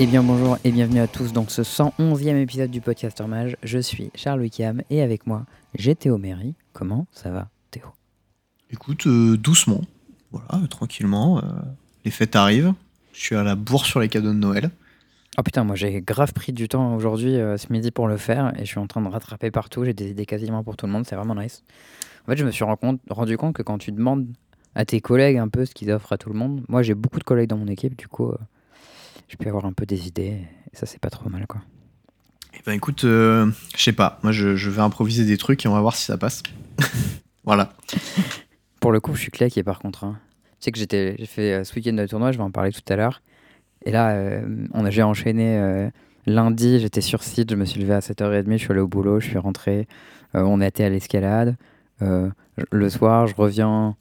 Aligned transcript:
Eh 0.00 0.06
bien 0.06 0.22
bonjour 0.22 0.58
et 0.64 0.72
bienvenue 0.72 1.00
à 1.00 1.06
tous 1.06 1.32
dans 1.32 1.46
ce 1.48 1.62
111e 1.62 2.36
épisode 2.36 2.70
du 2.70 2.80
Podcaster 2.80 3.26
Mage. 3.26 3.56
Je 3.62 3.78
suis 3.78 4.10
Charles 4.14 4.40
Wickham 4.40 4.82
et 4.90 5.02
avec 5.02 5.26
moi 5.26 5.44
j'ai 5.76 5.94
Théo 5.94 6.18
Méry. 6.18 6.54
Comment 6.72 7.06
ça 7.12 7.30
va 7.30 7.48
Théo? 7.70 7.86
Écoute, 8.70 9.06
euh, 9.06 9.36
doucement, 9.36 9.82
voilà, 10.32 10.64
euh, 10.64 10.66
tranquillement. 10.66 11.38
euh, 11.38 11.42
les 12.04 12.10
fêtes 12.10 12.34
arrivent. 12.34 12.74
Je 13.12 13.20
suis 13.20 13.36
à 13.36 13.44
la 13.44 13.54
bourre 13.54 13.86
sur 13.86 14.00
les 14.00 14.08
cadeaux 14.08 14.32
de 14.32 14.38
Noël. 14.38 14.70
Oh 15.38 15.42
putain 15.42 15.64
moi 15.64 15.76
j'ai 15.76 16.00
grave 16.00 16.32
pris 16.32 16.52
du 16.52 16.68
temps 16.68 16.94
aujourd'hui 16.94 17.32
ce 17.32 17.72
midi 17.72 17.90
pour 17.90 18.06
le 18.06 18.16
faire 18.16 18.52
et 18.56 18.60
je 18.60 18.66
suis 18.70 18.78
en 18.78 18.86
train 18.86 19.00
de 19.02 19.08
rattraper 19.08 19.50
partout. 19.50 19.84
J'ai 19.84 19.94
des 19.94 20.10
idées 20.10 20.26
quasiment 20.26 20.62
pour 20.62 20.76
tout 20.76 20.86
le 20.86 20.92
monde, 20.92 21.06
c'est 21.06 21.16
vraiment 21.16 21.34
nice. 21.34 21.62
En 22.26 22.30
fait 22.30 22.36
je 22.36 22.44
me 22.44 22.50
suis 22.50 22.64
rendu 22.64 23.36
compte 23.36 23.52
que 23.54 23.62
quand 23.62 23.78
tu 23.78 23.90
demandes 23.90 24.26
à 24.76 24.84
tes 24.84 25.00
collègues 25.00 25.38
un 25.38 25.48
peu 25.48 25.64
ce 25.64 25.74
qu'ils 25.74 25.90
offrent 25.90 26.12
à 26.12 26.18
tout 26.18 26.28
le 26.30 26.38
monde, 26.38 26.62
moi 26.68 26.82
j'ai 26.82 26.94
beaucoup 26.94 27.18
de 27.18 27.24
collègues 27.24 27.48
dans 27.50 27.56
mon 27.58 27.66
équipe 27.68 27.96
du 27.96 28.06
coup 28.06 28.32
je 29.28 29.36
peux 29.36 29.48
avoir 29.48 29.64
un 29.64 29.72
peu 29.72 29.86
des 29.86 30.06
idées 30.06 30.40
et 30.72 30.76
ça 30.76 30.86
c'est 30.86 31.00
pas 31.00 31.10
trop 31.10 31.28
mal 31.28 31.46
quoi. 31.46 31.60
Eh 32.56 32.60
ben 32.64 32.72
écoute, 32.72 33.04
euh, 33.04 33.50
je 33.76 33.82
sais 33.82 33.92
pas. 33.92 34.20
Moi, 34.22 34.30
je, 34.30 34.54
je 34.54 34.70
vais 34.70 34.80
improviser 34.80 35.24
des 35.24 35.36
trucs 35.36 35.64
et 35.64 35.68
on 35.68 35.74
va 35.74 35.80
voir 35.80 35.96
si 35.96 36.04
ça 36.04 36.16
passe. 36.16 36.42
voilà. 37.44 37.72
Pour 38.80 38.92
le 38.92 39.00
coup, 39.00 39.14
je 39.16 39.22
suis 39.22 39.30
claqué 39.32 39.64
par 39.64 39.80
contre. 39.80 40.04
hein. 40.04 40.18
Tu 40.60 40.66
sais 40.66 40.72
que 40.72 40.78
j'étais, 40.78 41.16
j'ai 41.18 41.26
fait 41.26 41.52
euh, 41.52 41.64
ce 41.64 41.74
week-end 41.74 41.94
de 41.94 42.06
tournoi, 42.06 42.30
je 42.30 42.38
vais 42.38 42.44
en 42.44 42.52
parler 42.52 42.70
tout 42.70 42.80
à 42.88 42.94
l'heure. 42.96 43.22
Et 43.84 43.90
là, 43.90 44.12
euh, 44.12 44.66
on 44.72 44.84
a, 44.84 44.90
j'ai 44.90 45.02
enchaîné 45.02 45.58
euh, 45.58 45.90
lundi, 46.26 46.78
j'étais 46.78 47.00
sur 47.00 47.24
site, 47.24 47.50
je 47.50 47.56
me 47.56 47.64
suis 47.64 47.80
levé 47.80 47.92
à 47.94 47.98
7h30, 47.98 48.52
je 48.52 48.56
suis 48.58 48.70
allé 48.70 48.80
au 48.80 48.88
boulot, 48.88 49.18
je 49.18 49.26
suis 49.26 49.38
rentré, 49.38 49.88
on 50.32 50.60
été 50.60 50.84
à 50.84 50.88
l'escalade. 50.88 51.56
Le 52.00 52.88
soir, 52.88 53.26
je 53.26 53.34
reviens 53.34 53.96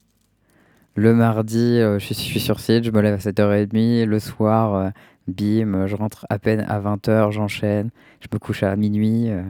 le 0.96 1.14
mardi, 1.16 1.80
euh, 1.80 1.98
je, 2.00 2.06
suis, 2.06 2.16
je 2.16 2.22
suis 2.22 2.40
sur 2.40 2.60
site, 2.60 2.84
je 2.84 2.92
me 2.92 3.02
lève 3.02 3.16
à 3.16 3.18
7h30. 3.18 4.06
Le 4.06 4.20
soir, 4.20 4.76
euh, 4.76 4.90
bim, 5.28 5.88
je 5.88 5.96
rentre 5.96 6.26
à 6.30 6.40
peine 6.40 6.62
à 6.62 6.80
20h, 6.80 7.32
j'enchaîne, 7.32 7.90
je 8.22 8.28
me 8.32 8.40
couche 8.40 8.64
à 8.64 8.76
minuit. 8.76 9.30
euh, 9.30 9.44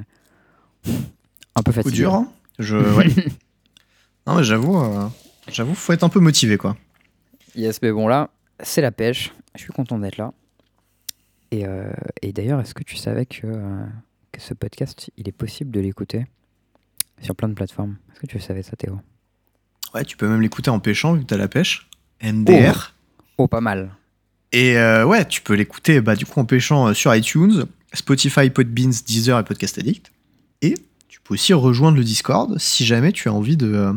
un 1.56 1.62
peu 1.64 1.72
fatigué. 1.72 1.96
dur, 1.96 2.14
hein 2.14 2.32
je, 2.60 2.78
ouais. 2.78 3.08
non, 4.28 4.36
mais 4.36 4.44
j'avoue, 4.44 4.78
euh, 4.80 5.08
j'avoue, 5.52 5.74
faut 5.76 5.94
être 5.94 6.04
un 6.04 6.10
peu 6.10 6.20
motivé, 6.20 6.58
quoi. 6.58 6.76
Yes, 7.56 7.82
mais 7.82 7.92
bon 7.92 8.08
là, 8.08 8.30
c'est 8.62 8.82
la 8.82 8.92
pêche. 8.92 9.34
Je 9.56 9.62
suis 9.62 9.74
content 9.74 10.00
d'être 10.00 10.18
là. 10.18 10.34
Et, 11.52 11.68
euh, 11.68 11.92
et 12.24 12.34
d'ailleurs, 12.34 12.60
est-ce 12.60 12.74
que 12.74 12.84
tu 12.84 12.96
savais 12.96 13.26
que, 13.28 13.46
euh, 13.46 13.86
que 14.32 14.42
ce 14.42 14.56
podcast, 14.56 15.12
il 15.18 15.28
est 15.30 15.34
possible 15.34 15.70
de 15.70 15.80
l'écouter 15.80 16.26
sur 17.22 17.36
plein 17.36 17.48
de 17.48 17.54
plateformes? 17.54 17.98
Est-ce 18.12 18.20
que 18.22 18.26
tu 18.26 18.40
savais 18.40 18.64
ça, 18.64 18.76
Théo? 18.76 19.00
Ouais, 19.94 20.04
tu 20.04 20.18
peux 20.18 20.28
même 20.28 20.42
l'écouter 20.42 20.72
en 20.72 20.80
pêchant, 20.80 21.14
vu 21.14 21.22
que 21.22 21.26
t'as 21.26 21.38
la 21.38 21.48
pêche. 21.48 21.88
MDR. 22.24 22.96
Oh, 23.38 23.48
pas 23.48 23.62
mal. 23.62 23.92
Et 24.54 24.78
euh, 24.78 25.04
ouais, 25.06 25.26
tu 25.28 25.42
peux 25.42 25.54
l'écouter 25.56 26.00
bah, 26.00 26.16
du 26.16 26.26
coup 26.26 26.40
en 26.40 26.46
pêchant 26.46 26.88
euh, 26.90 26.94
sur 26.94 27.14
iTunes, 27.14 27.66
Spotify, 27.94 28.50
Podbeans, 28.50 28.94
Deezer 29.06 29.38
et 29.40 29.44
Podcast 29.44 29.78
Addict. 29.80 30.12
Et 30.62 30.76
tu 31.10 31.20
peux 31.22 31.34
aussi 31.34 31.54
rejoindre 31.54 31.98
le 31.98 32.04
Discord 32.04 32.58
si 32.60 32.86
jamais 32.86 33.12
tu 33.12 33.28
as 33.30 33.34
envie 33.34 33.58
de. 33.58 33.74
euh, 33.74 33.94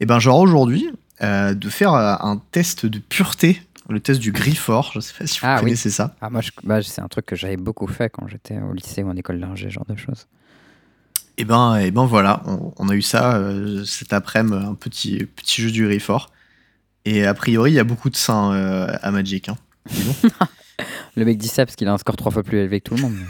Eh 0.00 0.06
ben, 0.06 0.18
genre 0.18 0.38
aujourd'hui, 0.40 0.88
euh, 1.22 1.54
de 1.54 1.68
faire 1.68 1.92
un 1.94 2.40
test 2.50 2.86
de 2.86 2.98
pureté, 2.98 3.62
le 3.90 4.00
test 4.00 4.20
du 4.20 4.32
Griffort. 4.32 4.90
Je 4.94 5.00
sais 5.00 5.12
pas 5.18 5.26
si 5.26 5.38
vous 5.40 5.46
Ah 5.46 5.56
oui. 5.56 5.64
connaissez 5.64 5.90
ça. 5.90 6.16
Ah, 6.22 6.30
moi, 6.30 6.40
bah, 6.62 6.82
c'est 6.82 7.02
un 7.02 7.08
truc 7.08 7.26
que 7.26 7.36
j'avais 7.36 7.58
beaucoup 7.58 7.86
fait 7.86 8.08
quand 8.08 8.26
j'étais 8.26 8.58
au 8.58 8.72
lycée 8.72 9.02
ou 9.02 9.10
en 9.10 9.16
école 9.16 9.38
d'ingé, 9.38 9.68
genre 9.68 9.86
de 9.86 9.96
choses. 9.96 10.26
Et 11.36 11.44
ben, 11.44 11.76
et 11.76 11.90
ben 11.90 12.06
voilà, 12.06 12.42
on, 12.46 12.72
on 12.78 12.88
a 12.88 12.94
eu 12.94 13.02
ça 13.02 13.36
euh, 13.36 13.84
cet 13.84 14.12
après-midi, 14.14 14.56
un 14.64 14.74
petit, 14.74 15.26
petit 15.36 15.60
jeu 15.62 15.70
du 15.70 15.84
Griffort. 15.84 16.30
Et 17.04 17.26
a 17.26 17.34
priori, 17.34 17.72
il 17.72 17.74
y 17.74 17.80
a 17.80 17.84
beaucoup 17.84 18.08
de 18.08 18.16
seins 18.16 18.52
euh, 18.54 18.86
à 19.02 19.10
Magic. 19.10 19.48
hein. 19.50 19.56
Le 21.16 21.24
mec 21.24 21.38
dit 21.38 21.48
ça 21.48 21.64
parce 21.64 21.76
qu'il 21.76 21.88
a 21.88 21.92
un 21.92 21.98
score 21.98 22.16
trois 22.16 22.32
fois 22.32 22.42
plus 22.42 22.58
élevé 22.58 22.80
que 22.80 22.88
tout 22.88 22.96
le 22.96 23.02
monde. 23.02 23.16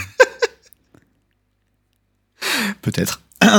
Peut-être. 2.82 3.20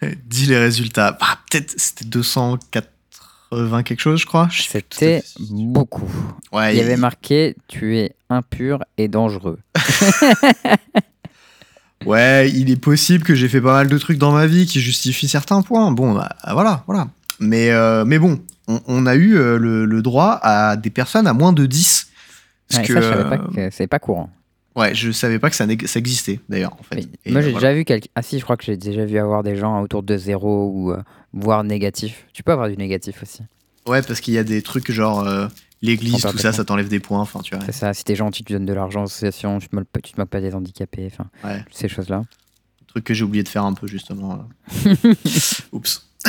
Dis 0.26 0.46
les 0.46 0.58
résultats. 0.58 1.12
Bah, 1.12 1.38
Peut-être 1.50 1.74
c'était 1.76 2.04
280 2.04 3.82
quelque 3.82 4.00
chose, 4.00 4.20
je 4.20 4.26
crois. 4.26 4.48
C'était 4.52 5.22
beaucoup. 5.48 6.10
Ouais, 6.52 6.74
Il 6.74 6.78
y 6.78 6.80
avait 6.80 6.96
marqué 6.96 7.56
Tu 7.68 7.98
es 7.98 8.14
impur 8.30 8.84
et 8.96 9.08
dangereux. 9.08 9.58
ouais, 12.06 12.50
il 12.50 12.70
est 12.70 12.80
possible 12.80 13.24
que 13.24 13.34
j'ai 13.34 13.48
fait 13.48 13.60
pas 13.60 13.72
mal 13.72 13.88
de 13.88 13.98
trucs 13.98 14.18
dans 14.18 14.32
ma 14.32 14.46
vie 14.46 14.66
qui 14.66 14.80
justifient 14.80 15.28
certains 15.28 15.62
points. 15.62 15.90
Bon, 15.90 16.12
bah, 16.12 16.36
voilà, 16.50 16.84
voilà. 16.86 17.08
Mais, 17.40 17.70
euh, 17.70 18.04
mais 18.04 18.18
bon, 18.18 18.40
on, 18.68 18.80
on 18.86 19.06
a 19.06 19.16
eu 19.16 19.36
euh, 19.36 19.58
le, 19.58 19.84
le 19.84 20.02
droit 20.02 20.38
à 20.42 20.76
des 20.76 20.90
personnes 20.90 21.26
à 21.26 21.32
moins 21.32 21.52
de 21.52 21.66
10. 21.66 22.08
Parce 22.68 22.80
Ouais, 22.82 22.86
que, 22.86 22.94
ça, 22.94 23.00
je 23.00 23.08
savais 23.08 23.24
pas 23.36 23.42
euh, 23.44 23.68
que 23.68 23.74
c'est 23.74 23.86
pas 23.86 23.98
courant. 23.98 24.30
ouais, 24.76 24.94
je 24.94 25.10
savais 25.10 25.38
pas 25.38 25.48
que 25.50 25.56
ça, 25.56 25.66
ça 25.86 25.98
existait 25.98 26.38
d'ailleurs, 26.48 26.74
en 26.78 26.82
fait. 26.82 27.08
Et, 27.24 27.32
moi, 27.32 27.40
euh, 27.40 27.44
j'ai 27.44 27.50
voilà. 27.52 27.68
déjà 27.68 27.72
vu 27.74 27.84
quelqu'un. 27.84 28.08
Ah, 28.14 28.22
si, 28.22 28.38
je 28.38 28.44
crois 28.44 28.56
que 28.56 28.64
j'ai 28.64 28.76
déjà 28.76 29.04
vu 29.06 29.18
avoir 29.18 29.42
des 29.42 29.56
gens 29.56 29.80
autour 29.82 30.02
de 30.02 30.16
zéro 30.16 30.70
ou 30.72 30.92
euh, 30.92 31.02
voire 31.32 31.64
négatif. 31.64 32.26
Tu 32.34 32.42
peux 32.42 32.52
avoir 32.52 32.68
du 32.68 32.76
négatif 32.76 33.22
aussi. 33.22 33.40
Ouais, 33.86 34.02
parce 34.02 34.20
qu'il 34.20 34.34
y 34.34 34.38
a 34.38 34.44
des 34.44 34.60
trucs 34.60 34.92
genre 34.92 35.20
euh, 35.26 35.48
l'église, 35.80 36.20
tout 36.30 36.36
ça, 36.36 36.52
ça 36.52 36.62
t'enlève 36.64 36.88
des 36.88 37.00
points. 37.00 37.20
Enfin, 37.20 37.40
tu 37.40 37.56
vois. 37.56 37.64
C'est 37.64 37.72
ça. 37.72 37.94
Si 37.94 38.04
t'es 38.04 38.14
gentil, 38.14 38.44
tu 38.44 38.52
donnes 38.52 38.66
de 38.66 38.74
l'argent 38.74 39.00
aux 39.00 39.06
associations, 39.06 39.58
tu 39.60 39.68
te, 39.68 39.74
moques, 39.76 39.88
pas- 39.90 40.00
tu 40.00 40.12
te 40.12 40.20
moques 40.20 40.28
pas 40.28 40.42
des 40.42 40.54
handicapés. 40.54 41.08
Enfin, 41.10 41.30
Ouais. 41.42 41.64
ces 41.72 41.88
choses-là. 41.88 42.22
Truc 42.86 43.04
que 43.04 43.14
j'ai 43.14 43.24
oublié 43.24 43.42
de 43.44 43.48
faire 43.48 43.64
un 43.64 43.72
peu 43.72 43.86
justement. 43.86 44.44
Oups. 45.72 46.06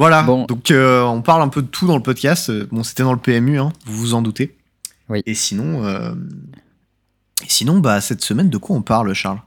voilà. 0.00 0.22
Bon. 0.24 0.46
Donc 0.46 0.70
euh, 0.70 1.04
on 1.04 1.22
parle 1.22 1.42
un 1.42 1.48
peu 1.48 1.62
de 1.62 1.68
tout 1.68 1.86
dans 1.86 1.96
le 1.96 2.02
podcast. 2.02 2.50
Euh, 2.50 2.66
Bon, 2.72 2.82
c'était 2.82 3.04
dans 3.04 3.12
le 3.12 3.18
PMU, 3.20 3.60
hein, 3.60 3.72
vous 3.86 3.96
vous 3.96 4.14
en 4.14 4.22
doutez. 4.22 4.56
Oui. 5.08 5.22
Et 5.26 5.34
sinon, 5.34 5.84
euh, 5.84 6.12
et 7.42 7.48
sinon, 7.48 7.78
bah 7.78 8.00
cette 8.00 8.22
semaine, 8.22 8.50
de 8.50 8.58
quoi 8.58 8.76
on 8.76 8.82
parle, 8.82 9.12
Charles? 9.14 9.40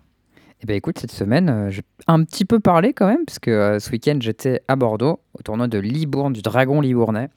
Eh 0.64 0.66
ben 0.66 0.76
écoute, 0.78 0.98
cette 0.98 1.12
semaine, 1.12 1.50
euh, 1.50 1.70
j'ai 1.70 1.82
un 2.08 2.24
petit 2.24 2.46
peu 2.46 2.62
parlé 2.62 2.94
quand 2.94 3.06
même, 3.06 3.26
parce 3.26 3.38
que 3.38 3.52
euh, 3.52 3.80
ce 3.80 3.92
week-end, 3.92 4.18
j'étais 4.22 4.62
à 4.70 4.78
Bordeaux, 4.78 5.20
au 5.38 5.42
tournoi 5.42 5.68
de 5.68 5.78
Libourne, 5.78 6.32
du 6.32 6.42
Dragon 6.42 6.80
Libournais. 6.80 7.28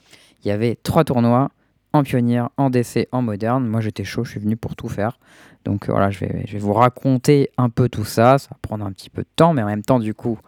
Il 0.44 0.48
y 0.48 0.52
avait 0.52 0.78
trois 0.80 1.02
tournois, 1.02 1.50
en 1.92 2.04
pionnière, 2.04 2.50
en 2.56 2.70
DC, 2.70 3.08
en 3.10 3.22
moderne. 3.22 3.66
Moi, 3.66 3.80
j'étais 3.80 4.04
chaud, 4.04 4.22
je 4.22 4.30
suis 4.30 4.40
venu 4.40 4.56
pour 4.56 4.76
tout 4.76 4.88
faire. 4.88 5.18
Donc 5.64 5.88
euh, 5.88 5.92
voilà, 5.92 6.12
je 6.12 6.20
vais, 6.20 6.44
je 6.46 6.52
vais 6.52 6.58
vous 6.60 6.72
raconter 6.72 7.50
un 7.58 7.68
peu 7.68 7.88
tout 7.88 8.04
ça. 8.04 8.38
Ça 8.38 8.48
va 8.52 8.58
prendre 8.62 8.84
un 8.86 8.92
petit 8.92 9.10
peu 9.10 9.22
de 9.22 9.28
temps, 9.34 9.52
mais 9.52 9.62
en 9.62 9.66
même 9.66 9.82
temps, 9.82 9.98
du 9.98 10.14
coup, 10.14 10.38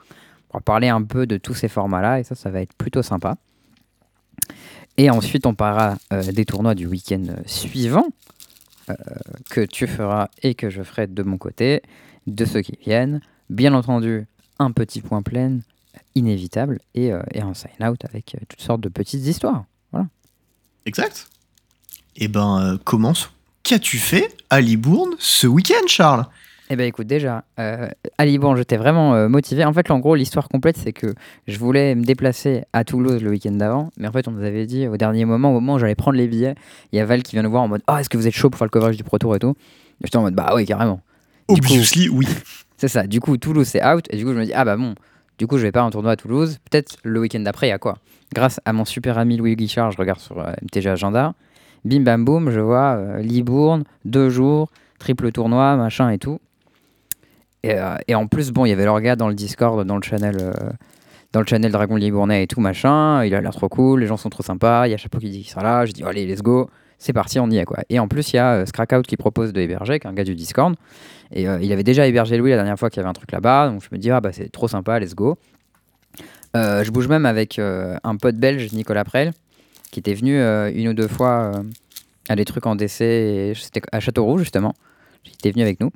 on 0.51 0.59
va 0.59 0.61
parler 0.61 0.89
un 0.89 1.03
peu 1.03 1.27
de 1.27 1.37
tous 1.37 1.55
ces 1.55 1.69
formats-là, 1.69 2.21
et 2.21 2.25
ça, 2.25 2.35
ça 2.35 2.51
va 2.51 2.61
être 2.61 2.75
plutôt 2.75 3.03
sympa. 3.03 3.37
Et 4.97 5.11
ensuite, 5.11 5.47
on 5.47 5.55
parlera 5.55 5.97
euh, 6.13 6.23
des 6.33 6.45
tournois 6.45 6.75
du 6.75 6.87
week-end 6.87 7.23
euh, 7.29 7.37
suivant, 7.47 8.07
euh, 8.91 8.95
que 9.51 9.61
tu 9.61 9.87
feras 9.87 10.29
et 10.43 10.55
que 10.55 10.71
je 10.71 10.83
ferai 10.83 11.07
de 11.07 11.23
mon 11.23 11.39
côté 11.39 11.83
de 12.27 12.45
ceux 12.45 12.63
qui 12.63 12.77
viennent. 12.85 13.21
Bien 13.49 13.75
entendu, 13.75 14.27
un 14.59 14.73
petit 14.73 15.01
point 15.01 15.23
plein 15.23 15.61
inévitable 16.15 16.81
et, 16.95 17.13
euh, 17.13 17.23
un 17.37 17.55
sign-out 17.55 18.05
avec 18.05 18.37
toutes 18.49 18.61
sortes 18.61 18.81
de 18.81 18.89
petites 18.89 19.25
histoires. 19.27 19.65
Exact. 20.87 21.29
Eh 22.17 22.29
ben, 22.29 22.79
commence. 22.83 23.31
Qu'as-tu 23.63 23.99
fait 23.99 24.35
à 24.49 24.63
Libourne 24.63 25.15
ce 25.19 25.47
week-end, 25.47 25.87
Charles? 25.87 26.25
Eh 26.71 26.77
ben 26.77 26.85
écoute, 26.87 27.07
déjà, 27.07 27.45
euh, 27.59 27.89
à 28.19 28.27
Liban, 28.27 28.55
j'étais 28.55 28.77
vraiment 28.77 29.15
euh, 29.15 29.29
motivé. 29.29 29.65
En 29.65 29.73
fait, 29.73 29.91
en 29.91 30.01
gros, 30.01 30.15
l'histoire 30.15 30.49
complète, 30.51 30.77
c'est 30.77 30.93
que 30.93 31.15
je 31.47 31.59
voulais 31.59 31.95
me 31.95 32.03
déplacer 32.05 32.65
à 32.75 32.85
Toulouse 32.85 33.23
le 33.23 33.31
week-end 33.31 33.53
d'avant, 33.53 33.91
mais 33.97 34.07
en 34.07 34.13
fait, 34.13 34.29
on 34.29 34.33
nous 34.33 34.45
avait 34.45 34.67
dit 34.67 34.87
au 34.87 34.99
dernier 34.99 35.25
moment, 35.25 35.51
au 35.51 35.55
moment 35.55 35.75
où 35.75 35.79
j'allais 35.79 35.95
prendre 35.95 36.19
les 36.19 36.29
billets, 36.29 36.55
il 36.93 36.99
y 36.99 37.01
a 37.01 37.07
Val 37.07 37.23
qui 37.23 37.37
vient 37.37 37.43
nous 37.43 37.51
voir 37.51 37.63
en 37.63 37.69
mode 37.69 37.81
Ah, 37.87 38.01
est-ce 38.01 38.11
que 38.11 38.19
vous 38.19 38.27
êtes 38.27 38.35
chaud 38.35 38.51
pour 38.51 38.59
faire 38.59 38.67
le 38.67 38.71
coverage 38.71 38.99
du 38.99 39.03
Pro 39.05 39.19
Tour 39.19 39.35
et 39.35 39.39
tout? 39.39 39.55
Et 40.01 40.05
J'étais 40.05 40.19
en 40.19 40.23
mode 40.23 40.35
Bah 40.35 40.53
oui, 40.55 40.67
carrément. 40.67 41.01
Du 41.49 41.55
coup- 41.61 41.67
Obviously, 41.69 42.11
oui. 42.11 42.27
C'est 42.77 42.89
ça. 42.89 43.07
Du 43.07 43.19
coup, 43.21 43.37
Toulouse, 43.39 43.67
c'est 43.67 43.85
out. 43.85 44.05
Et 44.11 44.17
du 44.19 44.25
coup, 44.25 44.33
je 44.33 44.39
me 44.39 44.45
dis, 44.45 44.53
ah 44.55 44.65
bah 44.65 44.77
bon, 44.77 44.95
du 45.39 45.47
coup, 45.49 45.57
je 45.57 45.63
vais 45.63 45.73
pas 45.73 45.83
en 45.83 45.91
tournoi 45.91 46.13
à 46.13 46.17
Toulouse. 46.17 46.59
Peut-être 46.71 46.97
le 47.03 47.19
week-end 47.19 47.41
d'après, 47.41 47.67
il 47.67 47.71
y 47.71 47.73
a 47.73 47.79
quoi 47.79 47.97
Grâce 48.35 48.61
à 48.67 48.73
mon 48.75 48.85
super 48.85 49.17
ami 49.19 49.37
Louis 49.39 49.57
Guichard, 49.57 49.91
je 49.91 49.97
regarde 49.97 50.21
sur 50.21 50.39
euh, 50.39 50.53
MTG 50.63 50.87
Agenda. 50.91 51.33
Bim 51.85 52.01
bam 52.03 52.25
boum, 52.25 52.51
je 52.51 52.61
vois 52.61 52.97
euh, 52.99 53.19
Libourne, 53.21 53.83
deux 54.05 54.29
jours, 54.29 54.69
triple 55.01 55.33
tournoi, 55.33 55.75
machin 55.77 56.11
et 56.11 56.19
tout. 56.19 56.39
Et, 57.63 57.75
euh, 57.75 57.97
et 58.07 58.15
en 58.15 58.27
plus, 58.27 58.51
bon, 58.53 58.65
il 58.65 58.71
y 58.71 58.73
avait 58.73 58.85
leur 58.85 59.01
gars 59.01 59.17
dans 59.17 59.29
le 59.29 59.35
Discord, 59.35 59.85
dans 59.87 59.97
le 59.97 60.03
channel. 60.03 60.37
euh, 60.41 60.53
dans 61.33 61.41
le 61.41 61.47
channel 61.47 61.71
Dragon 61.71 61.97
Libournais 61.97 62.45
et 62.45 62.47
tout 62.47 62.61
machin, 62.61 63.23
il 63.25 63.35
a 63.35 63.41
l'air 63.41 63.53
trop 63.53 63.69
cool, 63.69 64.01
les 64.01 64.07
gens 64.07 64.17
sont 64.17 64.31
trop 64.31 64.43
sympas, 64.43 64.87
il 64.87 64.93
y 64.93 64.95
a 64.95 64.97
Chapeau 64.97 65.19
qui 65.19 65.29
dit 65.29 65.43
qu'il 65.43 65.51
sera 65.51 65.63
là, 65.63 65.85
je 65.85 65.93
dis 65.93 66.03
allez 66.03 66.27
let's 66.27 66.41
go, 66.41 66.71
c'est 66.99 67.13
parti, 67.13 67.39
on 67.39 67.51
y 67.51 67.59
est 67.59 67.65
quoi. 67.65 67.79
Et 67.91 67.99
en 67.99 68.09
plus 68.09 68.33
il 68.33 68.37
y 68.37 68.39
a 68.39 68.55
euh, 68.55 68.67
Scrackout 68.67 69.03
qui 69.03 69.17
propose 69.17 69.53
de 69.53 69.61
héberger, 69.61 70.01
qui 70.01 70.07
est 70.07 70.11
un 70.11 70.15
gars 70.15 70.25
du 70.25 70.35
Discord, 70.35 70.75
et 71.31 71.47
euh, 71.47 71.59
il 71.61 71.71
avait 71.73 71.83
déjà 71.83 72.07
hébergé 72.07 72.39
Louis 72.39 72.51
la 72.51 72.57
dernière 72.57 72.79
fois 72.79 72.89
qu'il 72.89 72.99
y 72.99 73.01
avait 73.01 73.11
un 73.11 73.15
truc 73.15 73.31
là-bas, 73.31 73.69
donc 73.69 73.83
je 73.83 73.89
me 73.93 73.99
dis, 73.99 74.11
ah 74.11 74.21
bah 74.21 74.33
c'est 74.33 74.51
trop 74.51 74.69
sympa, 74.69 74.99
let's 74.99 75.15
go. 75.15 75.37
Je 76.55 76.91
bouge 76.91 77.09
même 77.09 77.27
avec 77.27 77.61
un 77.61 78.17
pote 78.17 78.35
belge, 78.37 78.73
Nicolas 78.73 79.05
Prel, 79.05 79.33
qui 79.93 80.01
était 80.01 80.15
venu 80.15 80.41
une 80.41 80.89
ou 80.89 80.95
deux 80.95 81.07
fois 81.07 81.53
à 82.29 82.35
des 82.35 82.45
trucs 82.45 82.67
en 82.67 82.77
et 82.79 82.89
c'était 83.55 83.83
à 83.93 84.01
Châteauroux 84.01 84.39
justement. 84.39 84.75
Il 85.25 85.35
était 85.35 85.53
venu 85.53 85.63
avec 85.63 85.79
nous. 85.79 85.93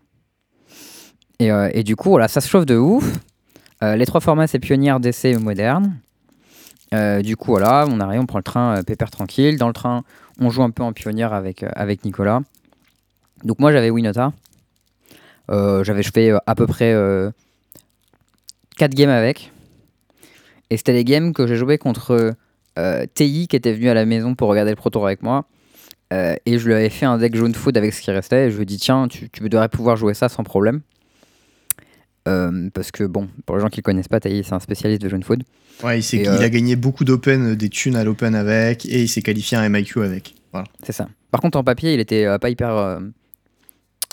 Et, 1.43 1.51
euh, 1.51 1.69
et 1.73 1.83
du 1.83 1.97
coup, 1.97 2.11
voilà, 2.11 2.29
ça 2.29 2.41
se 2.41 2.49
chauffe 2.49 2.67
de 2.67 2.77
ouf. 2.77 3.05
Euh, 3.83 3.97
les 3.97 4.07
trois 4.07 4.21
formats, 4.21 4.47
c'est 4.47 4.61
pionnière, 4.61 5.01
DC 5.01 5.35
ou 5.37 5.41
moderne. 5.41 5.97
Euh, 6.95 7.21
du 7.21 7.37
coup, 7.37 7.51
voilà, 7.51 7.85
on 7.89 7.99
arrive, 7.99 8.21
on 8.21 8.27
prend 8.27 8.39
le 8.39 8.45
train 8.45 8.81
pépère 8.85 9.11
tranquille. 9.11 9.59
Dans 9.59 9.67
le 9.67 9.73
train, 9.73 10.05
on 10.39 10.51
joue 10.51 10.63
un 10.63 10.71
peu 10.71 10.85
en 10.85 10.93
pionnière 10.93 11.33
avec, 11.33 11.65
avec 11.75 12.05
Nicolas. 12.05 12.43
Donc 13.43 13.59
moi 13.59 13.73
j'avais 13.73 13.91
Winota. 13.91 14.33
J'avais 15.49 16.05
fait 16.05 16.33
à 16.47 16.55
peu 16.55 16.67
près 16.67 16.95
4 18.77 18.95
games 18.95 19.11
avec. 19.11 19.51
Et 20.71 20.77
c'était 20.77 20.93
des 20.93 21.05
games 21.05 21.33
que 21.33 21.49
j'ai 21.49 21.57
joué 21.57 21.77
contre 21.77 22.35
TI 23.15 23.49
qui 23.49 23.57
était 23.57 23.73
venu 23.73 23.89
à 23.89 23.95
la 23.95 24.07
maison 24.07 24.37
pour 24.37 24.49
regarder 24.49 24.71
le 24.71 24.77
Pro 24.77 24.91
Tour 24.91 25.07
avec 25.07 25.23
moi. 25.23 25.45
Et 26.13 26.59
je 26.59 26.67
lui 26.67 26.75
avais 26.75 26.89
fait 26.89 27.07
un 27.07 27.19
deck 27.19 27.35
jaune 27.35 27.55
food 27.55 27.77
avec 27.77 27.93
ce 27.93 28.01
qui 28.01 28.13
restait. 28.13 28.47
Et 28.47 28.51
je 28.51 28.57
lui 28.57 28.63
ai 28.63 28.67
dit, 28.67 28.79
tiens, 28.79 29.09
tu 29.09 29.29
devrais 29.49 29.69
pouvoir 29.69 29.97
jouer 29.97 30.15
ça 30.15 30.29
sans 30.29 30.45
problème. 30.45 30.83
Euh, 32.29 32.69
parce 32.73 32.91
que, 32.93 33.05
bon, 33.05 33.29
pour 33.47 33.57
les 33.57 33.63
gens 33.63 33.69
qui 33.69 33.81
ne 33.81 33.83
connaissent 33.83 34.09
pas, 34.09 34.21
Taï, 34.21 34.43
c'est 34.45 34.53
un 34.53 34.61
spécialiste 34.61 35.03
de 35.03 35.09
jaune 35.09 35.23
food. 35.25 35.43
Ouais, 35.83 35.99
il, 35.99 36.21
il 36.21 36.27
euh, 36.29 36.41
a 36.41 36.49
gagné 36.49 36.77
beaucoup 36.77 37.05
d'open, 37.05 37.55
des 37.57 37.69
thunes 37.69 37.97
à 37.97 38.05
l'open 38.05 38.35
avec, 38.35 38.87
et 38.87 39.03
il 39.03 39.09
s'est 39.09 39.23
qualifié 39.23 39.57
à 39.59 39.61
un 39.63 39.69
MIQ 39.69 40.03
avec. 40.05 40.35
Voilà. 40.53 40.67
C'est 40.85 40.93
ça. 40.93 41.09
Par 41.33 41.41
contre, 41.41 41.59
en 41.59 41.65
papier, 41.65 41.95
il 41.95 42.01
était 42.01 42.25
euh, 42.27 42.39
pas 42.39 42.51
hyper. 42.51 42.71
euh, 42.77 43.01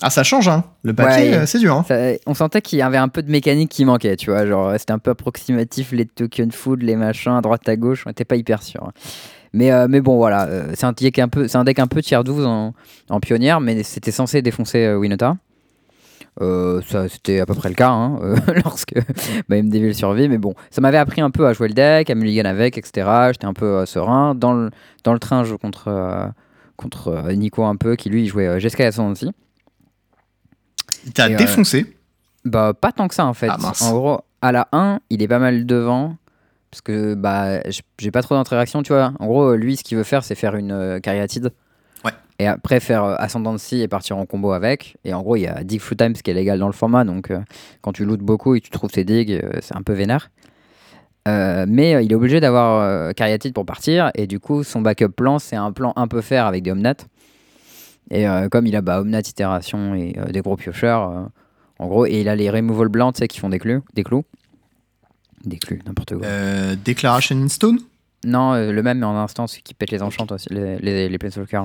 Ah, 0.02 0.10
ça 0.10 0.24
change, 0.24 0.48
hein. 0.48 0.64
Le 0.84 0.94
papier, 0.94 1.30
Ouais. 1.32 1.38
euh, 1.40 1.46
c'est 1.46 1.60
dur, 1.60 1.76
hein. 1.76 1.86
ça- 1.88 2.14
on 2.26 2.34
sentait 2.34 2.62
qu'il 2.62 2.80
y 2.80 2.82
avait 2.82 2.98
un 2.98 3.10
peu 3.10 3.22
de 3.22 3.30
mécanique 3.30 3.70
qui 3.70 3.84
manquait, 3.86 4.16
tu 4.16 4.32
vois. 4.32 4.46
Genre, 4.48 4.74
c'était 4.80 4.94
un 4.94 5.00
peu 5.00 5.12
approximatif, 5.12 5.92
les 5.92 6.06
token 6.06 6.52
food, 6.52 6.82
les 6.82 6.96
machins, 6.96 7.34
à 7.34 7.42
droite 7.42 7.68
à 7.68 7.76
gauche, 7.76 8.04
on 8.08 8.10
était 8.10 8.26
pas 8.26 8.38
hyper 8.38 8.64
sûr. 8.64 8.82
hein. 8.84 8.92
Mais, 9.52 9.72
euh, 9.72 9.88
mais 9.90 10.00
bon, 10.00 10.16
voilà. 10.16 10.46
euh, 10.48 10.72
c'est 10.76 10.86
un 10.86 10.94
deck 10.94 11.20
un 11.20 11.28
peu, 11.28 11.46
un 11.54 11.64
deck 11.64 11.80
un 11.80 11.88
peu 11.88 12.02
tier 12.02 12.20
12 12.24 12.46
en, 12.46 12.74
en 13.10 13.20
pionnière, 13.20 13.60
mais 13.60 13.84
c'était 13.84 14.12
censé 14.12 14.42
défoncer 14.42 14.86
euh, 14.86 14.96
Winota. 14.98 15.36
Euh, 16.42 16.82
ça, 16.88 17.10
c'était 17.10 17.40
à 17.40 17.46
peu 17.46 17.54
près 17.54 17.70
le 17.70 17.76
cas 17.76 17.90
hein, 17.90 18.20
euh, 18.22 18.36
lorsque 18.64 18.96
Mayhem 19.48 19.70
Devil 19.70 19.94
survit. 19.94 20.30
Mais 20.30 20.38
bon, 20.38 20.54
ça 20.72 20.82
m'avait 20.82 20.98
appris 20.98 21.22
un 21.22 21.32
peu 21.32 21.48
à 21.48 21.54
jouer 21.54 21.68
le 21.68 21.74
deck, 21.74 22.10
à 22.10 22.16
mulligan 22.16 22.46
avec, 22.46 22.78
etc. 22.78 23.08
J'étais 23.32 23.46
un 23.46 23.54
peu 23.54 23.66
euh, 23.66 23.86
serein. 23.86 24.36
Dans 24.36 24.54
le, 24.54 24.70
dans 25.04 25.14
le 25.14 25.20
train, 25.20 25.44
je 25.44 25.50
joue 25.50 25.58
contre, 25.58 26.32
contre 26.78 27.32
Nico 27.34 27.64
un 27.64 27.76
peu, 27.76 27.96
qui 27.96 28.10
lui, 28.10 28.28
jouait 28.28 28.60
Jeskai 28.60 28.86
Ascendancy. 28.86 29.32
Il 31.06 31.14
t'a 31.14 31.30
défoncé. 31.30 31.96
Bah, 32.46 32.74
pas 32.74 32.92
tant 32.92 33.08
que 33.08 33.16
ça 33.16 33.26
en 33.26 33.34
fait. 33.34 33.50
Ah, 33.50 33.72
en 33.82 33.92
gros, 33.92 34.20
à 34.42 34.52
la 34.52 34.68
1, 34.72 35.00
il 35.10 35.22
est 35.22 35.28
pas 35.28 35.40
mal 35.40 35.66
devant. 35.66 36.16
Parce 36.72 36.82
que 36.82 37.16
bah, 37.16 37.62
j'ai 37.98 38.12
pas 38.12 38.22
trop 38.22 38.36
d'interaction, 38.36 38.84
tu 38.84 38.94
vois. 38.94 39.14
En 39.20 39.26
gros, 39.26 39.56
lui, 39.56 39.76
ce 39.76 39.84
qu'il 39.84 39.98
veut 39.98 40.04
faire, 40.04 40.24
c'est 40.24 40.36
faire 40.36 40.56
une 40.56 41.00
cariatide. 41.02 41.52
Et 42.40 42.48
après, 42.48 42.80
faire 42.80 43.04
euh, 43.04 43.16
Ascendancy 43.20 43.82
et 43.82 43.90
partir 43.90 44.18
en 44.18 44.26
combo 44.26 44.54
avec. 44.54 44.96
Et 45.04 45.14
en 45.14 45.22
gros, 45.22 45.36
il 45.36 45.42
y 45.42 45.48
a 45.48 45.62
Dig 45.64 45.82
Flu 45.82 45.98
Time, 45.98 46.16
ce 46.16 46.24
qui 46.24 46.32
est 46.32 46.34
légal 46.34 46.58
dans 46.58 46.68
le 46.68 46.74
format. 46.74 47.04
Donc, 47.04 47.32
euh, 47.32 47.40
quand 47.82 47.92
tu 47.92 48.06
lootes 48.06 48.22
beaucoup 48.22 48.56
et 48.56 48.62
tu 48.62 48.70
trouves 48.70 48.92
tes 48.92 49.04
digs, 49.04 49.32
euh, 49.32 49.60
c'est 49.62 49.76
un 49.76 49.82
peu 49.82 49.92
vénère. 49.92 50.32
Euh, 51.28 51.66
mais 51.68 52.04
il 52.04 52.12
est 52.12 52.16
obligé 52.16 52.40
d'avoir 52.40 53.14
cariatide 53.14 53.54
pour 53.54 53.66
partir. 53.66 54.10
Et 54.16 54.26
du 54.26 54.40
coup, 54.40 54.64
son 54.64 54.82
backup 54.82 55.10
plan, 55.10 55.38
c'est 55.38 55.58
un 55.58 55.74
plan 55.74 55.92
un 55.98 56.08
peu 56.08 56.22
faire 56.22 56.46
avec 56.46 56.64
des 56.64 56.72
Omnat. 56.72 56.96
Et 58.10 58.26
comme 58.50 58.66
il 58.66 58.76
a 58.76 58.82
bah, 58.82 59.02
Omnat 59.02 59.20
Itération 59.20 59.94
et 59.94 60.16
des 60.32 60.42
gros 60.42 60.56
piocheurs, 60.56 61.30
en 61.78 61.88
gros, 61.88 62.08
et 62.08 62.22
il 62.22 62.30
a 62.30 62.36
les 62.36 62.50
removal 62.50 62.88
blancs, 62.88 63.14
tu 63.14 63.20
sais, 63.20 63.28
qui 63.28 63.38
font 63.38 63.50
des 63.50 63.60
clous. 63.60 63.84
Des 63.94 64.04
clous. 64.04 64.24
Des 65.46 65.58
clous, 65.58 65.78
n'importe 65.86 66.16
quoi. 66.16 66.26
Declaration 66.84 67.36
in 67.36 67.50
Stone? 67.50 67.80
Non, 68.26 68.56
le 68.56 68.82
même, 68.82 69.00
mais 69.00 69.06
en 69.06 69.16
instance, 69.18 69.58
qui 69.58 69.76
pète 69.76 69.92
les 69.92 70.02
enchantes 70.02 70.32
aussi, 70.32 70.48
les, 70.50 70.80
les, 70.80 71.10
les 71.10 71.18
là. 71.52 71.64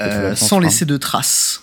Euh, 0.00 0.34
Sans 0.34 0.60
je 0.60 0.64
laisser 0.66 0.84
de 0.84 0.96
traces. 0.96 1.62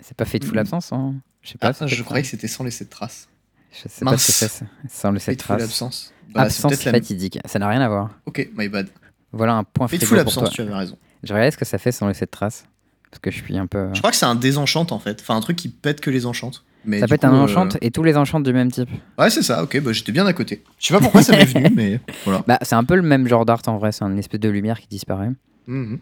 C'est 0.00 0.16
pas 0.16 0.24
Fateful 0.24 0.58
Absence, 0.58 0.92
hein 0.92 1.14
Je 1.42 1.50
sais 1.50 1.58
pas. 1.58 1.72
Ah, 1.78 1.86
je 1.86 2.02
croyais 2.02 2.22
que 2.22 2.28
c'était 2.28 2.48
sans 2.48 2.64
laisser 2.64 2.84
de 2.84 2.90
traces. 2.90 3.28
Je 3.72 3.88
sais 3.88 4.04
pas 4.04 4.16
ce 4.18 4.26
que 4.26 4.32
c'est. 4.32 4.64
Sans 4.88 5.12
laisser 5.12 5.34
de 5.34 5.42
Fateful 5.42 5.56
traces. 5.56 5.68
Absence. 5.70 6.12
Bah, 6.34 6.42
Absence 6.42 6.76
fatidique. 6.76 7.38
Ça 7.44 7.58
n'a 7.58 7.68
rien 7.68 7.80
à 7.80 7.88
voir. 7.88 8.10
Ok, 8.26 8.48
my 8.56 8.68
bad. 8.68 8.88
Voilà 9.32 9.54
un 9.54 9.64
point 9.64 9.86
frigo 9.88 10.00
Fateful 10.06 10.24
pour 10.24 10.32
toi. 10.32 10.42
Absence, 10.42 10.54
tu 10.54 10.62
avais 10.62 10.74
raison. 10.74 10.96
Je 11.22 11.32
regarde 11.34 11.52
ce 11.52 11.58
que 11.58 11.64
ça 11.64 11.78
fait 11.78 11.92
sans 11.92 12.08
laisser 12.08 12.24
de 12.24 12.30
traces. 12.30 12.64
Parce 13.10 13.20
que 13.20 13.30
je 13.30 13.42
suis 13.42 13.58
un 13.58 13.66
peu. 13.66 13.88
Je 13.92 13.98
crois 13.98 14.10
que 14.10 14.16
c'est 14.16 14.26
un 14.26 14.34
désenchante 14.36 14.92
en 14.92 14.98
fait. 14.98 15.20
Enfin, 15.20 15.36
un 15.36 15.40
truc 15.40 15.56
qui 15.56 15.68
pète 15.68 16.00
que 16.00 16.10
les 16.10 16.26
enchantes. 16.26 16.64
Mais 16.84 17.00
Ça 17.00 17.06
peut 17.08 17.14
être 17.14 17.24
un 17.24 17.34
euh, 17.34 17.42
enchant 17.42 17.68
et 17.82 17.90
tous 17.90 18.02
les 18.02 18.16
enchants 18.16 18.40
du 18.40 18.52
même 18.54 18.70
type. 18.70 18.88
Ouais, 19.18 19.28
c'est 19.28 19.42
ça, 19.42 19.62
ok, 19.62 19.80
bah, 19.82 19.92
j'étais 19.92 20.12
bien 20.12 20.24
à 20.26 20.32
côté. 20.32 20.64
Je 20.78 20.86
sais 20.86 20.94
pas 20.94 21.00
pourquoi 21.00 21.22
ça 21.22 21.36
m'est 21.36 21.44
venu, 21.44 21.68
mais 21.74 22.00
voilà. 22.24 22.42
Bah, 22.46 22.58
c'est 22.62 22.74
un 22.74 22.84
peu 22.84 22.96
le 22.96 23.02
même 23.02 23.26
genre 23.28 23.44
d'art 23.44 23.60
en 23.66 23.76
vrai. 23.76 23.92
C'est 23.92 24.04
une 24.04 24.18
espèce 24.18 24.40
de 24.40 24.48
lumière 24.48 24.80
qui 24.80 24.86
disparaît. 24.88 25.30
Mhm. 25.66 25.98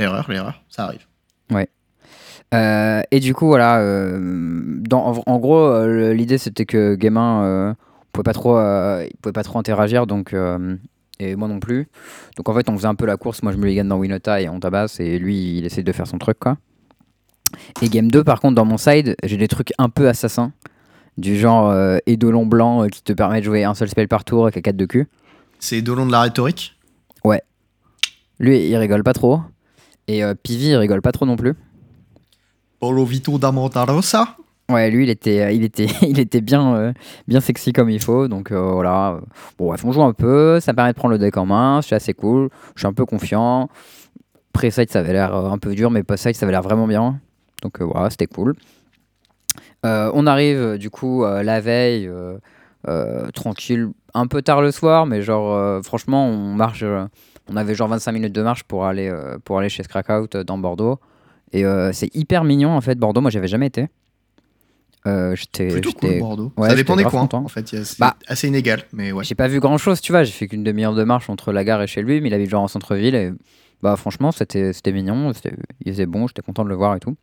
L'erreur, 0.00 0.28
l'erreur, 0.28 0.62
ça 0.68 0.84
arrive. 0.84 1.06
Euh, 2.52 3.02
et 3.12 3.20
du 3.20 3.32
coup, 3.32 3.46
voilà. 3.46 3.78
euh, 3.78 4.18
dans, 4.80 5.06
en, 5.06 5.22
en 5.24 5.38
gros, 5.38 5.58
euh, 5.60 6.12
l'idée 6.12 6.36
c'était 6.36 6.66
que 6.66 6.96
Gamin 6.96 7.44
euh, 7.44 7.74
pouvait 8.10 8.24
pas 8.24 8.32
trop, 8.32 8.56
euh, 8.56 9.06
il 9.08 9.16
pouvait 9.18 9.32
pas 9.32 9.44
trop 9.44 9.60
interagir, 9.60 10.08
donc 10.08 10.32
euh, 10.34 10.74
et 11.20 11.36
moi 11.36 11.46
non 11.46 11.60
plus. 11.60 11.86
Donc 12.36 12.48
en 12.48 12.54
fait, 12.54 12.68
on 12.68 12.76
faisait 12.76 12.88
un 12.88 12.96
peu 12.96 13.06
la 13.06 13.16
course. 13.16 13.44
Moi, 13.44 13.52
je 13.52 13.56
me 13.56 13.66
les 13.66 13.76
gagne 13.76 13.86
dans 13.86 13.98
Winota 13.98 14.40
et 14.40 14.48
on 14.48 14.58
tabasse, 14.58 14.98
et 14.98 15.20
lui, 15.20 15.58
il 15.58 15.64
essaie 15.64 15.84
de 15.84 15.92
faire 15.92 16.08
son 16.08 16.18
truc, 16.18 16.40
quoi. 16.40 16.56
Et 17.82 17.88
game 17.88 18.10
2, 18.10 18.24
par 18.24 18.40
contre, 18.40 18.56
dans 18.56 18.64
mon 18.64 18.78
side, 18.78 19.14
j'ai 19.22 19.36
des 19.36 19.46
trucs 19.48 19.72
un 19.78 19.88
peu 19.88 20.08
assassins, 20.08 20.52
du 21.18 21.38
genre 21.38 21.70
euh, 21.70 21.98
Eidolon 22.06 22.46
blanc 22.46 22.82
euh, 22.82 22.88
qui 22.88 23.02
te 23.04 23.12
permet 23.12 23.38
de 23.38 23.44
jouer 23.44 23.62
un 23.62 23.74
seul 23.74 23.88
spell 23.88 24.08
par 24.08 24.24
tour 24.24 24.46
avec 24.48 24.60
4 24.64 24.76
de 24.76 24.86
cul. 24.86 25.08
C'est 25.60 25.82
Dolon 25.82 26.06
de 26.06 26.12
la 26.12 26.22
rhétorique? 26.22 26.76
Lui, 28.40 28.66
il 28.70 28.76
rigole 28.76 29.04
pas 29.04 29.12
trop. 29.12 29.42
Et 30.10 30.24
euh, 30.24 30.34
Pivi, 30.34 30.70
il 30.70 30.76
rigole 30.76 31.02
pas 31.02 31.12
trop 31.12 31.24
non 31.24 31.36
plus. 31.36 31.54
Polo 32.80 33.04
Vito 33.04 33.38
da 33.38 33.52
Montarossa? 33.52 34.36
Ouais, 34.68 34.90
lui, 34.90 35.04
il 35.04 35.10
était, 35.10 35.40
euh, 35.40 35.52
il 35.52 35.62
était, 35.62 35.86
il 36.02 36.18
était 36.18 36.40
bien, 36.40 36.74
euh, 36.74 36.92
bien 37.28 37.40
sexy 37.40 37.72
comme 37.72 37.90
il 37.90 38.02
faut. 38.02 38.26
Donc 38.26 38.50
euh, 38.50 38.72
voilà. 38.72 39.20
Bon, 39.56 39.68
bref, 39.68 39.84
on 39.84 39.92
joue 39.92 40.02
un 40.02 40.12
peu. 40.12 40.58
Ça 40.58 40.72
me 40.72 40.76
permet 40.76 40.92
de 40.92 40.96
prendre 40.96 41.12
le 41.12 41.18
deck 41.18 41.36
en 41.36 41.46
main. 41.46 41.80
C'est 41.80 41.94
assez 41.94 42.12
cool. 42.12 42.50
Je 42.74 42.80
suis 42.80 42.88
un 42.88 42.92
peu 42.92 43.06
confiant. 43.06 43.68
Pré-side, 44.52 44.90
ça 44.90 44.98
avait 44.98 45.12
l'air 45.12 45.32
un 45.32 45.58
peu 45.58 45.76
dur, 45.76 45.92
mais 45.92 46.02
post-side, 46.02 46.34
ça 46.34 46.44
avait 46.44 46.52
l'air 46.52 46.62
vraiment 46.62 46.88
bien. 46.88 47.20
Donc 47.62 47.80
voilà, 47.80 48.10
c'était 48.10 48.26
cool. 48.26 48.56
On 49.84 50.26
arrive 50.26 50.76
du 50.76 50.90
coup 50.90 51.24
la 51.24 51.60
veille, 51.60 52.10
tranquille, 53.32 53.90
un 54.12 54.26
peu 54.26 54.42
tard 54.42 54.60
le 54.60 54.72
soir, 54.72 55.06
mais 55.06 55.22
genre 55.22 55.80
franchement, 55.84 56.26
on 56.26 56.54
marche. 56.54 56.84
On 57.50 57.56
avait 57.56 57.74
genre 57.74 57.88
25 57.88 58.12
minutes 58.12 58.32
de 58.32 58.42
marche 58.42 58.62
pour 58.64 58.84
aller, 58.86 59.08
euh, 59.08 59.38
pour 59.44 59.58
aller 59.58 59.68
chez 59.68 59.82
Scrackout 59.82 60.34
euh, 60.36 60.44
dans 60.44 60.56
Bordeaux. 60.56 60.98
Et 61.52 61.64
euh, 61.64 61.92
c'est 61.92 62.14
hyper 62.14 62.44
mignon 62.44 62.70
en 62.70 62.80
fait, 62.80 62.94
Bordeaux. 62.96 63.20
Moi, 63.20 63.30
j'avais 63.30 63.48
jamais 63.48 63.66
été. 63.66 63.88
J'étais, 65.04 65.80
cool, 65.80 66.18
Bordeaux. 66.18 66.52
ouais, 66.56 66.68
ça 66.68 66.74
dépend 66.76 66.94
des 66.94 67.04
coins, 67.04 67.26
en 67.32 67.48
fait. 67.48 67.66
C'est 67.68 67.98
Bah. 67.98 68.16
assez 68.26 68.48
inégal, 68.48 68.82
mais 68.92 69.12
ouais. 69.12 69.24
J'ai 69.24 69.34
pas 69.34 69.48
vu 69.48 69.58
grand 69.58 69.78
chose, 69.78 70.00
tu 70.00 70.12
vois. 70.12 70.24
J'ai 70.24 70.32
fait 70.32 70.46
qu'une 70.46 70.62
demi-heure 70.62 70.94
de 70.94 71.02
marche 71.04 71.28
entre 71.30 71.52
la 71.52 71.64
gare 71.64 71.82
et 71.82 71.86
chez 71.86 72.02
lui, 72.02 72.20
mais 72.20 72.28
il 72.28 72.34
habite 72.34 72.50
genre 72.50 72.62
en 72.62 72.68
centre-ville. 72.68 73.14
Et 73.14 73.32
bah, 73.82 73.96
franchement, 73.96 74.30
c'était 74.30 74.72
mignon. 74.92 75.32
Il 75.84 75.92
faisait 75.92 76.06
bon, 76.06 76.26
j'étais 76.28 76.42
content 76.42 76.64
de 76.64 76.68
le 76.68 76.74
voir 76.76 76.94
et 76.96 77.00
tout. 77.00 77.16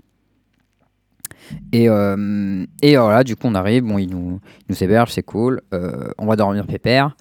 Et, 1.71 1.89
euh, 1.89 2.65
et 2.81 2.97
voilà, 2.97 3.23
du 3.23 3.35
coup, 3.35 3.47
on 3.47 3.55
arrive. 3.55 3.83
Bon, 3.83 3.97
il 3.97 4.09
nous, 4.09 4.39
il 4.61 4.65
nous 4.73 4.83
héberge, 4.83 5.11
c'est 5.11 5.23
cool. 5.23 5.61
euh, 5.73 6.09
on 6.17 6.25
va 6.25 6.35
dormir 6.35 6.65
pépère. 6.67 7.15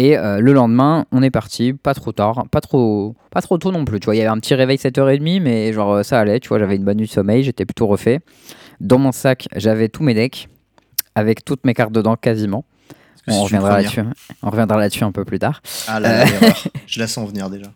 Et 0.00 0.16
euh, 0.16 0.38
le 0.38 0.52
lendemain, 0.52 1.06
on 1.10 1.22
est 1.22 1.30
parti, 1.30 1.72
pas 1.72 1.92
trop 1.94 2.12
tard, 2.12 2.46
pas 2.50 2.60
trop, 2.60 3.16
pas 3.30 3.42
trop 3.42 3.58
tôt 3.58 3.72
non 3.72 3.84
plus. 3.84 3.98
Tu 3.98 4.04
vois, 4.04 4.14
il 4.14 4.18
y 4.18 4.20
avait 4.20 4.30
un 4.30 4.38
petit 4.38 4.54
réveil 4.54 4.76
7h30, 4.76 5.42
mais 5.42 5.72
genre 5.72 6.04
ça 6.04 6.20
allait. 6.20 6.38
Tu 6.40 6.48
vois, 6.48 6.58
j'avais 6.58 6.76
une 6.76 6.84
bonne 6.84 6.98
nuit 6.98 7.06
de 7.06 7.10
sommeil, 7.12 7.42
j'étais 7.42 7.64
plutôt 7.64 7.86
refait. 7.88 8.20
Dans 8.80 8.98
mon 8.98 9.10
sac, 9.10 9.48
j'avais 9.56 9.88
tous 9.88 10.04
mes 10.04 10.14
decks, 10.14 10.48
avec 11.16 11.44
toutes 11.44 11.64
mes 11.66 11.74
cartes 11.74 11.92
dedans 11.92 12.14
quasiment. 12.14 12.64
On 13.26 13.42
reviendra 13.42 13.76
là-dessus. 13.82 14.02
On 14.42 14.50
reviendra 14.50 14.78
là-dessus 14.78 15.04
un 15.04 15.12
peu 15.12 15.24
plus 15.24 15.38
tard. 15.38 15.60
Ah 15.88 15.98
là, 16.00 16.18
là, 16.18 16.24
l'erreur. 16.24 16.64
Je 16.86 17.00
la 17.00 17.06
sens 17.08 17.28
venir 17.28 17.50
déjà. 17.50 17.66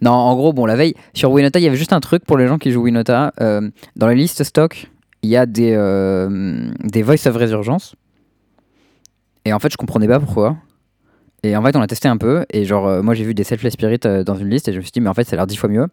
Non, 0.00 0.10
en 0.10 0.34
gros, 0.34 0.52
bon, 0.52 0.66
la 0.66 0.74
veille, 0.74 0.94
sur 1.14 1.30
Winota, 1.30 1.60
il 1.60 1.62
y 1.62 1.68
avait 1.68 1.76
juste 1.76 1.92
un 1.92 2.00
truc 2.00 2.24
pour 2.24 2.36
les 2.36 2.48
gens 2.48 2.58
qui 2.58 2.72
jouent 2.72 2.82
Winota. 2.82 3.32
euh, 3.40 3.70
dans 3.94 4.06
la 4.08 4.14
liste 4.14 4.42
stock, 4.42 4.90
il 5.22 5.30
y 5.30 5.36
a 5.36 5.46
des, 5.46 5.72
euh, 5.74 6.70
des 6.82 7.02
Voice 7.02 7.26
of 7.26 7.36
Résurgence. 7.36 7.94
Et 9.44 9.52
en 9.52 9.58
fait, 9.58 9.72
je 9.72 9.76
comprenais 9.76 10.08
pas 10.08 10.20
pourquoi. 10.20 10.56
Et 11.42 11.56
en 11.56 11.62
fait, 11.62 11.74
on 11.76 11.80
a 11.80 11.86
testé 11.86 12.08
un 12.08 12.16
peu. 12.16 12.44
Et 12.52 12.64
genre, 12.64 12.86
euh, 12.86 13.02
moi, 13.02 13.14
j'ai 13.14 13.24
vu 13.24 13.34
des 13.34 13.44
Selfless 13.44 13.72
Spirit 13.72 13.98
euh, 14.04 14.22
dans 14.24 14.36
une 14.36 14.48
liste. 14.48 14.68
Et 14.68 14.72
je 14.72 14.78
me 14.78 14.82
suis 14.82 14.92
dit, 14.92 15.00
mais 15.00 15.08
en 15.08 15.14
fait, 15.14 15.24
ça 15.24 15.34
a 15.34 15.36
l'air 15.36 15.46
dix 15.46 15.56
fois 15.56 15.68
mieux. 15.68 15.86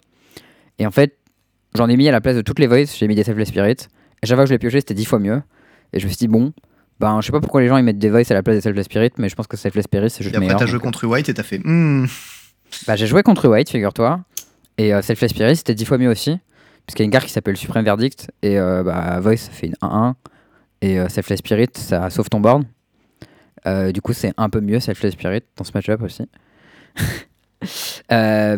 Et 0.77 0.85
en 0.85 0.91
fait, 0.91 1.17
j'en 1.75 1.89
ai 1.89 1.97
mis 1.97 2.07
à 2.07 2.11
la 2.11 2.21
place 2.21 2.35
de 2.35 2.41
toutes 2.41 2.59
les 2.59 2.67
Voice. 2.67 2.85
J'ai 2.97 3.07
mis 3.07 3.15
des 3.15 3.23
Selfless 3.23 3.47
Spirit. 3.49 3.87
Et 4.21 4.27
chaque 4.27 4.35
fois 4.35 4.43
que 4.43 4.49
je 4.49 4.53
l'ai 4.53 4.59
pioché, 4.59 4.79
c'était 4.79 4.93
dix 4.93 5.05
fois 5.05 5.19
mieux. 5.19 5.41
Et 5.93 5.99
je 5.99 6.05
me 6.05 6.09
suis 6.09 6.17
dit, 6.17 6.27
bon, 6.27 6.53
ben, 6.99 7.19
je 7.21 7.25
sais 7.27 7.31
pas 7.31 7.39
pourquoi 7.39 7.61
les 7.61 7.67
gens 7.67 7.77
ils 7.77 7.83
mettent 7.83 7.97
des 7.97 8.09
Voice 8.09 8.29
à 8.29 8.33
la 8.35 8.43
place 8.43 8.57
des 8.57 8.61
Selfless 8.61 8.85
Spirit. 8.85 9.11
Mais 9.17 9.29
je 9.29 9.35
pense 9.35 9.47
que 9.47 9.57
Selfless 9.57 9.85
Spirit, 9.85 10.09
c'est 10.11 10.21
Et 10.21 10.23
juste 10.23 10.35
après, 10.35 10.45
meilleur. 10.45 10.59
t'as 10.59 10.65
joué 10.67 10.77
donc, 10.77 10.83
contre 10.83 11.07
White 11.07 11.29
et 11.29 11.33
t'as 11.33 11.43
fait. 11.43 11.59
Hmm, 11.63 12.05
bah, 12.85 12.95
j'ai 12.95 13.07
joué 13.07 13.23
contre 13.23 13.47
White, 13.47 13.69
figure-toi. 13.69 14.21
Et 14.77 14.93
euh, 14.93 15.01
Selfless 15.01 15.29
Spirit, 15.29 15.55
c'était 15.55 15.73
10 15.75 15.85
fois 15.85 15.97
mieux 15.97 16.09
aussi. 16.09 16.37
Parce 16.89 16.95
qu'il 16.95 17.03
y 17.03 17.05
a 17.05 17.09
une 17.09 17.11
carte 17.11 17.27
qui 17.27 17.31
s'appelle 17.31 17.55
Supreme 17.55 17.85
Verdict. 17.85 18.31
Et 18.41 18.57
euh, 18.57 18.81
bah, 18.81 19.19
Voice, 19.19 19.47
fait 19.51 19.67
une 19.67 19.75
1-1. 19.79 20.15
Et 20.81 20.99
euh, 20.99 21.07
Selfless 21.07 21.37
Spirit, 21.37 21.67
ça 21.75 22.09
sauve 22.09 22.29
ton 22.29 22.39
board. 22.39 22.63
Euh, 23.67 23.91
du 23.91 24.01
coup, 24.01 24.11
c'est 24.11 24.33
un 24.37 24.49
peu 24.49 24.59
mieux 24.59 24.79
Selfless 24.79 25.11
Spirit 25.11 25.43
dans 25.55 25.63
ce 25.63 25.71
match-up 25.75 26.01
aussi. 26.01 26.23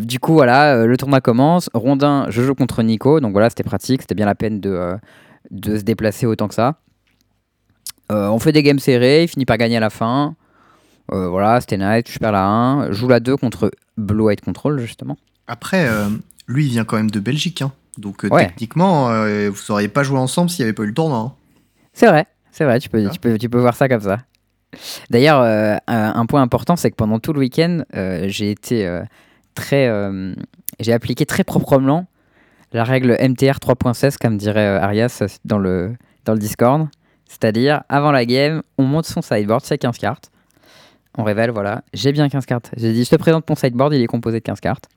Du 0.07 0.19
coup, 0.19 0.31
voilà, 0.31 0.85
le 0.85 0.95
tournoi 0.95 1.19
commence. 1.19 1.69
Rondin, 1.73 2.27
je 2.29 2.41
joue 2.41 2.55
contre 2.55 2.83
Nico. 2.83 3.19
Donc 3.19 3.33
voilà, 3.33 3.50
c'était 3.50 3.63
pratique. 3.63 4.01
C'était 4.03 4.15
bien 4.15 4.25
la 4.25 4.35
peine 4.35 4.61
de, 4.61 4.95
se 5.51 5.81
déplacer 5.81 6.25
autant 6.25 6.47
que 6.47 6.53
ça. 6.53 6.79
On 8.09 8.39
fait 8.39 8.53
des 8.53 8.63
games 8.63 8.79
serrés. 8.79 9.23
Il 9.23 9.27
finit 9.27 9.45
par 9.45 9.57
gagner 9.57 9.75
à 9.75 9.81
la 9.81 9.89
fin. 9.89 10.35
Voilà, 11.09 11.59
c'était 11.59 11.77
nice. 11.77 12.05
Je 12.07 12.17
perds 12.17 12.31
la 12.31 12.47
1. 12.47 12.91
Je 12.91 12.93
joue 12.93 13.09
la 13.09 13.19
2 13.19 13.35
contre 13.35 13.71
Blue 13.97 14.23
White 14.23 14.39
Control, 14.39 14.79
justement. 14.79 15.17
Après, 15.47 15.85
lui, 16.47 16.67
il 16.67 16.69
vient 16.69 16.85
quand 16.85 16.95
même 16.95 17.11
de 17.11 17.19
Belgique. 17.19 17.61
hein. 17.61 17.73
Donc, 17.98 18.24
euh, 18.25 18.29
Ouais. 18.29 18.48
techniquement, 18.48 19.10
euh, 19.10 19.50
vous 19.50 19.62
n'auriez 19.69 19.88
pas 19.89 20.03
joué 20.03 20.17
ensemble 20.17 20.50
s'il 20.50 20.63
n'y 20.63 20.69
avait 20.69 20.74
pas 20.75 20.83
eu 20.83 20.88
le 20.88 20.93
tournoi. 20.93 21.17
hein. 21.17 21.33
C'est 21.93 22.07
vrai, 22.07 22.25
c'est 22.51 22.63
vrai, 22.63 22.79
tu 22.79 22.89
peux, 22.89 23.05
Ah. 23.05 23.10
tu, 23.10 23.19
peux, 23.19 23.38
tu 23.38 23.50
peux 23.50 23.60
voir 23.60 23.75
ça 23.75 23.89
comme 23.89 24.01
ça. 24.01 24.19
D'ailleurs, 25.10 25.41
euh, 25.41 25.75
un, 25.88 26.25
point 26.25 26.41
important, 26.41 26.75
c'est 26.77 26.89
que 26.91 26.95
pendant 26.95 27.19
tout 27.19 27.33
le 27.33 27.39
week-end, 27.39 27.81
euh, 27.95 28.25
j'ai 28.27 28.51
été 28.51 28.88
euh, 28.88 29.03
très. 29.55 29.91
j'ai 30.79 30.93
appliqué 30.93 31.25
très 31.25 31.43
proprement 31.43 32.05
la 32.71 32.86
règle 32.86 33.17
MTR 33.19 33.60
3.16, 33.60 34.17
comme 34.17 34.38
dirait 34.38 34.65
Arias 34.77 35.21
dans 35.43 35.60
le, 35.60 35.93
dans 36.24 36.31
le 36.33 36.39
Discord. 36.39 36.88
C'est-à-dire, 37.27 37.83
avant 37.89 38.12
la 38.13 38.25
game, 38.25 38.62
on 38.77 38.83
monte 38.83 39.05
son 39.05 39.21
sideboard, 39.21 39.65
c'est 39.65 39.77
15 39.77 39.98
cartes. 39.98 40.31
On 41.17 41.24
révèle, 41.24 41.51
voilà, 41.51 41.83
j'ai 41.93 42.13
bien 42.13 42.29
15 42.29 42.45
cartes. 42.45 42.71
J'ai 42.77 42.93
dit, 42.93 43.03
je 43.03 43.10
te 43.10 43.15
présente 43.17 43.50
mon 43.50 43.55
sideboard, 43.55 43.93
il 43.93 44.01
est 44.01 44.07
composé 44.07 44.39
de 44.39 44.43
15 44.43 44.62
cartes. 44.62 44.88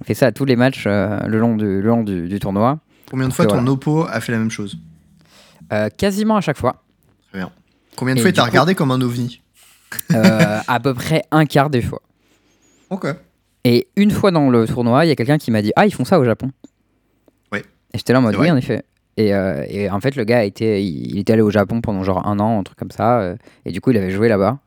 On 0.00 0.04
fait 0.04 0.14
ça 0.14 0.26
à 0.26 0.32
tous 0.32 0.44
les 0.44 0.56
matchs 0.56 0.84
euh, 0.86 1.18
le 1.26 1.38
long, 1.38 1.56
du, 1.56 1.64
le 1.64 1.80
long 1.88 2.02
du, 2.02 2.28
du 2.28 2.38
tournoi. 2.38 2.78
Combien 3.10 3.28
de 3.28 3.32
fois 3.32 3.44
Et 3.44 3.48
ton 3.48 3.54
voilà. 3.56 3.70
oppo 3.70 4.04
a 4.08 4.20
fait 4.20 4.32
la 4.32 4.38
même 4.38 4.50
chose? 4.50 4.78
Euh, 5.72 5.88
quasiment 5.96 6.36
à 6.36 6.40
chaque 6.40 6.58
fois. 6.58 6.82
Combien 7.96 8.14
de 8.14 8.18
Et 8.18 8.22
fois 8.22 8.28
il 8.28 8.32
du 8.34 8.36
t'a 8.36 8.42
coup- 8.42 8.48
regardé 8.50 8.74
comme 8.74 8.90
un 8.90 9.00
ovni? 9.00 9.40
Euh, 10.12 10.58
à 10.68 10.80
peu 10.80 10.92
près 10.92 11.22
un 11.30 11.46
quart 11.46 11.70
des 11.70 11.80
fois. 11.80 12.02
Ok. 12.90 13.06
Et 13.64 13.88
une 13.96 14.10
fois 14.10 14.30
dans 14.30 14.50
le 14.50 14.66
tournoi, 14.66 15.06
il 15.06 15.08
y 15.08 15.10
a 15.10 15.16
quelqu'un 15.16 15.38
qui 15.38 15.50
m'a 15.50 15.62
dit 15.62 15.72
Ah, 15.76 15.86
ils 15.86 15.94
font 15.94 16.04
ça 16.04 16.18
au 16.18 16.24
Japon. 16.24 16.50
Ouais. 17.52 17.60
Et 17.94 17.98
j'étais 17.98 18.12
là 18.12 18.18
en 18.18 18.22
mode 18.22 18.36
Oui, 18.36 18.50
en 18.50 18.56
effet. 18.56 18.82
Et, 19.16 19.32
euh, 19.34 19.64
et 19.68 19.88
en 19.88 19.98
fait, 20.00 20.14
le 20.14 20.24
gars 20.24 20.40
a 20.40 20.42
été, 20.42 20.84
il, 20.84 21.18
était 21.18 21.32
allé 21.32 21.40
au 21.40 21.50
Japon 21.50 21.80
pendant 21.80 22.02
genre 22.04 22.26
un 22.26 22.38
an, 22.38 22.60
un 22.60 22.62
truc 22.64 22.78
comme 22.78 22.90
ça. 22.90 23.20
euh, 23.20 23.36
et 23.64 23.72
du 23.72 23.80
coup, 23.80 23.92
il 23.92 23.96
avait 23.96 24.10
joué 24.10 24.28
là-bas. 24.28 24.58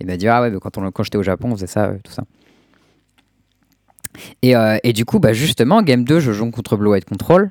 Il 0.00 0.06
m'a 0.06 0.16
dit 0.16 0.28
Ah 0.28 0.40
ouais, 0.42 0.50
mais 0.50 0.58
quand, 0.60 0.78
on, 0.78 0.88
quand 0.92 1.02
j'étais 1.02 1.18
au 1.18 1.24
Japon, 1.24 1.50
on 1.50 1.56
faisait 1.56 1.66
ça, 1.66 1.86
euh, 1.86 1.98
tout 2.04 2.12
ça. 2.12 2.22
Et, 4.42 4.56
euh, 4.56 4.78
et 4.82 4.92
du 4.92 5.04
coup, 5.04 5.18
bah, 5.18 5.32
justement, 5.32 5.82
game 5.82 6.04
2, 6.04 6.20
je 6.20 6.32
joue 6.32 6.50
contre 6.50 6.76
Blue 6.76 6.90
White 6.90 7.04
Control. 7.04 7.50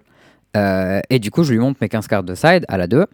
Euh, 0.56 1.02
et 1.10 1.20
du 1.20 1.32
coup, 1.32 1.44
je 1.44 1.52
lui 1.52 1.60
montre 1.60 1.80
mes 1.82 1.90
15 1.90 2.08
cartes 2.08 2.26
de 2.26 2.36
side 2.36 2.66
à 2.68 2.78
la 2.78 2.88
2. 2.88 3.06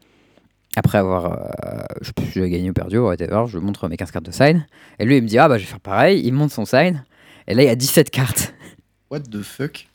Après 0.75 0.97
avoir, 0.97 1.25
euh, 1.25 1.81
je 2.01 2.07
sais 2.07 2.13
si 2.25 2.39
j'ai 2.39 2.49
gagné 2.49 2.69
ou 2.69 2.73
perdu, 2.73 2.97
whatever, 2.97 3.45
je 3.47 3.57
lui 3.57 3.65
montre 3.65 3.87
mes 3.87 3.97
15 3.97 4.11
cartes 4.11 4.25
de 4.25 4.31
side. 4.31 4.61
Et 4.99 5.05
lui, 5.05 5.17
il 5.17 5.23
me 5.23 5.27
dit, 5.27 5.37
ah 5.37 5.47
bah 5.47 5.57
je 5.57 5.63
vais 5.63 5.69
faire 5.69 5.79
pareil. 5.79 6.21
Il 6.23 6.33
monte 6.33 6.51
son 6.51 6.65
side. 6.65 7.01
Et 7.47 7.55
là, 7.55 7.63
il 7.63 7.65
y 7.65 7.69
a 7.69 7.75
17 7.75 8.09
cartes. 8.09 8.53
What 9.09 9.21
the 9.21 9.41
fuck? 9.41 9.87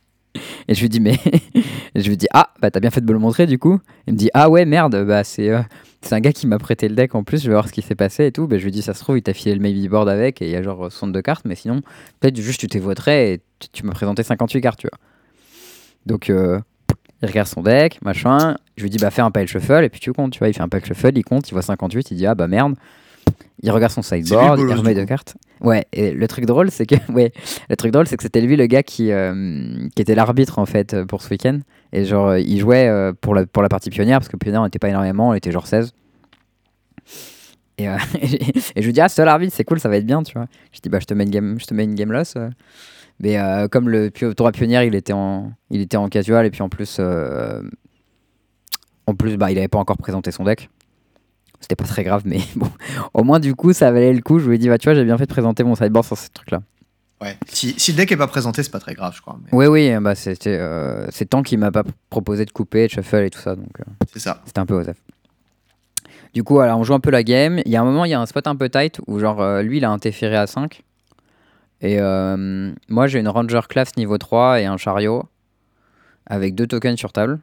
Et 0.67 0.75
je 0.75 0.81
lui 0.81 0.89
dis, 0.89 0.99
mais. 0.99 1.17
et 1.95 2.01
je 2.01 2.09
lui 2.09 2.17
dis, 2.17 2.27
ah, 2.33 2.53
bah 2.61 2.71
t'as 2.71 2.81
bien 2.81 2.91
fait 2.91 3.01
de 3.01 3.07
me 3.07 3.13
le 3.13 3.21
montrer 3.21 3.47
du 3.47 3.59
coup. 3.59 3.79
Il 4.09 4.15
me 4.15 4.19
dit, 4.19 4.31
ah 4.35 4.51
ouais, 4.51 4.65
merde, 4.65 5.05
bah 5.07 5.23
c'est 5.23 5.51
c'est 6.05 6.15
un 6.15 6.21
gars 6.21 6.33
qui 6.33 6.47
m'a 6.47 6.59
prêté 6.59 6.89
le 6.89 6.95
deck 6.95 7.15
en 7.15 7.25
plus. 7.25 7.43
Je 7.43 7.49
vais 7.49 7.55
voir 7.55 7.67
ce 7.67 7.73
qui 7.73 7.83
s'est 7.83 7.95
passé 7.95 8.27
et 8.27 8.33
tout. 8.33 8.47
Bah, 8.47 8.59
je 8.59 8.65
lui 8.65 8.71
dis, 8.71 8.83
ça 8.83 8.95
se 8.95 9.01
trouve, 9.01 9.19
il 9.19 9.23
t'a 9.23 9.35
filé 9.35 9.55
le 9.55 9.61
maybe 9.61 9.89
board 9.89 10.09
avec 10.09 10.43
et 10.43 10.47
il 10.47 10.51
y 10.51 10.57
a 10.57 10.63
genre 10.63 10.91
62 10.91 11.23
cartes. 11.23 11.45
Mais 11.47 11.55
sinon, 11.55 11.81
peut-être 12.21 12.37
juste 12.41 12.61
tu 12.61 12.67
t'es 12.69 12.79
voté 12.79 13.33
et 13.33 13.41
tu, 13.59 13.69
tu 13.73 13.87
m'as 13.87 13.93
présenté 13.93 14.23
58 14.23 14.61
cartes, 14.61 14.81
tu 14.81 14.89
vois. 14.89 14.99
Donc, 16.07 16.31
euh, 16.31 16.61
il 17.23 17.29
regarde 17.29 17.49
son 17.49 17.63
deck, 17.63 18.01
machin. 18.03 18.57
Je 18.77 18.83
lui 18.83 18.91
dis, 18.91 18.99
bah 18.99 19.11
fais 19.11 19.23
un 19.23 19.31
pile 19.31 19.47
shuffle 19.47 19.85
et 19.85 19.89
puis 19.89 20.01
tu 20.01 20.13
comptes, 20.13 20.33
tu 20.33 20.39
vois. 20.39 20.49
Il 20.49 20.55
fait 20.55 20.63
un 20.63 20.69
pile 20.69 20.85
shuffle, 20.85 21.17
il 21.17 21.25
compte, 21.25 21.49
il 21.49 21.53
voit 21.53 21.63
58, 21.63 22.11
il 22.11 22.17
dit, 22.17 22.27
ah 22.27 22.35
bah 22.35 22.49
merde. 22.49 22.75
Il 23.63 23.71
regarde 23.71 23.93
son 23.93 24.03
sideboard, 24.03 24.61
il 24.61 24.75
remet 24.75 24.95
deux 24.95 25.07
cartes. 25.07 25.37
Ouais, 25.63 25.87
et 25.95 26.11
le 26.11 26.29
truc 26.29 26.45
drôle, 26.45 26.71
c'est 26.71 26.85
que, 26.85 26.97
ouais, 27.13 27.33
le 27.71 27.77
truc 27.77 27.93
drôle, 27.93 28.07
c'est 28.07 28.19
que 28.19 28.23
c'était 28.23 28.43
lui 28.43 28.57
le 28.57 28.67
gars 28.67 28.83
qui, 28.83 29.11
euh, 29.11 29.89
qui 29.97 30.03
était 30.03 30.15
l'arbitre 30.15 30.59
en 30.59 30.67
fait 30.67 30.93
euh, 30.93 31.07
pour 31.07 31.23
ce 31.23 31.31
week-end. 31.31 31.61
Et 31.95 32.05
genre, 32.05 32.27
euh, 32.27 32.41
il 32.41 32.59
jouait 32.59 32.89
euh, 32.89 33.13
pour, 33.19 33.37
la, 33.37 33.47
pour 33.47 33.63
la 33.63 33.69
partie 33.69 33.89
pionnière, 33.89 34.19
parce 34.19 34.29
que 34.29 34.37
pionnière, 34.37 34.61
on 34.61 34.65
n'était 34.65 34.81
pas 34.81 34.89
énormément, 34.89 35.29
on 35.29 35.35
était 35.35 35.53
genre 35.53 35.69
16. 35.69 35.93
Et, 37.79 37.89
euh, 37.89 37.97
et 38.21 38.83
je 38.83 38.87
lui 38.87 38.93
dis, 38.93 39.01
ah, 39.01 39.09
seul 39.09 39.29
arbitre, 39.29 39.55
c'est 39.55 39.63
cool, 39.63 39.79
ça 39.79 39.89
va 39.89 39.97
être 39.97 40.05
bien, 40.05 40.25
tu 40.25 40.35
vois. 40.35 40.47
Je 40.73 40.81
dis, 40.81 40.89
bah, 40.89 40.99
je 41.01 41.07
te 41.07 41.15
mets 41.15 41.23
une 41.23 41.31
game, 41.31 41.57
je 41.61 41.67
te 41.67 41.73
mets 41.73 41.85
une 41.85 41.95
game 41.95 42.11
loss. 42.11 42.35
Mais 43.21 43.39
comme 43.71 43.89
le 43.89 44.11
tournoi 44.11 44.51
pionnière, 44.51 44.83
il 44.83 44.97
était 44.97 45.13
en, 45.13 45.53
il 45.71 45.81
était 45.81 45.97
en 45.97 46.09
casual, 46.09 46.45
et 46.47 46.51
puis 46.51 46.63
en 46.63 46.69
plus, 46.69 47.01
en 49.07 49.15
plus, 49.15 49.37
bah, 49.37 49.53
il 49.53 49.59
avait 49.59 49.69
pas 49.69 49.79
encore 49.79 49.97
présenté 49.97 50.33
son 50.33 50.43
deck. 50.43 50.69
C'était 51.61 51.77
pas 51.77 51.85
très 51.85 52.03
grave, 52.03 52.23
mais 52.25 52.41
bon, 52.57 52.69
au 53.15 53.23
moins 53.23 53.39
du 53.39 53.55
coup, 53.55 53.73
ça 53.73 53.93
valait 53.93 54.13
le 54.13 54.21
coup. 54.21 54.41
Je 54.41 54.49
lui 54.49 54.57
ai 54.57 54.59
dit, 54.59 54.69
bah, 54.69 54.79
tu 54.79 54.89
vois, 54.89 54.95
j'ai 54.95 55.05
bien 55.05 55.17
fait 55.17 55.27
de 55.27 55.33
présenter 55.33 55.63
mon 55.63 55.77
sideboard 55.77 56.05
sur 56.05 56.19
ce 56.19 56.29
truc-là. 56.31 56.61
Ouais. 57.21 57.39
Si, 57.49 57.75
si 57.79 57.93
le 57.93 57.97
deck 57.99 58.13
est 58.13 58.17
pas 58.17 58.27
présenté, 58.27 58.63
c'est 58.63 58.71
pas 58.73 58.81
très 58.81 58.95
grave, 58.95 59.15
je 59.17 59.21
crois. 59.23 59.39
mais 59.43 59.49
Oui, 59.53 59.67
oui, 59.67 59.95
bah, 60.01 60.15
c'était, 60.15 60.59
euh, 60.59 61.07
c'est 61.11 61.27
tant 61.27 61.43
qu'il 61.43 61.59
m'a 61.59 61.71
pas 61.71 61.85
proposé 62.11 62.45
de 62.45 62.51
couper, 62.51 62.87
de 62.87 62.91
shuffle 62.93 63.17
et 63.25 63.31
tout 63.31 63.39
ça, 63.41 63.55
donc 63.57 63.69
euh, 63.81 63.85
C'est 64.13 64.19
ça. 64.19 64.43
c'était 64.45 64.59
un 64.59 64.67
peu 64.67 64.75
osef. 64.75 64.97
Du 66.35 66.43
coup, 66.43 66.59
alors, 66.59 66.79
on 66.81 66.85
joue 66.85 66.95
un 66.95 67.01
peu 67.01 67.11
la 67.11 67.23
game. 67.23 67.61
Il 67.65 67.71
y 67.71 67.77
a 67.77 67.81
un 67.81 67.85
moment, 67.85 68.05
il 68.05 68.11
y 68.11 68.15
a 68.15 68.21
un 68.21 68.27
spot 68.27 68.47
un 68.49 68.57
peu 68.57 68.69
tight 68.69 69.01
où, 69.07 69.21
genre, 69.21 69.41
euh, 69.41 69.63
lui, 69.63 69.77
il 69.79 69.85
a 69.85 69.91
interféré 69.91 70.37
à 70.37 70.49
5. 70.49 70.83
Et 71.81 72.01
euh, 72.01 72.73
moi, 72.89 73.07
j'ai 73.07 73.21
une 73.21 73.29
Ranger 73.29 73.61
class 73.69 73.97
niveau 73.97 74.19
3 74.19 74.61
et 74.61 74.65
un 74.65 74.77
chariot 74.77 75.25
avec 76.27 76.55
deux 76.57 76.67
tokens 76.67 76.99
sur 76.99 77.13
table. 77.13 77.39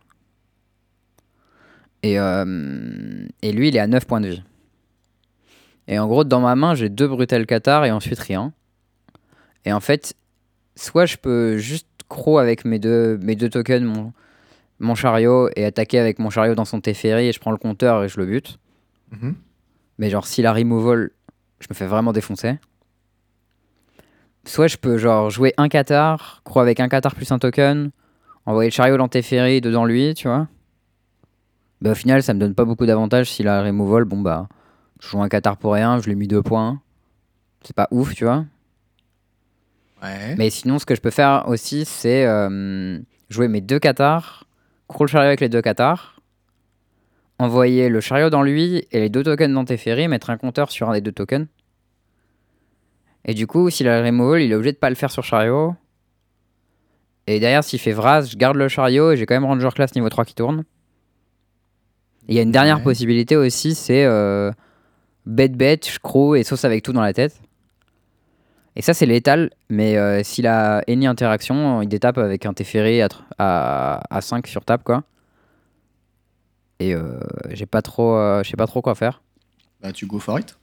Et, 2.04 2.20
euh, 2.20 3.26
et 3.42 3.52
lui, 3.54 3.70
il 3.70 3.76
est 3.78 3.80
à 3.80 3.88
9 3.88 4.06
points 4.06 4.20
de 4.22 4.28
vie. 4.28 4.44
Et 5.88 5.98
en 5.98 6.08
gros, 6.08 6.24
dans 6.24 6.42
ma 6.42 6.56
main, 6.56 6.76
j'ai 6.76 6.90
deux 6.90 7.08
Brutal 7.08 7.46
Qatar 7.46 7.86
et 7.86 7.92
ensuite 7.92 8.20
rien. 8.20 8.52
Et 9.66 9.74
en 9.74 9.80
fait, 9.80 10.16
soit 10.76 11.06
je 11.06 11.18
peux 11.18 11.58
juste 11.58 11.88
crow 12.10 12.40
avec 12.40 12.66
mes 12.66 12.80
deux, 12.80 13.18
mes 13.20 13.36
deux 13.36 13.50
tokens, 13.50 13.84
mon, 13.84 14.14
mon 14.80 14.96
chariot, 14.96 15.50
et 15.56 15.66
attaquer 15.66 16.00
avec 16.00 16.20
mon 16.20 16.30
chariot 16.30 16.56
dans 16.56 16.66
son 16.66 16.82
Teferi 16.82 17.28
et 17.28 17.32
je 17.32 17.40
prends 17.40 17.52
le 17.52 17.58
compteur 17.58 18.04
et 18.04 18.10
je 18.10 18.20
le 18.20 18.26
bute. 18.26 18.60
Mhm. 19.12 19.36
Mais 19.98 20.10
genre, 20.10 20.26
si 20.26 20.42
la 20.42 20.54
removal, 20.54 21.12
je 21.60 21.68
me 21.70 21.76
fais 21.76 21.86
vraiment 21.86 22.12
défoncer. 22.12 22.58
Soit 24.46 24.68
je 24.68 24.78
peux 24.78 24.98
genre 24.98 25.30
jouer 25.30 25.54
un 25.58 25.70
Qatar, 25.70 26.42
croix 26.44 26.64
avec 26.64 26.80
un 26.80 26.90
Qatar 26.90 27.14
plus 27.14 27.32
un 27.32 27.38
token, 27.38 27.92
envoyer 28.46 28.70
le 28.70 28.74
chariot 28.74 28.98
dans 28.98 29.08
Teferi 29.08 29.62
dedans 29.62 29.86
lui, 29.86 30.14
tu 30.16 30.28
vois. 30.28 30.48
Bah, 31.82 31.92
au 31.92 31.96
final, 31.96 32.24
ça 32.24 32.34
me 32.34 32.40
donne 32.40 32.56
pas 32.56 32.66
beaucoup 32.66 32.86
d'avantages 32.86 33.30
si 33.30 33.44
la 33.44 33.62
removal, 33.62 34.06
bon 34.06 34.22
bah, 34.22 34.48
je 35.00 35.08
joue 35.08 35.22
un 35.22 35.30
Qatar 35.30 35.58
pour 35.58 35.74
rien, 35.74 36.00
je 36.00 36.06
lui 36.06 36.14
ai 36.14 36.16
mis 36.16 36.28
deux 36.28 36.42
points. 36.42 36.80
C'est 37.64 37.76
pas 37.76 37.88
ouf, 37.92 38.16
tu 38.16 38.26
vois. 38.26 38.46
Ouais. 40.02 40.36
Mais 40.38 40.50
sinon, 40.50 40.80
ce 40.80 40.86
que 40.86 40.96
je 40.96 41.02
peux 41.02 41.12
faire 41.12 41.46
aussi, 41.48 41.86
c'est 41.86 42.26
euh, 42.26 43.00
jouer 43.30 43.48
mes 43.48 43.62
deux 43.62 43.80
Qatars, 43.80 44.46
crawl 44.88 45.06
le 45.08 45.12
chariot 45.12 45.28
avec 45.28 45.42
les 45.42 45.50
deux 45.50 45.62
Qatars, 45.62 46.20
envoyer 47.40 47.90
le 47.90 48.02
chariot 48.02 48.30
dans 48.30 48.42
lui 48.44 48.86
et 48.92 49.00
les 49.00 49.10
deux 49.10 49.24
tokens 49.24 49.54
dans 49.54 49.66
Teferi, 49.66 50.08
mettre 50.08 50.30
un 50.30 50.38
compteur 50.38 50.72
sur 50.72 50.90
un 50.90 50.94
des 50.94 51.02
deux 51.02 51.12
tokens. 51.12 51.48
Et 53.26 53.34
du 53.36 53.46
coup, 53.46 53.70
s'il 53.70 53.88
a 53.88 54.00
le 54.02 54.06
removal, 54.06 54.42
il 54.42 54.52
est 54.52 54.56
obligé 54.56 54.72
de 54.72 54.78
pas 54.78 54.90
le 54.90 54.96
faire 54.96 55.12
sur 55.12 55.24
chariot. 55.24 55.76
Et 57.28 57.40
derrière, 57.40 57.64
s'il 57.64 57.80
fait 57.80 57.92
Vraz, 57.92 58.24
je 58.32 58.36
garde 58.38 58.58
le 58.58 58.68
chariot 58.68 59.12
et 59.12 59.18
j'ai 59.18 59.28
quand 59.28 59.36
même 59.36 59.46
Ranger 59.46 59.70
Class 59.76 59.94
niveau 59.96 60.10
3 60.10 60.26
qui 60.26 60.34
tourne. 60.34 60.64
Il 62.28 62.36
y 62.36 62.40
a 62.40 62.42
une 62.42 62.52
dernière 62.52 62.78
Ouais. 62.78 62.84
possibilité 62.84 63.36
aussi, 63.36 63.76
c'est 63.76 64.06
euh, 64.06 64.52
bet 65.28 65.50
bet, 65.50 65.80
je 65.86 66.00
crow 66.00 66.34
et 66.36 66.44
sauce 66.44 66.66
avec 66.66 66.84
tout 66.84 66.94
dans 66.94 67.02
la 67.02 67.14
tête. 67.14 67.40
Et 68.76 68.82
ça, 68.82 68.94
c'est 68.94 69.06
létal, 69.06 69.50
mais 69.70 69.98
euh, 69.98 70.24
s'il 70.24 70.48
a 70.48 70.82
any 70.88 71.06
interaction, 71.06 71.82
il 71.82 71.90
détape 71.90 72.18
avec 72.18 72.46
un 72.46 72.54
Teferi 72.54 73.02
à, 73.02 73.10
à, 73.38 74.02
à 74.10 74.22
5 74.22 74.48
sur 74.48 74.64
table, 74.64 74.84
quoi. 74.84 75.04
Et 76.80 76.96
euh, 76.96 77.20
j'ai 77.50 77.66
pas 77.66 77.82
trop, 77.82 78.16
euh, 78.16 78.44
je 78.44 78.50
sais 78.50 78.58
pas 78.58 78.68
trop 78.68 78.82
quoi 78.82 78.96
faire. 78.96 79.22
Bah, 79.82 79.92
tu 79.92 80.06
go 80.08 80.20
for 80.20 80.40
it. 80.40 80.58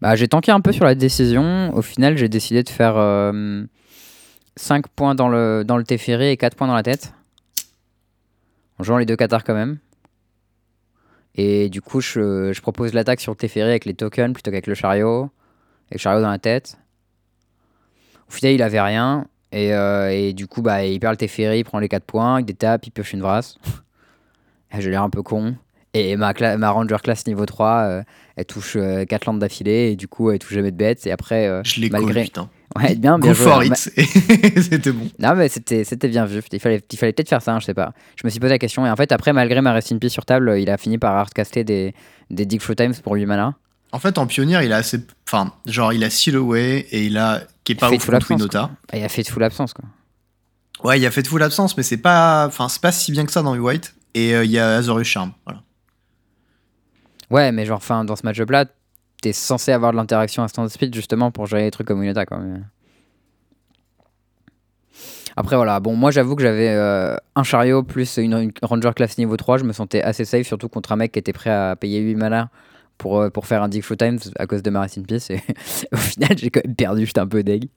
Bah, 0.00 0.16
j'ai 0.16 0.26
tanké 0.26 0.50
un 0.50 0.60
peu 0.60 0.72
sur 0.72 0.84
la 0.84 0.94
décision. 0.94 1.70
Au 1.74 1.80
final, 1.80 2.18
j'ai 2.18 2.28
décidé 2.28 2.62
de 2.62 2.68
faire 2.68 2.96
5 4.56 4.88
points 4.88 5.14
dans 5.14 5.28
le, 5.28 5.62
dans 5.64 5.76
le 5.76 5.84
Teferi 5.84 6.28
et 6.28 6.36
4 6.36 6.56
points 6.56 6.66
dans 6.66 6.74
la 6.74 6.82
tête. 6.82 7.14
En 8.78 8.84
jouant 8.84 8.98
les 8.98 9.06
deux 9.06 9.16
Qatars 9.16 9.44
quand 9.44 9.54
même. 9.54 9.78
Et 11.36 11.68
du 11.68 11.80
coup, 11.80 12.00
je, 12.00 12.52
je 12.52 12.60
propose 12.60 12.94
l'attaque 12.94 13.20
sur 13.20 13.32
le 13.32 13.36
Teferi 13.36 13.62
avec 13.62 13.84
les 13.84 13.94
tokens 13.94 14.32
plutôt 14.32 14.50
qu'avec 14.50 14.66
le 14.66 14.74
chariot. 14.74 15.30
Avec 15.86 15.92
le 15.92 15.98
chariot 15.98 16.20
dans 16.20 16.30
la 16.30 16.38
tête. 16.38 16.76
Au 18.28 18.32
final, 18.32 18.54
il 18.54 18.62
avait 18.62 18.80
rien. 18.80 19.26
Et, 19.52 19.72
euh, 19.74 20.10
et 20.10 20.32
du 20.34 20.46
coup, 20.46 20.60
bah, 20.62 20.84
il 20.84 21.00
perd 21.00 21.12
le 21.14 21.16
Teferi, 21.16 21.60
il 21.60 21.64
prend 21.64 21.78
les 21.78 21.88
4 21.88 22.04
points, 22.04 22.40
il 22.40 22.44
détape, 22.44 22.86
il 22.86 22.90
pioche 22.90 23.12
une 23.12 23.20
brasse. 23.20 23.56
J'ai 24.78 24.90
l'air 24.90 25.02
un 25.02 25.10
peu 25.10 25.22
con. 25.22 25.54
Et 25.94 26.16
ma, 26.16 26.34
ma 26.58 26.70
Ranger 26.70 26.98
class 27.02 27.26
niveau 27.26 27.46
3, 27.46 27.68
euh, 27.68 28.02
elle 28.36 28.44
touche 28.44 28.76
4 29.08 29.24
landes 29.24 29.38
d'affilée. 29.38 29.92
Et 29.92 29.96
du 29.96 30.06
coup, 30.06 30.30
elle 30.30 30.38
touche 30.38 30.52
jamais 30.52 30.70
de 30.70 30.76
bêtes. 30.76 31.06
Et 31.06 31.12
après, 31.12 31.46
euh, 31.46 31.62
Je 31.64 31.80
l'ai 31.80 31.88
malgré. 31.88 32.06
malgré... 32.12 32.24
putain. 32.24 32.50
Ouais, 32.76 32.94
bien, 32.94 33.18
bien 33.18 33.30
Go 33.30 33.34
joué. 33.34 33.46
for 33.46 33.60
hein. 33.60 33.64
it. 33.64 33.74
C'était 34.62 34.92
bon. 34.92 35.08
Non, 35.18 35.34
mais 35.34 35.48
c'était 35.48 35.84
c'était 35.84 36.06
bien 36.08 36.26
vu. 36.26 36.42
Il 36.52 36.60
fallait, 36.60 36.82
il 36.92 36.98
fallait 36.98 37.14
peut-être 37.14 37.30
faire 37.30 37.40
ça, 37.40 37.54
hein, 37.54 37.60
je 37.60 37.64
sais 37.64 37.72
pas. 37.74 37.94
Je 38.16 38.26
me 38.26 38.30
suis 38.30 38.38
posé 38.38 38.50
la 38.50 38.58
question. 38.58 38.84
Et 38.84 38.90
en 38.90 38.96
fait, 38.96 39.10
après, 39.10 39.32
malgré 39.32 39.62
ma 39.62 39.72
Rest 39.72 39.90
in 39.90 39.96
Peace 39.98 40.10
sur 40.10 40.26
table, 40.26 40.54
il 40.58 40.68
a 40.68 40.76
fini 40.76 40.98
par 40.98 41.16
hardcaster 41.16 41.64
des, 41.64 41.94
des 42.28 42.44
Dig 42.44 42.60
Flow 42.60 42.74
Times 42.74 42.92
pour 43.02 43.14
8 43.14 43.24
mana. 43.24 43.54
En 43.92 43.98
fait, 43.98 44.18
en 44.18 44.26
pionnière, 44.26 44.62
il 44.62 44.72
a 44.72 44.76
assez. 44.76 45.00
Enfin, 45.26 45.52
genre, 45.66 45.92
il 45.92 46.04
a 46.04 46.08
Away 46.36 46.86
et 46.90 47.06
il 47.06 47.16
a. 47.16 47.42
qui 47.64 47.72
est 47.72 47.74
pas 47.74 47.88
Fait 47.88 47.96
ouf 47.96 48.02
full 48.04 48.14
contre 48.14 48.32
absence, 48.32 48.40
Inota. 48.40 48.70
Et 48.92 48.98
il 48.98 49.04
a 49.04 49.08
fait 49.08 49.22
de 49.22 49.28
full 49.28 49.42
absence, 49.42 49.72
quoi. 49.72 49.84
Ouais, 50.84 51.00
il 51.00 51.06
a 51.06 51.10
fait 51.10 51.22
de 51.22 51.28
full 51.28 51.42
absence, 51.42 51.76
mais 51.76 51.82
c'est 51.82 51.96
pas. 51.96 52.46
Enfin, 52.46 52.68
c'est 52.68 52.82
pas 52.82 52.92
si 52.92 53.12
bien 53.12 53.24
que 53.24 53.32
ça 53.32 53.42
dans 53.42 53.54
le 53.54 53.60
White. 53.60 53.94
Et 54.14 54.34
euh, 54.34 54.44
il 54.44 54.50
y 54.50 54.58
a 54.58 54.76
Azorius 54.76 55.08
Charm. 55.08 55.32
Voilà. 55.46 55.62
Ouais, 57.30 57.52
mais 57.52 57.64
genre, 57.66 57.76
enfin, 57.78 58.04
dans 58.04 58.16
ce 58.16 58.22
match-up-là, 58.24 58.66
t'es 59.22 59.32
censé 59.32 59.72
avoir 59.72 59.92
de 59.92 59.96
l'interaction 59.96 60.42
à 60.42 60.48
stand 60.48 60.68
speed 60.68 60.94
justement 60.94 61.30
pour 61.30 61.46
gérer 61.46 61.64
des 61.64 61.70
trucs 61.70 61.86
comme 61.86 62.02
Unita, 62.02 62.26
quoi. 62.26 62.38
mais- 62.38 62.60
Après, 65.36 65.56
voilà. 65.56 65.78
Bon, 65.80 65.94
moi, 65.94 66.10
j'avoue 66.10 66.36
que 66.36 66.42
j'avais 66.42 66.68
euh, 66.70 67.16
un 67.36 67.42
chariot 67.42 67.82
plus 67.84 68.16
une, 68.16 68.32
une 68.34 68.52
Ranger 68.62 68.90
classe 68.94 69.18
niveau 69.18 69.36
3. 69.36 69.58
Je 69.58 69.64
me 69.64 69.72
sentais 69.72 70.02
assez 70.02 70.24
safe, 70.24 70.46
surtout 70.46 70.68
contre 70.68 70.92
un 70.92 70.96
mec 70.96 71.12
qui 71.12 71.18
était 71.18 71.32
prêt 71.32 71.50
à 71.50 71.76
payer 71.76 72.00
8 72.00 72.16
mana 72.16 72.50
pour, 72.98 73.20
euh, 73.20 73.30
pour 73.30 73.46
faire 73.46 73.62
un 73.62 73.68
Dig 73.68 73.82
Flow 73.82 73.96
Times 73.96 74.18
à 74.38 74.46
cause 74.46 74.62
de 74.62 74.70
ma 74.70 74.80
Racing 74.80 75.06
Piece. 75.06 75.30
Et 75.30 75.40
au 75.92 75.96
final, 75.96 76.36
j'ai 76.36 76.50
quand 76.50 76.60
même 76.64 76.74
perdu. 76.74 77.06
J'étais 77.06 77.20
un 77.20 77.26
peu 77.28 77.42
deg. 77.42 77.68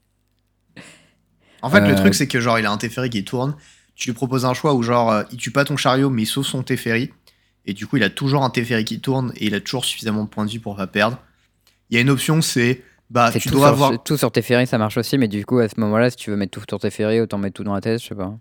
En 1.62 1.70
fait, 1.70 1.82
le 1.82 1.94
Euh, 1.94 1.96
truc, 1.96 2.16
c'est 2.16 2.28
que 2.28 2.40
genre, 2.40 2.58
il 2.60 2.66
a 2.66 2.72
un 2.72 2.78
Teferi 2.78 3.10
qui 3.10 3.24
tourne. 3.24 3.56
Tu 3.96 4.10
lui 4.10 4.16
proposes 4.16 4.46
un 4.46 4.54
choix 4.54 4.74
où 4.74 4.82
genre, 4.82 5.12
euh, 5.12 5.24
il 5.32 5.38
tue 5.38 5.52
pas 5.52 5.64
ton 5.64 5.78
chariot, 5.78 6.10
mais 6.10 6.24
il 6.24 6.26
sauve 6.26 6.46
son 6.46 6.64
Teferi. 6.64 7.12
Et 7.66 7.74
du 7.74 7.86
coup, 7.86 7.98
il 7.98 8.04
a 8.04 8.10
toujours 8.10 8.44
un 8.44 8.50
Teferi 8.50 8.84
qui 8.84 9.00
tourne 9.00 9.32
et 9.36 9.46
il 9.46 9.54
a 9.54 9.62
toujours 9.62 9.86
suffisamment 9.86 10.24
de 10.24 10.30
points 10.30 10.46
de 10.46 10.50
vie 10.50 10.58
pour 10.60 10.76
pas 10.76 10.88
perdre. 10.88 11.20
Il 11.90 11.96
y 11.96 11.98
a 12.00 12.02
une 12.02 12.10
option, 12.10 12.42
c'est 12.42 12.84
bah, 13.12 13.30
tu 13.32 13.42
tout, 13.42 13.50
dois 13.52 13.68
sur, 13.68 13.74
avoir. 13.74 14.04
tout 14.04 14.18
sur 14.18 14.32
tes 14.32 14.42
ferries, 14.42 14.66
ça 14.66 14.80
marche 14.80 14.98
aussi. 14.98 15.20
Mais 15.20 15.28
du 15.28 15.46
coup, 15.46 15.60
à 15.60 15.70
ce 15.70 15.80
moment-là, 15.82 16.10
si 16.10 16.16
tu 16.18 16.32
veux 16.32 16.38
mettre 16.38 16.60
tout 16.60 16.66
sur 16.68 16.80
tes 16.80 16.90
ferries, 16.90 17.20
autant 17.22 17.38
mettre 17.38 17.54
tout 17.58 17.64
dans 17.64 17.76
la 17.76 17.82
tête. 17.82 18.02
Je 18.02 18.08
sais 18.08 18.16
pas. 18.16 18.34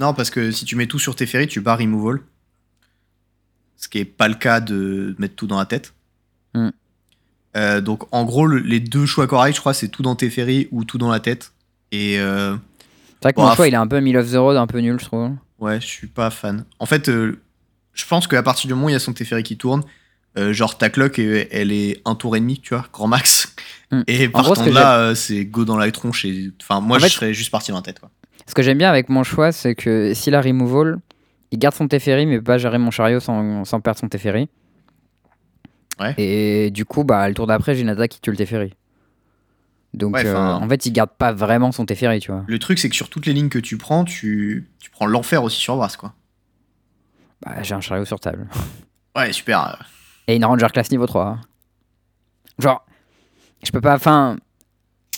Non, 0.00 0.12
parce 0.14 0.30
que 0.30 0.50
si 0.50 0.64
tu 0.64 0.74
mets 0.74 0.88
tout 0.88 0.98
sur 0.98 1.14
Teferi, 1.14 1.46
tu 1.46 1.60
bats 1.60 1.76
removal. 1.76 2.20
Ce 3.76 3.88
qui 3.88 3.98
est 3.98 4.04
pas 4.04 4.26
le 4.28 4.34
cas 4.34 4.60
de 4.60 5.14
mettre 5.18 5.36
tout 5.36 5.46
dans 5.46 5.58
la 5.58 5.66
tête. 5.66 5.92
Hmm. 6.54 6.70
Euh, 7.56 7.80
donc, 7.80 8.02
en 8.12 8.24
gros, 8.24 8.46
le- 8.46 8.58
les 8.58 8.80
deux 8.80 9.06
choix 9.06 9.26
corrects, 9.26 9.54
je 9.54 9.60
crois, 9.60 9.74
c'est 9.74 9.88
tout 9.88 10.02
dans 10.02 10.16
Teferi 10.16 10.68
ou 10.72 10.84
tout 10.84 10.98
dans 10.98 11.10
la 11.10 11.20
tête. 11.20 11.52
Et 11.92 12.18
euh, 12.18 12.54
C'est 13.20 13.22
vrai 13.24 13.32
que 13.32 13.36
Bon, 13.40 13.46
mon 13.46 13.54
choix, 13.54 13.64
f- 13.66 13.68
il 13.68 13.74
est 13.74 13.76
un 13.76 13.86
peu 13.86 14.00
middle 14.00 14.18
of 14.18 14.30
the 14.30 14.36
road, 14.36 14.56
un 14.56 14.66
peu 14.66 14.78
nul, 14.80 14.98
je 14.98 15.04
trouve. 15.04 15.30
Ouais, 15.60 15.80
je 15.80 15.86
suis 15.86 16.06
pas 16.08 16.30
fan. 16.30 16.64
En 16.80 16.86
fait, 16.86 17.08
euh, 17.08 17.40
je 17.92 18.04
pense 18.06 18.26
qu'à 18.26 18.42
partir 18.42 18.66
du 18.66 18.74
moment 18.74 18.86
où 18.86 18.88
il 18.88 18.92
y 18.92 18.96
a 18.96 19.00
son 19.00 19.12
Teferi 19.12 19.42
qui 19.44 19.56
tourne, 19.56 19.82
genre 20.50 20.76
ta 20.78 20.90
clock, 20.90 21.20
elle, 21.20 21.70
est 21.70 22.02
un 22.04 22.16
tour 22.16 22.34
et 22.34 22.40
demi, 22.40 22.58
tu 22.58 22.74
vois, 22.74 22.84
grand 22.92 23.06
max. 23.06 23.54
Hmm. 23.92 24.02
Et 24.08 24.28
partant 24.28 24.54
gros, 24.54 24.64
de 24.64 24.70
là, 24.74 25.14
c'est 25.14 25.44
go 25.44 25.64
dans 25.64 25.76
la 25.76 25.88
tronche. 25.92 26.24
Et... 26.24 26.50
Enfin, 26.60 26.80
moi, 26.80 26.96
En 26.96 26.98
je 26.98 27.04
fait- 27.04 27.10
serais 27.10 27.34
juste 27.34 27.52
parti 27.52 27.70
dans 27.70 27.76
la 27.78 27.82
tête, 27.82 28.00
quoi. 28.00 28.10
Ce 28.48 28.52
que 28.54 28.62
j'aime 28.62 28.78
bien 28.78 28.90
avec 28.90 29.08
mon 29.08 29.22
choix, 29.22 29.52
c'est 29.52 29.74
que 29.76 30.12
s'il 30.12 30.34
a 30.34 30.40
removal, 30.42 30.98
il 31.52 31.58
garde 31.60 31.74
son 31.76 31.86
Teferi, 31.86 32.26
mais 32.26 32.38
peut 32.38 32.44
pas 32.44 32.58
gérer 32.58 32.78
mon 32.78 32.90
chariot 32.90 33.20
sans, 33.20 33.64
sans 33.64 33.80
perdre 33.80 34.00
son 34.00 34.08
Teferi. 34.08 34.48
Ouais. 36.00 36.14
Et 36.18 36.70
du 36.70 36.84
coup, 36.84 37.04
bah, 37.04 37.28
le 37.28 37.34
tour 37.34 37.46
d'après, 37.46 37.74
j'ai 37.74 37.82
une 37.82 37.88
attaque 37.88 38.10
qui 38.10 38.20
tue 38.20 38.30
le 38.30 38.36
Teferi. 38.36 38.74
Donc, 39.92 40.14
Ouais, 40.14 40.26
euh, 40.26 40.36
en 40.36 40.68
fait, 40.68 40.86
il 40.86 40.92
garde 40.92 41.10
pas 41.16 41.32
vraiment 41.32 41.70
son 41.70 41.86
Teferi, 41.86 42.18
tu 42.18 42.32
vois. 42.32 42.44
Le 42.48 42.58
truc, 42.58 42.78
c'est 42.80 42.88
que 42.88 42.96
sur 42.96 43.08
toutes 43.08 43.26
les 43.26 43.32
lignes 43.32 43.48
que 43.48 43.60
tu 43.60 43.76
prends, 43.78 44.04
tu, 44.04 44.68
tu 44.80 44.90
prends 44.90 45.06
l'enfer 45.06 45.42
aussi 45.44 45.60
sur 45.60 45.76
Vras, 45.76 45.94
quoi. 45.98 46.12
Bah, 47.44 47.62
j'ai 47.62 47.74
un 47.74 47.80
chariot 47.80 48.04
sur 48.04 48.20
table. 48.20 48.46
Ouais, 49.16 49.32
super. 49.32 49.86
Et 50.26 50.34
une 50.34 50.44
Ranger 50.44 50.66
classe 50.72 50.90
niveau 50.90 51.06
3. 51.06 51.38
Genre, 52.58 52.84
je 53.64 53.70
peux 53.70 53.80
pas. 53.80 53.94
Enfin, 53.94 54.36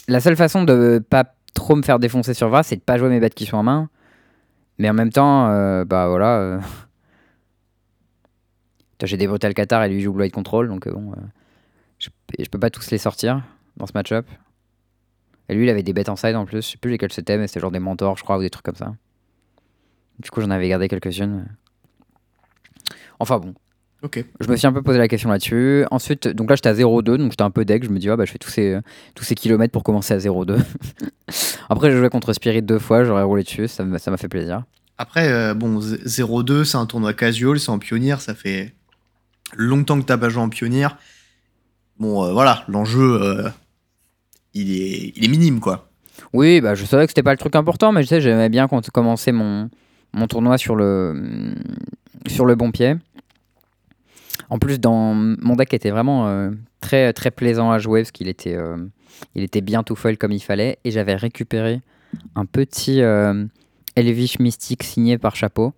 la 0.07 0.21
seule 0.21 0.37
façon 0.37 0.65
de 0.65 1.03
pas 1.09 1.25
trop 1.55 1.77
me 1.77 1.83
faire 1.83 1.99
défoncer 1.99 2.35
sur 2.35 2.51
Vras, 2.51 2.63
c'est 2.65 2.77
de 2.77 2.83
pas 2.83 2.99
jouer 2.99 3.09
mes 3.09 3.21
bêtes 3.21 3.35
qui 3.35 3.47
sont 3.47 3.57
en 3.57 3.63
main. 3.63 3.89
Mais 4.77 4.91
en 4.91 4.93
même 4.93 5.11
temps, 5.11 5.49
euh, 5.49 5.87
bah 5.87 6.09
voilà. 6.09 6.37
euh, 6.37 6.59
J'ai 9.03 9.17
des 9.17 9.27
Brutal 9.27 9.53
Qatar 9.55 9.85
et 9.85 9.89
lui 9.89 10.01
joue 10.01 10.13
Blade 10.13 10.31
Control, 10.33 10.69
donc 10.69 10.87
euh, 10.87 10.93
bon. 10.93 11.13
euh, 11.13 11.17
je, 11.99 12.09
je 12.39 12.49
peux 12.49 12.59
pas 12.59 12.71
tous 12.71 12.91
les 12.91 12.99
sortir 12.99 13.43
dans 13.77 13.87
ce 13.87 13.93
match-up. 13.95 14.27
Et 15.49 15.55
lui, 15.55 15.65
il 15.67 15.71
avait 15.71 15.83
des 15.83 15.93
bêtes 15.93 16.09
en 16.09 16.17
side 16.17 16.35
en 16.35 16.45
plus. 16.47 16.63
Je 16.65 16.71
sais 16.73 16.79
plus 16.79 16.91
lesquelles 16.91 17.13
c'était, 17.13 17.37
mais 17.39 17.47
c'était 17.47 17.61
genre 17.61 17.71
des 17.71 17.79
mentors, 17.79 18.17
je 18.17 18.25
crois, 18.25 18.39
ou 18.39 18.41
des 18.41 18.51
trucs 18.51 18.65
comme 18.65 18.75
ça. 18.75 18.95
Du 20.19 20.31
coup, 20.31 20.41
j'en 20.41 20.51
avais 20.51 20.69
gardé 20.69 20.89
quelques-unes. 20.89 21.47
Enfin 23.19 23.39
bon. 23.39 23.55
Ok. 24.03 24.23
Je 24.41 24.49
me 24.49 24.57
suis 24.57 24.67
un 24.67 24.73
peu 24.73 24.83
posé 24.83 24.99
la 24.99 25.09
question 25.09 25.31
là-dessus. 25.31 25.85
Ensuite, 25.91 26.29
donc 26.29 26.51
là 26.51 26.57
j'étais 26.57 26.69
à 26.69 26.75
0,2, 26.75 27.17
donc 27.17 27.31
j'étais 27.33 27.43
un 27.43 27.51
peu 27.51 27.65
deg. 27.65 27.85
Je 27.85 27.89
me 27.91 27.99
dis, 27.99 28.09
ah, 28.11 28.17
bah, 28.17 28.25
je 28.25 28.33
fais 28.33 28.39
tous 28.39 28.51
ces, 28.51 28.79
tous 29.15 29.25
ces 29.25 29.35
kilomètres 29.35 29.73
pour 29.73 29.83
commencer 29.83 30.15
à 30.15 30.19
0,2. 30.19 30.59
Après, 31.69 31.91
j'ai 31.91 31.97
joué 31.99 32.09
contre 32.11 32.33
Spirit 32.33 32.63
deux 32.63 32.79
fois, 32.79 33.05
j'aurais 33.05 33.23
roulé 33.23 33.43
dessus, 33.43 33.69
ça 33.69 33.85
m'a 33.85 33.99
fait 34.17 34.29
plaisir. 34.29 34.65
Après, 34.99 35.29
euh, 35.31 35.55
bon, 35.55 35.81
z- 35.81 36.03
0-2, 36.07 36.65
c'est 36.65 36.77
un 36.77 36.87
tournoi 36.87 37.13
casual, 37.15 37.59
c'est 37.59 37.71
en 37.71 37.79
pionnière, 37.79 38.21
ça 38.21 38.35
fait 38.35 38.73
longtemps 39.55 40.01
que 40.01 40.07
t'as 40.07 40.19
pas 40.19 40.29
joué 40.29 40.43
en 40.43 40.49
pionnière. 40.49 40.99
Bon, 41.99 42.25
euh, 42.25 42.33
voilà, 42.33 42.65
l'enjeu, 42.69 43.23
euh, 43.23 43.49
il, 44.55 44.71
est, 44.73 45.13
il 45.17 45.25
est 45.25 45.29
minime, 45.29 45.61
quoi. 45.61 45.91
Oui, 46.33 46.61
bah, 46.61 46.75
je 46.75 46.85
savais 46.85 47.07
que 47.07 47.11
c'était 47.11 47.23
pas 47.23 47.33
le 47.33 47.39
truc 47.39 47.57
important, 47.57 47.93
mais 47.93 48.03
je 48.03 48.09
sais, 48.09 48.21
j'aimais 48.21 48.49
bien 48.49 48.69
quand 48.69 48.89
commencer 48.91 49.33
mon, 49.33 49.71
mon 50.13 50.27
tournoi 50.27 50.59
sur 50.59 50.77
le, 50.77 51.55
sur 52.27 52.47
le 52.47 52.55
bon 52.55 52.71
pied. 52.71 52.97
En 54.49 54.59
plus, 54.59 54.79
dans 54.79 55.15
mon 55.15 55.57
deck 55.57 55.75
était 55.75 55.91
vraiment 55.91 56.29
euh, 56.29 56.51
très, 56.81 57.13
très 57.13 57.31
plaisant 57.31 57.71
à 57.71 57.79
jouer 57.79 58.03
parce 58.03 58.13
qu'il 58.13 58.29
était, 58.29 58.55
euh, 58.55 58.77
il 59.35 59.43
était 59.43 59.61
bien 59.61 59.83
tout 59.83 59.97
foil 59.97 60.19
comme 60.19 60.33
il 60.33 60.41
fallait. 60.41 60.79
Et 60.85 60.91
j'avais 60.91 61.17
récupéré 61.17 61.81
un 62.35 62.45
petit 62.45 63.03
euh, 63.03 63.45
Elvish 63.97 64.39
Mystique 64.39 64.85
signé 64.85 65.19
par 65.19 65.37
Chapeau. 65.37 65.75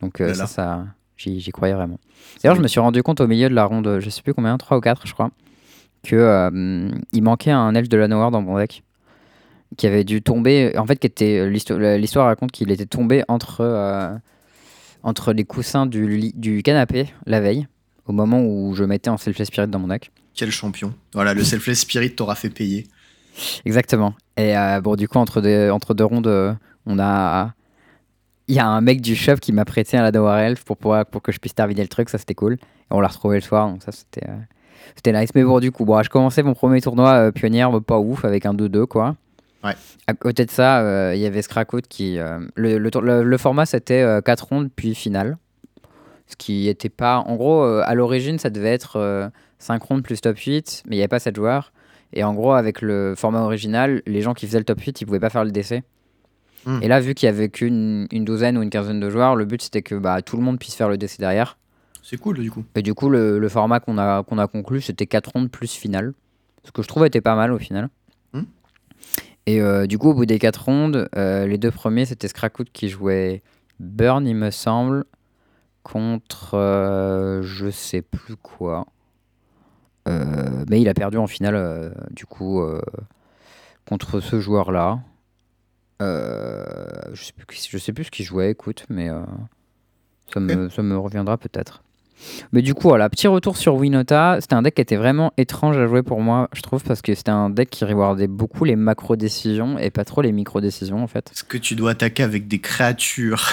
Donc 0.00 0.22
ça 0.34 0.84
j'y 1.16 1.40
j'y 1.40 1.50
croyais 1.52 1.74
vraiment. 1.74 1.98
D'ailleurs, 2.42 2.56
je 2.56 2.62
me 2.62 2.68
suis 2.68 2.80
rendu 2.80 3.02
compte 3.02 3.20
au 3.20 3.26
milieu 3.26 3.48
de 3.48 3.54
la 3.54 3.64
ronde, 3.64 3.98
je 4.00 4.10
sais 4.10 4.22
plus 4.22 4.34
combien, 4.34 4.56
3 4.58 4.76
ou 4.76 4.80
4 4.80 5.06
je 5.06 5.12
crois, 5.12 5.30
que 6.02 6.16
euh, 6.16 6.90
il 7.12 7.22
manquait 7.22 7.50
un 7.50 7.74
elfe 7.74 7.88
de 7.88 7.96
la 7.96 8.08
Noir 8.08 8.30
dans 8.30 8.42
mon 8.42 8.58
deck 8.58 8.82
qui 9.76 9.86
avait 9.86 10.04
dû 10.04 10.22
tomber. 10.22 10.76
En 10.78 10.86
fait, 10.86 10.96
qui 10.96 11.06
était 11.06 11.48
l'histoire 11.48 12.26
raconte 12.26 12.52
qu'il 12.52 12.70
était 12.70 12.86
tombé 12.86 13.24
entre 13.28 13.60
euh, 13.62 14.14
entre 15.02 15.32
les 15.32 15.44
coussins 15.44 15.86
du, 15.86 16.06
lit- 16.08 16.32
du 16.36 16.62
canapé 16.62 17.06
la 17.26 17.40
veille, 17.40 17.66
au 18.06 18.12
moment 18.12 18.40
où 18.44 18.74
je 18.74 18.84
mettais 18.84 19.10
en 19.10 19.16
self 19.16 19.42
spirit 19.42 19.68
dans 19.68 19.78
mon 19.78 19.88
deck. 19.88 20.10
Quel 20.34 20.50
champion. 20.50 20.92
Voilà, 21.14 21.32
le 21.32 21.42
Selfless 21.42 21.76
Spirit 21.80 22.14
t'aura 22.14 22.34
fait 22.34 22.50
payer. 22.50 22.86
Exactement. 23.64 24.14
Et 24.36 24.56
euh, 24.56 24.80
bon, 24.82 24.94
du 24.96 25.08
coup, 25.08 25.18
entre 25.18 25.40
deux, 25.40 25.70
entre 25.70 25.94
deux 25.94 26.04
rondes, 26.04 26.56
on 26.86 26.98
a. 26.98 27.54
Il 28.48 28.54
y 28.54 28.58
a 28.60 28.66
un 28.66 28.80
mec 28.80 29.00
du 29.00 29.16
shop 29.16 29.36
qui 29.36 29.52
m'a 29.52 29.64
prêté 29.64 29.96
un 29.96 30.02
Ladawar 30.02 30.38
Elf 30.38 30.64
pour, 30.64 30.76
pouvoir, 30.76 31.04
pour 31.06 31.20
que 31.22 31.32
je 31.32 31.38
puisse 31.38 31.54
terminer 31.54 31.82
le 31.82 31.88
truc, 31.88 32.08
ça 32.08 32.18
c'était 32.18 32.34
cool. 32.34 32.54
Et 32.54 32.58
on 32.90 33.00
l'a 33.00 33.08
retrouvé 33.08 33.36
le 33.38 33.42
soir, 33.42 33.68
donc 33.68 33.82
ça 33.82 33.90
c'était 33.92 34.28
euh, 34.28 34.36
c'était 34.94 35.12
nice. 35.18 35.30
Mais 35.34 35.42
bon, 35.42 35.58
du 35.58 35.72
coup, 35.72 35.84
bon, 35.84 36.00
je 36.02 36.08
commençais 36.10 36.42
mon 36.44 36.54
premier 36.54 36.80
tournoi 36.80 37.10
euh, 37.14 37.32
pionnière, 37.32 37.70
pas 37.82 37.98
ouf, 37.98 38.24
avec 38.24 38.46
un 38.46 38.54
2-2 38.54 38.86
quoi. 38.86 39.16
Ouais. 39.64 39.72
À 40.06 40.14
côté 40.14 40.44
de 40.44 40.50
ça, 40.50 40.78
euh, 40.80 41.12
il 41.16 41.20
y 41.20 41.26
avait 41.26 41.42
Scracout 41.42 41.82
qui. 41.88 42.18
le, 42.54 42.78
le, 42.78 42.90
tour- 42.90 43.02
le- 43.02 43.24
le 43.24 43.38
format 43.38 43.66
c'était 43.66 44.04
4 44.24 44.40
rondes 44.46 44.70
puis 44.74 44.94
finale. 44.94 45.38
Ce 46.28 46.36
qui 46.36 46.68
était 46.68 46.88
pas. 46.88 47.18
En 47.18 47.34
gros, 47.36 47.62
à 47.62 47.94
l'origine, 47.94 48.38
ça 48.38 48.50
devait 48.50 48.72
être 48.72 49.30
5 49.58 49.82
rondes 49.82 50.02
plus 50.02 50.20
top 50.20 50.36
8, 50.38 50.84
mais 50.86 50.96
il 50.96 50.98
n'y 50.98 51.02
avait 51.02 51.08
pas 51.08 51.18
7 51.18 51.34
joueurs. 51.36 51.72
Et 52.12 52.22
en 52.22 52.34
gros, 52.34 52.52
avec 52.52 52.80
le 52.80 53.14
format 53.16 53.40
original, 53.42 54.02
les 54.06 54.22
gens 54.22 54.34
qui 54.34 54.46
faisaient 54.46 54.58
le 54.58 54.64
top 54.64 54.80
8, 54.80 55.00
ils 55.00 55.04
pouvaient 55.06 55.18
pas 55.20 55.30
faire 55.30 55.44
le 55.44 55.50
DC. 55.50 55.82
Hmm. 56.66 56.80
Et 56.82 56.88
là, 56.88 57.00
vu 57.00 57.14
qu'il 57.14 57.26
y 57.26 57.30
avait 57.30 57.48
qu'une 57.48 58.06
une 58.10 58.24
douzaine 58.24 58.58
ou 58.58 58.62
une 58.62 58.70
quinzaine 58.70 59.00
de 59.00 59.08
joueurs, 59.08 59.36
le 59.36 59.44
but 59.44 59.62
c'était 59.62 59.82
que 59.82 59.94
bah, 59.94 60.20
tout 60.22 60.36
le 60.36 60.42
monde 60.42 60.58
puisse 60.58 60.74
faire 60.74 60.88
le 60.88 60.98
DC 60.98 61.18
derrière. 61.18 61.56
C'est 62.02 62.18
cool, 62.18 62.38
du 62.38 62.50
coup. 62.50 62.64
Et 62.74 62.82
du 62.82 62.94
coup, 62.94 63.08
le, 63.08 63.38
le 63.38 63.48
format 63.48 63.80
qu'on 63.80 63.98
a, 63.98 64.22
qu'on 64.22 64.38
a 64.38 64.46
conclu, 64.46 64.80
c'était 64.80 65.06
4 65.06 65.32
rondes 65.32 65.50
plus 65.50 65.72
finale. 65.72 66.12
Ce 66.64 66.72
que 66.72 66.82
je 66.82 66.88
trouve 66.88 67.06
était 67.06 67.20
pas 67.20 67.34
mal 67.34 67.52
au 67.52 67.58
final. 67.58 67.88
Hmm. 68.32 68.42
Et 69.46 69.60
euh, 69.60 69.86
du 69.86 69.98
coup, 69.98 70.10
au 70.10 70.14
bout 70.14 70.26
des 70.26 70.38
4 70.38 70.64
rondes, 70.64 71.08
euh, 71.16 71.46
les 71.46 71.58
deux 71.58 71.70
premiers, 71.70 72.04
c'était 72.04 72.28
Scracout 72.28 72.66
qui 72.72 72.88
jouait 72.88 73.42
Burn, 73.80 74.26
il 74.26 74.34
me 74.34 74.50
semble, 74.50 75.04
contre 75.82 76.54
euh, 76.54 77.42
je 77.42 77.70
sais 77.70 78.02
plus 78.02 78.36
quoi. 78.36 78.86
Euh, 80.08 80.64
mais 80.68 80.80
il 80.80 80.88
a 80.88 80.94
perdu 80.94 81.16
en 81.16 81.26
finale, 81.26 81.56
euh, 81.56 81.90
du 82.10 82.26
coup, 82.26 82.60
euh, 82.60 82.80
contre 83.88 84.20
ce 84.20 84.40
joueur-là. 84.40 85.00
Euh, 86.02 86.64
je, 87.12 87.22
sais 87.24 87.32
plus, 87.32 87.46
qui- 87.46 87.68
je 87.70 87.78
sais 87.78 87.92
plus 87.92 88.04
ce 88.04 88.10
qu'il 88.10 88.24
jouait, 88.24 88.50
écoute, 88.50 88.84
mais 88.90 89.08
euh, 89.08 89.20
ça, 90.32 90.40
me, 90.40 90.68
ça 90.68 90.82
me 90.82 90.96
reviendra 90.98 91.38
peut-être. 91.38 91.82
Mais 92.52 92.62
du 92.62 92.74
coup, 92.74 92.88
voilà, 92.88 93.08
petit 93.10 93.28
retour 93.28 93.56
sur 93.56 93.74
Winota. 93.74 94.38
C'était 94.40 94.54
un 94.54 94.62
deck 94.62 94.74
qui 94.74 94.80
était 94.80 94.96
vraiment 94.96 95.32
étrange 95.36 95.76
à 95.76 95.86
jouer 95.86 96.02
pour 96.02 96.20
moi, 96.20 96.48
je 96.54 96.62
trouve, 96.62 96.82
parce 96.82 97.02
que 97.02 97.14
c'était 97.14 97.30
un 97.30 97.50
deck 97.50 97.68
qui 97.70 97.84
rewardait 97.84 98.26
beaucoup 98.26 98.64
les 98.64 98.76
macro-décisions 98.76 99.78
et 99.78 99.90
pas 99.90 100.04
trop 100.04 100.22
les 100.22 100.32
micro-décisions, 100.32 101.02
en 101.02 101.06
fait. 101.06 101.30
Est-ce 101.32 101.44
que 101.44 101.58
tu 101.58 101.74
dois 101.76 101.90
attaquer 101.92 102.22
avec 102.22 102.48
des 102.48 102.58
créatures? 102.60 103.50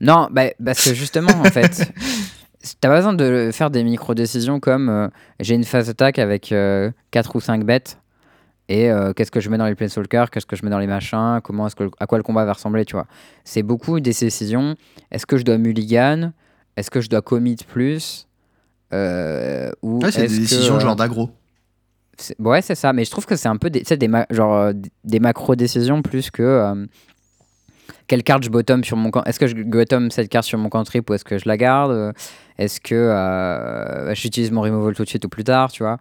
Non, 0.00 0.28
bah, 0.32 0.46
parce 0.64 0.84
que 0.84 0.94
justement, 0.94 1.30
en 1.40 1.44
fait, 1.44 1.92
t'as 2.80 2.88
pas 2.88 2.96
besoin 2.96 3.12
de 3.14 3.50
faire 3.52 3.70
des 3.70 3.84
micro-décisions 3.84 4.58
comme 4.58 4.88
euh, 4.88 5.08
j'ai 5.38 5.54
une 5.54 5.64
phase 5.64 5.86
d'attaque 5.86 6.18
avec 6.18 6.52
4 7.12 7.36
ou 7.36 7.40
5 7.40 7.64
bêtes 7.64 7.98
et 8.72 8.90
euh, 8.90 9.12
qu'est-ce 9.12 9.30
que 9.30 9.40
je 9.40 9.50
mets 9.50 9.58
dans 9.58 9.66
les 9.66 9.74
Planeswalkers, 9.74 10.30
qu'est-ce 10.30 10.46
que 10.46 10.56
je 10.56 10.64
mets 10.64 10.70
dans 10.70 10.78
les 10.78 10.86
machins, 10.86 11.40
comment 11.44 11.66
est-ce 11.66 11.76
que, 11.76 11.90
à 12.00 12.06
quoi 12.06 12.16
le 12.18 12.24
combat 12.24 12.44
va 12.46 12.54
ressembler, 12.54 12.84
tu 12.86 12.94
vois. 12.94 13.06
C'est 13.44 13.62
beaucoup 13.62 14.00
des 14.00 14.12
décisions. 14.18 14.76
Est-ce 15.10 15.26
que 15.26 15.36
je 15.36 15.42
dois 15.44 15.58
mulligan? 15.58 16.32
Est-ce 16.76 16.90
que 16.90 17.00
je 17.02 17.10
dois 17.10 17.20
commit 17.20 17.56
plus? 17.68 18.26
Euh, 18.94 19.70
ou 19.82 19.98
Ouais, 19.98 20.10
c'est 20.10 20.22
des 20.22 20.34
que, 20.36 20.40
décisions 20.40 20.76
euh, 20.76 20.80
genre 20.80 20.96
d'aggro. 20.96 21.30
c'est- 22.16 22.38
Ouais, 22.40 22.62
c'est 22.62 22.74
ça. 22.74 22.92
Mais 22.94 23.04
je 23.04 23.10
trouve 23.10 23.26
que 23.26 23.36
c'est 23.36 23.48
un 23.48 23.56
peu 23.58 23.68
des, 23.68 23.84
sais, 23.84 23.96
des, 23.98 24.08
ma- 24.08 24.26
genre, 24.30 24.54
euh, 24.54 24.72
des 25.04 25.20
macro-décisions 25.20 26.00
plus 26.02 26.30
que 26.30 26.42
euh, 26.42 26.86
quelle 28.06 28.22
carte 28.22 28.42
je 28.44 28.50
bottom 28.50 28.84
sur 28.84 28.96
mon 28.96 29.10
camp. 29.10 29.22
Est-ce 29.24 29.38
que 29.38 29.46
je 29.46 29.54
bottom 29.54 30.10
cette 30.10 30.28
carte 30.28 30.46
sur 30.46 30.58
mon 30.58 30.68
cantrip 30.68 31.08
ou 31.10 31.14
est-ce 31.14 31.24
que 31.24 31.36
je 31.38 31.46
la 31.46 31.56
garde? 31.56 31.92
Euh, 31.92 32.12
Est-ce 32.58 32.80
que 32.80 32.94
euh, 32.94 34.14
j'utilise 34.14 34.50
mon 34.50 34.60
removal 34.62 34.94
tout 34.94 35.04
de 35.04 35.08
suite 35.08 35.24
ou 35.24 35.28
plus 35.28 35.44
tard, 35.44 35.70
tu 35.72 35.82
vois? 35.82 35.98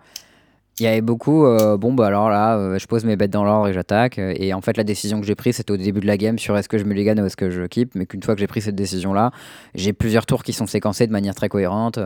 Il 0.82 0.86
y 0.86 0.88
avait 0.88 1.02
beaucoup, 1.02 1.46
euh, 1.46 1.78
bon 1.78 1.94
bah 1.94 2.08
alors 2.08 2.30
là, 2.32 2.58
euh, 2.58 2.80
je 2.80 2.88
pose 2.88 3.06
mes 3.06 3.16
bêtes 3.16 3.30
dans 3.30 3.44
l'ordre 3.44 3.68
et 3.68 3.74
j'attaque. 3.74 4.18
euh, 4.18 4.34
Et 4.38 4.52
en 4.54 4.62
fait, 4.62 4.78
la 4.78 4.84
décision 4.84 5.22
que 5.22 5.28
j'ai 5.28 5.36
prise, 5.36 5.58
c'était 5.58 5.72
au 5.72 5.78
début 5.78 6.00
de 6.00 6.08
la 6.08 6.18
game 6.18 6.40
sur 6.40 6.58
est-ce 6.58 6.68
que 6.68 6.78
je 6.80 6.84
mulligan 6.86 7.18
ou 7.22 7.26
est-ce 7.28 7.38
que 7.38 7.52
je 7.52 7.62
keep. 7.68 7.94
Mais 7.94 8.06
qu'une 8.08 8.24
fois 8.24 8.34
que 8.34 8.40
j'ai 8.40 8.48
pris 8.48 8.62
cette 8.62 8.76
décision-là, 8.76 9.32
j'ai 9.76 9.94
plusieurs 9.94 10.26
tours 10.26 10.44
qui 10.44 10.54
sont 10.54 10.66
séquencés 10.66 11.06
de 11.06 11.12
manière 11.12 11.36
très 11.36 11.50
cohérente. 11.50 12.00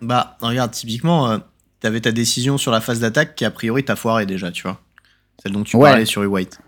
Bah, 0.00 0.38
regarde, 0.40 0.70
typiquement, 0.70 1.38
t'avais 1.80 2.00
ta 2.00 2.10
décision 2.12 2.56
sur 2.56 2.72
la 2.72 2.80
phase 2.80 3.00
d'attaque 3.00 3.34
qui, 3.34 3.44
a 3.44 3.50
priori, 3.50 3.84
t'a 3.84 3.96
foiré 3.96 4.24
déjà, 4.24 4.50
tu 4.50 4.62
vois. 4.62 4.80
Celle 5.42 5.52
dont 5.52 5.62
tu 5.62 5.76
Ouais. 5.76 5.90
parlais 5.90 6.06
sur 6.06 6.22
White. 6.22 6.58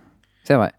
C'est 0.44 0.54
vrai. 0.54 0.72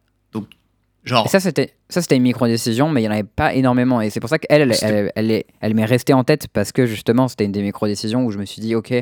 Genre, 1.04 1.26
Et 1.26 1.30
ça, 1.30 1.40
c'était 1.42 1.74
ça 1.90 2.02
c'était 2.02 2.16
une 2.16 2.24
micro-décision, 2.24 2.90
mais 2.90 3.02
il 3.02 3.04
n'y 3.04 3.10
en 3.10 3.12
avait 3.14 3.24
pas 3.24 3.54
énormément. 3.54 4.00
Et 4.00 4.10
c'est 4.10 4.20
pour 4.22 4.30
ça 4.30 4.40
qu'elle, 4.40 4.62
elle, 4.62 4.76
elle, 4.82 5.12
elle, 5.16 5.32
est- 5.32 5.46
elle 5.60 5.74
m'est 5.76 5.84
restée 5.86 6.14
en 6.14 6.24
tête 6.24 6.48
parce 6.48 6.72
que 6.72 6.86
justement, 6.86 7.28
c'était 7.28 7.44
une 7.46 7.52
des 7.52 7.62
micro-décisions 7.62 8.26
où 8.26 8.32
je 8.32 8.38
me 8.38 8.46
suis 8.46 8.62
dit, 8.62 8.74
ok, 8.74 8.94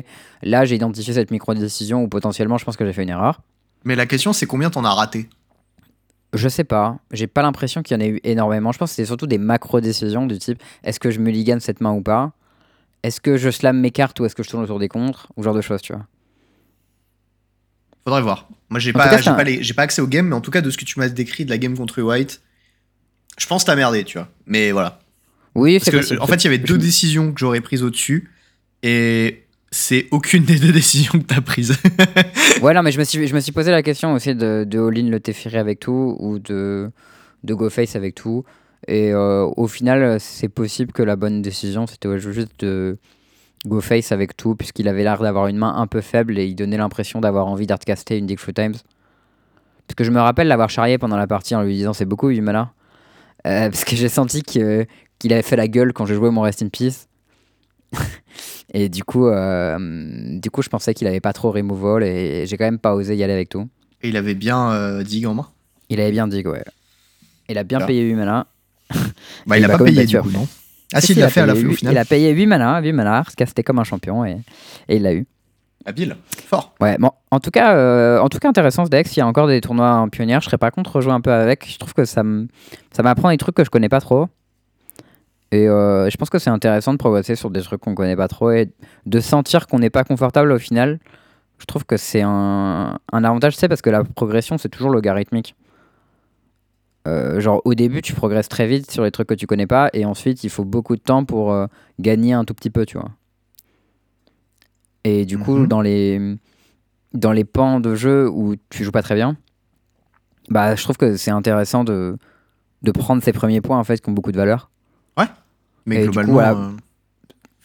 là, 0.42 0.64
j'ai 0.64 0.74
identifié 0.74 1.14
cette 1.14 1.30
micro-décision 1.30 2.02
où 2.02 2.08
potentiellement, 2.08 2.58
je 2.58 2.64
pense 2.64 2.76
que 2.76 2.84
j'ai 2.84 2.92
fait 2.92 3.04
une 3.04 3.08
erreur. 3.10 3.40
mais 3.84 3.94
la 3.94 4.06
question, 4.06 4.32
c'est 4.32 4.46
combien 4.46 4.68
t'en 4.70 4.84
as 4.84 4.92
raté? 4.94 5.28
Je 6.34 6.48
sais 6.48 6.64
pas, 6.64 6.96
j'ai 7.12 7.26
pas 7.26 7.42
l'impression 7.42 7.82
qu'il 7.82 7.94
y 7.96 8.00
en 8.02 8.04
ait 8.04 8.08
eu 8.08 8.20
énormément. 8.24 8.72
Je 8.72 8.78
pense 8.78 8.90
que 8.90 8.96
c'était 8.96 9.06
surtout 9.06 9.26
des 9.26 9.38
macro-décisions 9.38 10.26
du 10.26 10.38
type 10.38 10.62
est-ce 10.82 10.98
que 10.98 11.10
je 11.10 11.20
mulligan 11.20 11.58
cette 11.60 11.80
main 11.80 11.92
ou 11.92 12.00
pas? 12.02 12.32
Est-ce 13.02 13.20
que 13.20 13.36
je 13.36 13.50
slam 13.50 13.78
mes 13.78 13.90
cartes 13.90 14.18
ou 14.20 14.24
est-ce 14.24 14.34
que 14.34 14.42
je 14.42 14.48
tourne 14.48 14.62
autour 14.64 14.78
des 14.78 14.88
contres? 14.88 15.28
Ou 15.36 15.42
genre 15.42 15.54
de 15.54 15.60
choses, 15.60 15.82
tu 15.82 15.92
vois. 15.92 16.06
Faudrait 18.04 18.22
voir. 18.22 18.48
Moi, 18.70 18.80
j'ai 18.80 18.92
pas, 18.92 19.16
j'ai 19.18 19.30
pas, 19.30 19.44
les- 19.44 19.62
j'ai 19.62 19.74
pas 19.74 19.82
accès 19.82 20.00
au 20.02 20.06
game, 20.06 20.26
mais 20.28 20.34
en 20.34 20.40
tout 20.40 20.50
cas, 20.50 20.60
de 20.60 20.70
ce 20.70 20.78
que 20.78 20.84
tu 20.84 20.98
m'as 20.98 21.08
décrit 21.08 21.44
de 21.44 21.50
la 21.50 21.58
game 21.58 21.76
contre 21.76 22.00
White, 22.02 22.40
je 23.38 23.46
pense 23.46 23.64
t'as 23.64 23.76
merdé, 23.76 24.04
tu 24.04 24.18
vois. 24.18 24.28
Mais 24.46 24.72
voilà. 24.72 24.98
Oui, 25.54 25.78
Parce 25.78 26.04
c'est 26.04 26.16
que, 26.16 26.20
en 26.20 26.26
fait, 26.26 26.36
il 26.36 26.44
y 26.44 26.48
avait 26.48 26.58
deux 26.58 26.78
décisions 26.78 27.32
que 27.32 27.38
j'aurais 27.38 27.60
prises 27.60 27.82
au-dessus, 27.82 28.30
et 28.82 29.44
c'est 29.70 30.06
aucune 30.10 30.44
des 30.44 30.58
deux 30.58 30.72
décisions 30.72 31.12
que 31.12 31.24
t'as 31.24 31.40
prises. 31.40 31.76
Ouais, 32.62 32.74
non, 32.74 32.82
mais 32.82 32.92
je 32.92 32.98
me 32.98 33.04
suis, 33.04 33.26
je 33.26 33.34
me 33.34 33.40
suis 33.40 33.50
posé 33.52 33.70
la 33.72 33.82
question 33.82 34.12
aussi 34.14 34.34
de, 34.34 34.64
de 34.68 34.78
all-in 34.78 35.08
le 35.10 35.18
Teferi 35.18 35.56
avec 35.56 35.80
tout 35.80 36.16
ou 36.20 36.38
de, 36.38 36.90
de 37.42 37.54
go 37.54 37.68
face 37.70 37.96
avec 37.96 38.14
tout. 38.14 38.44
Et 38.86 39.12
euh, 39.12 39.48
au 39.56 39.66
final, 39.66 40.18
c'est 40.20 40.48
possible 40.48 40.92
que 40.92 41.02
la 41.02 41.16
bonne 41.16 41.42
décision, 41.42 41.86
c'était 41.86 42.18
juste 42.20 42.52
de 42.60 42.98
go 43.66 43.80
face 43.80 44.12
avec 44.12 44.36
tout, 44.36 44.54
puisqu'il 44.54 44.88
avait 44.88 45.04
l'air 45.04 45.20
d'avoir 45.22 45.46
une 45.46 45.56
main 45.56 45.74
un 45.76 45.86
peu 45.86 46.00
faible 46.00 46.38
et 46.38 46.46
il 46.46 46.54
donnait 46.54 46.76
l'impression 46.76 47.20
d'avoir 47.20 47.46
envie 47.46 47.66
d'artcaster 47.66 48.18
une 48.18 48.26
Dick 48.26 48.40
Few 48.40 48.52
Times. 48.52 48.74
Parce 49.86 49.94
que 49.96 50.04
je 50.04 50.10
me 50.10 50.20
rappelle 50.20 50.48
l'avoir 50.48 50.70
charrié 50.70 50.98
pendant 50.98 51.16
la 51.16 51.26
partie 51.26 51.54
en 51.54 51.62
lui 51.62 51.74
disant 51.76 51.92
c'est 51.92 52.04
beaucoup 52.06 52.28
8 52.28 52.40
mana. 52.40 52.72
Euh, 53.46 53.68
parce 53.70 53.84
que 53.84 53.96
j'ai 53.96 54.08
senti 54.08 54.42
que- 54.42 54.86
qu'il 55.18 55.32
avait 55.32 55.42
fait 55.42 55.56
la 55.56 55.68
gueule 55.68 55.92
quand 55.92 56.06
j'ai 56.06 56.14
joué 56.14 56.30
mon 56.30 56.40
Rest 56.42 56.62
in 56.62 56.68
Peace. 56.68 57.08
et 58.74 58.88
du 58.88 59.04
coup, 59.04 59.26
euh, 59.26 60.38
du 60.40 60.50
coup, 60.50 60.62
je 60.62 60.68
pensais 60.68 60.94
qu'il 60.94 61.06
avait 61.06 61.20
pas 61.20 61.32
trop 61.32 61.50
removal 61.50 62.02
et 62.04 62.46
j'ai 62.46 62.56
quand 62.56 62.64
même 62.64 62.78
pas 62.78 62.94
osé 62.94 63.16
y 63.16 63.22
aller 63.22 63.32
avec 63.32 63.48
tout. 63.48 63.68
Et 64.02 64.08
il 64.08 64.16
avait 64.16 64.34
bien 64.34 64.70
euh, 64.72 65.02
Dig 65.02 65.26
en 65.26 65.34
main? 65.34 65.48
Il 65.88 66.00
avait 66.00 66.10
bien 66.12 66.26
dit, 66.26 66.42
ouais. 66.46 66.64
Il 67.48 67.58
a 67.58 67.64
bien 67.64 67.78
payé 67.86 68.02
8 68.02 68.14
mana. 68.14 68.46
Bah, 69.46 69.58
il 69.58 69.60
il 69.60 69.64
a 69.64 69.68
pas 69.68 69.78
payé 69.84 70.06
du 70.06 70.12
coup, 70.22 70.30
non? 70.30 70.48
Ah 70.92 71.00
si, 71.00 71.12
il 71.12 71.18
l'a 71.18 71.28
fait 71.28 71.40
à 71.40 71.46
la 71.46 71.54
fin 71.54 71.66
au 71.66 71.72
final. 71.72 71.94
Il 71.94 71.98
a 71.98 72.04
payé 72.04 72.30
8 72.32 72.46
mana, 72.46 72.80
8 72.80 72.92
mana, 72.92 73.24
casté 73.36 73.62
comme 73.62 73.78
un 73.78 73.84
champion 73.84 74.24
et, 74.24 74.38
et 74.88 74.96
il 74.96 75.02
l'a 75.02 75.14
eu. 75.14 75.26
Habile. 75.84 76.16
Fort. 76.46 76.74
Ouais, 76.80 76.96
bon, 76.98 77.10
en 77.30 77.40
tout 77.40 77.50
cas, 77.50 77.74
euh, 77.74 78.20
en 78.20 78.28
tout 78.28 78.38
cas 78.38 78.48
intéressant 78.48 78.84
ce 78.84 78.90
deck. 78.90 79.08
S'il 79.08 79.18
y 79.18 79.20
a 79.20 79.26
encore 79.26 79.48
des 79.48 79.60
tournois 79.60 79.90
en 79.94 80.08
pionnière, 80.08 80.40
je 80.40 80.46
serais 80.46 80.58
pas 80.58 80.70
contre 80.70 80.96
rejouer 80.96 81.12
un 81.12 81.20
peu 81.20 81.32
avec. 81.32 81.68
Je 81.68 81.78
trouve 81.78 81.94
que 81.94 82.04
ça 82.04 82.22
m'apprend 82.22 83.30
des 83.30 83.36
trucs 83.36 83.54
que 83.54 83.64
je 83.64 83.70
connais 83.70 83.88
pas 83.88 84.00
trop. 84.00 84.28
Et 85.50 85.68
euh, 85.68 86.08
je 86.08 86.16
pense 86.16 86.30
que 86.30 86.38
c'est 86.38 86.50
intéressant 86.50 86.92
de 86.92 86.98
progresser 86.98 87.36
sur 87.36 87.50
des 87.50 87.60
trucs 87.60 87.80
qu'on 87.80 87.94
connaît 87.94 88.16
pas 88.16 88.28
trop 88.28 88.50
et 88.52 88.70
de 89.04 89.20
sentir 89.20 89.66
qu'on 89.66 89.80
n'est 89.80 89.90
pas 89.90 90.02
confortable 90.02 90.50
au 90.50 90.58
final. 90.58 90.98
Je 91.58 91.66
trouve 91.66 91.84
que 91.84 91.98
c'est 91.98 92.22
un, 92.22 92.98
un 93.12 93.24
avantage, 93.24 93.56
c'est 93.56 93.68
parce 93.68 93.82
que 93.82 93.90
la 93.90 94.02
progression 94.02 94.56
c'est 94.56 94.70
toujours 94.70 94.90
logarithmique. 94.90 95.54
Euh, 97.08 97.40
genre 97.40 97.60
au 97.64 97.74
début 97.74 98.00
tu 98.00 98.12
progresses 98.14 98.48
très 98.48 98.68
vite 98.68 98.88
sur 98.90 99.02
les 99.02 99.10
trucs 99.10 99.26
que 99.28 99.34
tu 99.34 99.48
connais 99.48 99.66
pas 99.66 99.90
et 99.92 100.04
ensuite 100.04 100.44
il 100.44 100.50
faut 100.50 100.64
beaucoup 100.64 100.94
de 100.94 101.00
temps 101.00 101.24
pour 101.24 101.52
euh, 101.52 101.66
gagner 101.98 102.32
un 102.32 102.44
tout 102.44 102.54
petit 102.54 102.70
peu, 102.70 102.86
tu 102.86 102.96
vois. 102.96 103.10
Et 105.04 105.24
du 105.24 105.38
coup 105.38 105.58
Mhm. 105.58 105.66
dans 105.66 105.80
les 105.80 106.36
dans 107.12 107.32
les 107.32 107.44
pans 107.44 107.80
de 107.80 107.94
jeu 107.94 108.28
où 108.30 108.54
tu 108.70 108.84
joues 108.84 108.92
pas 108.92 109.02
très 109.02 109.14
bien, 109.16 109.36
bah 110.48 110.74
je 110.76 110.82
trouve 110.82 110.96
que 110.96 111.16
c'est 111.16 111.30
intéressant 111.32 111.82
de 111.84 112.16
de 112.82 112.90
prendre 112.92 113.22
ces 113.22 113.32
premiers 113.32 113.60
points 113.60 113.78
en 113.78 113.84
fait 113.84 114.00
qui 114.00 114.08
ont 114.08 114.12
beaucoup 114.12 114.32
de 114.32 114.36
valeur. 114.38 114.68
Mais 115.84 115.96
Et 115.96 116.00
du 116.02 116.06
coup, 116.06 116.12
globalement, 116.12 116.32
voilà. 116.34 116.52
euh, 116.52 116.70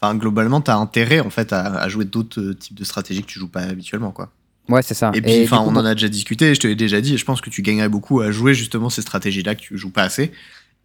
enfin 0.02 0.16
globalement, 0.16 0.60
t'as 0.60 0.76
intérêt 0.76 1.20
en 1.20 1.30
fait 1.30 1.54
à, 1.54 1.76
à 1.76 1.88
jouer 1.88 2.04
d'autres 2.04 2.54
types 2.54 2.74
de 2.74 2.84
stratégies 2.84 3.22
que 3.22 3.28
tu 3.28 3.38
joues 3.38 3.48
pas 3.48 3.62
habituellement, 3.62 4.10
quoi. 4.12 4.32
Ouais, 4.70 4.82
c'est 4.82 4.94
ça. 4.94 5.12
Et 5.14 5.22
puis, 5.22 5.44
enfin, 5.44 5.64
on 5.66 5.76
en 5.76 5.86
a 5.86 5.94
déjà 5.94 6.10
discuté. 6.10 6.54
Je 6.54 6.60
te 6.60 6.68
l'ai 6.68 6.76
déjà 6.76 7.00
dit. 7.02 7.14
et 7.14 7.18
Je 7.18 7.26
pense 7.26 7.42
que 7.42 7.50
tu 7.50 7.62
gagnerais 7.62 7.90
beaucoup 7.90 8.22
à 8.22 8.32
jouer 8.32 8.54
justement 8.54 8.90
ces 8.90 9.02
stratégies-là 9.02 9.56
que 9.56 9.62
tu 9.62 9.78
joues 9.78 9.92
pas 9.92 10.04
assez. 10.04 10.32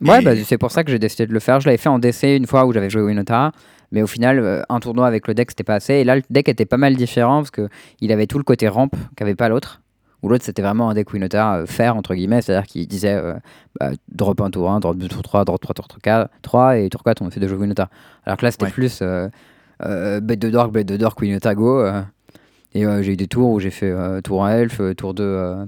Ouais, 0.00 0.20
Et- 0.20 0.24
bah, 0.24 0.32
c'est 0.44 0.58
pour 0.58 0.70
ça 0.70 0.84
que 0.84 0.90
j'ai 0.90 0.98
décidé 0.98 1.26
de 1.26 1.32
le 1.32 1.40
faire. 1.40 1.60
Je 1.60 1.66
l'avais 1.66 1.78
fait 1.78 1.88
en 1.88 1.98
DC 1.98 2.36
une 2.36 2.46
fois 2.46 2.64
où 2.66 2.72
j'avais 2.72 2.90
joué 2.90 3.02
Winota, 3.02 3.52
mais 3.92 4.02
au 4.02 4.06
final, 4.06 4.38
euh, 4.40 4.62
un 4.68 4.80
tournoi 4.80 5.06
avec 5.06 5.28
le 5.28 5.34
deck, 5.34 5.50
c'était 5.50 5.64
pas 5.64 5.74
assez. 5.76 5.94
Et 5.94 6.04
là, 6.04 6.16
le 6.16 6.22
deck 6.30 6.48
était 6.48 6.64
pas 6.66 6.76
mal 6.76 6.96
différent 6.96 7.38
parce 7.38 7.50
que 7.50 7.68
il 8.00 8.10
avait 8.12 8.26
tout 8.26 8.38
le 8.38 8.44
côté 8.44 8.68
ramp 8.68 8.88
qu'avait 9.16 9.34
pas 9.34 9.48
l'autre. 9.48 9.80
Ou 10.22 10.28
l'autre, 10.28 10.44
c'était 10.44 10.62
vraiment 10.62 10.88
un 10.88 10.94
deck 10.94 11.12
Winota 11.12 11.56
euh, 11.56 11.66
faire, 11.66 11.96
entre 11.96 12.14
guillemets, 12.14 12.40
c'est-à-dire 12.42 12.66
qu'il 12.68 12.86
disait 12.86 13.14
euh, 13.14 13.34
bah, 13.80 13.90
drop 14.08 14.40
1 14.40 14.50
tour 14.50 14.70
1, 14.70 14.78
drop 14.78 14.96
2 14.96 15.08
tour 15.08 15.22
3, 15.22 15.44
drop 15.44 15.60
3 15.60 15.74
tour 15.74 15.86
4, 16.00 16.30
3 16.42 16.78
et 16.78 16.88
tour 16.88 17.02
4, 17.02 17.22
on 17.22 17.28
essaie 17.28 17.40
de 17.40 17.48
jouer 17.48 17.58
Winota. 17.58 17.88
Alors 18.24 18.36
que 18.38 18.44
là, 18.44 18.52
c'était 18.52 18.66
Ouais. 18.66 18.70
plus 18.70 19.00
euh, 19.02 19.28
bête 20.20 20.38
de 20.38 20.48
Dork, 20.50 20.72
bête 20.72 20.86
de 20.86 20.96
Dork, 20.96 21.20
Winota, 21.20 21.54
go. 21.56 21.84
Et 22.74 22.84
euh, 22.86 23.02
j'ai 23.02 23.12
eu 23.12 23.16
des 23.16 23.26
tours 23.28 23.50
où 23.50 23.60
j'ai 23.60 23.70
fait 23.70 23.90
euh, 23.90 24.20
tour 24.20 24.44
1 24.44 24.56
elf, 24.58 24.80
euh, 24.80 24.94
tour 24.94 25.14
2. 25.14 25.22
euh, 25.22 25.64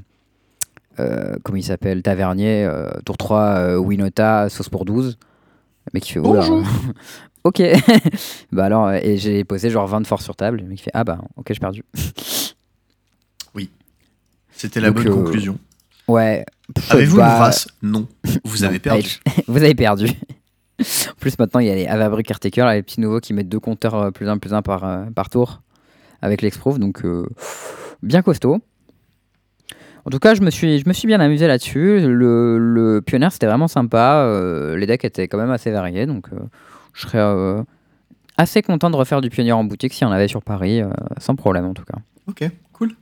euh, 1.01 1.37
comment 1.43 1.57
il 1.57 1.65
s'appelle 1.65 2.03
Tavernier, 2.03 2.69
tour 3.05 3.17
3, 3.17 3.41
euh, 3.41 3.77
Winota, 3.77 4.49
sauce 4.49 4.69
pour 4.69 4.85
12. 4.85 5.19
Le 5.87 5.91
mec 5.93 6.03
qui 6.05 6.13
fait. 6.13 6.21
Bonjour. 6.21 6.63
ok. 7.45 7.63
bah 8.53 8.65
alors, 8.65 8.93
et 8.93 9.17
j'ai 9.19 9.45
posé 9.45 9.71
genre 9.71 9.87
20 9.87 10.03
de 10.03 10.07
force 10.07 10.25
sur 10.25 10.37
table. 10.37 10.59
Le 10.59 10.65
mec 10.67 10.79
qui 10.79 10.85
fait 10.85 10.93
ah 10.95 11.05
bah 11.05 11.19
ok, 11.37 11.47
j'ai 11.51 11.61
perdu. 11.61 11.85
C'était 14.57 14.81
la 14.81 14.93
Donc, 14.93 14.99
bonne 15.03 15.09
euh, 15.09 15.17
conclusion. 15.17 15.59
Ouais. 16.07 16.47
Avez-vous 16.91 17.17
bah, 17.17 17.27
une 17.27 17.43
race? 17.43 17.67
Non. 17.83 18.07
Vous 18.45 18.59
non, 18.59 18.69
avez 18.69 18.79
perdu. 18.79 19.19
Vous 19.49 19.57
avez 19.57 19.75
perdu. 19.75 20.07
en 20.07 21.15
plus, 21.19 21.37
maintenant, 21.41 21.59
il 21.59 21.67
y 21.67 21.71
a 21.71 21.75
les 21.75 21.87
Avabri 21.87 22.23
Caretaker, 22.23 22.65
les 22.73 22.83
petits 22.85 23.01
nouveaux 23.01 23.19
qui 23.19 23.35
mettent 23.35 23.49
deux 23.49 23.59
compteurs 23.59 24.13
plus 24.13 24.29
un, 24.29 24.39
plus 24.39 24.55
un 24.55 24.63
par, 24.63 25.09
par 25.13 25.29
tour 25.29 25.61
avec 26.25 26.41
l'exproof. 26.41 26.79
Donc, 26.79 27.05
euh, 27.05 27.27
bien 28.03 28.23
costaud. 28.23 28.59
En 30.07 30.11
tout 30.11 30.19
cas, 30.19 30.35
je 30.35 30.41
me 30.41 30.51
suis, 30.51 30.79
je 30.79 30.89
me 30.89 30.93
suis 30.95 31.07
bien 31.07 31.21
amusé 31.21 31.47
là-dessus. 31.47 32.01
Le, 32.01 32.59
le 32.59 33.01
pionnier, 33.03 33.29
c'était 33.31 33.47
vraiment 33.47 33.69
sympa. 33.69 34.25
euh, 34.25 34.77
les 34.77 34.87
decks 34.87 35.05
étaient 35.05 35.29
quand 35.29 35.39
même 35.39 35.51
assez 35.51 35.71
variés. 35.71 36.07
Donc, 36.07 36.29
euh, 36.33 36.39
je 36.95 37.03
serais 37.03 37.65
assez 38.37 38.63
content 38.63 38.91
de 38.91 38.97
refaire 38.97 39.21
du 39.21 39.29
pionnier 39.29 39.53
en 39.53 39.65
boutique 39.65 39.93
s'il 39.93 40.07
y 40.07 40.11
en 40.11 40.13
avait 40.13 40.29
sur 40.29 40.43
Paris, 40.43 40.81
sans 41.19 41.35
problème 41.35 41.65
en 41.65 41.75
tout 41.75 41.85
cas. 41.85 41.99
Ok, 42.29 42.49
cool. 42.73 42.93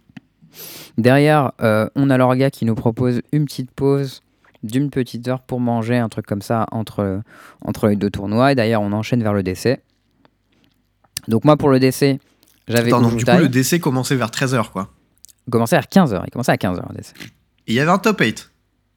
Derrière, 0.97 1.53
on 1.61 2.09
a 2.09 2.17
l'orga 2.17 2.51
qui 2.51 2.65
nous 2.65 2.75
propose 2.75 3.21
une 3.33 3.45
petite 3.45 3.71
pause 3.71 4.23
d'une 4.63 4.89
petite 4.89 5.29
heure 5.29 5.43
pour 5.43 5.61
manger, 5.61 5.99
un 5.99 6.09
truc 6.09 6.25
comme 6.25 6.41
ça, 6.41 6.67
entre, 6.73 7.21
entre 7.63 7.89
les 7.89 7.97
deux 7.97 8.09
tournois. 8.11 8.53
Et 8.53 8.55
d'ailleurs, 8.55 8.81
on 8.81 8.93
enchaîne 8.93 9.23
vers 9.23 9.35
le 9.35 9.43
DC. 9.43 9.79
Donc 11.29 11.45
moi, 11.45 11.57
pour 11.57 11.69
le 11.69 11.79
DC, 11.79 12.19
j'avais 12.69 12.89
Attends, 12.89 13.03
donc, 13.03 13.17
du 13.17 13.25
coup, 13.25 13.31
le 13.37 13.49
DC 13.49 13.81
commençait 13.81 14.17
vers 14.17 14.31
13h, 14.31 14.71
quoi. 14.71 14.91
commencé 15.51 15.77
à 15.77 15.81
15h. 15.81 16.23
Il 16.27 16.31
commençait 16.31 16.53
à 16.53 16.57
15h, 16.57 16.83
le. 16.95 17.15
Et 17.67 17.73
il 17.73 17.75
y 17.75 17.81
avait 17.81 17.91
un 17.91 17.99
top 17.99 18.21
8. 18.21 18.51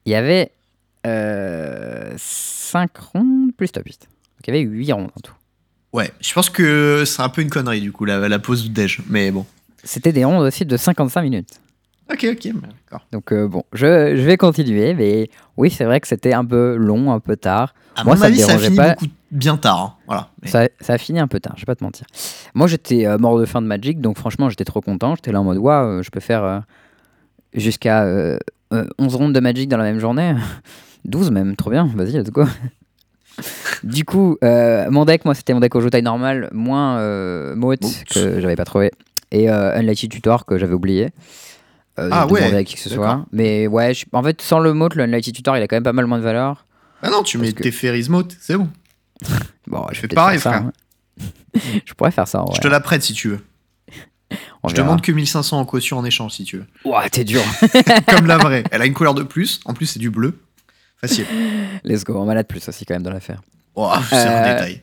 Il 0.06 0.12
y 0.12 0.14
avait 0.14 0.52
5 2.16 2.90
rondes 3.12 3.54
plus 3.56 3.70
top 3.70 3.84
8. 3.86 4.00
Donc 4.00 4.08
il 4.48 4.54
y 4.54 4.56
avait 4.58 4.60
8 4.68 4.92
rondes 4.92 5.10
en 5.16 5.20
tout. 5.20 5.32
Ouais, 5.92 6.12
je 6.20 6.32
pense 6.34 6.50
que 6.50 7.04
c'est 7.06 7.22
un 7.22 7.28
peu 7.28 7.42
une 7.42 7.50
connerie, 7.50 7.80
du 7.80 7.92
coup, 7.92 8.04
la, 8.04 8.28
la 8.28 8.38
pause 8.38 8.64
de 8.68 8.68
déj. 8.72 9.00
Mais 9.08 9.30
bon. 9.30 9.46
C'était 9.84 10.12
des 10.12 10.24
rondes 10.24 10.42
aussi 10.42 10.64
de 10.66 10.76
55 10.76 11.22
minutes. 11.22 11.60
Ok, 12.12 12.24
ok, 12.30 12.52
d'accord. 12.62 13.06
Donc 13.12 13.32
euh, 13.32 13.48
bon, 13.48 13.64
je, 13.72 14.14
je 14.16 14.22
vais 14.22 14.36
continuer, 14.36 14.94
mais 14.94 15.28
oui, 15.56 15.70
c'est 15.70 15.84
vrai 15.84 16.00
que 16.00 16.06
c'était 16.06 16.32
un 16.32 16.44
peu 16.44 16.76
long, 16.76 17.12
un 17.12 17.18
peu 17.20 17.36
tard. 17.36 17.74
À 17.96 18.04
Moi, 18.04 18.14
mon 18.14 18.20
ça 18.20 18.28
me 18.28 18.32
avis, 18.34 18.42
ça 18.42 18.52
a 18.54 18.58
fini 18.58 18.76
pas. 18.76 18.90
beaucoup 18.94 19.06
bien 19.32 19.56
tard. 19.56 19.78
hein. 19.80 19.94
Voilà. 20.06 20.28
Mais- 20.42 20.48
Ça, 20.48 20.68
ça 20.80 20.92
a 20.92 20.98
fini 20.98 21.18
un 21.18 21.26
peu 21.26 21.40
tard, 21.40 21.54
je 21.56 21.62
vais 21.62 21.66
pas 21.66 21.74
te 21.74 21.82
mentir. 21.82 22.06
Moi, 22.54 22.68
j'étais 22.68 23.06
euh, 23.06 23.18
mort 23.18 23.38
de 23.40 23.44
fin 23.44 23.60
de 23.60 23.66
Magic, 23.66 24.00
donc 24.00 24.18
franchement, 24.18 24.48
j'étais 24.50 24.64
trop 24.64 24.80
content. 24.80 25.16
J'étais 25.16 25.32
là 25.32 25.40
en 25.40 25.44
mode, 25.44 25.58
waouh, 25.58 26.02
je 26.04 26.10
peux 26.10 26.20
faire 26.20 26.44
euh, 26.44 26.60
jusqu'à 27.54 28.04
euh, 28.04 28.38
euh, 28.72 28.86
11 28.98 29.14
rondes 29.16 29.32
de 29.32 29.40
Magic 29.40 29.68
dans 29.68 29.78
la 29.78 29.84
même 29.84 29.98
journée. 29.98 30.34
12 31.06 31.30
même, 31.32 31.56
trop 31.56 31.70
bien, 31.70 31.90
vas-y, 31.94 32.12
let's 32.12 32.30
go. 32.30 32.44
du 33.84 34.04
coup, 34.04 34.36
euh, 34.44 34.90
mon 34.90 35.04
deck, 35.04 35.24
moi, 35.24 35.34
c'était 35.34 35.54
mon 35.54 35.60
deck 35.60 35.74
au 35.74 35.90
taille 35.90 36.02
normal, 36.02 36.48
moins 36.52 36.98
euh, 36.98 37.54
Moat, 37.56 37.76
que 38.12 38.40
j'avais 38.40 38.56
pas 38.56 38.64
trouvé, 38.64 38.90
et 39.32 39.50
euh, 39.50 39.76
Unlucky 39.76 40.08
Tutor, 40.08 40.46
que 40.46 40.58
j'avais 40.58 40.74
oublié. 40.74 41.10
Euh, 41.98 42.08
Ah 42.12 42.26
ouais, 42.26 42.54
à 42.54 42.62
qui 42.64 42.74
que 42.74 42.80
ce 42.80 42.90
soit. 42.90 43.24
Mais 43.32 43.66
ouais, 43.66 43.94
je- 43.94 44.04
en 44.12 44.22
fait, 44.22 44.42
sans 44.42 44.58
le 44.58 44.74
Moat, 44.74 44.90
le 44.94 45.04
Unlucky 45.04 45.32
Tutor, 45.32 45.56
il 45.56 45.62
a 45.62 45.66
quand 45.68 45.76
même 45.76 45.82
pas 45.82 45.92
mal 45.94 46.06
moins 46.06 46.18
de 46.18 46.22
valeur. 46.24 46.66
Ah 47.02 47.10
non, 47.10 47.22
tu 47.22 47.38
mets 47.38 47.52
que- 47.52 47.62
tes 47.62 47.70
Ferrismote, 47.72 48.36
c'est 48.40 48.56
bon. 48.56 48.68
Bon, 49.66 49.84
Je 49.92 50.00
fais 50.00 50.08
pareil, 50.08 50.38
ça, 50.38 50.50
frère. 50.52 50.62
hein. 50.62 50.72
je 51.84 51.92
pourrais 51.94 52.10
faire 52.12 52.28
ça 52.28 52.40
en 52.42 52.44
vrai. 52.44 52.54
Je 52.56 52.60
te 52.60 52.68
la 52.68 52.80
prête 52.80 53.02
si 53.02 53.14
tu 53.14 53.28
veux. 53.30 53.40
On 54.62 54.68
Je 54.68 54.74
verra. 54.74 54.86
demande 54.86 55.00
que 55.02 55.10
1500 55.10 55.58
en 55.58 55.64
caution 55.64 55.98
en 55.98 56.04
échange 56.04 56.32
si 56.32 56.44
tu 56.44 56.58
veux. 56.58 56.66
Ouah, 56.84 57.08
t'es 57.08 57.24
dur. 57.24 57.42
Comme 58.08 58.26
la 58.26 58.36
vraie. 58.38 58.62
Elle 58.70 58.82
a 58.82 58.86
une 58.86 58.94
couleur 58.94 59.14
de 59.14 59.22
plus. 59.22 59.60
En 59.64 59.72
plus, 59.74 59.86
c'est 59.86 59.98
du 59.98 60.10
bleu. 60.10 60.38
Facile. 61.00 61.24
Let's 61.84 62.04
go. 62.04 62.16
On 62.16 62.24
malade 62.26 62.46
plus 62.46 62.66
aussi 62.68 62.84
quand 62.84 62.94
même 62.94 63.02
dans 63.02 63.10
l'affaire. 63.12 63.42
Oh, 63.74 63.90
c'est 64.08 64.16
un 64.16 64.44
Euh, 64.44 64.52
détail. 64.54 64.82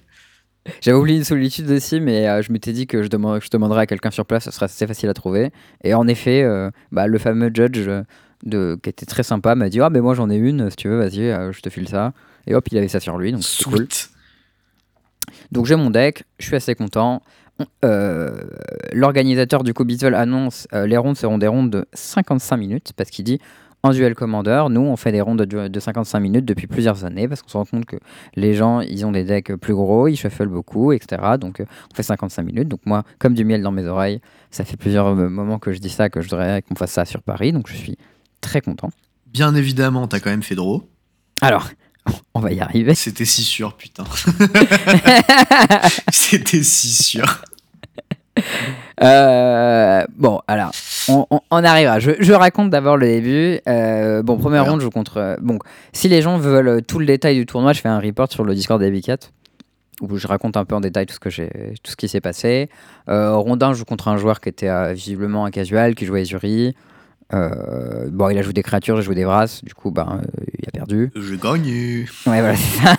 J'avais 0.81 0.97
oublié 0.97 1.17
une 1.17 1.23
solitude 1.25 1.69
aussi, 1.71 1.99
mais 1.99 2.27
euh, 2.27 2.41
je 2.41 2.51
m'étais 2.51 2.71
dit 2.71 2.87
que 2.87 3.03
je, 3.03 3.07
que 3.09 3.39
je 3.45 3.49
demanderais 3.49 3.81
à 3.81 3.85
quelqu'un 3.85 4.11
sur 4.11 4.25
place, 4.25 4.45
ce 4.45 4.51
serait 4.51 4.65
assez 4.65 4.87
facile 4.87 5.09
à 5.09 5.13
trouver. 5.13 5.51
Et 5.83 5.93
en 5.93 6.07
effet, 6.07 6.41
euh, 6.43 6.69
bah, 6.91 7.07
le 7.07 7.17
fameux 7.17 7.51
judge 7.53 7.85
euh, 7.87 8.03
de, 8.45 8.79
qui 8.81 8.89
était 8.89 9.05
très 9.05 9.23
sympa 9.23 9.55
m'a 9.55 9.67
dit 9.69 9.81
Ah, 9.81 9.89
mais 9.89 9.99
moi 10.01 10.13
j'en 10.13 10.29
ai 10.29 10.35
une, 10.37 10.69
si 10.69 10.75
tu 10.77 10.87
veux, 10.87 10.97
vas-y, 10.97 11.29
euh, 11.29 11.51
je 11.51 11.61
te 11.61 11.69
file 11.69 11.89
ça. 11.89 12.13
Et 12.47 12.55
hop, 12.55 12.65
il 12.71 12.77
avait 12.77 12.87
ça 12.87 12.99
sur 13.01 13.17
lui, 13.17 13.31
donc 13.33 13.41
cool. 13.63 13.87
Donc 15.51 15.65
j'ai 15.65 15.75
mon 15.75 15.89
deck, 15.89 16.23
je 16.39 16.45
suis 16.47 16.55
assez 16.55 16.75
content. 16.75 17.21
On- 17.59 17.65
euh, 17.85 18.31
L'organisateur 18.93 19.63
du 19.63 19.73
coup 19.73 19.85
Beatle 19.85 20.15
annonce 20.15 20.67
euh, 20.73 20.87
les 20.87 20.97
rondes 20.97 21.17
seront 21.17 21.37
des 21.37 21.47
rondes 21.47 21.69
de 21.69 21.85
55 21.93 22.57
minutes 22.57 22.93
parce 22.95 23.09
qu'il 23.11 23.25
dit 23.25 23.39
en 23.85 23.91
duel 23.91 24.15
commander, 24.15 24.63
nous 24.69 24.81
on 24.81 24.95
fait 24.95 25.11
des 25.11 25.19
rondes 25.19 25.41
de, 25.41 25.67
de 25.67 25.79
55 25.79 26.19
minutes 26.21 26.45
depuis 26.45 26.67
plusieurs 26.67 27.03
années 27.03 27.27
parce 27.27 27.41
qu'on 27.41 27.49
se 27.49 27.57
rend 27.57 27.65
compte 27.65 27.85
que 27.85 27.97
les 28.35 28.53
gens 28.53 28.79
ils 28.79 29.05
ont 29.05 29.11
des 29.11 29.25
decks 29.25 29.53
plus 29.55 29.73
gros, 29.73 30.07
ils 30.07 30.15
shuffle 30.15 30.47
beaucoup, 30.47 30.93
etc. 30.93 31.21
Donc 31.37 31.59
euh, 31.59 31.65
on 31.91 31.95
fait 31.95 32.03
55 32.03 32.43
minutes. 32.43 32.69
Donc 32.69 32.79
moi, 32.85 33.03
comme 33.19 33.33
du 33.33 33.43
miel 33.43 33.61
dans 33.61 33.73
mes 33.73 33.85
oreilles, 33.85 34.21
ça 34.51 34.63
fait 34.63 34.77
plusieurs 34.77 35.07
euh, 35.07 35.29
moments 35.29 35.59
que 35.59 35.73
je 35.73 35.79
dis 35.79 35.89
ça, 35.89 36.09
que 36.09 36.21
je 36.21 36.29
voudrais 36.29 36.61
qu'on 36.61 36.75
fasse 36.75 36.91
ça 36.91 37.03
sur 37.03 37.21
Paris. 37.21 37.51
Donc 37.51 37.67
je 37.67 37.75
suis 37.75 37.97
très 38.39 38.61
content. 38.61 38.89
Bien 39.27 39.53
évidemment, 39.53 40.07
t'as 40.07 40.21
quand 40.21 40.29
même 40.29 40.43
fait 40.43 40.55
draw. 40.55 40.87
Alors, 41.41 41.69
on 42.33 42.39
va 42.39 42.53
y 42.53 42.61
arriver. 42.61 42.95
C'était 42.95 43.25
si 43.25 43.43
sûr, 43.43 43.75
putain. 43.75 44.05
C'était 46.09 46.63
si 46.63 46.87
sûr. 46.87 47.43
Euh, 49.01 50.03
bon, 50.17 50.39
alors, 50.47 50.71
on, 51.09 51.25
on- 51.29 51.39
on 51.51 51.63
arrivera. 51.63 51.99
Je, 51.99 52.11
je 52.19 52.33
raconte 52.33 52.69
d'abord 52.69 52.97
le 52.97 53.07
début. 53.07 53.59
Euh, 53.67 54.21
bon, 54.23 54.37
première 54.37 54.63
ronde, 54.71 54.79
je 54.79 54.85
joue 54.85 54.91
contre. 54.91 55.17
euh, 55.17 55.35
bon, 55.41 55.59
si 55.93 56.07
les 56.07 56.21
gens 56.21 56.37
veulent 56.37 56.81
tout 56.83 56.99
le 56.99 57.05
détail 57.05 57.35
du 57.35 57.45
tournoi, 57.45 57.73
je 57.73 57.81
fais 57.81 57.89
un 57.89 57.99
report 57.99 58.31
sur 58.31 58.43
le 58.43 58.53
Discord 58.55 58.81
des 58.81 59.01
4 59.01 59.31
où 60.01 60.17
je 60.17 60.27
raconte 60.27 60.57
un 60.57 60.65
peu 60.65 60.75
en 60.75 60.81
détail 60.81 61.05
tout 61.05 61.13
ce, 61.13 61.19
que 61.19 61.29
j'ai, 61.29 61.49
tout 61.83 61.91
ce 61.91 61.95
qui 61.95 62.07
s'est 62.07 62.19
passé. 62.21 62.69
Euh, 63.09 63.35
ronde 63.35 63.61
1, 63.61 63.73
je 63.73 63.79
joue 63.79 63.85
contre 63.85 64.07
un 64.09 64.17
joueur 64.17 64.41
qui 64.41 64.49
était 64.49 64.67
euh, 64.69 64.93
visiblement 64.93 65.45
un 65.45 65.51
casual, 65.51 65.95
qui 65.95 66.05
jouait 66.05 66.21
Ezuri. 66.23 66.75
Euh, 67.33 68.09
bon, 68.11 68.29
il 68.29 68.37
a 68.37 68.41
joué 68.41 68.53
des 68.53 68.63
créatures, 68.63 68.97
j'ai 68.97 69.01
joué 69.03 69.15
des 69.15 69.23
Vras, 69.23 69.61
du 69.63 69.73
coup, 69.73 69.91
ben, 69.91 70.19
euh, 70.21 70.43
il 70.59 70.67
a 70.67 70.71
perdu. 70.71 71.11
Je 71.15 71.35
gagne. 71.35 72.05
Ouais, 72.27 72.41
voilà, 72.41 72.55
c'est 72.55 72.81
ça. 72.85 72.95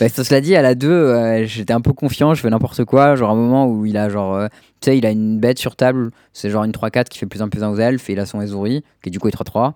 Bah, 0.00 0.08
cela 0.08 0.40
dit, 0.40 0.56
à 0.56 0.62
la 0.62 0.74
2, 0.74 0.88
euh, 0.88 1.44
j'étais 1.44 1.74
un 1.74 1.82
peu 1.82 1.92
confiant, 1.92 2.32
je 2.32 2.40
fais 2.40 2.48
n'importe 2.48 2.84
quoi. 2.84 3.16
Genre, 3.16 3.30
un 3.30 3.34
moment 3.34 3.66
où 3.66 3.84
il 3.84 3.98
a, 3.98 4.08
genre, 4.08 4.34
euh, 4.34 4.48
tu 4.80 4.86
sais, 4.86 4.98
il 4.98 5.04
a 5.04 5.10
une 5.10 5.38
bête 5.40 5.58
sur 5.58 5.76
table, 5.76 6.10
c'est 6.32 6.48
genre 6.48 6.64
une 6.64 6.72
3-4 6.72 7.08
qui 7.08 7.18
fait 7.18 7.26
plus 7.26 7.42
1 7.42 7.48
plus 7.48 7.62
1 7.62 7.68
aux 7.68 7.76
elfes, 7.76 8.08
et 8.08 8.14
il 8.14 8.20
a 8.20 8.24
son 8.24 8.40
Ezuri, 8.40 8.82
qui 9.02 9.10
du 9.10 9.18
coup 9.18 9.28
est 9.28 9.32
3-3. 9.32 9.74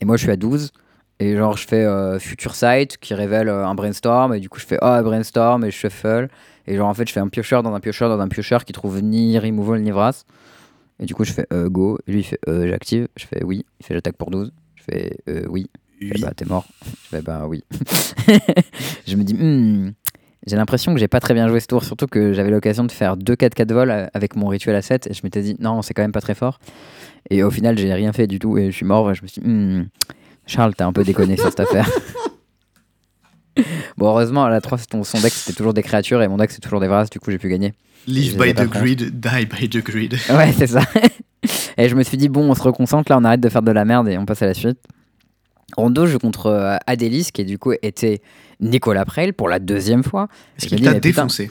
Et 0.00 0.04
moi, 0.04 0.16
je 0.16 0.22
suis 0.22 0.32
à 0.32 0.36
12. 0.36 0.72
Et 1.20 1.36
genre, 1.36 1.56
je 1.56 1.66
fais 1.66 1.84
euh, 1.84 2.18
Future 2.18 2.56
Sight 2.56 2.98
qui 2.98 3.14
révèle 3.14 3.48
un 3.48 3.74
brainstorm, 3.76 4.34
et 4.34 4.40
du 4.40 4.48
coup, 4.48 4.58
je 4.58 4.66
fais 4.66 4.78
Ah, 4.82 5.00
brainstorm, 5.02 5.64
et 5.64 5.70
je 5.70 5.76
shuffle. 5.76 6.28
Et 6.66 6.76
genre, 6.76 6.88
en 6.88 6.94
fait, 6.94 7.06
je 7.06 7.12
fais 7.12 7.20
un 7.20 7.28
piocheur 7.28 7.62
dans 7.62 7.72
un 7.74 7.80
piocheur 7.80 8.08
dans 8.08 8.20
un 8.20 8.28
piocheur 8.28 8.64
qui 8.64 8.72
trouve 8.72 9.00
ni 9.02 9.38
removal 9.38 9.82
ni 9.82 9.92
vras. 9.92 10.24
Et 10.98 11.06
du 11.06 11.14
coup, 11.14 11.24
je 11.24 11.32
fais 11.32 11.46
Go. 11.52 11.98
Et 12.08 12.12
lui, 12.12 12.20
il 12.20 12.24
fait 12.24 12.40
J'active. 12.68 13.06
Je 13.16 13.26
fais 13.26 13.44
Oui. 13.44 13.64
Il 13.78 13.86
fait 13.86 13.94
J'attaque 13.94 14.16
pour 14.16 14.30
12. 14.30 14.52
Je 14.74 14.82
fais 14.82 15.46
Oui. 15.48 15.70
Oui. 16.00 16.12
bah, 16.20 16.32
t'es 16.36 16.44
mort. 16.44 16.66
Je 16.84 17.08
fais, 17.16 17.22
bah, 17.22 17.46
oui. 17.48 17.64
je 19.06 19.16
me 19.16 19.24
dis, 19.24 19.34
Hmm, 19.34 19.92
j'ai 20.46 20.56
l'impression 20.56 20.92
que 20.94 21.00
j'ai 21.00 21.08
pas 21.08 21.20
très 21.20 21.34
bien 21.34 21.48
joué 21.48 21.60
ce 21.60 21.66
tour, 21.66 21.84
surtout 21.84 22.06
que 22.06 22.32
j'avais 22.32 22.50
l'occasion 22.50 22.84
de 22.84 22.92
faire 22.92 23.16
2 23.16 23.34
4-4 23.34 23.72
vols 23.72 23.90
euh, 23.90 24.06
avec 24.14 24.36
mon 24.36 24.46
rituel 24.48 24.76
à 24.76 24.82
7, 24.82 25.08
et 25.08 25.14
je 25.14 25.20
m'étais 25.24 25.42
dit, 25.42 25.56
non, 25.58 25.82
c'est 25.82 25.94
quand 25.94 26.02
même 26.02 26.12
pas 26.12 26.20
très 26.20 26.34
fort. 26.34 26.58
Et 27.30 27.42
au 27.42 27.50
final, 27.50 27.76
j'ai 27.78 27.92
rien 27.92 28.12
fait 28.12 28.26
du 28.26 28.38
tout, 28.38 28.58
et 28.58 28.70
je 28.70 28.76
suis 28.76 28.86
mort, 28.86 29.10
et 29.10 29.14
je 29.14 29.22
me 29.22 29.26
suis 29.26 29.40
dit, 29.40 29.48
Hmm, 29.48 29.86
Charles, 30.46 30.74
t'as 30.74 30.86
un 30.86 30.92
peu 30.92 31.02
déconné 31.02 31.36
sur 31.36 31.48
cette 31.48 31.60
affaire. 31.60 31.90
bon, 33.96 34.08
heureusement, 34.08 34.44
à 34.44 34.50
la 34.50 34.60
3, 34.60 34.78
ton, 34.90 35.02
son 35.02 35.20
deck, 35.20 35.32
c'était 35.32 35.56
toujours 35.56 35.74
des 35.74 35.82
créatures, 35.82 36.22
et 36.22 36.28
mon 36.28 36.36
deck, 36.36 36.50
c'est 36.50 36.60
toujours 36.60 36.80
des 36.80 36.88
vras, 36.88 37.06
du 37.06 37.18
coup, 37.18 37.30
j'ai 37.30 37.38
pu 37.38 37.48
gagner. 37.48 37.72
Live 38.06 38.36
by 38.36 38.54
the 38.54 38.68
grid, 38.68 39.18
die 39.18 39.46
by 39.46 39.68
the 39.68 39.82
grid. 39.82 40.14
Ouais, 40.30 40.52
c'est 40.56 40.68
ça. 40.68 40.82
et 41.76 41.88
je 41.88 41.94
me 41.96 42.02
suis 42.04 42.16
dit, 42.16 42.28
bon, 42.28 42.48
on 42.50 42.54
se 42.54 42.62
reconcentre, 42.62 43.10
là, 43.10 43.18
on 43.18 43.24
arrête 43.24 43.40
de 43.40 43.48
faire 43.48 43.62
de 43.62 43.72
la 43.72 43.84
merde 43.84 44.08
et 44.08 44.16
on 44.18 44.26
passe 44.26 44.42
à 44.42 44.46
la 44.46 44.54
suite. 44.54 44.78
Rondo, 45.76 46.06
je 46.06 46.12
joue 46.12 46.18
contre 46.18 46.46
euh, 46.46 46.76
Adélis, 46.86 47.30
qui 47.32 47.44
du 47.44 47.58
coup 47.58 47.72
était 47.82 48.20
Nicolas 48.60 49.04
Preil 49.04 49.32
pour 49.32 49.48
la 49.48 49.58
deuxième 49.58 50.04
fois. 50.04 50.28
Est-ce 50.58 50.66
qu'il 50.68 50.80
t'a 50.80 50.94
putain. 50.94 51.00
défoncé 51.00 51.50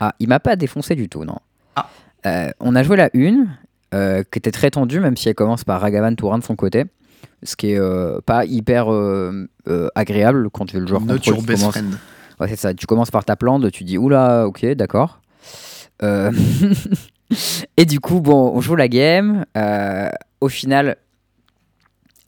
Ah, 0.00 0.14
il 0.20 0.28
m'a 0.28 0.38
pas 0.40 0.56
défoncé 0.56 0.94
du 0.94 1.08
tout, 1.08 1.24
non. 1.24 1.36
Ah. 1.76 1.88
Euh, 2.26 2.50
on 2.60 2.74
a 2.76 2.82
joué 2.82 2.96
la 2.96 3.08
une, 3.14 3.48
euh, 3.94 4.22
qui 4.30 4.38
était 4.38 4.50
très 4.50 4.70
tendue, 4.70 5.00
même 5.00 5.16
si 5.16 5.28
elle 5.28 5.34
commence 5.34 5.64
par 5.64 5.80
Ragavan 5.80 6.14
Tourin 6.14 6.38
de 6.38 6.44
son 6.44 6.56
côté. 6.56 6.84
Ce 7.42 7.56
qui 7.56 7.70
est 7.72 7.78
euh, 7.78 8.20
pas 8.24 8.44
hyper 8.44 8.88
agréable 9.94 10.50
quand 10.50 10.72
le 10.72 10.86
joueur 10.86 11.00
Not 11.00 11.14
contrôle 11.14 11.34
your 11.36 11.42
best 11.44 11.60
commence- 11.60 11.72
friend. 11.74 11.94
Ouais, 12.40 12.48
c'est 12.48 12.56
ça. 12.56 12.74
Tu 12.74 12.86
commences 12.86 13.10
par 13.10 13.24
ta 13.24 13.34
plante, 13.36 13.70
tu 13.72 13.82
dis 13.84 13.96
oula, 13.98 14.46
ok, 14.46 14.64
d'accord. 14.74 15.20
Et 17.76 17.84
du 17.84 17.98
coup, 18.00 18.20
bon, 18.20 18.52
on 18.54 18.60
joue 18.60 18.76
la 18.76 18.88
game. 18.88 19.44
au 20.40 20.48
final, 20.48 20.96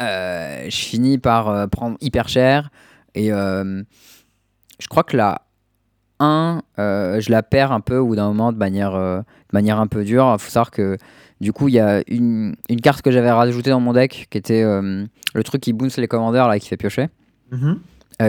euh, 0.00 0.64
je 0.68 0.76
finis 0.76 1.18
par 1.18 1.48
euh, 1.48 1.66
prendre 1.66 1.96
hyper 2.00 2.28
cher. 2.28 2.70
Et 3.14 3.32
euh, 3.32 3.82
je 4.78 4.86
crois 4.88 5.02
que 5.04 5.16
la 5.16 5.42
1, 6.20 6.62
euh, 6.78 7.20
je 7.20 7.30
la 7.30 7.42
perds 7.42 7.72
un 7.72 7.80
peu 7.80 7.96
au 7.96 8.06
bout 8.06 8.16
d'un 8.16 8.28
moment 8.28 8.52
de 8.52 8.58
manière, 8.58 8.92
de 8.92 9.22
manière 9.52 9.80
un 9.80 9.86
peu 9.86 10.04
dure. 10.04 10.30
Il 10.38 10.40
faut 10.42 10.50
savoir 10.50 10.70
que 10.70 10.96
du 11.40 11.52
coup, 11.52 11.68
il 11.68 11.74
y 11.74 11.80
a 11.80 12.02
une, 12.08 12.54
une 12.68 12.80
carte 12.80 13.02
que 13.02 13.10
j'avais 13.10 13.30
rajoutée 13.30 13.70
dans 13.70 13.80
mon 13.80 13.92
deck 13.94 14.26
qui 14.30 14.38
était 14.38 14.62
le 14.62 15.42
truc 15.44 15.62
qui 15.62 15.72
bounce 15.72 15.96
les 15.96 16.08
commandeurs 16.08 16.48
là, 16.48 16.58
qui 16.58 16.68
fait 16.68 16.76
piocher 16.76 17.08
Mhm. 17.52 17.80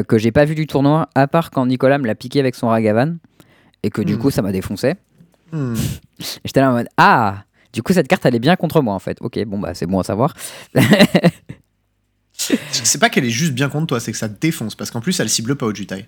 que 0.07 0.17
j'ai 0.17 0.31
pas 0.31 0.45
vu 0.45 0.55
du 0.55 0.65
tournoi, 0.65 1.07
à 1.13 1.27
part 1.27 1.51
quand 1.51 1.65
Nicolas 1.67 1.97
me 1.99 2.07
l'a 2.07 2.15
piqué 2.15 2.39
avec 2.39 2.55
son 2.55 2.69
Ragavan, 2.69 3.17
et 3.83 3.89
que 3.91 4.01
du 4.01 4.15
Hmm. 4.15 4.19
coup 4.19 4.31
ça 4.31 4.41
m'a 4.41 4.51
défoncé. 4.51 4.95
Hmm. 5.51 5.75
Et 5.75 6.23
J'étais 6.45 6.61
là 6.61 6.71
en 6.71 6.73
mode 6.73 6.87
Ah 6.97 7.43
Du 7.73 7.81
coup 7.83 7.93
cette 7.93 8.07
carte 8.07 8.25
elle 8.25 8.35
est 8.35 8.39
bien 8.39 8.55
contre 8.55 8.81
moi 8.81 8.93
en 8.93 8.99
fait. 8.99 9.17
Ok, 9.21 9.39
bon 9.45 9.59
bah 9.59 9.73
c'est 9.73 9.85
bon 9.85 9.99
à 9.99 10.03
savoir. 10.03 10.33
C'est 12.33 12.97
pas 12.99 13.09
qu'elle 13.09 13.25
est 13.25 13.29
juste 13.29 13.53
bien 13.53 13.69
contre 13.69 13.87
toi, 13.87 13.99
c'est 13.99 14.11
que 14.11 14.17
ça 14.17 14.27
te 14.27 14.39
défonce. 14.39 14.73
Parce 14.73 14.89
qu'en 14.89 14.99
plus, 15.01 15.19
elle 15.19 15.29
cible 15.29 15.55
pas 15.55 15.67
au 15.67 15.75
Jutai. 15.75 16.07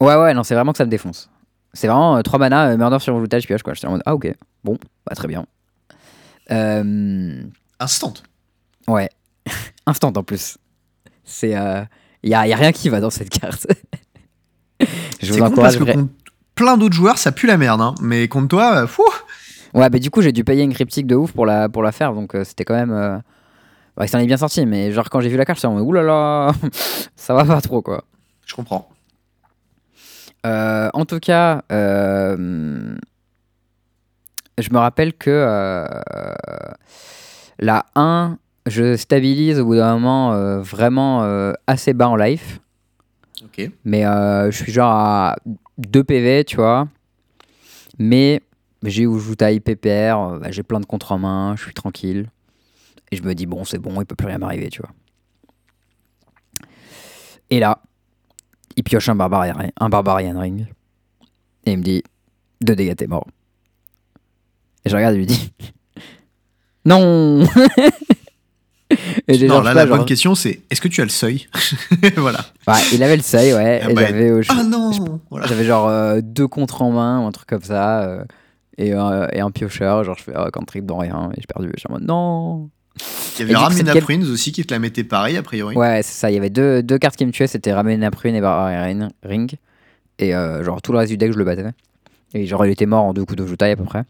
Ouais, 0.00 0.14
ouais, 0.16 0.32
non, 0.32 0.42
c'est 0.42 0.54
vraiment 0.54 0.72
que 0.72 0.78
ça 0.78 0.86
me 0.86 0.90
défonce. 0.90 1.28
C'est 1.74 1.86
vraiment 1.86 2.22
3 2.22 2.38
mana, 2.38 2.68
euh, 2.70 2.76
murder 2.78 2.98
sur 2.98 3.14
routage, 3.14 3.46
pioche 3.46 3.62
quoi. 3.62 3.74
J'étais 3.74 3.86
en 3.86 3.90
mode 3.92 4.02
Ah 4.06 4.14
ok, 4.14 4.32
bon, 4.64 4.78
bah 5.06 5.14
très 5.14 5.28
bien. 5.28 5.44
Euh, 6.50 7.42
Instant. 7.78 8.14
ouais, 8.88 9.10
instant 9.86 10.12
en 10.16 10.22
plus. 10.22 10.56
C'est. 11.24 11.50
Il 12.22 12.30
y, 12.30 12.34
a, 12.34 12.46
y 12.46 12.52
a 12.52 12.56
rien 12.56 12.72
qui 12.72 12.88
va 12.88 13.00
dans 13.00 13.10
cette 13.10 13.28
carte. 13.28 13.66
Je 15.22 15.32
vous 15.32 15.42
encourage. 15.42 15.78
parce 15.78 15.94
que 15.94 16.00
plein 16.54 16.78
d'autres 16.78 16.94
joueurs, 16.94 17.18
ça 17.18 17.32
pue 17.32 17.46
la 17.46 17.58
merde. 17.58 17.80
Hein. 17.82 17.94
Mais 18.00 18.28
contre 18.28 18.48
toi, 18.48 18.82
euh, 18.82 18.86
fou 18.86 19.04
Ouais, 19.76 19.90
bah 19.90 19.98
du 19.98 20.10
coup, 20.10 20.22
j'ai 20.22 20.32
dû 20.32 20.42
payer 20.42 20.62
une 20.62 20.72
cryptique 20.72 21.06
de 21.06 21.14
ouf 21.14 21.32
pour 21.32 21.44
la, 21.44 21.68
pour 21.68 21.82
la 21.82 21.92
faire, 21.92 22.14
donc 22.14 22.34
euh, 22.34 22.44
c'était 22.44 22.64
quand 22.64 22.74
même. 22.74 22.92
Euh... 22.92 23.18
Ouais, 23.98 24.06
ça 24.06 24.16
en 24.16 24.22
est 24.22 24.26
bien 24.26 24.38
sorti, 24.38 24.64
mais 24.64 24.90
genre 24.90 25.10
quand 25.10 25.20
j'ai 25.20 25.28
vu 25.28 25.36
la 25.36 25.44
carte, 25.44 25.58
j'étais 25.58 25.66
en 25.66 25.74
mode 25.74 25.86
oulala, 25.86 26.52
ça 27.16 27.34
va 27.34 27.44
pas 27.44 27.60
trop 27.60 27.82
quoi. 27.82 28.04
Je 28.46 28.54
comprends. 28.54 28.88
Euh, 30.46 30.88
en 30.94 31.04
tout 31.04 31.20
cas, 31.20 31.62
euh, 31.72 32.96
je 34.56 34.70
me 34.70 34.78
rappelle 34.78 35.12
que 35.12 35.86
la 37.58 37.84
1, 37.96 38.38
je 38.66 38.96
stabilise 38.96 39.60
au 39.60 39.66
bout 39.66 39.76
d'un 39.76 39.98
moment 39.98 40.58
vraiment 40.60 41.52
assez 41.66 41.92
bas 41.92 42.08
en 42.08 42.16
life. 42.16 42.60
Ok. 43.44 43.70
Mais 43.84 44.02
je 44.04 44.56
suis 44.56 44.72
genre 44.72 44.92
à 44.92 45.36
2 45.76 46.02
PV, 46.02 46.44
tu 46.44 46.56
vois. 46.56 46.88
Mais 47.98 48.40
j'ai 48.88 49.06
où 49.06 49.18
je 49.18 49.24
joue 49.24 49.34
taille 49.36 49.60
PPR, 49.60 49.86
euh, 50.18 50.38
bah, 50.38 50.50
j'ai 50.50 50.62
plein 50.62 50.80
de 50.80 50.86
contre 50.86 51.12
en 51.12 51.18
main, 51.18 51.54
je 51.56 51.62
suis 51.64 51.74
tranquille. 51.74 52.30
Et 53.12 53.16
je 53.16 53.22
me 53.22 53.34
dis, 53.34 53.46
bon, 53.46 53.64
c'est 53.64 53.78
bon, 53.78 54.00
il 54.00 54.06
peut 54.06 54.16
plus 54.16 54.26
rien 54.26 54.38
m'arriver, 54.38 54.68
tu 54.68 54.80
vois. 54.82 54.90
Et 57.50 57.60
là, 57.60 57.80
il 58.76 58.82
pioche 58.82 59.08
un 59.08 59.14
barbarian, 59.14 59.54
un 59.78 59.88
barbarian 59.88 60.38
ring. 60.38 60.66
Et 61.64 61.72
il 61.72 61.78
me 61.78 61.82
dit, 61.82 62.02
deux 62.60 62.74
dégâts, 62.74 62.96
t'es 62.96 63.06
mort. 63.06 63.26
Et 64.84 64.90
je 64.90 64.96
regarde 64.96 65.14
et 65.20 65.20
lui 65.20 65.26
dis, 69.38 69.46
non 69.46 69.56
non, 69.56 69.60
là, 69.62 69.74
la 69.74 69.86
genre- 69.86 69.96
bonne 69.98 70.06
question, 70.06 70.34
c'est 70.36 70.60
est-ce 70.70 70.80
que 70.80 70.86
tu 70.88 71.00
as 71.00 71.04
le 71.04 71.10
seuil 71.10 71.48
Voilà. 72.16 72.38
Ouais, 72.68 72.74
il 72.92 73.02
avait 73.02 73.16
le 73.16 73.22
seuil, 73.22 73.52
ouais. 73.52 73.80
Ah 73.84 73.90
et 73.90 73.94
bah, 73.94 74.06
j'avais 74.06 74.30
euh, 74.30 74.42
je- 74.42 74.52
Ah 74.52 74.62
non 74.62 75.20
voilà. 75.30 75.46
J'avais 75.46 75.64
genre 75.64 75.88
euh, 75.88 76.20
deux 76.22 76.46
contre 76.46 76.82
en 76.82 76.92
main 76.92 77.20
ou 77.22 77.26
un 77.26 77.32
truc 77.32 77.48
comme 77.48 77.62
ça. 77.62 78.02
euh, 78.04 78.24
et, 78.78 78.94
euh, 78.94 79.26
et 79.32 79.40
un 79.40 79.50
piocheur. 79.50 80.04
Genre, 80.04 80.16
je 80.16 80.24
fais 80.24 80.32
oh, 80.36 80.48
cantrip 80.52 80.84
dans 80.84 80.98
rien. 80.98 81.30
Et 81.36 81.40
j'ai 81.40 81.46
perdu. 81.46 81.70
Je 81.74 81.80
suis 81.80 81.88
en 81.88 81.94
mode 81.94 82.06
non. 82.06 82.70
Il 83.38 83.50
y 83.50 83.54
avait 83.54 83.74
cette 83.74 84.00
Prunes 84.00 84.24
aussi 84.30 84.52
qui 84.52 84.64
te 84.64 84.72
la 84.72 84.78
mettait 84.78 85.04
pareil, 85.04 85.36
a 85.36 85.42
priori. 85.42 85.76
Ouais, 85.76 86.00
c'est 86.02 86.18
ça. 86.18 86.30
Il 86.30 86.34
y 86.34 86.38
avait 86.38 86.50
deux, 86.50 86.82
deux 86.82 86.98
cartes 86.98 87.16
qui 87.16 87.26
me 87.26 87.32
tuaient. 87.32 87.46
C'était 87.46 87.72
Ramena 87.72 88.10
Prune 88.10 88.34
et 88.34 88.40
Barbarian 88.40 89.08
Ring. 89.22 89.56
Et 90.18 90.34
euh, 90.34 90.64
genre, 90.64 90.80
tout 90.80 90.92
le 90.92 90.98
reste 90.98 91.10
du 91.10 91.18
deck, 91.18 91.32
je 91.32 91.38
le 91.38 91.44
battais. 91.44 91.64
Et 92.34 92.46
genre, 92.46 92.64
il 92.64 92.72
était 92.72 92.86
mort 92.86 93.04
en 93.04 93.12
deux 93.12 93.24
coups 93.24 93.38
de 93.38 93.46
joutaille 93.46 93.72
à 93.72 93.76
peu 93.76 93.84
près. 93.84 94.04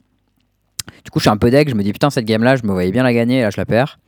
Du 1.05 1.11
coup, 1.11 1.19
je 1.19 1.25
suis 1.25 1.31
un 1.31 1.37
peu 1.37 1.51
deck, 1.51 1.69
je 1.69 1.75
me 1.75 1.83
dis 1.83 1.93
putain, 1.93 2.11
cette 2.11 2.25
game-là, 2.25 2.57
je 2.57 2.63
me 2.63 2.73
voyais 2.73 2.93
bien 2.93 3.03
la 3.03 3.13
gagner, 3.13 3.39
et 3.39 3.43
là, 3.43 3.51
je 3.51 3.57
la 3.57 3.65
perds. 3.65 3.99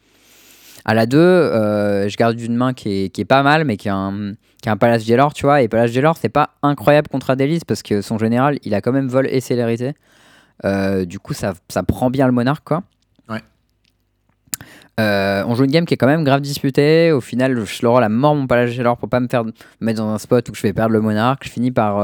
À 0.85 0.94
la 0.94 1.07
2, 1.07 1.18
euh, 1.18 2.09
je 2.09 2.16
garde 2.16 2.40
une 2.40 2.55
main 2.55 2.73
qui 2.73 3.05
est, 3.05 3.09
qui 3.11 3.21
est 3.21 3.27
pas 3.27 3.42
mal, 3.42 3.64
mais 3.64 3.77
qui 3.77 3.88
a 3.88 3.97
un, 3.97 4.35
qui 4.62 4.68
a 4.68 4.73
un 4.73 4.77
Palace 4.77 5.05
Gelor, 5.05 5.35
tu 5.35 5.44
vois. 5.44 5.62
Et 5.62 5.68
Palace 5.68 5.90
Gelor, 5.90 6.16
c'est 6.16 6.29
pas 6.29 6.51
incroyable 6.62 7.09
contre 7.09 7.31
Adélis 7.31 7.61
parce 7.66 7.83
que 7.83 8.01
son 8.01 8.16
général, 8.16 8.59
il 8.62 8.75
a 8.75 8.81
quand 8.81 8.92
même 8.92 9.09
vol 9.09 9.27
et 9.27 9.40
célérité. 9.40 9.94
Euh, 10.64 11.05
du 11.05 11.18
coup, 11.18 11.35
ça, 11.35 11.55
ça 11.68 11.83
prend 11.83 12.11
bien 12.11 12.27
le 12.27 12.33
monarque, 12.33 12.64
quoi. 12.66 12.83
Ouais. 13.29 13.42
Euh, 15.01 15.44
on 15.47 15.55
joue 15.55 15.64
une 15.64 15.71
game 15.71 15.85
qui 15.85 15.94
est 15.94 15.97
quand 15.97 16.07
même 16.07 16.25
grave 16.25 16.40
disputée. 16.40 17.12
Au 17.12 17.21
final, 17.21 17.64
je 17.64 17.83
le 17.83 17.88
roll 17.88 18.03
à 18.03 18.09
mort 18.09 18.35
mon 18.35 18.47
Palace 18.47 18.71
Gelor 18.71 18.97
pour 18.97 19.09
pas 19.09 19.21
me 19.21 19.29
faire 19.29 19.44
me 19.44 19.53
mettre 19.81 20.01
dans 20.01 20.09
un 20.09 20.18
spot 20.18 20.49
où 20.49 20.55
je 20.55 20.62
vais 20.62 20.73
perdre 20.73 20.92
le 20.92 21.01
monarque. 21.01 21.44
Je 21.44 21.51
finis 21.51 21.71
par. 21.71 21.99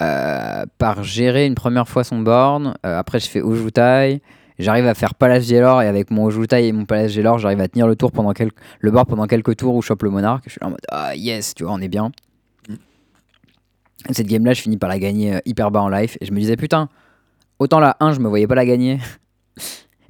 euh, 0.00 0.64
par 0.78 1.04
gérer 1.04 1.46
une 1.46 1.54
première 1.54 1.88
fois 1.88 2.04
son 2.04 2.20
board. 2.20 2.74
Euh, 2.86 2.98
après, 2.98 3.20
je 3.20 3.28
fais 3.28 3.42
Ojutai. 3.42 4.22
J'arrive 4.58 4.86
à 4.86 4.94
faire 4.94 5.14
Palace 5.14 5.46
Gelor 5.46 5.82
et 5.82 5.86
avec 5.86 6.10
mon 6.10 6.24
Ojutai 6.24 6.68
et 6.68 6.72
mon 6.72 6.84
Palace 6.84 7.12
Gelor, 7.12 7.38
j'arrive 7.38 7.60
à 7.60 7.68
tenir 7.68 7.86
le 7.86 7.96
tour 7.96 8.12
pendant 8.12 8.32
quelques, 8.32 8.56
le 8.80 8.90
board 8.90 9.08
pendant 9.08 9.26
quelques 9.26 9.56
tours 9.56 9.74
où 9.74 9.82
je 9.82 9.88
chope 9.88 10.02
le 10.02 10.10
monarque. 10.10 10.44
Je 10.46 10.52
suis 10.52 10.60
là 10.60 10.68
en 10.68 10.70
mode 10.70 10.80
ah 10.90 11.14
yes, 11.16 11.54
tu 11.54 11.64
vois, 11.64 11.72
on 11.72 11.80
est 11.80 11.88
bien. 11.88 12.12
Mm. 12.68 12.74
Cette 14.10 14.26
game 14.26 14.44
là, 14.44 14.52
je 14.52 14.60
finis 14.62 14.76
par 14.76 14.88
la 14.88 14.98
gagner 14.98 15.40
hyper 15.46 15.70
bas 15.70 15.80
en 15.80 15.88
life 15.88 16.16
et 16.20 16.26
je 16.26 16.32
me 16.32 16.38
disais 16.38 16.56
putain, 16.56 16.88
autant 17.62 17.80
la 17.80 17.96
1, 18.00 18.12
je 18.12 18.20
me 18.20 18.28
voyais 18.28 18.46
pas 18.46 18.54
la 18.54 18.66
gagner. 18.66 18.98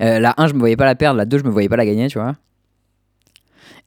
Euh, 0.01 0.19
la 0.19 0.35
1, 0.37 0.49
je 0.49 0.55
me 0.55 0.59
voyais 0.59 0.75
pas 0.75 0.87
la 0.87 0.97
perdre, 0.97 1.17
la 1.17 1.27
2, 1.27 1.39
je 1.39 1.45
me 1.45 1.51
voyais 1.51 1.69
pas 1.69 1.77
la 1.77 1.87
gagner, 1.87 2.09
tu 2.09 2.19
vois. 2.19 2.35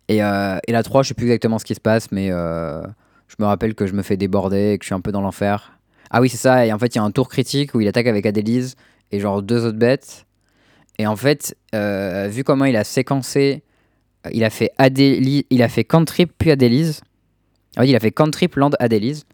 Et, 0.08 0.23
euh, 0.23 0.58
et 0.65 0.71
la 0.71 0.82
3, 0.82 1.04
je 1.04 1.10
sais 1.10 1.13
plus 1.13 1.25
exactement 1.25 1.60
ce 1.60 1.65
qui 1.65 1.75
se 1.75 1.82
passe, 1.82 2.10
mais 2.10 2.32
euh, 2.32 2.82
je 3.28 3.36
me 3.39 3.45
rappelle 3.45 3.75
que 3.75 3.86
je 3.86 3.91
me 3.91 4.01
fais 4.01 4.15
déborder 4.15 4.71
et 4.71 4.78
que 4.78 4.86
je 4.86 4.88
suis 4.88 4.95
un 4.95 5.01
peu 5.01 5.12
dans 5.12 5.19
l'enfer. 5.19 5.78
Ah 6.12 6.21
oui, 6.21 6.30
c'est 6.30 6.38
ça. 6.38 6.65
Et 6.65 6.71
en 6.71 6.80
fait, 6.80 6.95
il 6.95 6.99
y 6.99 7.01
a 7.01 7.04
un 7.04 7.12
tour 7.12 7.28
critique 7.28 7.73
où 7.73 7.82
il 7.82 7.88
attaque 7.89 8.08
avec 8.08 8.25
Adélise 8.25 8.78
et 9.12 9.19
genre 9.19 9.41
deux 9.41 9.65
autres 9.65 9.78
bêtes. 9.78 10.25
Et 10.99 11.06
en 11.06 11.17
fait, 11.17 11.58
vu 11.73 12.45
comment 12.45 12.63
il 12.63 12.78
a 12.78 12.86
séquencé, 12.86 13.63
il 14.32 14.45
a 14.45 14.49
fait 14.49 14.71
Adélie, 14.78 15.45
il 15.49 15.63
a 15.63 15.67
fait 15.67 15.84
cantrip 15.84 16.32
puis 16.38 16.51
Adélise. 16.51 17.01
Ah 17.75 17.82
oui, 17.82 17.89
il 17.89 17.95
a 17.97 17.99
fait 17.99 18.12
cantrip 18.12 18.56
land 18.56 18.71
Adélise 18.80 19.25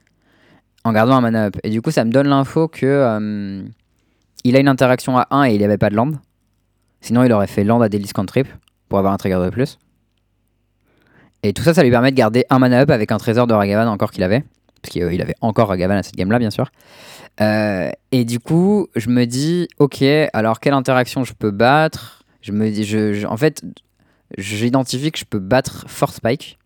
en 0.84 0.94
gardant 0.94 1.14
un 1.18 1.22
mana 1.22 1.46
up. 1.46 1.58
Et 1.64 1.70
du 1.70 1.84
coup, 1.84 1.92
ça 1.92 2.06
me 2.06 2.12
donne 2.12 2.28
l'info 2.28 2.68
que 2.68 3.70
il 4.44 4.56
a 4.56 4.60
une 4.60 4.68
interaction 4.68 5.18
à 5.18 5.28
1 5.32 5.46
et 5.46 5.54
il 5.54 5.58
n'y 5.60 5.66
avait 5.66 5.78
pas 5.78 5.90
de 5.90 5.96
land. 5.96 6.12
Sinon, 7.02 7.24
il 7.24 7.32
aurait 7.32 7.48
fait 7.48 7.64
land 7.64 7.82
Adélise 7.82 8.14
cantrip 8.14 8.48
pour 8.90 9.00
avoir 9.00 9.14
un 9.14 9.18
trigger 9.18 9.40
de 9.44 9.50
plus. 9.50 9.80
Et 11.44 11.54
tout 11.54 11.64
ça, 11.64 11.74
ça 11.74 11.84
lui 11.84 11.90
permet 11.90 12.12
de 12.12 12.16
garder 12.16 12.46
un 12.50 12.60
mana 12.60 12.82
up 12.82 12.92
avec 12.92 13.12
un 13.12 13.18
trésor 13.18 13.48
de 13.48 13.54
Ragavan 13.54 13.88
encore 13.88 14.12
qu'il 14.12 14.24
avait. 14.24 14.44
Parce 14.82 14.92
qu'il 14.92 15.22
avait 15.22 15.36
encore 15.42 15.70
Ragavan 15.70 15.98
à 15.98 16.04
cette 16.04 16.16
game-là, 16.16 16.40
bien 16.40 16.52
sûr. 16.52 16.72
Euh, 17.40 17.90
et 18.12 18.26
du 18.26 18.40
coup, 18.40 18.88
je 18.96 19.10
me 19.10 19.26
dis, 19.26 19.68
ok, 19.80 20.04
alors 20.34 20.60
quelle 20.60 20.74
interaction 20.74 21.24
je 21.24 21.34
peux 21.34 21.52
battre? 21.52 22.24
Je 22.42 22.52
me 22.52 22.70
dis, 22.70 23.26
En 23.26 23.38
fait, 23.38 23.64
j'identifie 24.38 25.12
que 25.12 25.20
je 25.20 25.26
peux 25.26 25.40
battre 25.40 25.86
Force 25.88 26.16
Spike 26.16 26.60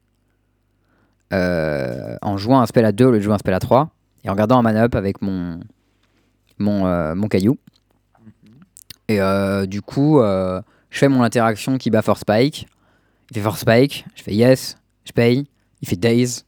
euh, 1.34 2.18
en 2.22 2.38
jouant 2.38 2.62
un 2.62 2.66
spell 2.66 2.86
à 2.86 2.92
2 2.92 3.06
au 3.06 3.12
lieu 3.12 3.18
de 3.18 3.24
jouer 3.24 3.34
un 3.34 3.38
spell 3.38 3.54
à 3.54 3.60
3 3.60 3.90
et 4.24 4.30
en 4.30 4.36
gardant 4.36 4.58
un 4.58 4.62
mana 4.62 4.84
up 4.84 4.96
avec 4.96 5.22
mon, 5.22 5.60
mon, 6.58 6.86
euh, 6.86 7.16
mon 7.16 7.28
caillou. 7.28 7.58
Et 9.08 9.22
euh, 9.22 9.66
du 9.66 9.82
coup, 9.82 10.20
euh, 10.20 10.62
je 10.90 10.98
fais 11.00 11.08
mon 11.08 11.24
interaction 11.24 11.78
qui 11.78 11.90
bat 11.90 12.02
Force 12.02 12.22
Spike. 12.22 12.68
Il 13.32 13.36
fait 13.38 13.42
Force 13.44 13.62
Spike, 13.62 14.06
je 14.16 14.24
fais 14.24 14.34
yes, 14.34 14.78
je 15.06 15.12
paye. 15.12 15.46
Il 15.82 15.88
fait 15.88 15.96
Days. 15.96 16.44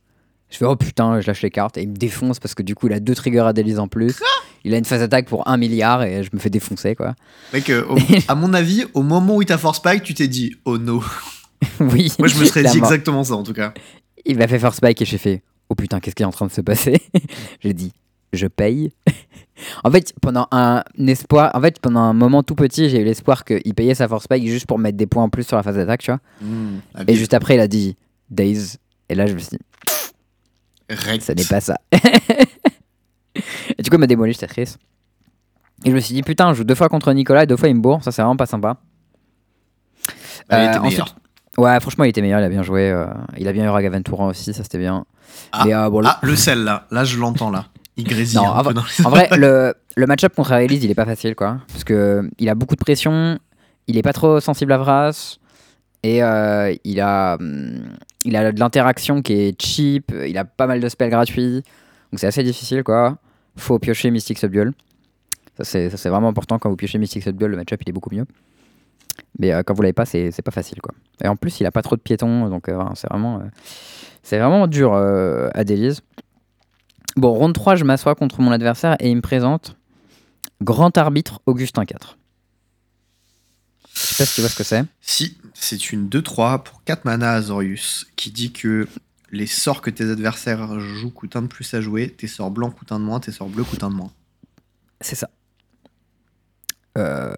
Je 0.49 0.57
fais 0.57 0.65
oh 0.65 0.75
putain, 0.75 1.19
je 1.19 1.27
lâche 1.27 1.41
les 1.41 1.51
cartes 1.51 1.77
et 1.77 1.81
il 1.81 1.89
me 1.89 1.95
défonce 1.95 2.39
parce 2.39 2.55
que 2.55 2.63
du 2.63 2.73
coup 2.73 2.87
il 2.87 2.93
a 2.93 3.01
deux 3.01 3.13
triggers 3.15 3.39
à 3.45 3.51
Days 3.51 3.77
en 3.79 3.89
plus. 3.89 4.15
il 4.63 4.73
a 4.73 4.77
une 4.77 4.85
phase 4.85 5.01
attaque 5.01 5.27
pour 5.27 5.45
un 5.47 5.57
milliard 5.57 6.03
et 6.03 6.23
je 6.23 6.29
me 6.31 6.39
fais 6.39 6.49
défoncer 6.49 6.95
quoi. 6.95 7.15
Mec, 7.51 7.69
euh, 7.69 7.85
au- 7.89 7.97
à 8.29 8.35
mon 8.35 8.53
avis, 8.53 8.85
au 8.93 9.03
moment 9.03 9.35
où 9.35 9.41
il 9.41 9.45
t'a 9.45 9.57
force 9.57 9.77
spike, 9.79 10.03
tu 10.03 10.13
t'es 10.13 10.29
dit 10.29 10.55
oh 10.63 10.77
no. 10.77 11.03
oui. 11.81 12.11
Moi, 12.17 12.29
je 12.29 12.39
me 12.39 12.45
serais 12.45 12.63
dit 12.63 12.77
exactement 12.77 13.23
ça 13.25 13.35
en 13.35 13.43
tout 13.43 13.53
cas. 13.53 13.73
Il 14.25 14.37
m'a 14.37 14.47
fait 14.47 14.59
Force 14.59 14.77
Spike 14.77 15.01
et 15.01 15.05
j'ai 15.05 15.17
fait 15.17 15.41
oh 15.69 15.75
putain, 15.75 15.99
qu'est-ce 15.99 16.15
qui 16.15 16.23
est 16.23 16.27
en 16.27 16.31
train 16.31 16.47
de 16.47 16.51
se 16.51 16.61
passer? 16.61 17.01
J'ai 17.61 17.73
dit 17.73 17.91
je 18.33 18.47
paye. 18.47 18.91
en 19.83 19.91
fait, 19.91 20.13
pendant 20.21 20.47
un 20.51 20.83
espoir, 21.07 21.51
en 21.53 21.61
fait, 21.61 21.79
pendant 21.79 22.01
un 22.01 22.13
moment 22.13 22.43
tout 22.43 22.55
petit, 22.55 22.89
j'ai 22.89 23.01
eu 23.01 23.03
l'espoir 23.05 23.45
qu'il 23.45 23.73
payait 23.73 23.95
sa 23.95 24.07
Force 24.07 24.23
Spike 24.25 24.47
juste 24.47 24.65
pour 24.67 24.79
mettre 24.79 24.97
des 24.97 25.07
points 25.07 25.23
en 25.23 25.29
plus 25.29 25.43
sur 25.43 25.55
la 25.57 25.63
phase 25.63 25.75
d'attaque, 25.75 26.01
tu 26.01 26.11
vois. 26.11 26.19
Mmh, 26.41 26.75
Et 26.97 26.99
habile. 27.01 27.15
juste 27.15 27.33
après, 27.33 27.55
il 27.55 27.59
a 27.59 27.67
dit 27.67 27.95
Days. 28.29 28.77
Et 29.09 29.15
là, 29.15 29.25
je 29.27 29.33
me 29.33 29.39
suis 29.39 29.51
dit, 29.51 29.59
Rect. 30.89 31.21
ça 31.23 31.33
n'est 31.33 31.43
pas 31.45 31.61
ça. 31.61 31.77
et 31.95 33.81
du 33.83 33.89
coup, 33.89 33.95
il 33.95 33.99
m'a 33.99 34.07
démoli, 34.07 34.33
j'étais 34.33 34.47
triste. 34.47 34.79
Et 35.85 35.91
je 35.91 35.95
me 35.95 35.99
suis 35.99 36.13
dit, 36.15 36.23
putain, 36.23 36.51
je 36.53 36.57
joue 36.59 36.63
deux 36.63 36.75
fois 36.75 36.89
contre 36.89 37.11
Nicolas 37.13 37.43
et 37.43 37.47
deux 37.47 37.55
fois 37.57 37.69
il 37.69 37.75
me 37.75 37.81
bourre, 37.81 38.03
ça 38.03 38.11
c'est 38.11 38.21
vraiment 38.21 38.35
pas 38.35 38.47
sympa. 38.47 38.77
Elle 40.49 40.59
Euh, 40.59 40.69
était 40.69 40.77
ensuite-. 40.79 41.15
Ouais, 41.57 41.79
franchement, 41.79 42.03
il 42.03 42.09
était 42.09 42.21
meilleur, 42.21 42.39
il 42.39 42.43
a 42.43 42.49
bien 42.49 42.63
joué. 42.63 42.89
euh, 42.89 43.05
il 43.37 43.47
a 43.47 43.53
bien 43.53 43.65
eu 43.65 43.69
Ragavan 43.69 44.01
Touran 44.01 44.27
aussi, 44.27 44.53
ça 44.53 44.63
c'était 44.63 44.77
bien. 44.79 45.05
Ah, 45.51 45.63
Mais, 45.65 45.73
euh, 45.73 45.89
bon, 45.89 46.01
Ah, 46.05 46.19
le 46.23 46.35
sel 46.35 46.63
là. 46.63 46.85
Là, 46.91 47.03
je 47.03 47.17
l'entends 47.19 47.49
là. 47.51 47.65
Il 47.97 48.03
grésille 48.05 48.37
Non, 48.37 48.51
un 48.51 48.51
en 48.51 48.57
peu 48.57 48.63
vrai- 48.65 48.73
dans 48.75 48.83
les 48.83 49.05
En 49.05 49.09
vrai, 49.09 49.27
le, 49.37 49.73
le 49.95 50.05
match-up 50.05 50.33
contre 50.35 50.51
Aelis, 50.53 50.79
il 50.83 50.91
est 50.91 50.95
pas 50.95 51.05
facile, 51.05 51.35
quoi. 51.35 51.59
Parce 51.71 51.83
que 51.83 52.29
il 52.39 52.47
a 52.49 52.55
beaucoup 52.55 52.75
de 52.75 52.79
pression, 52.79 53.39
il 53.87 53.97
est 53.97 54.01
pas 54.03 54.13
trop 54.13 54.39
sensible 54.39 54.71
à 54.71 54.77
Vras, 54.77 55.37
et 56.03 56.21
euh, 56.23 56.73
il, 56.83 57.01
a, 57.01 57.35
hum, 57.39 57.95
il 58.23 58.35
a 58.35 58.51
de 58.51 58.59
l'interaction 58.59 59.21
qui 59.23 59.33
est 59.33 59.61
cheap, 59.61 60.13
il 60.27 60.37
a 60.37 60.45
pas 60.45 60.67
mal 60.67 60.79
de 60.79 60.87
spells 60.89 61.09
gratuits, 61.09 61.63
donc 62.11 62.19
c'est 62.19 62.27
assez 62.27 62.43
difficile, 62.43 62.83
quoi. 62.83 63.17
Faut 63.55 63.79
piocher 63.79 64.11
Mystic 64.11 64.37
Subdual. 64.37 64.73
Ça, 65.59 65.63
c'est 65.63 66.09
vraiment 66.09 66.27
important. 66.29 66.59
Quand 66.59 66.69
vous 66.69 66.75
piochez 66.75 66.99
Mystic 66.99 67.23
Subdual, 67.23 67.49
le 67.49 67.57
match-up, 67.57 67.81
il 67.83 67.89
est 67.89 67.93
beaucoup 67.93 68.13
mieux. 68.13 68.25
Mais 69.39 69.51
euh, 69.51 69.63
quand 69.65 69.73
vous 69.73 69.81
l'avez 69.81 69.93
pas, 69.93 70.05
c'est 70.05 70.29
c'est 70.29 70.43
pas 70.43 70.51
facile, 70.51 70.79
quoi. 70.81 70.93
Et 71.23 71.27
en 71.27 71.35
plus, 71.35 71.59
il 71.59 71.65
a 71.65 71.71
pas 71.71 71.81
trop 71.81 71.95
de 71.95 72.01
piétons, 72.01 72.47
donc 72.49 72.69
euh, 72.69 72.79
c'est 72.93 73.09
vraiment, 73.09 73.41
c'est 74.21 74.37
vraiment 74.37 74.67
dur 74.67 74.93
à 74.93 75.63
Délise. 75.63 76.01
Bon, 77.15 77.31
ronde 77.31 77.53
3, 77.53 77.75
je 77.75 77.83
m'assois 77.83 78.15
contre 78.15 78.41
mon 78.41 78.51
adversaire 78.51 78.95
et 78.99 79.09
il 79.09 79.15
me 79.15 79.21
présente 79.21 79.75
Grand 80.61 80.95
arbitre 80.97 81.39
Augustin 81.45 81.85
4. 81.85 82.17
Je 83.93 83.99
sais 83.99 84.15
pas 84.23 84.25
si 84.27 84.35
tu 84.35 84.41
vois 84.41 84.49
ce 84.49 84.55
que 84.55 84.63
c'est. 84.63 84.85
Si, 85.01 85.37
c'est 85.53 85.91
une 85.91 86.07
2-3 86.09 86.61
pour 86.63 86.83
4 86.83 87.05
mana 87.05 87.31
Azorius 87.33 88.05
qui 88.15 88.31
dit 88.31 88.51
que 88.51 88.87
les 89.31 89.47
sorts 89.47 89.81
que 89.81 89.89
tes 89.89 90.09
adversaires 90.09 90.79
jouent 90.79 91.09
coûtent 91.09 91.35
un 91.35 91.41
de 91.43 91.47
plus 91.47 91.73
à 91.73 91.81
jouer, 91.81 92.09
tes 92.09 92.27
sorts 92.27 92.51
blancs 92.51 92.75
coûtent 92.75 92.91
un 92.91 92.99
de 92.99 93.05
moins, 93.05 93.19
tes 93.19 93.31
sorts 93.31 93.49
bleus 93.49 93.63
coûtent 93.63 93.83
un 93.83 93.89
de 93.89 93.95
moins. 93.95 94.11
C'est 95.01 95.15
ça. 95.15 95.29
Euh, 96.97 97.33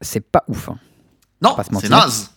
c'est 0.00 0.20
pas 0.20 0.44
ouf. 0.48 0.68
hein. 0.68 0.78
Non, 1.42 1.54
c'est 1.80 1.88
naze. 1.90 2.30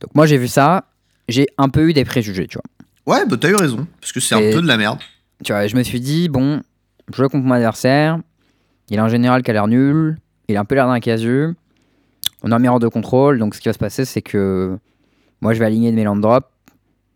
Donc 0.00 0.14
moi 0.14 0.26
j'ai 0.26 0.38
vu 0.38 0.48
ça, 0.48 0.84
j'ai 1.28 1.46
un 1.58 1.68
peu 1.68 1.88
eu 1.88 1.92
des 1.92 2.04
préjugés, 2.04 2.46
tu 2.48 2.58
vois. 2.58 3.16
Ouais, 3.18 3.26
bah 3.26 3.36
t'as 3.40 3.48
eu 3.48 3.56
raison, 3.56 3.86
parce 4.00 4.12
que 4.12 4.20
c'est 4.20 4.34
un 4.34 4.38
peu 4.52 4.62
de 4.62 4.66
la 4.66 4.76
merde. 4.76 4.98
Tu 5.44 5.52
vois, 5.52 5.66
je 5.66 5.76
me 5.76 5.82
suis 5.82 6.00
dit, 6.00 6.28
bon, 6.28 6.62
je 7.10 7.16
joue 7.16 7.28
contre 7.28 7.44
mon 7.44 7.54
adversaire, 7.54 8.18
il 8.90 8.98
a 8.98 9.04
un 9.04 9.08
général 9.08 9.42
qui 9.42 9.50
a 9.50 9.54
l'air 9.54 9.66
nul, 9.66 10.18
il 10.48 10.56
a 10.56 10.60
un 10.60 10.64
peu 10.64 10.74
l'air 10.74 10.86
d'un 10.86 11.00
casu, 11.00 11.54
on 12.42 12.52
a 12.52 12.56
un 12.56 12.58
miroir 12.58 12.78
de 12.78 12.88
contrôle, 12.88 13.38
donc 13.38 13.54
ce 13.54 13.60
qui 13.60 13.68
va 13.68 13.72
se 13.72 13.78
passer 13.78 14.04
c'est 14.04 14.22
que 14.22 14.78
moi 15.40 15.54
je 15.54 15.58
vais 15.58 15.64
aligner 15.64 15.90
de 15.90 15.96
mes 15.96 16.04
land 16.04 16.16
drops, 16.16 16.48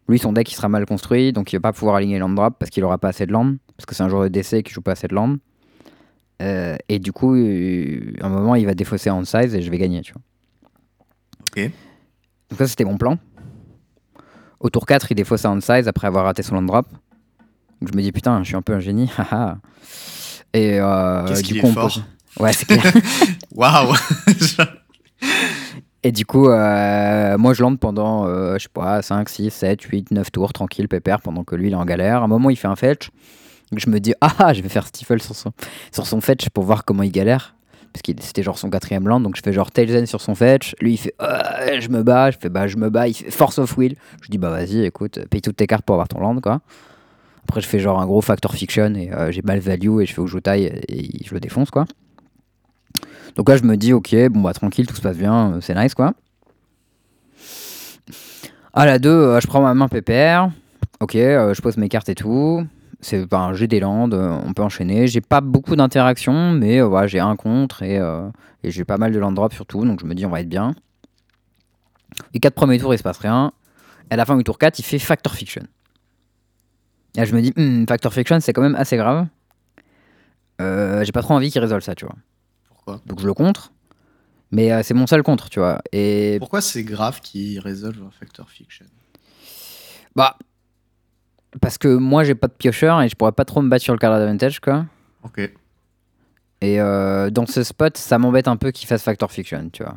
lui 0.08 0.18
son 0.18 0.32
deck 0.32 0.50
il 0.50 0.54
sera 0.54 0.68
mal 0.68 0.86
construit, 0.86 1.32
donc 1.32 1.52
il 1.52 1.56
va 1.56 1.60
pas 1.60 1.72
pouvoir 1.72 1.96
aligner 1.96 2.18
land 2.18 2.30
drop 2.30 2.56
parce 2.58 2.70
qu'il 2.70 2.82
aura 2.84 2.98
pas 2.98 3.08
assez 3.08 3.26
de 3.26 3.32
land, 3.32 3.54
parce 3.76 3.86
que 3.86 3.94
c'est 3.94 4.02
un 4.02 4.08
joueur 4.08 4.24
de 4.24 4.28
DC 4.28 4.62
qui 4.62 4.72
joue 4.72 4.82
pas 4.82 4.92
assez 4.92 5.08
de 5.08 5.14
land. 5.14 5.36
Euh, 6.42 6.76
et 6.90 6.98
du 6.98 7.12
coup, 7.12 7.34
euh, 7.34 8.12
à 8.20 8.26
un 8.26 8.28
moment 8.28 8.56
il 8.56 8.66
va 8.66 8.74
défausser 8.74 9.08
en 9.08 9.24
size 9.24 9.54
et 9.54 9.62
je 9.62 9.70
vais 9.70 9.78
gagner, 9.78 10.02
tu 10.02 10.12
vois. 10.12 10.22
Ok. 11.50 11.70
Donc 12.51 12.59
ça 12.59 12.66
c'était 12.66 12.84
mon 12.84 12.98
plan. 12.98 13.18
Au 14.61 14.70
tour 14.70 14.86
4, 14.86 15.12
il 15.12 15.14
défausse 15.14 15.44
en 15.44 15.61
size 15.61 15.88
après 15.88 16.07
avoir 16.07 16.24
raté 16.24 16.42
son 16.42 16.57
land 16.57 16.62
drop. 16.62 16.86
Donc 17.81 17.91
je 17.93 17.97
me 17.97 18.03
dis 18.03 18.12
putain, 18.12 18.43
je 18.43 18.49
suis 18.49 18.57
un 18.57 18.62
peu 18.62 18.74
un 18.74 18.81
génie. 18.81 19.11
et 20.55 20.81
euh, 20.81 21.27
Qu'est-ce 21.27 21.43
du 21.43 21.61
coup, 21.61 21.66
est 21.66 21.70
on 21.70 21.72
fort. 21.72 21.83
pose- 21.85 22.05
Ouais, 22.39 22.53
c'est 22.53 22.66
clair. 22.66 22.83
Waouh 23.55 23.95
et 26.03 26.12
du 26.12 26.24
coup, 26.24 26.49
euh, 26.49 27.37
moi 27.39 27.53
je 27.53 27.62
lande 27.62 27.81
pendant, 27.81 28.27
euh, 28.29 28.59
je 28.59 28.64
sais 28.64 28.68
pas, 28.72 29.03
5, 29.03 29.29
6, 29.29 29.51
7, 29.51 29.83
8, 29.83 30.11
9 30.12 30.31
tours, 30.31 30.53
tranquille, 30.53 30.87
pépère, 30.89 31.20
pendant 31.20 31.43
que 31.43 31.57
lui 31.57 31.68
il 31.68 31.72
est 31.72 31.77
en 31.77 31.85
galère. 31.85 32.20
À 32.20 32.24
un 32.24 32.29
moment, 32.29 32.49
il 32.51 32.57
fait 32.57 32.68
un 32.68 32.77
fetch. 32.77 33.11
Donc, 33.72 33.81
je 33.81 33.91
me 33.91 33.99
dis, 33.99 34.14
ah, 34.20 34.53
je 34.53 34.62
vais 34.62 34.68
faire 34.68 34.87
Stifle 34.87 35.20
sur 35.20 35.35
son, 35.35 35.51
sur 35.93 36.07
son 36.07 36.20
fetch 36.20 36.49
pour 36.51 36.62
voir 36.62 36.85
comment 36.85 37.03
il 37.03 37.11
galère. 37.11 37.57
Parce 37.93 38.03
que 38.03 38.12
c'était 38.20 38.43
genre 38.45 38.59
son 38.59 38.70
quatrième 38.70 39.09
land, 39.09 39.18
donc 39.20 39.35
je 39.37 39.41
fais 39.43 39.53
genre 39.53 39.70
Tailzen 39.72 40.07
sur 40.07 40.20
son 40.20 40.35
fetch. 40.37 40.77
Lui 40.81 40.93
il 40.93 40.97
fait, 40.99 41.14
Euh, 41.20 41.81
je 41.81 41.89
me 41.89 42.03
bats, 42.05 42.31
je 42.31 42.37
fais, 42.39 42.51
bah 42.51 42.68
je 42.68 42.77
me 42.77 42.89
bats. 42.91 43.09
Il 43.09 43.14
fait 43.14 43.31
Force 43.31 43.59
of 43.59 43.77
Will. 43.77 43.97
Je 44.22 44.29
dis, 44.29 44.39
bah 44.39 44.51
vas-y, 44.51 44.85
écoute, 44.85 45.18
paye 45.31 45.41
toutes 45.41 45.57
tes 45.57 45.66
cartes 45.66 45.85
pour 45.85 45.95
avoir 45.95 46.07
ton 46.07 46.20
land, 46.20 46.39
quoi. 46.41 46.61
Après, 47.49 47.61
je 47.61 47.68
fais 47.68 47.78
genre 47.78 48.01
un 48.01 48.07
gros 48.07 48.20
Factor 48.20 48.53
Fiction 48.53 48.94
et 48.94 49.12
euh, 49.12 49.30
j'ai 49.30 49.42
mal 49.42 49.61
value 49.61 50.01
et 50.01 50.07
je 50.07 50.12
fais 50.12 50.20
au 50.20 50.40
taille 50.40 50.64
et 50.88 51.24
je 51.24 51.32
le 51.32 51.38
défonce, 51.38 51.70
quoi. 51.70 51.84
Donc 53.36 53.49
là, 53.49 53.57
je 53.57 53.62
me 53.62 53.76
dis, 53.76 53.92
ok, 53.92 54.16
bon, 54.30 54.40
bah 54.40 54.53
tranquille, 54.53 54.86
tout 54.86 54.97
se 54.97 55.01
passe 55.03 55.16
bien, 55.16 55.53
euh, 55.53 55.61
c'est 55.61 55.74
nice, 55.74 55.94
quoi. 55.94 56.14
À 58.72 58.84
la 58.84 58.99
2, 58.99 59.38
je 59.40 59.47
prends 59.47 59.62
ma 59.62 59.74
main 59.74 59.88
pépère. 59.88 60.51
Ok, 61.01 61.14
euh, 61.14 61.55
je 61.55 61.62
pose 61.62 61.76
mes 61.76 61.88
cartes 61.88 62.09
et 62.09 62.14
tout. 62.14 62.66
C'est, 63.01 63.26
ben, 63.26 63.53
j'ai 63.53 63.68
des 63.68 63.80
landes, 63.80 64.14
euh, 64.14 64.38
on 64.44 64.53
peut 64.53 64.62
enchaîner. 64.62 65.07
J'ai 65.07 65.20
pas 65.20 65.40
beaucoup 65.40 65.76
d'interactions, 65.76 66.53
mais 66.53 66.80
euh, 66.80 66.86
voilà, 66.86 67.07
j'ai 67.07 67.20
un 67.20 67.36
contre 67.36 67.82
et, 67.82 67.99
euh, 67.99 68.28
et 68.62 68.70
j'ai 68.70 68.84
pas 68.84 68.97
mal 68.97 69.12
de 69.12 69.18
land 69.18 69.32
drop 69.32 69.53
surtout, 69.53 69.84
donc 69.84 70.01
je 70.01 70.07
me 70.07 70.14
dis 70.14 70.26
on 70.26 70.30
va 70.30 70.40
être 70.40 70.49
bien. 70.49 70.74
Les 72.32 72.40
quatre 72.40 72.55
premiers 72.55 72.78
tours, 72.78 72.94
il 72.94 72.99
se 72.99 73.03
passe 73.03 73.18
rien. 73.18 73.53
À 74.11 74.16
la 74.16 74.24
fin 74.24 74.36
du 74.36 74.44
tour 74.44 74.59
4, 74.59 74.78
il 74.78 74.82
fait 74.82 74.99
Factor 74.99 75.34
Fiction. 75.34 75.62
Et 77.16 77.20
là, 77.20 77.24
je 77.24 77.34
me 77.34 77.40
dis, 77.40 77.52
Hmm, 77.56 77.86
Factor 77.86 78.12
Fiction, 78.12 78.38
c'est 78.40 78.52
quand 78.52 78.62
même 78.62 78.74
assez 78.74 78.96
grave. 78.96 79.26
Euh, 80.60 81.04
j'ai 81.04 81.12
pas 81.12 81.22
trop 81.22 81.34
envie 81.34 81.50
qu'il 81.50 81.60
résolve 81.60 81.82
ça, 81.82 81.94
tu 81.94 82.04
vois. 82.04 82.14
Pourquoi? 82.68 83.00
Donc 83.06 83.20
je 83.20 83.26
le 83.26 83.34
contre. 83.34 83.72
Mais 84.52 84.72
euh, 84.72 84.82
c'est 84.82 84.94
mon 84.94 85.06
seul 85.06 85.22
contre, 85.22 85.48
tu 85.50 85.58
vois. 85.58 85.80
Et 85.92 86.36
Pourquoi 86.38 86.60
c'est 86.60 86.84
grave 86.84 87.20
qu'il 87.20 87.58
résolve 87.58 88.02
un 88.06 88.10
Factor 88.10 88.48
Fiction? 88.48 88.86
Bah. 90.14 90.36
Parce 91.60 91.78
que 91.78 91.88
moi, 91.88 92.22
j'ai 92.22 92.34
pas 92.34 92.48
de 92.48 92.52
piocheur 92.52 93.00
et 93.02 93.08
je 93.08 93.16
pourrais 93.16 93.32
pas 93.32 93.44
trop 93.44 93.62
me 93.62 93.68
battre 93.68 93.82
sur 93.82 93.94
le 93.94 93.98
card 93.98 94.12
advantage, 94.12 94.60
quoi. 94.60 94.84
Ok. 95.24 95.38
Et 96.60 96.80
euh, 96.80 97.30
dans 97.30 97.46
ce 97.46 97.62
spot, 97.62 97.96
ça 97.96 98.18
m'embête 98.18 98.48
un 98.48 98.56
peu 98.56 98.70
qu'il 98.70 98.86
fasse 98.86 99.02
Factor 99.02 99.30
Fiction, 99.32 99.68
tu 99.72 99.82
vois. 99.82 99.96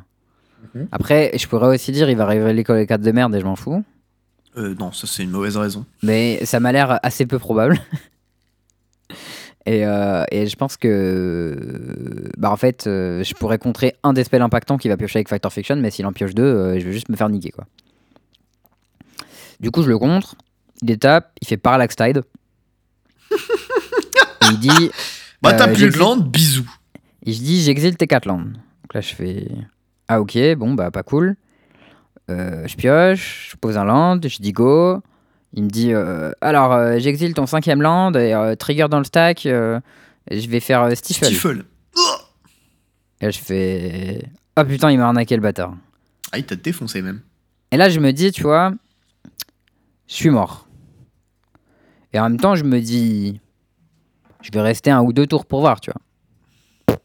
Mhm. 0.73 0.87
Après, 0.91 1.31
je 1.37 1.47
pourrais 1.47 1.67
aussi 1.75 1.91
dire, 1.91 2.09
il 2.09 2.17
va 2.17 2.25
révéler 2.25 2.63
les 2.67 2.87
cartes 2.87 3.01
de 3.01 3.11
merde 3.11 3.35
et 3.35 3.39
je 3.39 3.45
m'en 3.45 3.55
fous. 3.55 3.83
Euh, 4.57 4.75
non, 4.75 4.91
ça 4.91 5.07
c'est 5.07 5.23
une 5.23 5.31
mauvaise 5.31 5.57
raison. 5.57 5.85
Mais 6.03 6.43
ça 6.45 6.59
m'a 6.59 6.71
l'air 6.71 6.99
assez 7.03 7.25
peu 7.25 7.39
probable. 7.39 7.79
et, 9.65 9.85
euh, 9.85 10.23
et 10.31 10.47
je 10.47 10.55
pense 10.55 10.77
que. 10.77 12.29
Bah, 12.37 12.51
en 12.51 12.57
fait, 12.57 12.87
euh, 12.87 13.23
je 13.23 13.33
pourrais 13.33 13.57
contrer 13.57 13.95
un 14.03 14.13
des 14.13 14.23
spells 14.23 14.41
impactants 14.41 14.77
qui 14.77 14.89
va 14.89 14.97
piocher 14.97 15.17
avec 15.17 15.29
Factor 15.29 15.51
Fiction, 15.51 15.75
mais 15.75 15.91
s'il 15.91 16.05
en 16.05 16.13
pioche 16.13 16.33
deux, 16.33 16.79
je 16.79 16.85
vais 16.85 16.91
juste 16.91 17.09
me 17.09 17.15
faire 17.15 17.29
niquer, 17.29 17.51
quoi. 17.51 17.65
Du 19.59 19.71
coup, 19.71 19.83
je 19.83 19.89
le 19.89 19.97
contre. 19.97 20.35
Il 20.81 20.91
étape, 20.91 21.31
il 21.41 21.47
fait 21.47 21.57
Parallax 21.57 21.95
Tide. 21.95 22.23
et 23.31 23.35
il 24.51 24.59
dit. 24.59 24.91
Bah 25.41 25.53
t'as 25.53 25.67
plus 25.67 25.89
de 25.89 25.97
land, 25.97 26.17
bisous. 26.17 26.69
Et 27.25 27.33
je 27.33 27.39
dis 27.39 27.61
j'exile 27.63 27.95
tes 27.95 28.07
4 28.07 28.25
landes. 28.25 28.53
Donc 28.53 28.93
là 28.93 29.01
je 29.01 29.13
fais 29.13 29.47
ah 30.07 30.19
ok 30.21 30.37
bon 30.57 30.73
bah 30.73 30.91
pas 30.91 31.03
cool. 31.03 31.35
Euh, 32.29 32.67
je 32.67 32.75
pioche, 32.75 33.49
je 33.51 33.57
pose 33.57 33.77
un 33.77 33.85
land, 33.85 34.19
je 34.23 34.37
dis 34.41 34.51
go. 34.51 35.01
Il 35.53 35.63
me 35.63 35.69
dit 35.69 35.93
euh, 35.93 36.31
alors 36.41 36.73
euh, 36.73 36.99
j'exile 36.99 37.33
ton 37.33 37.47
cinquième 37.47 37.81
land 37.81 38.13
et 38.13 38.55
trigger 38.57 38.87
dans 38.89 38.99
le 38.99 39.03
stack. 39.03 39.41
je 39.43 40.49
vais 40.49 40.59
faire 40.59 40.95
Stifle. 40.95 41.25
Stifle. 41.25 41.65
Et 43.21 43.25
là 43.25 43.31
je 43.31 43.39
fais 43.39 44.23
oh 44.57 44.63
putain 44.63 44.91
il 44.91 44.99
m'a 44.99 45.07
arnaqué 45.07 45.35
le 45.35 45.41
bâtard. 45.41 45.73
Ah, 46.31 46.37
il 46.37 46.45
t'a 46.45 46.55
défoncé 46.55 47.01
même. 47.01 47.21
Et 47.71 47.77
là 47.77 47.89
je 47.89 47.99
me 47.99 48.11
dis 48.11 48.31
tu 48.31 48.43
vois 48.43 48.71
je 50.07 50.13
suis 50.13 50.29
mort. 50.29 50.67
Et 52.13 52.19
en 52.19 52.29
même 52.29 52.39
temps 52.39 52.53
je 52.53 52.63
me 52.63 52.79
dis 52.79 53.41
je 54.41 54.51
vais 54.51 54.61
rester 54.61 54.91
un 54.91 55.01
ou 55.01 55.13
deux 55.13 55.25
tours 55.25 55.47
pour 55.47 55.61
voir 55.61 55.81
tu 55.81 55.89
vois. 55.91 56.99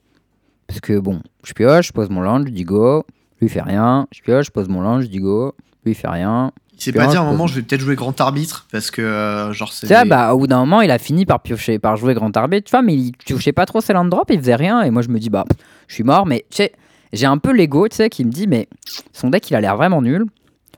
Parce 0.66 0.80
que 0.80 0.98
bon, 0.98 1.22
je 1.44 1.52
pioche, 1.54 1.88
je 1.88 1.92
pose 1.92 2.10
mon 2.10 2.20
land, 2.20 2.44
je 2.46 2.50
dis 2.50 2.64
go, 2.64 3.06
lui 3.40 3.46
il 3.46 3.50
fait 3.50 3.62
rien, 3.62 4.06
je 4.12 4.20
pioche, 4.22 4.46
je 4.46 4.50
pose 4.50 4.68
mon 4.68 4.80
land, 4.80 5.00
je 5.00 5.06
dis 5.06 5.18
go, 5.18 5.54
lui 5.84 5.92
il 5.92 5.94
fait 5.94 6.08
rien. 6.08 6.52
Il 6.76 6.82
s'est 6.82 6.92
pas 6.92 7.06
dit 7.06 7.16
à 7.16 7.20
un 7.20 7.24
moment, 7.24 7.46
je 7.46 7.54
vais 7.54 7.62
peut-être 7.62 7.80
jouer 7.80 7.94
grand 7.94 8.20
arbitre 8.20 8.66
parce 8.72 8.90
que 8.90 9.00
euh, 9.00 9.52
genre 9.52 9.72
c'est. 9.72 9.86
Tu 9.86 9.94
sais, 9.94 10.04
bah 10.04 10.34
au 10.34 10.38
bout 10.38 10.46
d'un 10.48 10.58
moment, 10.58 10.80
il 10.80 10.90
a 10.90 10.98
fini 10.98 11.24
par 11.24 11.40
piocher, 11.40 11.78
par 11.78 11.96
jouer 11.96 12.14
grand 12.14 12.36
arbitre, 12.36 12.64
tu 12.66 12.70
vois, 12.72 12.82
mais 12.82 12.94
il 12.94 13.12
touchait 13.12 13.52
pas 13.52 13.64
trop 13.64 13.80
ses 13.80 13.92
land 13.92 14.06
drop, 14.06 14.28
il 14.30 14.40
faisait 14.40 14.56
rien, 14.56 14.82
et 14.82 14.90
moi 14.90 15.02
je 15.02 15.08
me 15.08 15.18
dis, 15.20 15.30
bah, 15.30 15.44
je 15.86 15.94
suis 15.94 16.02
mort, 16.02 16.26
mais 16.26 16.44
tu 16.50 16.56
sais, 16.56 16.72
j'ai 17.12 17.26
un 17.26 17.38
peu 17.38 17.52
l'ego, 17.52 17.86
tu 17.88 17.96
sais, 17.96 18.10
qui 18.10 18.24
me 18.24 18.30
dit, 18.32 18.48
mais 18.48 18.68
son 19.12 19.30
deck 19.30 19.48
il 19.50 19.54
a 19.54 19.60
l'air 19.60 19.76
vraiment 19.76 20.02
nul, 20.02 20.24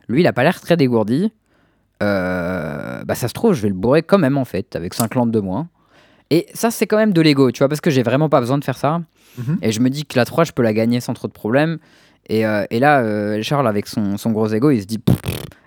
lui 0.09 0.21
il 0.21 0.27
a 0.27 0.35
pas 0.35 0.43
l'air 0.43 0.61
très 0.61 0.77
dégourdi, 0.77 1.33
Euh, 2.03 3.03
bah 3.05 3.15
ça 3.15 3.27
se 3.29 3.33
trouve, 3.33 3.55
je 3.55 3.63
vais 3.63 3.69
le 3.69 3.75
bourrer 3.75 4.03
quand 4.03 4.19
même 4.19 4.37
en 4.37 4.45
fait, 4.45 4.77
avec 4.77 4.93
5 4.93 5.15
landes 5.15 5.31
de 5.31 5.41
moins. 5.41 5.69
Et 6.29 6.47
ça, 6.55 6.71
c'est 6.71 6.87
quand 6.87 6.97
même 6.97 7.13
de 7.13 7.21
l'ego, 7.21 7.51
tu 7.53 7.59
vois, 7.61 7.69
parce 7.69 7.81
que 7.81 7.89
j'ai 7.91 8.03
vraiment 8.03 8.29
pas 8.29 8.41
besoin 8.41 8.59
de 8.59 8.65
faire 8.65 8.77
ça. 8.77 9.01
Mhm. 9.39 9.59
Et 9.63 9.73
je 9.73 9.81
me 9.81 9.89
dis 9.89 10.05
que 10.05 10.19
la 10.19 10.25
3, 10.25 10.45
je 10.45 10.53
peux 10.53 10.63
la 10.63 10.73
gagner 10.75 11.01
sans 11.01 11.15
trop 11.15 11.29
de 11.29 11.33
problèmes. 11.33 11.79
Et, 12.29 12.47
euh, 12.47 12.65
et 12.71 12.81
là, 12.81 13.01
euh, 13.01 13.43
Charles, 13.43 13.69
avec 13.69 13.87
son, 13.87 14.17
gros 14.27 14.49
ego, 14.49 14.71
il 14.71 14.83
se 14.83 14.87
dit 14.87 15.01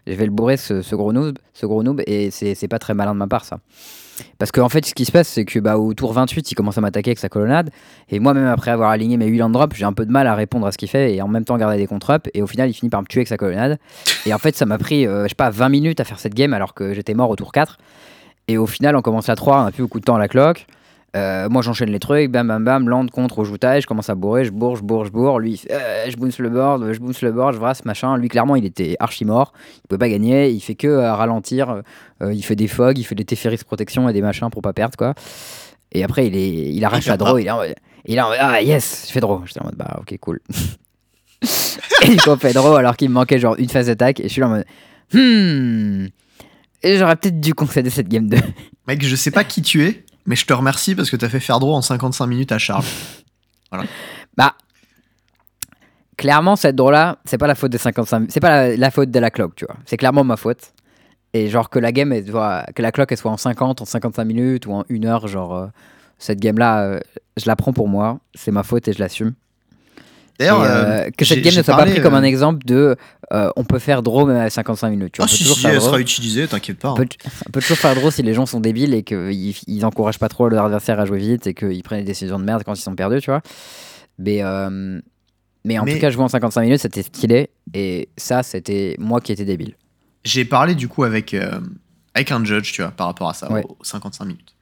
je 0.07 0.13
vais 0.13 0.25
le 0.25 0.31
bourrer 0.31 0.57
ce, 0.57 0.95
gros 0.95 1.13
noob, 1.13 1.37
ce 1.53 1.65
gros 1.65 1.83
et 2.05 2.31
c'est 2.31 2.67
pas 2.67 2.79
très 2.79 2.93
malin 2.93 3.13
de 3.13 3.19
ma 3.19 3.27
part, 3.27 3.45
ça. 3.45 3.59
Parce 4.37 4.51
qu'en 4.51 4.69
fait, 4.69 4.85
ce 4.85 4.93
qui 4.93 5.05
se 5.05 5.11
passe, 5.11 5.27
c'est 5.27 5.45
que 5.45 5.59
bah, 5.59 5.77
au 5.77 5.93
tour 5.93 6.13
28, 6.13 6.51
il 6.51 6.55
commence 6.55 6.77
à 6.77 6.81
m'attaquer 6.81 7.11
avec 7.11 7.19
sa 7.19 7.29
colonnade. 7.29 7.69
Et 8.09 8.19
moi, 8.19 8.33
même 8.33 8.47
après 8.47 8.71
avoir 8.71 8.89
aligné 8.89 9.17
mes 9.17 9.27
8 9.27 9.37
land 9.37 9.49
drops, 9.49 9.75
j'ai 9.77 9.85
un 9.85 9.93
peu 9.93 10.05
de 10.05 10.11
mal 10.11 10.27
à 10.27 10.35
répondre 10.35 10.65
à 10.67 10.71
ce 10.71 10.77
qu'il 10.77 10.89
fait 10.89 11.15
et 11.15 11.21
en 11.21 11.27
même 11.27 11.45
temps 11.45 11.57
garder 11.57 11.77
des 11.77 11.87
contre-ups. 11.87 12.29
Et 12.33 12.41
au 12.41 12.47
final, 12.47 12.69
il 12.69 12.73
finit 12.73 12.89
par 12.89 13.01
me 13.01 13.07
tuer 13.07 13.19
avec 13.19 13.27
sa 13.27 13.37
colonnade. 13.37 13.79
Et 14.25 14.33
en 14.33 14.37
fait, 14.37 14.55
ça 14.55 14.65
m'a 14.65 14.77
pris, 14.77 15.07
euh, 15.07 15.23
je 15.23 15.29
sais 15.29 15.35
pas, 15.35 15.49
20 15.49 15.69
minutes 15.69 15.99
à 15.99 16.03
faire 16.03 16.19
cette 16.19 16.33
game 16.33 16.53
alors 16.53 16.73
que 16.73 16.93
j'étais 16.93 17.13
mort 17.13 17.29
au 17.29 17.35
tour 17.35 17.51
4. 17.51 17.77
Et 18.47 18.57
au 18.57 18.65
final, 18.65 18.95
on 18.95 19.01
commence 19.01 19.29
à 19.29 19.35
3, 19.35 19.61
on 19.61 19.65
a 19.67 19.71
plus 19.71 19.83
beaucoup 19.83 19.99
de 19.99 20.05
temps 20.05 20.15
à 20.15 20.19
la 20.19 20.27
cloque. 20.27 20.65
Euh, 21.15 21.49
moi 21.49 21.63
j'enchaîne 21.63 21.89
les 21.89 21.99
trucs, 21.99 22.29
bam 22.29 22.47
bam 22.47 22.63
bam, 22.63 22.87
land 22.87 23.07
contre 23.07 23.39
au 23.39 23.45
je 23.45 23.87
commence 23.87 24.09
à 24.09 24.15
bourrer, 24.15 24.45
je 24.45 24.51
bourre, 24.51 24.75
je 24.75 24.83
bourre, 24.83 25.05
je 25.05 25.11
bourre. 25.11 25.39
Lui, 25.39 25.61
il 25.63 25.71
euh, 25.71 26.09
je 26.09 26.15
bounce 26.17 26.37
le 26.37 26.49
board, 26.49 26.93
je 26.93 26.99
bounce 26.99 27.21
le 27.21 27.31
board, 27.31 27.53
je 27.55 27.59
brasse, 27.59 27.83
machin. 27.85 28.15
Lui, 28.17 28.27
clairement, 28.27 28.55
il 28.55 28.65
était 28.65 28.95
archi 28.99 29.25
mort, 29.25 29.53
il 29.77 29.87
pouvait 29.87 29.99
pas 29.99 30.09
gagner, 30.09 30.49
il 30.49 30.59
fait 30.59 30.75
que 30.75 30.87
euh, 30.87 31.13
ralentir, 31.13 31.81
euh, 32.21 32.33
il 32.33 32.43
fait 32.43 32.55
des 32.55 32.67
fogs, 32.67 32.97
il 32.97 33.03
fait 33.03 33.15
des 33.15 33.25
Teferi 33.25 33.57
protection 33.57 34.07
et 34.07 34.13
des 34.13 34.21
machins 34.21 34.49
pour 34.51 34.61
pas 34.61 34.73
perdre 34.73 34.97
quoi. 34.97 35.15
Et 35.91 36.03
après, 36.03 36.27
il, 36.27 36.35
est, 36.35 36.71
il 36.71 36.85
arrache 36.85 37.05
Il 37.05 37.09
la 37.09 37.17
draw, 37.17 37.39
il 37.39 37.47
est 37.47 37.51
en 37.51 37.61
il 38.05 38.19
ah 38.19 38.61
yes, 38.61 39.05
je 39.07 39.11
fais 39.11 39.19
draw. 39.19 39.41
J'étais 39.45 39.61
en 39.61 39.65
mode, 39.65 39.75
bah 39.75 39.99
ok, 39.99 40.17
cool. 40.19 40.39
et 42.03 42.17
on 42.27 42.37
fait 42.37 42.53
draw 42.53 42.75
alors 42.75 42.95
qu'il 42.95 43.09
me 43.09 43.15
manquait 43.15 43.39
genre 43.39 43.55
une 43.57 43.69
phase 43.69 43.87
d'attaque, 43.87 44.19
et 44.19 44.23
je 44.23 44.29
suis 44.29 44.41
là 44.41 44.47
en 44.47 44.49
mode, 44.49 44.65
hmm, 45.13 46.07
j'aurais 46.83 47.15
peut-être 47.15 47.39
dû 47.39 47.53
concéder 47.53 47.89
cette 47.89 48.07
game 48.07 48.27
2. 48.27 48.37
Mec, 48.87 49.03
je 49.03 49.15
sais 49.15 49.31
pas 49.31 49.43
qui 49.43 49.61
tu 49.61 49.83
es, 49.83 50.05
mais 50.29 50.35
je 50.37 50.45
te 50.45 50.53
remercie 50.53 50.93
parce 50.95 51.09
que 51.09 51.15
t'as 51.17 51.27
fait 51.27 51.39
faire 51.39 51.59
droit 51.59 51.75
en 51.75 51.81
55 51.81 52.25
minutes 52.27 52.51
à 52.53 52.57
Charles. 52.59 52.85
Bah, 54.37 54.55
clairement, 56.17 56.55
cette 56.55 56.75
draw-là, 56.75 57.17
c'est 57.25 57.37
pas 57.37 57.45
la 57.47 57.55
faute 57.55 57.71
des 57.71 57.77
55 57.77 58.27
C'est 58.29 58.39
pas 58.39 58.49
la, 58.49 58.77
la 58.77 58.91
faute 58.91 59.11
de 59.11 59.19
la 59.19 59.29
clock, 59.31 59.55
tu 59.55 59.65
vois. 59.65 59.75
C'est 59.85 59.97
clairement 59.97 60.23
ma 60.23 60.37
faute. 60.37 60.73
Et 61.33 61.47
genre 61.49 61.69
que 61.69 61.77
la 61.79 61.91
game, 61.91 62.11
elle 62.13 62.25
soit- 62.27 62.65
que 62.75 62.81
la 62.81 62.91
elle 62.95 63.17
soit 63.17 63.31
en 63.31 63.37
50, 63.37 63.81
en 63.81 63.85
55 63.85 64.23
minutes 64.25 64.65
ou 64.65 64.73
en 64.73 64.85
1 64.89 65.05
heure, 65.05 65.27
genre, 65.27 65.55
euh, 65.55 65.67
cette 66.17 66.39
game-là, 66.39 66.81
euh, 66.83 66.99
je 67.37 67.45
la 67.47 67.55
prends 67.55 67.73
pour 67.73 67.87
moi. 67.87 68.19
C'est 68.33 68.51
ma 68.51 68.63
faute 68.63 68.87
et 68.87 68.93
je 68.93 68.99
l'assume. 68.99 69.33
D'ailleurs, 70.39 70.61
euh, 70.61 70.67
euh, 70.67 71.09
que 71.17 71.25
cette 71.25 71.41
game 71.41 71.53
ne 71.53 71.61
soit 71.61 71.75
parlé, 71.75 71.91
pas 71.91 71.91
prise 71.91 72.03
comme 72.03 72.13
euh, 72.13 72.17
un 72.17 72.23
exemple 72.23 72.65
de 72.65 72.95
euh, 73.33 73.49
on 73.57 73.65
peut 73.65 73.77
faire 73.79 74.01
draw 74.01 74.25
même 74.25 74.37
à 74.37 74.49
55 74.49 74.89
minutes. 74.89 75.11
Tu 75.13 75.21
Ah 75.21 75.25
on 75.25 75.27
peut 75.27 75.33
si, 75.35 75.43
toujours 75.43 75.57
si, 75.57 75.61
faire 75.63 75.73
elle 75.73 75.81
sera 75.81 75.99
utilisée, 75.99 76.47
t'inquiète 76.47 76.79
pas. 76.79 76.91
On 76.93 76.93
hein. 76.93 77.05
peut, 77.05 77.07
on 77.47 77.51
peut 77.51 77.59
toujours 77.59 77.77
faire 77.77 77.93
draw 77.93 78.09
si 78.09 78.23
les 78.23 78.33
gens 78.33 78.45
sont 78.45 78.61
débiles 78.61 78.93
et 78.93 79.03
qu'ils 79.03 79.53
ils 79.67 79.85
encouragent 79.85 80.17
pas 80.19 80.29
trop 80.29 80.47
leur 80.47 80.63
adversaire 80.65 80.97
à 80.99 81.05
jouer 81.05 81.19
vite 81.19 81.45
et 81.45 81.53
qu'ils 81.53 81.83
prennent 81.83 81.99
des 81.99 82.05
décisions 82.05 82.39
de 82.39 82.45
merde 82.45 82.63
quand 82.65 82.73
ils 82.73 82.81
sont 82.81 82.95
perdus, 82.95 83.19
tu 83.19 83.29
vois. 83.31 83.41
Mais, 84.17 84.41
euh, 84.41 85.01
mais 85.65 85.77
en 85.77 85.83
Mais- 85.83 85.93
tout 85.95 85.99
cas, 85.99 86.09
jouer 86.09 86.23
en 86.23 86.29
55 86.29 86.61
minutes, 86.61 86.79
c'était 86.81 87.03
stylé. 87.03 87.49
Et 87.73 88.07
ça, 88.15 88.41
c'était 88.41 88.95
moi 88.97 89.19
qui 89.19 89.33
étais 89.33 89.45
débile. 89.45 89.75
J'ai 90.23 90.45
parlé 90.45 90.73
du 90.73 90.87
coup 90.87 91.03
avec, 91.03 91.33
euh, 91.33 91.59
avec 92.13 92.31
un 92.31 92.43
judge, 92.45 92.71
tu 92.71 92.81
vois, 92.81 92.91
par 92.91 93.07
rapport 93.07 93.29
à 93.29 93.33
ça, 93.33 93.51
Ouais. 93.51 93.63
aux 93.67 93.77
55 93.83 94.23
minutes. 94.25 94.55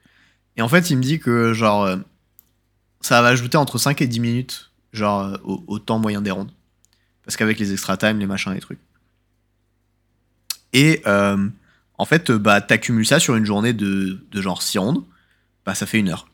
Et 0.56 0.62
en 0.62 0.68
fait, 0.68 0.90
il 0.90 0.96
me 0.96 1.02
dit 1.02 1.20
que, 1.20 1.52
genre, 1.52 1.84
euh, 1.84 1.96
ça 3.00 3.22
va 3.22 3.28
ajouter 3.28 3.56
entre 3.56 3.78
5 3.78 4.02
et 4.02 4.06
10 4.08 4.18
minutes, 4.20 4.67
genre, 4.92 5.20
euh, 5.22 5.36
au, 5.44 5.64
au 5.66 5.78
temps 5.78 5.98
moyen 5.98 6.20
des 6.20 6.30
rondes. 6.30 6.52
Parce 7.24 7.36
qu'avec 7.36 7.58
les 7.58 7.72
extra 7.72 7.96
time, 7.96 8.18
les 8.18 8.26
machins, 8.26 8.52
les 8.52 8.60
trucs. 8.60 8.80
Et 10.72 11.02
euh, 11.06 11.48
en 11.98 12.04
fait, 12.04 12.30
euh, 12.30 12.38
bah, 12.38 12.60
t'accumules 12.60 13.06
ça 13.06 13.20
sur 13.20 13.36
une 13.36 13.44
journée 13.44 13.72
de, 13.72 14.24
de 14.30 14.42
genre 14.42 14.62
6 14.62 14.78
rondes, 14.78 15.04
bah, 15.66 15.74
ça 15.74 15.86
fait 15.86 15.98
une 15.98 16.08
heure. 16.08 16.28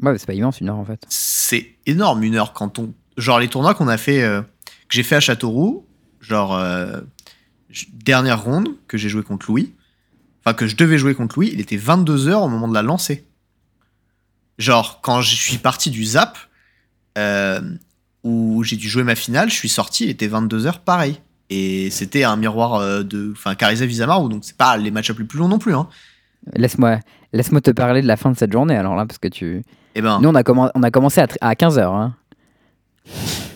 Ouais, 0.00 0.16
c'est 0.18 0.26
pas 0.26 0.34
immense 0.34 0.60
une 0.60 0.68
heure 0.68 0.76
en 0.76 0.84
fait. 0.84 1.04
c'est 1.08 1.74
énorme 1.86 2.22
une 2.22 2.36
heure 2.36 2.52
quand 2.52 2.78
on 2.78 2.94
genre 3.16 3.40
les 3.40 3.48
tournois 3.48 3.74
qu'on 3.74 3.88
a 3.88 3.96
fait 3.96 4.22
euh, 4.22 4.40
que 4.42 4.94
j'ai 4.94 5.02
fait 5.02 5.16
à 5.16 5.20
Châteauroux 5.20 5.86
genre 6.20 6.54
euh, 6.56 7.00
dernière 7.92 8.42
ronde 8.42 8.68
que 8.86 8.96
j'ai 8.96 9.08
joué 9.08 9.22
contre 9.22 9.46
Louis 9.48 9.74
enfin 10.40 10.54
que 10.54 10.66
je 10.66 10.76
devais 10.76 10.98
jouer 10.98 11.14
contre 11.14 11.36
Louis 11.36 11.50
il 11.52 11.60
était 11.60 11.76
22 11.76 12.28
heures 12.28 12.42
au 12.42 12.48
moment 12.48 12.68
de 12.68 12.74
la 12.74 12.82
lancer 12.82 13.26
genre 14.58 15.00
quand 15.02 15.20
je 15.20 15.34
suis 15.34 15.58
parti 15.58 15.90
du 15.90 16.04
zap 16.04 16.38
euh, 17.18 17.60
où 18.24 18.62
j'ai 18.64 18.76
dû 18.76 18.88
jouer 18.88 19.02
ma 19.04 19.14
finale 19.14 19.50
je 19.50 19.54
suis 19.54 19.68
sorti 19.68 20.04
il 20.04 20.10
était 20.10 20.26
22 20.28 20.66
heures 20.66 20.80
pareil 20.80 21.20
et 21.50 21.90
c'était 21.90 22.24
un 22.24 22.36
miroir 22.36 22.74
euh, 22.74 23.02
de 23.02 23.32
enfin 23.32 23.54
Carizet 23.54 23.86
Visamar 23.86 24.22
donc 24.28 24.44
c'est 24.44 24.56
pas 24.56 24.76
les 24.76 24.90
matchs 24.90 25.10
les 25.10 25.24
plus 25.24 25.38
longs 25.38 25.48
non 25.48 25.58
plus 25.58 25.74
hein 25.74 25.88
Laisse-moi 26.54 26.98
laisse 27.32 27.50
te 27.50 27.70
parler 27.70 28.02
de 28.02 28.06
la 28.06 28.16
fin 28.16 28.30
de 28.30 28.36
cette 28.36 28.52
journée 28.52 28.76
alors 28.76 28.96
là, 28.96 29.06
parce 29.06 29.18
que 29.18 29.28
tu. 29.28 29.62
et 29.94 30.02
ben 30.02 30.20
Nous, 30.20 30.28
on 30.28 30.34
a, 30.34 30.42
commen- 30.42 30.70
on 30.74 30.82
a 30.82 30.90
commencé 30.90 31.20
à, 31.20 31.28
à 31.40 31.54
15h. 31.54 31.80
Hein. 31.82 32.14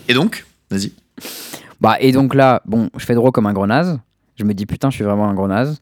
et 0.07 0.13
donc 0.13 0.45
vas-y 0.71 0.93
Bah, 1.81 1.97
et 1.99 2.11
donc 2.11 2.33
là, 2.33 2.61
bon, 2.65 2.89
je 2.97 3.05
fais 3.05 3.13
draw 3.13 3.31
comme 3.31 3.45
un 3.45 3.53
gros 3.53 3.67
naze. 3.67 3.99
Je 4.37 4.43
me 4.43 4.53
dis, 4.53 4.65
putain, 4.65 4.89
je 4.89 4.95
suis 4.95 5.03
vraiment 5.03 5.27
un 5.27 5.33
gros 5.33 5.47
naze. 5.47 5.79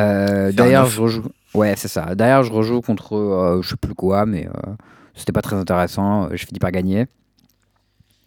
Euh, 0.00 0.50
D'ailleurs, 0.52 0.86
je 0.86 1.00
rejoue. 1.00 1.24
Ouais, 1.54 1.74
c'est 1.76 1.88
ça. 1.88 2.14
D'ailleurs, 2.14 2.42
je 2.42 2.52
rejoue 2.52 2.80
contre 2.80 3.14
euh, 3.16 3.60
je 3.62 3.68
sais 3.68 3.76
plus 3.76 3.94
quoi, 3.94 4.24
mais 4.26 4.48
euh, 4.48 4.72
c'était 5.14 5.32
pas 5.32 5.42
très 5.42 5.56
intéressant. 5.56 6.28
Je 6.34 6.44
finis 6.44 6.58
par 6.58 6.70
gagner. 6.70 7.06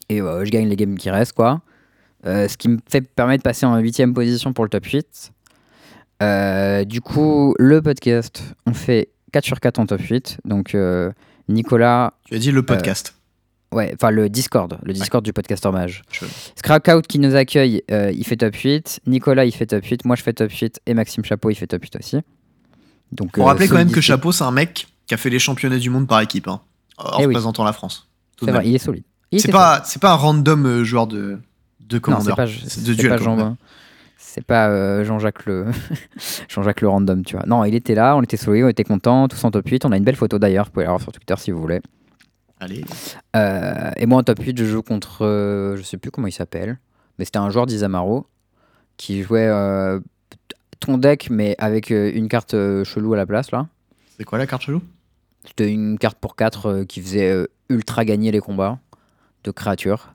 Et 0.09 0.21
euh, 0.21 0.45
je 0.45 0.51
gagne 0.51 0.67
les 0.69 0.75
games 0.75 0.97
qui 0.97 1.09
restent, 1.09 1.33
quoi. 1.33 1.61
Euh, 2.25 2.47
ce 2.47 2.57
qui 2.57 2.69
me 2.69 2.77
fait 2.89 3.01
permet 3.01 3.37
de 3.37 3.41
passer 3.43 3.65
en 3.65 3.79
8ème 3.79 4.13
position 4.13 4.53
pour 4.53 4.63
le 4.65 4.69
top 4.69 4.85
8. 4.85 5.31
Euh, 6.23 6.83
du 6.85 7.01
coup, 7.01 7.53
le 7.59 7.81
podcast, 7.81 8.43
on 8.65 8.73
fait 8.73 9.09
4 9.33 9.43
sur 9.45 9.59
4 9.59 9.79
en 9.79 9.85
top 9.85 10.01
8. 10.01 10.37
Donc, 10.45 10.73
euh, 10.75 11.11
Nicolas, 11.49 12.13
Tu 12.25 12.35
as 12.35 12.39
dit 12.39 12.51
le 12.51 12.63
podcast. 12.63 13.15
ouais, 13.71 13.91
enfin 13.93 14.09
le 14.09 14.29
Discord, 14.29 14.77
le 14.83 14.93
Discord 14.93 15.23
du 15.25 15.33
podcaster 15.33 15.69
mage. 15.71 16.03
Je- 16.11 16.25
Scrackout 16.55 17.05
qui 17.07 17.19
nous 17.19 17.35
accueille, 17.35 17.83
euh, 17.91 18.11
il 18.15 18.25
fait 18.25 18.37
top 18.37 18.55
8. 18.55 19.01
Nicolas, 19.05 19.45
il 19.45 19.51
fait 19.51 19.65
top 19.67 19.83
8. 19.83 20.05
Moi, 20.05 20.15
je 20.15 20.23
fais 20.23 20.33
top 20.33 20.51
8. 20.51 20.79
Et 20.85 20.93
Maxime 20.93 21.23
Chapeau, 21.25 21.49
il 21.49 21.55
fait 21.55 21.67
top 21.67 21.83
8 21.83 21.97
aussi. 21.97 22.17
Donc, 23.11 23.37
euh, 23.37 23.43
rappeler 23.43 23.67
quand 23.67 23.75
même 23.75 23.91
que. 23.91 24.01
Chapeau, 24.01 24.31
c'est 24.31 24.43
un 24.43 24.51
mec 24.51 24.87
qui 25.05 25.13
a 25.13 25.17
fait 25.17 25.29
les 25.29 25.39
championnats 25.39 25.77
du 25.77 25.89
monde 25.91 26.07
par 26.07 26.21
équipe, 26.21 26.47
hein, 26.47 26.61
en 26.97 27.17
Eh 27.19 27.21
oui. 27.21 27.25
représentant 27.33 27.63
la 27.63 27.73
France. 27.73 28.07
C'est 28.39 28.51
vrai, 28.51 28.67
il 28.67 28.75
est 28.75 28.79
solide. 28.79 29.03
C'est 29.37 29.51
pas, 29.51 29.81
c'est 29.83 30.01
pas 30.01 30.11
un 30.11 30.15
random 30.15 30.65
euh, 30.65 30.83
joueur 30.83 31.07
de, 31.07 31.39
de 31.81 31.95
Non, 31.97 32.01
Commander. 32.01 32.25
c'est 32.29 32.35
pas. 32.35 32.45
Jean, 33.17 33.57
c'est 34.17 34.45
pas 34.45 34.67
euh, 34.69 35.03
Jean-Jacques 35.05 35.45
le 35.45 35.65
Jean-Jacques 36.49 36.81
le 36.81 36.89
random, 36.89 37.23
tu 37.23 37.35
vois. 37.37 37.45
Non, 37.45 37.63
il 37.65 37.75
était 37.75 37.95
là, 37.95 38.15
on 38.17 38.21
était 38.21 38.37
souriants, 38.37 38.67
on 38.67 38.69
était 38.69 38.83
contents, 38.83 39.27
tous 39.27 39.41
en 39.43 39.51
top 39.51 39.67
8. 39.67 39.85
On 39.85 39.91
a 39.91 39.97
une 39.97 40.03
belle 40.03 40.15
photo 40.15 40.39
d'ailleurs, 40.39 40.65
vous 40.65 40.71
pouvez 40.71 40.85
la 40.85 40.91
voir 40.91 41.01
sur 41.01 41.11
Twitter 41.11 41.35
si 41.37 41.51
vous 41.51 41.59
voulez. 41.61 41.81
Allez. 42.59 42.83
Euh, 43.35 43.91
et 43.97 44.05
moi 44.05 44.19
en 44.19 44.23
top 44.23 44.39
8, 44.39 44.57
je 44.57 44.65
joue 44.65 44.81
contre, 44.81 45.25
euh, 45.25 45.75
je 45.77 45.83
sais 45.83 45.97
plus 45.97 46.11
comment 46.11 46.27
il 46.27 46.31
s'appelle, 46.33 46.79
mais 47.19 47.25
c'était 47.25 47.39
un 47.39 47.49
joueur 47.49 47.65
d'Isamaro 47.65 48.27
qui 48.97 49.23
jouait 49.23 49.47
euh, 49.47 49.99
ton 50.79 50.97
deck, 50.97 51.29
mais 51.29 51.55
avec 51.57 51.89
une 51.89 52.27
carte 52.29 52.51
chelou 52.83 53.13
à 53.13 53.17
la 53.17 53.25
place 53.25 53.51
là. 53.51 53.67
C'est 54.17 54.23
quoi 54.23 54.37
la 54.37 54.47
carte 54.47 54.63
chelou? 54.63 54.81
C'était 55.47 55.71
une 55.71 55.97
carte 55.97 56.17
pour 56.19 56.35
4 56.35 56.83
qui 56.83 57.01
faisait 57.01 57.29
euh, 57.29 57.47
ultra 57.69 58.05
gagner 58.05 58.31
les 58.31 58.39
combats 58.39 58.79
de 59.43 59.51
créatures. 59.51 60.13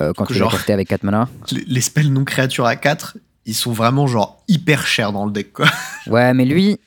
Euh, 0.00 0.12
quand 0.16 0.26
tu 0.26 0.38
l'as 0.38 0.48
avec 0.68 0.88
4 0.88 1.02
mana. 1.02 1.28
les, 1.66 1.80
spells 1.80 2.12
non 2.12 2.24
créatures 2.24 2.66
à 2.66 2.76
4, 2.76 3.18
ils 3.44 3.54
sont 3.54 3.72
vraiment 3.72 4.06
genre 4.06 4.42
hyper 4.48 4.86
chers 4.86 5.12
dans 5.12 5.26
le 5.26 5.32
deck, 5.32 5.52
quoi. 5.52 5.66
Ouais, 6.06 6.32
mais 6.34 6.44
lui, 6.44 6.78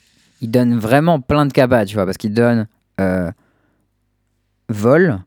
il 0.42 0.52
donne 0.52 0.78
vraiment 0.78 1.22
plein 1.22 1.46
de 1.46 1.54
cabas, 1.54 1.86
tu 1.86 1.96
vois, 1.96 2.06
parce 2.06 2.18
qu'il 2.18 2.34
donne 2.34 2.68
euh, 3.00 3.32
vol, 4.70 5.20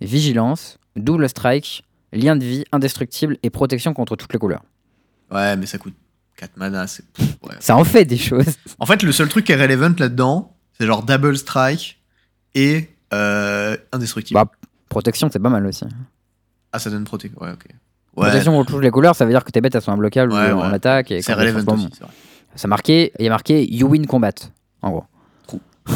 vigilance, 0.00 0.78
double 0.96 1.28
strike, 1.28 1.84
lien 2.12 2.36
de 2.36 2.44
vie, 2.44 2.64
indestructible 2.72 3.38
et 3.42 3.50
protection 3.50 3.94
contre 3.94 4.16
toutes 4.16 4.32
les 4.32 4.38
couleurs. 4.38 4.64
Ouais, 5.30 5.56
mais 5.56 5.66
ça 5.66 5.78
coûte 5.78 5.94
4 6.36 6.56
mana, 6.56 6.86
c'est. 6.86 7.06
pff, 7.12 7.36
ouais. 7.42 7.54
Ça 7.60 7.76
en 7.76 7.84
fait 7.84 8.04
des 8.04 8.18
choses. 8.18 8.56
En 8.78 8.86
fait, 8.86 9.02
le 9.02 9.12
seul 9.12 9.28
truc 9.28 9.44
qui 9.44 9.52
est 9.52 9.60
relevant 9.60 9.94
là-dedans, 9.98 10.56
c'est 10.80 10.86
genre 10.86 11.02
Double 11.02 11.36
Strike 11.36 12.00
et 12.54 12.88
euh, 13.12 13.76
Indestructible. 13.92 14.40
Bah, 14.40 14.50
Protection, 14.88 15.28
c'est 15.30 15.38
pas 15.38 15.50
mal 15.50 15.66
aussi. 15.66 15.84
ah, 16.72 16.78
ça 16.78 16.88
donne 16.88 17.04
Protect. 17.04 17.34
Ouais, 17.38 17.50
ok. 17.52 17.66
Ouais, 18.16 18.28
Protection 18.28 18.64
toutes 18.64 18.82
les 18.82 18.90
couleurs, 18.90 19.14
ça 19.14 19.24
veut 19.26 19.30
dire 19.30 19.44
que 19.44 19.50
tes 19.50 19.60
bêtes 19.60 19.74
elles 19.74 19.82
sont 19.82 19.92
imbloquables 19.92 20.32
Ouais, 20.32 20.50
en 20.52 20.68
ouais. 20.68 20.74
attaque. 20.74 21.12
C'est 21.20 21.34
relevant 21.34 21.74
aussi, 21.74 21.88
c'est 21.92 22.04
vrai. 22.04 22.12
Ça 22.56 22.66
marqué, 22.66 23.12
il 23.18 23.24
y 23.24 23.28
a 23.28 23.30
marqué 23.30 23.64
You 23.72 23.88
win 23.88 24.06
combat, 24.06 24.32
en 24.82 24.90
gros. 24.90 25.04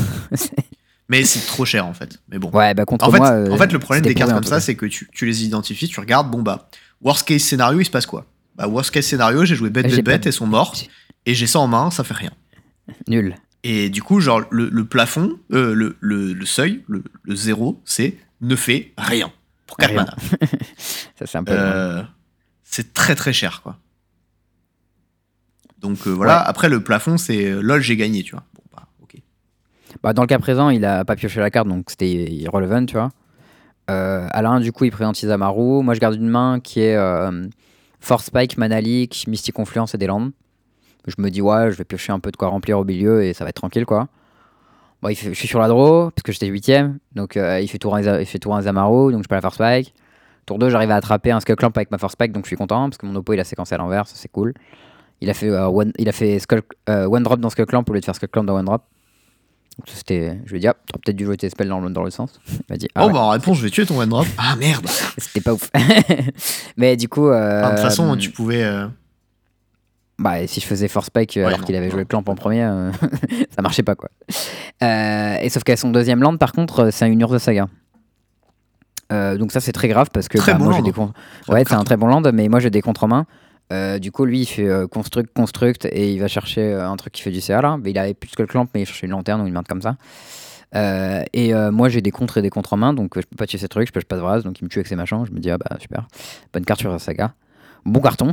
Mais 1.08 1.24
c'est 1.24 1.44
trop 1.46 1.64
cher 1.64 1.86
en 1.86 1.92
fait. 1.94 2.18
Mais 2.28 2.38
bon. 2.38 2.50
ouais, 2.50 2.72
bah 2.74 2.84
contre 2.84 3.06
En 3.06 3.10
fait, 3.10 3.18
moi. 3.18 3.30
euh, 3.32 3.50
en 3.50 3.56
fait, 3.58 3.72
le 3.72 3.78
problème 3.78 4.02
c'était 4.04 4.14
des 4.14 4.18
cartes 4.18 4.32
comme 4.32 4.44
ça, 4.44 4.60
c'est 4.60 4.74
que 4.74 4.86
tu, 4.86 5.08
tu 5.12 5.26
les 5.26 5.44
identifies, 5.44 5.88
tu 5.88 6.00
regardes, 6.00 6.30
bon 6.30 6.42
bah, 6.42 6.68
worst 7.02 7.26
case 7.26 7.42
scénario, 7.42 7.80
il 7.80 7.84
se 7.84 7.90
passe 7.90 8.06
quoi? 8.06 8.26
Bah, 8.56 8.68
worst 8.68 8.90
case 8.90 9.04
scénario, 9.06 9.44
j'ai 9.44 9.54
joué 9.56 9.68
bête, 9.70 9.86
bête, 9.90 10.04
bête, 10.04 10.26
elles 10.26 10.32
sont 10.32 10.46
mortes, 10.46 10.86
et 11.26 11.34
j'ai 11.34 11.46
ça 11.46 11.58
en 11.58 11.66
main, 11.66 11.90
ça 11.90 12.04
fait 12.04 12.14
rien. 12.14 12.30
Nul. 13.08 13.34
Et 13.66 13.88
du 13.88 14.02
coup, 14.02 14.20
genre, 14.20 14.42
le, 14.50 14.68
le 14.68 14.84
plafond, 14.84 15.38
euh, 15.52 15.74
le, 15.74 15.96
le, 16.00 16.34
le 16.34 16.46
seuil, 16.46 16.84
le, 16.86 17.02
zéro, 17.34 17.80
c'est 17.86 18.16
ne 18.42 18.54
fait 18.56 18.92
rien. 18.98 19.32
Pour 19.66 19.78
4 19.78 19.88
Rien. 19.90 19.96
mana. 20.04 20.14
Ça, 20.78 21.26
c'est 21.26 21.38
un 21.38 21.44
peu. 21.44 21.52
Euh, 21.56 22.02
c'est 22.62 22.92
très 22.92 23.14
très 23.14 23.32
cher, 23.32 23.62
quoi. 23.62 23.78
Donc 25.80 26.06
euh, 26.06 26.10
voilà, 26.10 26.38
Ouais. 26.40 26.44
après 26.46 26.68
le 26.68 26.82
plafond, 26.82 27.16
c'est 27.18 27.50
lol, 27.62 27.80
j'ai 27.80 27.96
gagné, 27.96 28.22
tu 28.22 28.32
vois. 28.32 28.44
Bon, 28.54 28.62
bah, 28.76 28.86
ok. 29.02 29.16
Bah, 30.02 30.12
dans 30.12 30.22
le 30.22 30.28
cas 30.28 30.38
présent, 30.38 30.68
il 30.70 30.84
a 30.84 31.04
pas 31.04 31.16
pioché 31.16 31.40
la 31.40 31.50
carte, 31.50 31.68
donc 31.68 31.86
c'était 31.88 32.10
irrelevant, 32.32 32.84
tu 32.86 32.96
vois. 32.96 33.10
Alain, 33.86 34.60
du 34.60 34.72
coup, 34.72 34.84
il 34.84 34.90
présente 34.90 35.22
Isamaru. 35.22 35.82
Moi, 35.82 35.94
je 35.94 36.00
garde 36.00 36.14
une 36.16 36.28
main 36.28 36.58
qui 36.60 36.80
est 36.80 36.96
Force 38.00 38.26
Spike, 38.26 38.56
Mana 38.58 38.80
Leak, 38.80 39.26
Mystic 39.28 39.54
Confluence 39.54 39.94
et 39.94 39.98
des 39.98 40.06
landes. 40.06 40.32
Je 41.06 41.14
me 41.18 41.30
dis, 41.30 41.42
ouais, 41.42 41.70
je 41.70 41.76
vais 41.76 41.84
piocher 41.84 42.12
un 42.12 42.20
peu 42.20 42.30
de 42.30 42.36
quoi 42.36 42.48
remplir 42.48 42.78
au 42.78 42.84
milieu 42.84 43.22
et 43.24 43.32
ça 43.34 43.44
va 43.44 43.50
être 43.50 43.56
tranquille, 43.56 43.84
quoi. 43.86 44.08
Bon, 45.02 45.08
il 45.10 45.16
fait- 45.16 45.28
je 45.28 45.38
suis 45.38 45.48
sur 45.48 45.58
la 45.60 45.68
draw, 45.68 46.10
parce 46.10 46.22
que 46.22 46.32
j'étais 46.32 46.46
8ème, 46.48 46.96
donc 47.14 47.36
euh, 47.36 47.60
il, 47.60 47.68
fait 47.68 47.78
tour 47.78 47.94
un, 47.94 48.00
Isa- 48.00 48.20
il 48.20 48.26
fait 48.26 48.38
tour 48.38 48.54
un 48.56 48.60
Isamaru, 48.60 49.12
donc 49.12 49.22
je 49.22 49.28
peux 49.28 49.34
la 49.34 49.40
Force 49.42 49.56
Spike. 49.56 49.92
Tour 50.46 50.58
2, 50.58 50.70
j'arrive 50.70 50.90
à 50.90 50.96
attraper 50.96 51.30
un 51.30 51.40
Skull 51.40 51.56
Clamp 51.56 51.72
avec 51.76 51.90
ma 51.90 51.98
Force 51.98 52.14
Spike, 52.14 52.32
donc 52.32 52.44
je 52.44 52.48
suis 52.48 52.56
content, 52.56 52.88
parce 52.88 52.96
que 52.98 53.04
mon 53.06 53.14
oppo, 53.16 53.32
il 53.34 53.40
a 53.40 53.44
séquencé 53.44 53.74
à 53.74 53.78
l'envers, 53.78 54.06
ça 54.06 54.14
c'est 54.16 54.30
cool. 54.30 54.54
Il 55.20 55.28
a 55.30 55.34
fait, 55.34 55.48
euh, 55.50 55.66
one, 55.68 55.92
il 55.98 56.08
a 56.08 56.12
fait 56.12 56.38
Skull- 56.38 56.62
euh, 56.88 57.06
One 57.06 57.22
Drop 57.22 57.38
dans 57.40 57.50
Skull 57.50 57.66
Clamp 57.66 57.84
au 57.88 57.92
lieu 57.92 58.00
de 58.00 58.04
faire 58.04 58.14
Skull 58.16 58.28
Clamp 58.30 58.44
dans 58.44 58.56
One 58.56 58.64
Drop. 58.64 58.82
Donc 59.78 59.88
ça, 59.88 59.96
c'était, 59.96 60.38
je 60.44 60.50
lui 60.52 60.58
ai 60.58 60.60
dit, 60.60 60.68
ah, 60.68 60.74
t'aurais 60.86 61.00
peut-être 61.04 61.16
dû 61.16 61.24
jouer 61.24 61.36
tes 61.36 61.50
spells 61.50 61.68
dans 61.68 61.80
le, 61.80 61.90
dans 61.90 62.04
le 62.04 62.10
sens. 62.10 62.40
Il 62.50 62.60
m'a 62.70 62.76
dit, 62.76 62.88
ah, 62.94 63.02
oh, 63.02 63.06
ouais. 63.08 63.12
bah 63.12 63.20
en 63.20 63.28
réponse, 63.30 63.58
je 63.58 63.64
vais 63.64 63.70
tuer 63.70 63.84
ton 63.84 63.98
one 63.98 64.08
drop. 64.08 64.26
Ah 64.38 64.54
merde 64.56 64.86
c'était 65.18 65.40
pas 65.40 65.52
ouf. 65.52 65.68
Mais 66.76 66.96
du 66.96 67.08
coup, 67.08 67.28
euh, 67.28 67.60
Enfin, 67.60 67.70
De 67.70 67.74
toute 67.76 67.84
façon, 67.84 68.16
tu 68.16 68.30
pouvais. 68.30 68.64
Bah, 70.18 70.46
si 70.46 70.60
je 70.60 70.66
faisais 70.66 70.88
Force 70.88 71.06
Spike 71.06 71.36
euh, 71.36 71.40
Ouais, 71.42 71.52
alors 71.54 71.64
qu'il 71.64 71.74
avait 71.76 71.90
joué 71.90 72.04
clamp 72.04 72.22
en 72.26 72.34
premier, 72.34 72.62
euh, 72.64 72.92
ça 73.54 73.62
marchait 73.62 73.82
pas 73.82 73.94
quoi. 73.94 74.08
Euh, 74.82 75.36
et 75.40 75.48
sauf 75.48 75.64
qu'à 75.64 75.76
son 75.76 75.90
deuxième 75.90 76.20
land, 76.22 76.36
par 76.36 76.52
contre, 76.52 76.90
c'est 76.90 77.04
un 77.04 77.18
Urza 77.20 77.38
Saga. 77.38 77.66
Euh, 79.12 79.36
donc 79.36 79.52
ça 79.52 79.60
c'est 79.60 79.72
très 79.72 79.88
grave 79.88 80.08
parce 80.12 80.28
que 80.28 80.38
bah, 80.38 80.54
bon 80.54 80.64
moi 80.64 80.72
j'ai 80.72 80.78
land. 80.78 80.84
des 80.86 80.92
con- 80.92 81.12
Très 81.42 81.52
ouais 81.52 81.64
c'est 81.68 81.74
un 81.74 81.84
très 81.84 81.98
bon 81.98 82.06
land 82.06 82.22
mais 82.32 82.48
moi 82.48 82.58
j'ai 82.58 82.70
des 82.70 82.80
contre 82.80 83.04
en 83.04 83.08
main. 83.08 83.26
Du 83.98 84.12
coup 84.12 84.24
lui 84.24 84.40
il 84.42 84.46
fait 84.46 84.68
construct 84.90 85.34
construct 85.34 85.84
et 85.86 86.12
il 86.12 86.20
va 86.20 86.28
chercher 86.28 86.72
un 86.74 86.96
truc 86.96 87.12
qui 87.12 87.22
fait 87.22 87.30
du 87.32 87.40
CA 87.40 87.60
là 87.60 87.76
mais 87.82 87.90
il 87.90 87.98
avait 87.98 88.14
plus 88.14 88.30
que 88.30 88.42
le 88.42 88.48
clamp 88.48 88.66
mais 88.74 88.82
il 88.82 88.86
cherchait 88.86 89.06
une 89.06 89.12
lanterne 89.12 89.40
ou 89.42 89.46
une 89.46 89.52
merde 89.52 89.66
comme 89.68 89.82
ça. 89.82 89.96
Euh, 90.74 91.22
et 91.32 91.54
euh, 91.54 91.70
moi 91.70 91.88
j'ai 91.88 92.00
des 92.00 92.10
contres 92.12 92.38
et 92.38 92.42
des 92.42 92.50
contres 92.50 92.72
en 92.72 92.76
main 92.76 92.92
donc 92.94 93.16
euh, 93.16 93.20
je 93.20 93.26
peux 93.26 93.36
pas 93.36 93.46
tuer 93.46 93.58
ces 93.58 93.68
trucs 93.68 93.88
je 93.88 93.92
peux 93.92 94.00
pas 94.00 94.16
de 94.16 94.20
vras 94.20 94.40
donc 94.40 94.60
il 94.60 94.64
me 94.64 94.68
tue 94.68 94.78
avec 94.78 94.86
ses 94.88 94.96
machins 94.96 95.24
je 95.24 95.32
me 95.32 95.38
dis 95.38 95.50
ah 95.50 95.58
bah 95.58 95.76
super. 95.80 96.06
Bonne 96.52 96.64
carte 96.64 96.80
sur 96.80 96.90
la 96.90 96.98
saga. 96.98 97.34
Bon 97.84 98.00
carton 98.00 98.32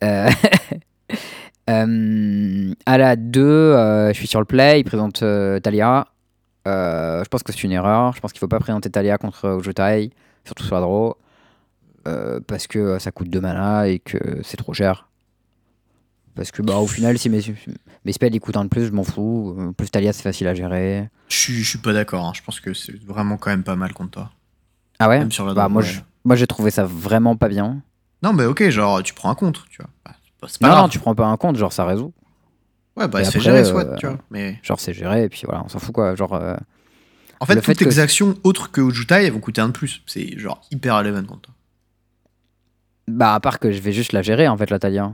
Euh, 1.10 1.14
euh, 1.70 2.74
à 2.86 2.98
la 2.98 3.16
2 3.16 3.42
euh, 3.42 4.08
je 4.12 4.14
suis 4.18 4.26
sur 4.26 4.40
le 4.40 4.46
play 4.46 4.80
il 4.80 4.84
présente 4.84 5.22
euh, 5.22 5.60
Talia 5.60 6.06
Euh, 6.66 7.22
je 7.24 7.28
pense 7.28 7.42
que 7.42 7.52
c'est 7.52 7.62
une 7.64 7.72
erreur 7.72 8.14
je 8.14 8.20
pense 8.20 8.32
qu'il 8.32 8.40
faut 8.40 8.48
pas 8.48 8.58
présenter 8.58 8.90
Talia 8.90 9.18
contre 9.18 9.48
Ojotai 9.48 10.10
surtout 10.44 10.64
sur 10.64 10.74
la 10.76 10.80
draw 10.82 11.16
euh, 12.06 12.40
parce 12.46 12.66
que 12.66 12.78
euh, 12.78 12.98
ça 12.98 13.10
coûte 13.10 13.28
2 13.28 13.40
mana 13.40 13.88
et 13.88 13.98
que 13.98 14.18
c'est 14.42 14.56
trop 14.56 14.72
cher 14.72 15.08
parce 16.34 16.50
que 16.52 16.62
bah 16.62 16.76
au 16.76 16.86
final 16.86 17.18
si 17.18 17.28
mes, 17.28 17.40
mes 18.04 18.12
spells 18.12 18.34
ils 18.34 18.40
coûtent 18.40 18.56
un 18.56 18.64
de 18.64 18.70
plus 18.70 18.86
je 18.86 18.92
m'en 18.92 19.04
fous 19.04 19.56
En 19.58 19.72
plus 19.72 19.90
Talia 19.90 20.12
c'est 20.12 20.22
facile 20.22 20.46
à 20.48 20.54
gérer 20.54 21.08
Je 21.28 21.36
suis, 21.36 21.54
je 21.62 21.68
suis 21.68 21.78
pas 21.78 21.92
d'accord. 21.92 22.24
hein. 22.26 22.32
Je 22.34 22.42
pense 22.42 22.60
que 22.60 22.72
c'est 22.74 22.94
vraiment 23.04 23.36
quand 23.36 23.50
même 23.50 23.64
pas 23.64 23.76
mal 23.76 23.92
contre 23.92 24.10
toi. 24.12 24.30
ah 25.00 25.08
ouais? 25.08 25.18
Même 25.18 25.32
sur 25.32 25.44
la 25.46 25.52
bah, 25.54 25.62
draw, 25.64 25.72
moi 25.72 25.82
ouais. 25.82 25.88
je- 25.88 26.00
moi 26.24 26.36
j'ai 26.36 26.46
trouvé 26.46 26.70
ça 26.70 26.84
vraiment 26.84 27.36
pas 27.36 27.48
bien 27.48 27.82
Non, 28.22 28.32
mais 28.32 28.44
ok, 28.44 28.68
genre, 28.70 29.02
tu 29.02 29.14
prends 29.14 29.30
un 29.30 29.34
contre, 29.34 29.66
tu 29.68 29.82
vois. 29.82 29.90
Bah, 30.04 30.12
c'est 30.38 30.40
pas- 30.40 30.48
c'est 30.48 30.60
pas 30.60 30.66
non 30.68 30.72
grave. 30.74 30.84
non 30.84 30.88
tu 30.88 30.98
prends 30.98 31.14
pas 31.14 31.26
un 31.26 31.36
compte 31.36 31.56
genre 31.56 31.72
ça 31.72 31.84
résout 31.84 32.12
Ouais, 32.96 33.06
bah, 33.06 33.22
c'est 33.24 33.38
géré, 33.38 33.58
euh, 33.60 33.64
soit, 33.64 33.94
tu 33.96 34.06
vois. 34.06 34.18
Mais 34.30 34.58
genre 34.62 34.80
c'est 34.80 34.92
géré 34.92 35.22
et 35.24 35.28
puis 35.28 35.42
voilà 35.44 35.62
on 35.64 35.68
s'en 35.68 35.78
fout 35.78 35.94
quoi 35.94 36.14
genre 36.16 36.34
euh, 36.34 36.56
en 37.40 37.46
fait, 37.46 37.54
le 37.54 37.60
fait 37.60 37.74
toutes 37.74 37.86
que- 37.88 37.94
tes 37.94 38.00
actions 38.00 38.34
autres 38.42 38.72
que 38.72 38.80
Ujutai, 38.80 39.24
elles 39.26 39.32
vont 39.32 39.38
coûter 39.38 39.60
un 39.60 39.68
de 39.68 39.72
plus. 39.72 40.02
C'est 40.06 40.36
genre 40.38 40.60
hyper 40.72 40.96
relevant 40.96 41.22
contre 41.24 41.42
toi. 41.42 41.54
bah 43.06 43.34
à 43.34 43.40
part 43.40 43.58
que 43.60 43.70
je 43.70 43.80
vais 43.80 43.92
juste 43.92 44.12
la 44.12 44.22
gérer 44.22 44.48
en 44.48 44.56
fait 44.56 44.70
la 44.70 44.78
Talia 44.80 45.12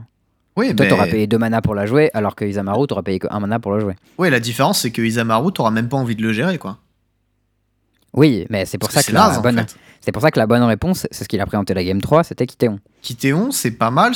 Oui, 0.57 0.75
toi 0.75 0.85
mais... 0.85 0.89
t'auras 0.89 1.05
payé 1.07 1.27
2 1.27 1.37
mana 1.37 1.61
pour 1.61 1.75
la 1.75 1.85
jouer 1.85 2.09
alors 2.15 2.35
que 2.35 2.43
Isamaru 2.45 2.87
t'auras 2.87 3.03
payé 3.03 3.19
que 3.19 3.27
1 3.29 3.39
mana 3.39 3.59
pour 3.59 3.71
la 3.73 3.79
jouer 3.79 3.95
ouais, 4.17 4.29
la 4.31 4.39
différence, 4.39 4.79
c'est 4.81 4.91
que 4.91 5.01
Isamaru, 5.03 5.51
t'auras 5.53 5.69
même 5.71 5.87
pas 5.89 5.97
envie 5.97 6.15
de 6.15 6.23
le 6.23 6.33
gérer, 6.33 6.57
quoi. 6.57 6.79
oui 8.13 8.47
mais 8.49 8.65
c'est 8.65 8.77
pour 8.79 8.89
Parce 8.89 9.05
ça 9.05 9.11
que 9.11 9.15
la 9.15 9.27
naze, 9.27 9.37
en 9.37 9.41
bonne 9.41 9.63
fait. 10.01 10.11
pour 10.11 10.21
ça 10.21 10.31
que 10.31 10.39
la 10.39 10.47
bonne 10.47 10.63
réponse 10.63 11.05
c'est 11.11 11.23
ce 11.23 11.29
qu'il 11.29 11.39
a 11.41 11.45
présenté 11.45 11.73
la 11.73 11.83
game 11.83 12.01
3 12.01 12.23
c'était 12.23 12.45
Kitéon 12.47 12.79
Kitéon, 13.01 13.51
c'est 13.51 13.71
pas 13.71 13.91
mal, 13.91 14.13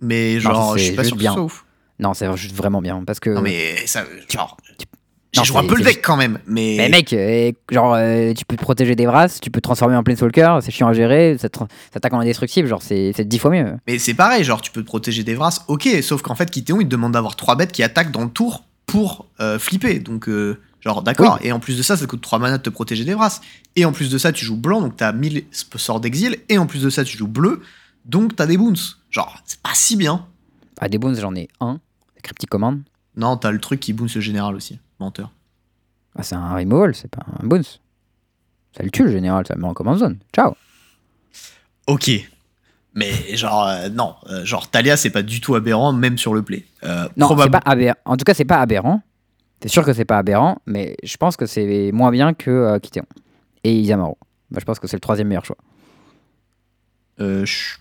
mais 0.00 0.40
genre, 0.40 0.76
je 0.78 0.82
suis 0.84 0.92
pas 0.94 1.04
sûr 1.04 1.14
que 1.16 1.20
bien. 1.20 1.30
ce 1.32 1.36
soit 1.36 1.44
ouf. 1.44 1.64
non 1.98 2.14
c'est 2.14 2.26
vraiment 2.54 2.80
bien 2.82 3.02
parce 3.06 3.20
que 3.20 3.30
Non, 3.30 3.42
mais 3.42 3.76
ça, 3.86 4.04
genre, 4.32 4.56
j'ai 5.32 5.44
joué 5.44 5.58
un 5.58 5.66
peu 5.66 5.76
le 5.76 5.84
deck 5.84 6.00
quand 6.02 6.16
même, 6.16 6.38
mais. 6.46 6.76
Mais 6.78 6.88
mec, 6.88 7.12
euh, 7.12 7.52
genre, 7.70 7.94
euh, 7.94 8.32
tu 8.32 8.44
peux 8.46 8.56
te 8.56 8.62
protéger 8.62 8.94
des 8.94 9.04
Vras, 9.06 9.38
tu 9.40 9.50
peux 9.50 9.60
te 9.60 9.64
transformer 9.64 9.94
en 9.96 10.02
Planeswalker, 10.02 10.58
c'est 10.62 10.70
chiant 10.70 10.88
à 10.88 10.92
gérer, 10.94 11.36
ça 11.38 11.48
t'attaque 11.50 12.12
en 12.14 12.20
indestructible, 12.20 12.68
genre, 12.68 12.80
c'est 12.82 13.12
c'est 13.14 13.26
10 13.28 13.38
fois 13.38 13.50
mieux. 13.50 13.74
Mais 13.86 13.98
c'est 13.98 14.14
pareil, 14.14 14.44
genre 14.44 14.62
tu 14.62 14.70
peux 14.70 14.80
te 14.80 14.86
protéger 14.86 15.24
des 15.24 15.34
Vras, 15.34 15.64
ok, 15.68 15.88
sauf 16.02 16.22
qu'en 16.22 16.34
fait 16.34 16.50
Kitéon 16.50 16.80
il 16.80 16.84
te 16.84 16.90
demande 16.90 17.12
d'avoir 17.12 17.36
trois 17.36 17.54
bêtes 17.56 17.72
qui 17.72 17.82
attaquent 17.82 18.12
dans 18.12 18.24
le 18.24 18.30
tour 18.30 18.64
pour 18.86 19.26
euh, 19.40 19.58
flipper, 19.58 19.98
donc 19.98 20.28
euh, 20.28 20.58
genre 20.80 21.02
d'accord, 21.02 21.38
et 21.42 21.52
en 21.52 21.58
plus 21.60 21.76
de 21.76 21.82
ça 21.82 21.96
ça 21.98 22.06
coûte 22.06 22.20
3 22.22 22.38
mana 22.38 22.56
de 22.56 22.62
te 22.62 22.70
protéger 22.70 23.04
des 23.04 23.14
Vras, 23.14 23.40
et 23.74 23.84
en 23.84 23.92
plus 23.92 24.10
de 24.10 24.16
ça 24.16 24.32
tu 24.32 24.44
joues 24.46 24.56
blanc, 24.56 24.80
donc 24.80 24.96
t'as 24.96 25.12
1000 25.12 25.44
sp- 25.52 25.76
sorts 25.78 26.00
d'exil, 26.00 26.36
et 26.48 26.56
en 26.56 26.66
plus 26.66 26.82
de 26.82 26.88
ça 26.88 27.04
tu 27.04 27.18
joues 27.18 27.26
bleu, 27.28 27.60
donc 28.06 28.36
t'as 28.36 28.46
des 28.46 28.56
boons, 28.56 28.72
genre 29.10 29.36
c'est 29.44 29.60
pas 29.60 29.74
si 29.74 29.96
bien. 29.96 30.26
Ah, 30.80 30.88
des 30.88 30.98
boons, 30.98 31.14
j'en 31.18 31.34
ai 31.34 31.48
un, 31.60 31.80
Cryptic 32.22 32.48
Command. 32.50 32.82
Non, 33.16 33.36
t'as 33.36 33.50
le 33.50 33.58
truc 33.60 33.80
qui 33.80 33.92
boons 33.92 34.12
le 34.14 34.20
général 34.20 34.54
aussi, 34.54 34.78
menteur. 35.00 35.30
Ah, 36.18 36.22
c'est 36.22 36.34
un 36.34 36.54
removal, 36.54 36.94
c'est 36.94 37.08
pas 37.10 37.24
un 37.42 37.46
boons. 37.46 37.78
Ça 38.76 38.82
le 38.82 38.90
tue 38.90 39.04
le 39.04 39.10
général, 39.12 39.46
ça 39.46 39.54
le 39.54 39.60
met 39.62 39.68
en 39.68 39.74
command 39.74 39.96
zone. 39.98 40.18
Ciao. 40.34 40.54
Ok, 41.86 42.10
Mais 42.94 43.36
genre, 43.36 43.66
euh, 43.66 43.88
non. 43.88 44.16
Euh, 44.28 44.44
genre, 44.44 44.68
Talia, 44.70 44.96
c'est 44.96 45.10
pas 45.10 45.22
du 45.22 45.40
tout 45.40 45.54
aberrant, 45.54 45.92
même 45.92 46.18
sur 46.18 46.34
le 46.34 46.42
play. 46.42 46.64
Euh, 46.84 47.08
Non, 47.16 47.28
c'est 47.38 47.50
pas 47.50 47.60
aberrant. 47.64 47.96
En 48.06 48.16
tout 48.16 48.24
cas, 48.24 48.34
c'est 48.34 48.44
pas 48.44 48.60
aberrant. 48.60 49.02
C'est 49.62 49.68
sûr 49.68 49.84
que 49.84 49.92
c'est 49.92 50.04
pas 50.04 50.18
aberrant, 50.18 50.58
mais 50.66 50.96
je 51.02 51.16
pense 51.16 51.36
que 51.36 51.46
c'est 51.46 51.90
moins 51.92 52.10
bien 52.10 52.34
que 52.34 52.78
Kitéon 52.78 53.06
et 53.64 53.72
Isamaru. 53.78 54.14
Bah, 54.50 54.58
je 54.60 54.64
pense 54.64 54.78
que 54.78 54.86
c'est 54.86 54.96
le 54.96 55.00
troisième 55.00 55.28
meilleur 55.28 55.44
choix. 55.44 55.56
Euh, 57.20 57.44
je- 57.46 57.76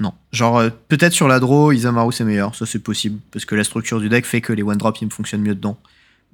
Non. 0.00 0.14
Genre, 0.32 0.58
euh, 0.58 0.70
peut-être 0.88 1.12
sur 1.12 1.28
la 1.28 1.38
draw, 1.38 1.72
Isamaru 1.72 2.10
c'est 2.12 2.24
meilleur. 2.24 2.54
Ça, 2.54 2.64
c'est 2.66 2.78
possible. 2.78 3.20
Parce 3.30 3.44
que 3.44 3.54
la 3.54 3.64
structure 3.64 4.00
du 4.00 4.08
deck 4.08 4.24
fait 4.24 4.40
que 4.40 4.52
les 4.52 4.62
one 4.62 4.78
drop, 4.78 4.96
ils 5.00 5.04
me 5.04 5.10
fonctionnent 5.10 5.42
mieux 5.42 5.54
dedans. 5.54 5.76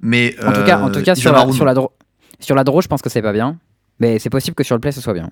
Mais. 0.01 0.35
En 0.41 0.53
tout 0.53 0.63
cas, 0.63 0.79
en 0.79 0.89
euh, 0.89 0.91
tout 0.91 1.03
cas 1.03 1.15
sur, 1.15 1.33
la, 1.33 1.51
sur, 1.51 1.65
draw, 1.65 1.91
sur 2.39 2.55
la 2.55 2.63
draw, 2.63 2.81
je 2.81 2.87
pense 2.87 3.01
que 3.01 3.09
c'est 3.09 3.21
pas 3.21 3.33
bien. 3.33 3.59
Mais 3.99 4.19
c'est 4.19 4.29
possible 4.29 4.55
que 4.55 4.63
sur 4.63 4.75
le 4.75 4.79
play, 4.79 4.91
ce 4.91 5.01
soit 5.01 5.13
bien. 5.13 5.29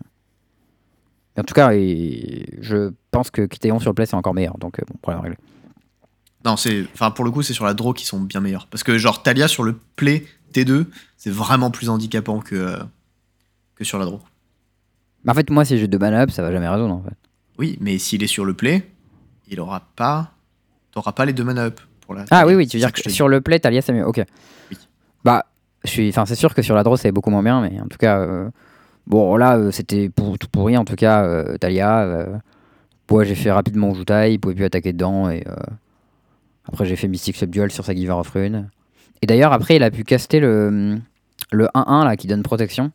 Mais 1.36 1.42
en 1.42 1.44
tout 1.46 1.54
cas, 1.54 1.72
et- 1.74 2.46
je 2.62 2.92
pense 3.12 3.32
que 3.32 3.44
Kitéon 3.44 3.80
sur 3.80 3.92
le 3.92 3.96
play, 3.96 4.06
c'est 4.06 4.16
encore 4.16 4.34
meilleur. 4.34 4.58
Donc, 4.58 4.80
euh, 4.80 4.84
bon, 4.88 4.96
problème 5.02 5.22
réglé. 5.24 5.38
Non, 6.44 6.58
c'est. 6.58 6.86
Enfin, 6.94 7.12
pour 7.12 7.24
le 7.24 7.32
coup, 7.32 7.42
c'est 7.42 7.54
sur 7.54 7.66
la 7.66 7.74
draw 7.74 7.94
qui 7.94 8.06
sont 8.06 8.20
bien 8.20 8.42
meilleurs. 8.42 8.68
Parce 8.68 8.84
que, 8.84 8.98
genre, 8.98 9.24
Talia 9.24 9.48
sur 9.48 9.64
le 9.64 9.80
play 9.96 10.26
T2, 10.54 10.88
c'est 11.16 11.32
vraiment 11.32 11.72
plus 11.72 11.90
handicapant 11.90 12.40
que, 12.40 12.56
euh, 12.56 12.78
que 13.76 13.86
sur 13.86 13.98
la 13.98 14.06
draw. 14.06 14.20
Mais 15.24 15.32
en 15.32 15.36
fait, 15.36 15.50
moi, 15.50 15.64
si 15.64 15.78
j'ai 15.78 15.88
deux 15.88 15.98
mana 15.98 16.24
up, 16.24 16.32
ça 16.32 16.42
va 16.42 16.52
jamais 16.52 16.68
résoudre. 16.68 16.94
En 16.94 17.02
fait. 17.02 17.16
Oui, 17.58 17.78
mais 17.82 17.98
s'il 17.98 18.24
est 18.24 18.28
sur 18.28 18.46
le 18.46 18.54
play, 18.54 18.90
il 19.48 19.60
aura 19.60 19.82
pas. 19.96 20.32
T'auras 20.92 21.12
pas 21.12 21.26
les 21.26 21.34
deux 21.34 21.44
mana 21.44 21.66
up 21.66 21.80
pour 22.02 22.14
la. 22.14 22.26
Ah 22.32 22.46
oui, 22.46 22.56
oui, 22.56 22.68
tu 22.68 22.78
veux 22.78 22.82
dire 22.82 22.92
que 22.92 23.10
sur 23.10 23.28
le 23.28 23.42
play, 23.42 23.60
Talia, 23.60 23.82
c'est 23.82 23.94
mieux. 23.94 24.06
Ok. 24.06 24.22
Oui. 24.72 24.78
Bah, 25.24 25.46
je 25.84 25.90
suis. 25.90 26.10
Enfin, 26.10 26.26
c'est 26.26 26.36
sûr 26.36 26.54
que 26.54 26.62
sur 26.62 26.76
la 26.76 26.84
draw, 26.84 26.98
c'est 26.98 27.12
beaucoup 27.12 27.30
moins 27.30 27.44
bien, 27.44 27.62
mais 27.62 27.80
en 27.80 27.88
tout 27.88 27.98
cas, 27.98 28.20
euh, 28.20 28.50
bon, 29.08 29.36
là, 29.38 29.58
euh, 29.58 29.72
c'était 29.72 30.10
pour, 30.10 30.38
tout 30.38 30.48
pourri. 30.48 30.78
En 30.78 30.86
tout 30.86 30.96
cas, 30.96 31.24
euh, 31.24 31.58
Talia. 31.58 32.02
Euh, 32.02 32.38
ouais, 33.12 33.26
j'ai 33.26 33.36
fait 33.36 33.52
rapidement 33.52 33.94
Jutai, 33.94 34.34
il 34.34 34.40
pouvait 34.40 34.56
plus 34.56 34.66
attaquer 34.66 34.94
dedans. 34.94 35.30
Et 35.30 35.44
euh, 35.48 35.56
après, 36.68 36.86
j'ai 36.86 36.96
fait 36.96 37.08
Mystic 37.08 37.36
Subdual 37.36 37.72
sur 37.72 37.86
sa 37.86 37.94
Giver 37.94 38.14
of 38.14 38.30
Rune. 38.30 38.70
Et 39.22 39.28
d'ailleurs, 39.28 39.54
après, 39.54 39.76
il 39.76 39.84
a 39.84 39.92
pu 39.92 40.04
caster 40.04 40.40
le, 40.40 40.98
le 41.52 41.66
1-1 41.74 42.06
là 42.06 42.16
qui 42.18 42.28
donne 42.28 42.44
protection 42.44 42.92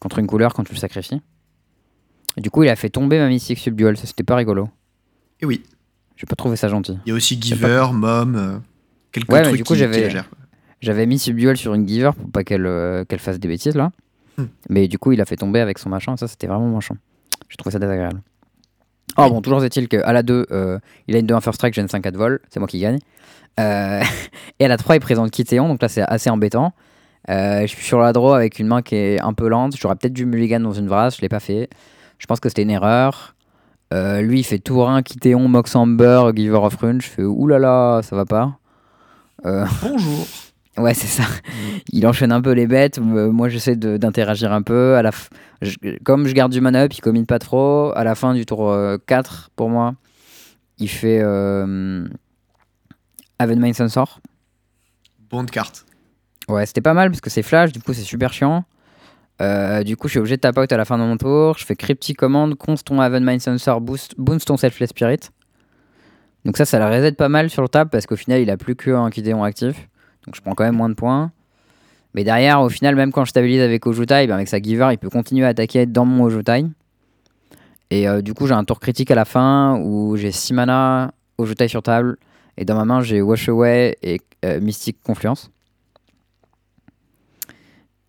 contre 0.00 0.18
une 0.18 0.26
couleur 0.26 0.54
quand 0.54 0.64
tu 0.64 0.72
le 0.72 0.78
sacrifies. 0.78 1.20
Et 2.36 2.40
du 2.40 2.50
coup, 2.50 2.62
il 2.62 2.68
a 2.68 2.76
fait 2.76 2.90
tomber 2.90 3.18
ma 3.18 3.28
Mystic 3.28 3.58
Subdual. 3.58 3.96
Ça, 3.96 4.06
c'était 4.06 4.24
pas 4.24 4.36
rigolo. 4.36 4.68
Et 5.40 5.46
oui. 5.46 5.62
J'ai 6.16 6.26
pas 6.26 6.36
trouvé 6.36 6.56
ça 6.56 6.68
gentil. 6.68 6.98
Il 7.06 7.10
y 7.10 7.12
a 7.12 7.14
aussi 7.14 7.40
Giver, 7.40 7.86
Mom, 7.92 8.36
euh, 8.36 8.58
quelques 9.12 9.30
Ouais, 9.30 9.40
mais 9.40 9.48
trucs 9.48 9.58
du 9.58 9.64
coup, 9.64 9.74
j'avais-. 9.74 10.10
J'avais 10.80 11.06
mis 11.06 11.18
Subdual 11.18 11.56
sur 11.56 11.74
une 11.74 11.86
Giver 11.86 12.10
pour 12.16 12.30
pas 12.30 12.44
qu'elle 12.44 12.66
euh, 12.66 13.04
qu'elle 13.04 13.18
fasse 13.18 13.38
des 13.38 13.48
bêtises 13.48 13.74
là. 13.74 13.90
Hmm. 14.36 14.44
Mais 14.68 14.88
du 14.88 14.98
coup, 14.98 15.12
il 15.12 15.20
a 15.20 15.24
fait 15.24 15.36
tomber 15.36 15.60
avec 15.60 15.78
son 15.78 15.88
machin. 15.88 16.16
Ça, 16.16 16.28
c'était 16.28 16.46
vraiment 16.46 16.68
méchant. 16.68 16.96
J'ai 17.48 17.56
trouvé 17.56 17.72
ça 17.72 17.78
désagréable. 17.78 18.20
Oh 19.18 19.30
bon, 19.30 19.40
toujours 19.40 19.64
est-il 19.64 19.88
qu'à 19.88 20.12
la 20.12 20.22
2, 20.22 20.46
euh, 20.50 20.78
il 21.08 21.16
a 21.16 21.18
une 21.18 21.26
2 21.26 21.34
1 21.34 21.40
first 21.40 21.56
strike, 21.56 21.74
j'ai 21.74 21.80
une 21.80 21.88
5 21.88 22.02
4 22.02 22.16
vol. 22.16 22.40
C'est 22.50 22.60
moi 22.60 22.68
qui 22.68 22.80
gagne. 22.80 22.98
Euh, 23.58 24.02
et 24.60 24.64
à 24.64 24.68
la 24.68 24.76
3, 24.76 24.96
il 24.96 25.00
présente 25.00 25.30
Kitéon. 25.30 25.68
Donc 25.68 25.80
là, 25.80 25.88
c'est 25.88 26.02
assez 26.02 26.28
embêtant. 26.28 26.72
Euh, 27.28 27.62
je 27.62 27.66
suis 27.66 27.84
sur 27.84 27.98
la 27.98 28.12
draw 28.12 28.34
avec 28.34 28.58
une 28.58 28.68
main 28.68 28.82
qui 28.82 28.94
est 28.94 29.20
un 29.20 29.32
peu 29.32 29.48
lente. 29.48 29.76
J'aurais 29.76 29.96
peut-être 29.96 30.12
dû 30.12 30.26
mulligan 30.26 30.60
dans 30.60 30.72
une 30.72 30.86
vrasse. 30.86 31.16
Je 31.16 31.22
l'ai 31.22 31.28
pas 31.28 31.40
fait. 31.40 31.68
Je 32.18 32.26
pense 32.26 32.40
que 32.40 32.48
c'était 32.48 32.62
une 32.62 32.70
erreur. 32.70 33.34
Euh, 33.92 34.20
lui, 34.20 34.40
il 34.40 34.44
fait 34.44 34.58
Tourin, 34.58 35.02
Kitéon, 35.02 35.46
Mox 35.48 35.74
Amber, 35.76 36.30
Giver 36.34 36.56
of 36.56 36.76
Rune. 36.76 37.00
Je 37.00 37.06
fais 37.08 37.22
oulala, 37.22 38.00
ça 38.02 38.16
va 38.16 38.24
pas. 38.24 38.58
Euh, 39.44 39.64
Bonjour. 39.82 40.26
Ouais, 40.78 40.92
c'est 40.92 41.06
ça. 41.06 41.22
Il 41.90 42.06
enchaîne 42.06 42.32
un 42.32 42.42
peu 42.42 42.52
les 42.52 42.66
bêtes. 42.66 42.98
Euh, 42.98 43.32
moi, 43.32 43.48
j'essaie 43.48 43.76
d'interagir 43.76 44.52
un 44.52 44.60
peu. 44.60 44.94
À 44.96 45.00
la 45.02 45.08
f- 45.08 45.30
je- 45.62 45.76
comme 46.04 46.26
je 46.26 46.34
garde 46.34 46.52
du 46.52 46.60
mana 46.60 46.82
up, 46.82 46.92
il 46.92 47.00
commit 47.00 47.24
pas 47.24 47.38
trop. 47.38 47.92
À 47.96 48.04
la 48.04 48.14
fin 48.14 48.34
du 48.34 48.44
tour 48.44 48.68
euh, 48.70 48.98
4, 49.06 49.48
pour 49.56 49.70
moi, 49.70 49.94
il 50.76 50.90
fait 50.90 51.20
euh, 51.22 52.06
Avenmain 53.38 53.72
Sensor. 53.72 54.20
Bonne 55.30 55.46
carte. 55.46 55.86
Ouais, 56.46 56.66
c'était 56.66 56.82
pas 56.82 56.92
mal 56.92 57.08
parce 57.10 57.22
que 57.22 57.30
c'est 57.30 57.42
flash, 57.42 57.72
du 57.72 57.80
coup, 57.80 57.94
c'est 57.94 58.02
super 58.02 58.34
chiant. 58.34 58.64
Euh, 59.42 59.82
du 59.82 59.96
coup, 59.96 60.08
je 60.08 60.12
suis 60.12 60.18
obligé 60.18 60.36
de 60.36 60.40
tap 60.40 60.56
out 60.56 60.72
à 60.72 60.76
la 60.76 60.84
fin 60.84 60.98
de 60.98 61.02
mon 61.02 61.16
tour. 61.16 61.58
Je 61.58 61.64
fais 61.64 61.76
cryptic 61.76 62.16
commande, 62.16 62.54
const 62.56 62.86
ton 62.86 63.00
Avenmain 63.00 63.38
Sensor, 63.38 63.80
boost, 63.80 64.14
boost 64.18 64.46
ton 64.46 64.56
Selfless 64.56 64.88
Spirit. 64.88 65.30
Donc 66.44 66.56
ça, 66.56 66.64
ça 66.64 66.78
la 66.78 66.88
reset 66.88 67.12
pas 67.12 67.28
mal 67.28 67.50
sur 67.50 67.62
le 67.62 67.68
tap 67.68 67.90
parce 67.90 68.06
qu'au 68.06 68.16
final, 68.16 68.40
il 68.40 68.50
a 68.50 68.56
plus 68.56 68.76
qu'un 68.76 69.10
Kidéon 69.10 69.42
actif. 69.42 69.88
Donc 70.24 70.36
je 70.36 70.40
prends 70.40 70.54
quand 70.54 70.64
même 70.64 70.76
moins 70.76 70.88
de 70.88 70.94
points. 70.94 71.32
Mais 72.14 72.24
derrière, 72.24 72.62
au 72.62 72.70
final, 72.70 72.94
même 72.96 73.12
quand 73.12 73.24
je 73.24 73.30
stabilise 73.30 73.60
avec 73.60 73.86
Ojutai, 73.86 74.26
ben 74.26 74.36
avec 74.36 74.48
sa 74.48 74.58
Giver, 74.58 74.88
il 74.92 74.98
peut 74.98 75.10
continuer 75.10 75.44
à 75.44 75.48
attaquer 75.48 75.84
dans 75.84 76.06
mon 76.06 76.24
Ojutai. 76.24 76.64
Et 77.90 78.08
euh, 78.08 78.22
du 78.22 78.32
coup, 78.32 78.46
j'ai 78.46 78.54
un 78.54 78.64
tour 78.64 78.80
critique 78.80 79.10
à 79.10 79.14
la 79.14 79.24
fin 79.24 79.78
où 79.84 80.16
j'ai 80.16 80.32
6 80.32 80.54
mana, 80.54 81.12
Ojutai 81.36 81.68
sur 81.68 81.82
table. 81.82 82.16
Et 82.56 82.64
dans 82.64 82.74
ma 82.74 82.84
main, 82.84 83.02
j'ai 83.02 83.20
Wash 83.20 83.48
Away 83.48 83.96
et 84.02 84.20
euh, 84.44 84.60
Mystic 84.60 85.02
Confluence. 85.02 85.50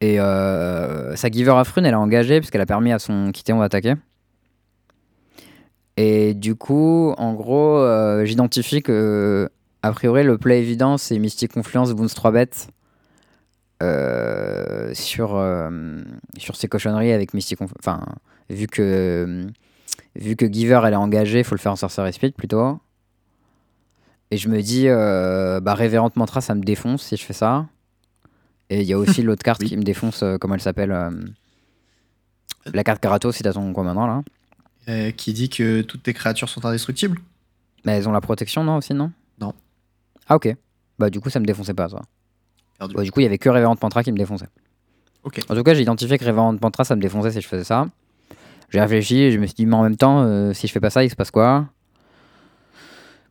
Et 0.01 0.19
euh, 0.19 1.15
sa 1.15 1.29
Giver 1.29 1.51
of 1.51 1.71
Rune, 1.71 1.85
elle 1.85 1.93
a 1.95 1.99
engagé 1.99 2.39
parce 2.39 2.51
qu'elle 2.51 2.61
a 2.61 2.65
permis 2.67 2.91
à 2.91 2.99
son 2.99 3.31
Kitéon 3.31 3.59
d'attaquer. 3.59 3.95
Et 5.97 6.33
du 6.35 6.55
coup, 6.55 7.13
en 7.17 7.33
gros, 7.33 7.77
euh, 7.79 8.23
j'identifie 8.25 8.83
que, 8.83 9.49
a 9.81 9.91
priori, 9.91 10.23
le 10.23 10.37
play 10.37 10.59
évident, 10.59 10.97
c'est 10.97 11.17
Mystic 11.17 11.51
Confluence, 11.53 11.91
Boons 11.93 12.07
3 12.13 12.31
bêtes. 12.31 12.69
euh, 13.83 14.91
sur, 14.95 15.35
euh, 15.35 15.69
sur 16.37 16.55
ces 16.55 16.67
cochonneries 16.67 17.11
avec 17.11 17.33
Mystic 17.35 17.59
Conf- 17.59 17.73
Enfin, 17.79 18.01
vu 18.49 18.65
que, 18.67 19.45
vu 20.15 20.35
que 20.35 20.51
Giver, 20.51 20.81
elle 20.85 20.93
est 20.93 20.97
engagée, 20.97 21.39
il 21.39 21.43
faut 21.43 21.53
le 21.55 21.59
faire 21.59 21.73
en 21.73 21.75
Sorcerer 21.75 22.11
Speed 22.11 22.33
plutôt. 22.33 22.79
Et 24.31 24.37
je 24.37 24.49
me 24.49 24.61
dis, 24.61 24.87
bah, 24.87 25.73
Révérente 25.75 26.15
Mantra, 26.15 26.41
ça 26.41 26.55
me 26.55 26.61
défonce 26.61 27.03
si 27.03 27.17
je 27.17 27.23
fais 27.23 27.33
ça. 27.33 27.67
Et 28.69 28.81
il 28.81 28.87
y 28.87 28.93
a 28.93 28.97
aussi 28.97 29.21
l'autre 29.23 29.43
carte 29.43 29.59
Oui. 29.63 29.67
qui 29.67 29.77
me 29.77 29.83
défonce, 29.83 30.23
euh, 30.23 30.37
comment 30.37 30.55
elle 30.55 30.61
s'appelle 30.61 30.91
euh, 30.91 31.11
La 32.65 32.83
carte 32.83 33.01
Karato, 33.01 33.31
si 33.31 33.43
t'as 33.43 33.53
ton 33.53 33.71
commandant 33.73 34.07
là. 34.07 34.23
Euh, 34.89 35.11
qui 35.11 35.33
dit 35.33 35.49
que 35.49 35.81
toutes 35.81 36.03
tes 36.03 36.13
créatures 36.13 36.49
sont 36.49 36.65
indestructibles. 36.65 37.19
Mais 37.85 37.93
elles 37.93 38.07
ont 38.07 38.11
la 38.13 38.21
protection, 38.21 38.63
non, 38.63 38.77
aussi, 38.77 38.93
non? 38.93 39.11
Non. 39.39 39.53
Ah, 40.27 40.35
ok. 40.35 40.55
Bah, 40.97 41.09
du 41.09 41.19
coup, 41.19 41.29
ça 41.29 41.39
me 41.39 41.45
défonçait 41.45 41.73
pas, 41.73 41.89
ça. 41.89 42.01
Perdu. 42.79 42.95
Bah, 42.95 43.03
du 43.03 43.11
coup, 43.11 43.19
il 43.19 43.23
y 43.23 43.25
avait 43.25 43.37
que 43.37 43.49
Révérende 43.49 43.79
Pantra 43.79 44.03
qui 44.03 44.11
me 44.11 44.17
défonçait. 44.17 44.47
Ok. 45.23 45.41
En 45.49 45.55
tout 45.55 45.63
cas, 45.63 45.73
j'ai 45.73 45.81
identifié 45.81 46.17
que 46.17 46.23
Révérende 46.23 46.59
Pantra, 46.59 46.83
ça 46.83 46.95
me 46.95 47.01
défonçait 47.01 47.31
si 47.31 47.41
je 47.41 47.47
faisais 47.47 47.63
ça. 47.65 47.87
J'ai 48.69 48.79
réfléchi 48.81 49.17
et 49.19 49.31
je 49.31 49.39
me 49.39 49.45
suis 49.45 49.55
dit, 49.55 49.65
mais 49.65 49.75
en 49.75 49.83
même 49.83 49.95
temps, 49.97 50.53
si 50.53 50.67
je 50.67 50.71
fais 50.71 50.79
pas 50.81 50.89
ça, 50.89 51.03
il 51.03 51.09
se 51.09 51.15
passe 51.15 51.31
quoi? 51.31 51.67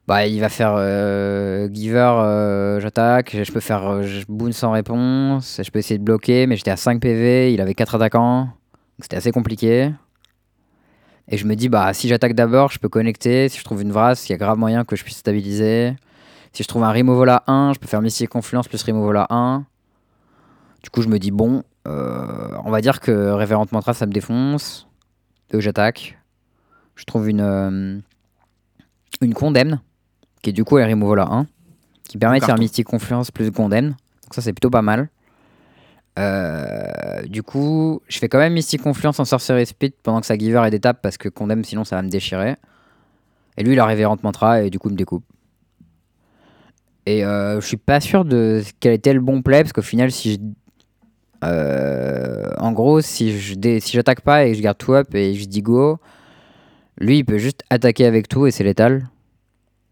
Bah, 0.07 0.25
il 0.29 0.41
va 0.41 0.49
faire 0.49 0.75
euh, 0.77 1.69
Giver, 1.73 1.99
euh, 1.99 2.79
j'attaque, 2.79 3.37
je 3.43 3.51
peux 3.51 3.59
faire 3.59 3.89
euh, 3.89 4.23
boon 4.29 4.53
sans 4.53 4.71
réponse, 4.71 5.61
je 5.61 5.69
peux 5.69 5.81
essayer 5.81 5.99
de 5.99 6.05
bloquer, 6.05 6.47
mais 6.47 6.57
j'étais 6.57 6.71
à 6.71 6.77
5 6.77 7.01
PV, 7.01 7.53
il 7.53 7.61
avait 7.61 7.75
4 7.75 7.97
attaquants, 7.97 8.43
donc 8.43 8.53
c'était 9.01 9.17
assez 9.17 9.33
compliqué. 9.33 9.93
Et 11.27 11.37
je 11.37 11.45
me 11.45 11.57
dis, 11.57 11.69
bah, 11.69 11.93
si 11.93 12.07
j'attaque 12.07 12.35
d'abord, 12.35 12.71
je 12.71 12.79
peux 12.79 12.89
connecter, 12.89 13.49
si 13.49 13.59
je 13.59 13.65
trouve 13.65 13.83
une 13.83 13.91
vrasse, 13.91 14.29
il 14.29 14.33
y 14.33 14.35
a 14.37 14.39
grave 14.39 14.59
moyen 14.59 14.85
que 14.85 14.95
je 14.95 15.03
puisse 15.03 15.17
stabiliser. 15.17 15.97
Si 16.53 16.63
je 16.63 16.69
trouve 16.69 16.85
un 16.85 16.93
removal 16.93 17.29
à 17.29 17.43
1, 17.49 17.73
je 17.73 17.81
peux 17.81 17.89
faire 17.89 18.01
Mystic 18.01 18.31
Confluence 18.31 18.69
plus 18.69 18.81
removal 18.85 19.17
à 19.17 19.27
1. 19.31 19.65
Du 20.85 20.91
coup, 20.91 21.03
je 21.03 21.09
me 21.09 21.19
dis, 21.19 21.33
bon, 21.33 21.65
on 21.85 22.71
va 22.71 22.81
dire 22.81 23.01
que 23.01 23.33
Révérente 23.33 23.73
Mantra, 23.73 23.93
ça 23.93 24.07
me 24.07 24.13
défonce. 24.13 24.87
Donc 25.51 25.63
j'attaque. 25.63 26.17
Je 26.95 27.05
trouve 27.05 27.29
une, 27.29 28.03
une 29.21 29.35
Condemne, 29.35 29.81
qui 30.47 30.51
est 30.51 30.53
du 30.53 30.63
coup 30.63 30.77
à 30.77 30.85
1, 30.85 30.87
qui 32.09 32.19
permet 32.19 32.39
de 32.39 32.45
faire. 32.45 32.55
Mystic 32.61 32.87
Confluence 32.87 33.33
plus 33.33 33.51
Condemne. 33.51 33.89
Donc 33.89 33.97
ça, 34.31 34.41
c'est 34.43 34.53
plutôt 34.53 34.71
pas 34.71 34.81
mal. 34.81 35.09
Euh, 36.21 37.23
du 37.23 37.43
coup, 37.43 38.01
je 38.07 38.19
fais 38.21 38.29
quand 38.29 38.39
même 38.39 38.53
Mystic 38.53 38.81
Confluence 38.81 39.19
en 39.19 39.25
Sorcery 39.25 39.67
Speed 39.67 39.95
pendant 40.05 40.21
que 40.21 40.27
sa 40.27 40.39
Giver 40.39 40.63
est 40.65 40.71
d'étape 40.71 41.01
parce 41.03 41.19
que 41.19 41.29
Condemn, 41.29 41.65
sinon 41.65 41.83
ça 41.83 41.97
va 41.97 42.03
me 42.03 42.09
déchirer. 42.09 42.55
Et 43.57 43.65
lui, 43.65 43.73
il 43.73 43.81
a 43.81 43.87
Révérente 43.87 44.23
Mantra 44.23 44.63
et 44.63 44.71
du 44.71 44.79
coup, 44.79 44.89
il 44.89 44.93
me 44.93 44.97
découpe. 44.97 45.25
Et 47.07 47.25
euh, 47.25 47.61
je 47.61 47.67
suis 47.67 47.77
pas 47.77 48.01
sûr 48.01 48.25
de 48.25 48.63
quel 48.79 48.93
était 48.93 49.15
le 49.15 49.21
bon 49.21 49.43
play 49.43 49.63
parce 49.65 49.73
qu'au 49.73 49.83
final, 49.83 50.13
si 50.13 50.35
je. 50.35 50.39
euh, 51.45 52.53
en 52.59 52.71
gros, 52.71 53.01
si 53.01 53.37
je 53.37 53.57
dé- 53.57 53.81
si 53.81 53.93
j'attaque 53.97 54.21
pas 54.21 54.45
et 54.45 54.53
que 54.53 54.57
je 54.59 54.63
garde 54.63 54.79
tout 54.79 54.93
up 54.95 55.13
et 55.13 55.35
je 55.35 55.45
dis 55.47 55.63
go, 55.63 55.99
lui 56.99 57.19
il 57.19 57.25
peut 57.25 57.39
juste 57.39 57.65
attaquer 57.69 58.07
avec 58.07 58.29
tout 58.29 58.47
et 58.47 58.53
c'est 58.53 58.63
létal. 58.65 59.09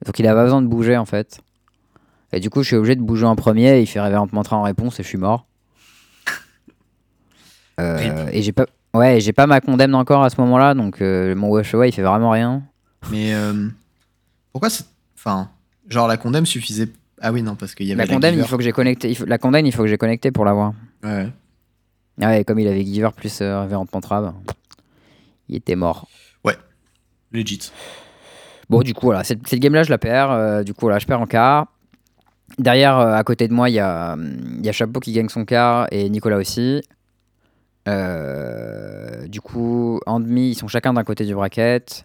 Donc 0.04 0.18
il 0.18 0.26
a 0.26 0.34
pas 0.34 0.44
besoin 0.44 0.62
de 0.62 0.66
bouger 0.66 0.96
en 0.96 1.04
fait. 1.04 1.40
Et 2.32 2.40
du 2.40 2.50
coup, 2.50 2.62
je 2.62 2.68
suis 2.68 2.76
obligé 2.76 2.96
de 2.96 3.02
bouger 3.02 3.26
en 3.26 3.36
premier. 3.36 3.80
Il 3.80 3.86
fait 3.86 4.00
mantra 4.32 4.56
en 4.56 4.62
réponse 4.62 4.98
et 5.00 5.02
je 5.02 5.08
suis 5.08 5.18
mort. 5.18 5.46
Euh, 7.80 8.28
et 8.32 8.42
j'ai 8.42 8.52
pas. 8.52 8.66
Ouais, 8.94 9.20
j'ai 9.20 9.32
pas 9.32 9.46
ma 9.48 9.60
condamne 9.60 9.94
encore 9.96 10.22
à 10.22 10.30
ce 10.30 10.40
moment-là, 10.40 10.74
donc 10.74 11.02
euh, 11.02 11.34
mon 11.34 11.48
wash 11.48 11.74
away 11.74 11.88
il 11.88 11.92
fait 11.92 12.02
vraiment 12.02 12.30
rien. 12.30 12.62
Mais 13.10 13.34
euh, 13.34 13.68
pourquoi 14.52 14.70
c'est. 14.70 14.84
Enfin, 15.16 15.50
genre 15.88 16.06
la 16.06 16.16
condamne 16.16 16.46
suffisait. 16.46 16.88
Ah 17.20 17.32
oui, 17.32 17.42
non, 17.42 17.56
parce 17.56 17.74
qu'il 17.74 17.86
y 17.86 17.92
avait 17.92 18.06
La 18.06 18.12
condamne, 18.12 18.34
il 18.34 18.36
Giver. 18.36 18.48
faut 18.48 18.56
que 18.58 18.62
j'ai 18.62 18.70
connecté. 18.72 19.08
il 19.10 19.16
faut- 19.16 19.24
La 19.24 19.38
condamne, 19.38 19.66
il 19.66 19.72
faut 19.72 19.82
que 19.82 19.88
j'ai 19.88 19.98
connecté 19.98 20.30
pour 20.30 20.44
l'avoir. 20.44 20.72
Ouais, 21.02 21.10
ouais. 21.10 21.28
Ah 22.22 22.28
ouais, 22.28 22.44
comme 22.44 22.60
il 22.60 22.68
avait 22.68 22.84
Giver 22.84 23.08
plus 23.16 23.40
euh, 23.40 23.62
Révérente 23.62 23.92
Mantra, 23.92 24.20
ben, 24.22 24.34
il 25.48 25.56
était 25.56 25.74
mort. 25.76 26.06
Legit. 27.32 27.72
Bon, 28.70 28.80
du 28.82 28.94
coup, 28.94 29.06
voilà, 29.06 29.24
cette, 29.24 29.46
cette 29.46 29.60
game-là, 29.60 29.82
je 29.82 29.90
la 29.90 29.98
perds. 29.98 30.30
euh, 30.30 30.62
du 30.62 30.72
coup, 30.72 30.82
voilà, 30.82 30.98
je 30.98 31.06
perds 31.06 31.20
en 31.20 31.26
quart. 31.26 31.66
Derrière, 32.58 32.98
euh, 32.98 33.14
à 33.14 33.24
côté 33.24 33.48
de 33.48 33.52
moi, 33.52 33.68
il 33.68 33.74
y 33.74 33.80
a, 33.80 34.12
hum, 34.12 34.60
y 34.62 34.68
a 34.68 34.72
Chapeau 34.72 35.00
qui 35.00 35.12
gagne 35.12 35.28
son 35.28 35.44
quart 35.44 35.86
et 35.90 36.08
Nicolas 36.08 36.36
aussi. 36.36 36.82
Euh, 37.88 39.26
du 39.26 39.40
coup, 39.40 40.00
en 40.06 40.20
demi, 40.20 40.50
ils 40.50 40.54
sont 40.54 40.68
chacun 40.68 40.92
d'un 40.94 41.04
côté 41.04 41.24
du 41.24 41.34
bracket. 41.34 42.04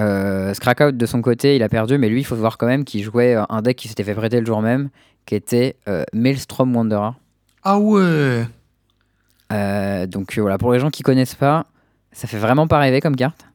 Euh, 0.00 0.52
Scrackout, 0.52 0.96
de 0.96 1.06
son 1.06 1.22
côté, 1.22 1.56
il 1.56 1.62
a 1.62 1.68
perdu, 1.68 1.96
mais 1.98 2.08
lui, 2.08 2.20
il 2.20 2.24
faut 2.24 2.36
voir 2.36 2.58
quand 2.58 2.66
même 2.66 2.84
qu'il 2.84 3.02
jouait 3.02 3.36
un 3.48 3.62
deck 3.62 3.76
qui 3.76 3.88
s'était 3.88 4.04
fait 4.04 4.14
prêter 4.14 4.38
le 4.40 4.46
jour 4.46 4.60
même, 4.60 4.90
qui 5.24 5.34
était 5.34 5.76
Maelstrom 6.12 6.76
Wanderer. 6.76 7.12
Ah 7.62 7.78
ouais 7.78 8.46
donc 10.08 10.38
voilà, 10.38 10.58
pour 10.58 10.72
les 10.72 10.78
gens 10.78 10.90
qui 10.90 11.02
connaissent 11.02 11.34
pas, 11.34 11.66
ça 12.12 12.28
fait 12.28 12.38
vraiment 12.38 12.66
pas 12.66 12.78
rêver 12.78 13.00
comme 13.00 13.16
carte. 13.16 13.46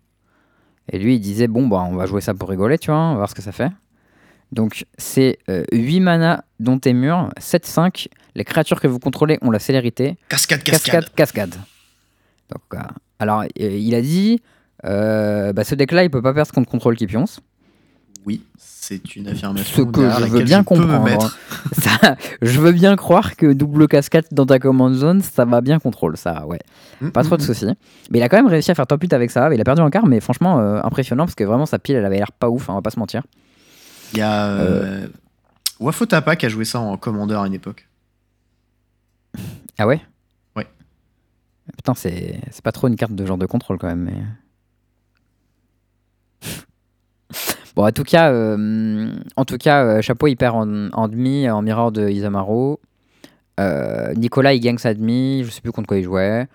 Et 0.90 1.00
lui, 1.00 1.16
il 1.16 1.20
disait 1.20 1.48
bon, 1.48 1.68
bah, 1.68 1.86
on 1.90 1.96
va 1.96 2.06
jouer 2.06 2.22
ça 2.22 2.34
pour 2.34 2.50
rigoler, 2.50 2.78
tu 2.78 2.92
vois, 2.92 3.00
on 3.00 3.12
va 3.12 3.18
voir 3.18 3.30
ce 3.30 3.36
que 3.36 3.42
ça 3.42 3.52
fait. 3.52 3.72
Donc 4.52 4.86
c'est 4.98 5.38
euh, 5.50 5.64
8 5.72 6.00
mana 6.02 6.44
dont 6.60 6.78
tes 6.78 6.94
murs, 6.94 7.30
7-5. 7.40 8.08
Les 8.36 8.44
créatures 8.44 8.82
que 8.82 8.88
vous 8.88 9.00
contrôlez 9.00 9.38
ont 9.42 9.52
la 9.52 9.60
célérité. 9.60 10.18
Cascade, 10.30 10.64
cascade. 10.64 10.92
Cascade, 10.92 11.16
cascade. 11.16 11.56
Donc, 12.50 12.62
euh, 12.74 12.80
alors, 13.20 13.42
euh, 13.42 13.48
il 13.56 13.96
a 13.96 14.02
dit 14.02 14.42
euh, 14.86 15.54
bah, 15.54 15.64
ce 15.64 15.76
deck-là, 15.76 16.04
il 16.04 16.10
peut 16.10 16.22
pas 16.22 16.34
perdre 16.34 16.52
contre 16.52 16.70
contrôle 16.70 16.96
qui 16.96 17.08
pionce. 17.08 17.40
Oui, 18.26 18.44
c'est 18.58 19.16
une 19.16 19.28
affirmation. 19.28 19.78
Ce 19.78 19.82
que 19.82 20.10
je 20.10 20.26
veux 20.32 20.44
bien 20.44 20.64
comprendre. 20.64 21.36
Ça, 21.74 22.16
je 22.42 22.60
veux 22.60 22.72
bien 22.72 22.96
croire 22.96 23.36
que 23.36 23.52
double 23.54 23.88
cascade 23.88 24.26
dans 24.32 24.46
ta 24.46 24.60
command 24.60 24.94
zone, 24.94 25.22
ça 25.22 25.46
va 25.46 25.62
bien 25.62 25.80
contrôle, 25.80 26.18
ça, 26.18 26.46
ouais. 26.46 26.60
Pas 27.14 27.24
trop 27.24 27.38
de 27.38 27.42
Mm, 27.42 27.46
mm, 27.46 27.48
soucis. 27.48 27.66
Mais 28.12 28.20
il 28.20 28.22
a 28.24 28.30
quand 28.30 28.38
même 28.38 28.48
réussi 28.48 28.70
à 28.72 28.76
faire 28.76 28.86
top 28.88 29.02
8 29.02 29.14
avec 29.14 29.32
ça. 29.32 29.52
Il 29.54 29.60
a 29.60 29.64
perdu 29.64 29.82
en 29.82 29.90
quart, 29.90 30.06
mais 30.06 30.20
franchement, 30.20 30.60
euh, 30.60 30.82
impressionnant 30.84 31.26
parce 31.26 31.36
que 31.36 31.44
vraiment 31.44 31.66
sa 31.66 31.80
pile, 31.80 31.96
elle 31.96 32.06
avait 32.06 32.18
l'air 32.18 32.32
pas 32.32 32.50
ouf, 32.50 32.70
hein, 32.70 32.74
on 32.74 32.76
va 32.76 32.82
pas 32.82 32.92
se 32.92 33.00
mentir. 33.00 33.24
Il 34.14 34.20
y 34.20 34.22
a. 34.22 34.48
Euh... 34.50 35.08
Wafotapa 35.80 36.36
qui 36.36 36.46
a 36.46 36.50
joué 36.50 36.66
ça 36.66 36.80
en 36.80 36.98
commandeur 36.98 37.42
à 37.42 37.48
une 37.48 37.54
époque. 37.56 37.88
Ah 39.78 39.88
ouais? 39.88 40.02
Ouais. 40.56 40.68
Putain, 41.76 41.96
c'est 41.96 42.40
c'est 42.52 42.64
pas 42.64 42.72
trop 42.72 42.88
une 42.88 42.96
carte 42.98 43.14
de 43.14 43.26
genre 43.26 43.38
de 43.38 43.48
contrôle 43.48 43.78
quand 43.80 43.88
même. 43.88 44.04
Mais... 44.04 44.22
bon, 47.76 47.86
en 47.86 47.92
tout 47.92 48.04
cas, 48.04 48.32
euh, 48.32 49.14
en 49.36 49.46
tout 49.46 49.58
cas 49.58 49.84
euh, 49.84 50.02
Chapeau, 50.02 50.28
il 50.28 50.36
perd 50.36 50.56
en, 50.56 51.08
demi 51.08 51.50
en 51.50 51.62
mirror 51.62 51.92
de 51.92 52.10
Isamaru. 52.10 52.78
Euh, 53.60 54.14
Nicolas, 54.16 54.54
il 54.54 54.60
gagne 54.60 54.78
sa 54.78 54.94
demi, 54.94 55.44
je 55.44 55.52
sais 55.52 55.62
plus 55.62 55.72
contre 55.72 55.88
quoi 55.88 55.98
il 55.98 56.04
jouait. 56.04 56.48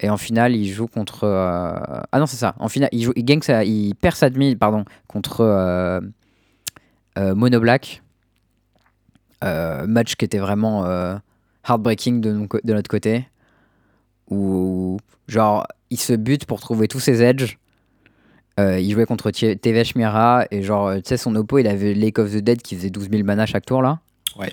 Et 0.00 0.08
en 0.08 0.16
finale, 0.16 0.56
il 0.56 0.66
joue 0.68 0.86
contre. 0.86 1.26
Ah 1.26 2.18
non, 2.18 2.26
c'est 2.26 2.36
ça. 2.36 2.54
En 2.58 2.68
finale, 2.68 2.88
il, 2.92 3.12
gagne 3.24 3.42
sa, 3.42 3.64
il 3.64 3.94
perd 3.94 4.16
sa 4.16 4.30
demi 4.30 4.56
pardon, 4.56 4.84
contre 5.06 6.00
Mono 7.18 7.60
Black. 7.60 8.02
Match 9.42 10.16
qui 10.16 10.24
était 10.24 10.38
vraiment 10.38 10.84
euh, 10.84 11.16
heartbreaking 11.68 12.20
de, 12.20 12.48
de 12.64 12.74
notre 12.74 12.88
côté. 12.88 13.28
Où, 14.28 14.98
genre, 15.28 15.66
il 15.90 15.98
se 15.98 16.12
bute 16.12 16.46
pour 16.46 16.60
trouver 16.60 16.88
tous 16.88 17.00
ses 17.00 17.22
edges. 17.22 17.58
Euh, 18.60 18.78
il 18.78 18.92
jouait 18.92 19.06
contre 19.06 19.30
Tevesh 19.30 19.94
Mira 19.94 20.44
et 20.50 20.62
genre, 20.62 20.88
euh, 20.88 20.96
tu 20.96 21.02
sais, 21.06 21.16
son 21.16 21.34
oppo, 21.36 21.58
il 21.58 21.66
avait 21.66 21.94
Lake 21.94 22.18
of 22.18 22.30
the 22.32 22.36
Dead 22.38 22.60
qui 22.62 22.76
faisait 22.76 22.90
12 22.90 23.08
000 23.10 23.24
mana 23.24 23.46
chaque 23.46 23.64
tour 23.64 23.80
là. 23.80 24.00
Ouais. 24.38 24.52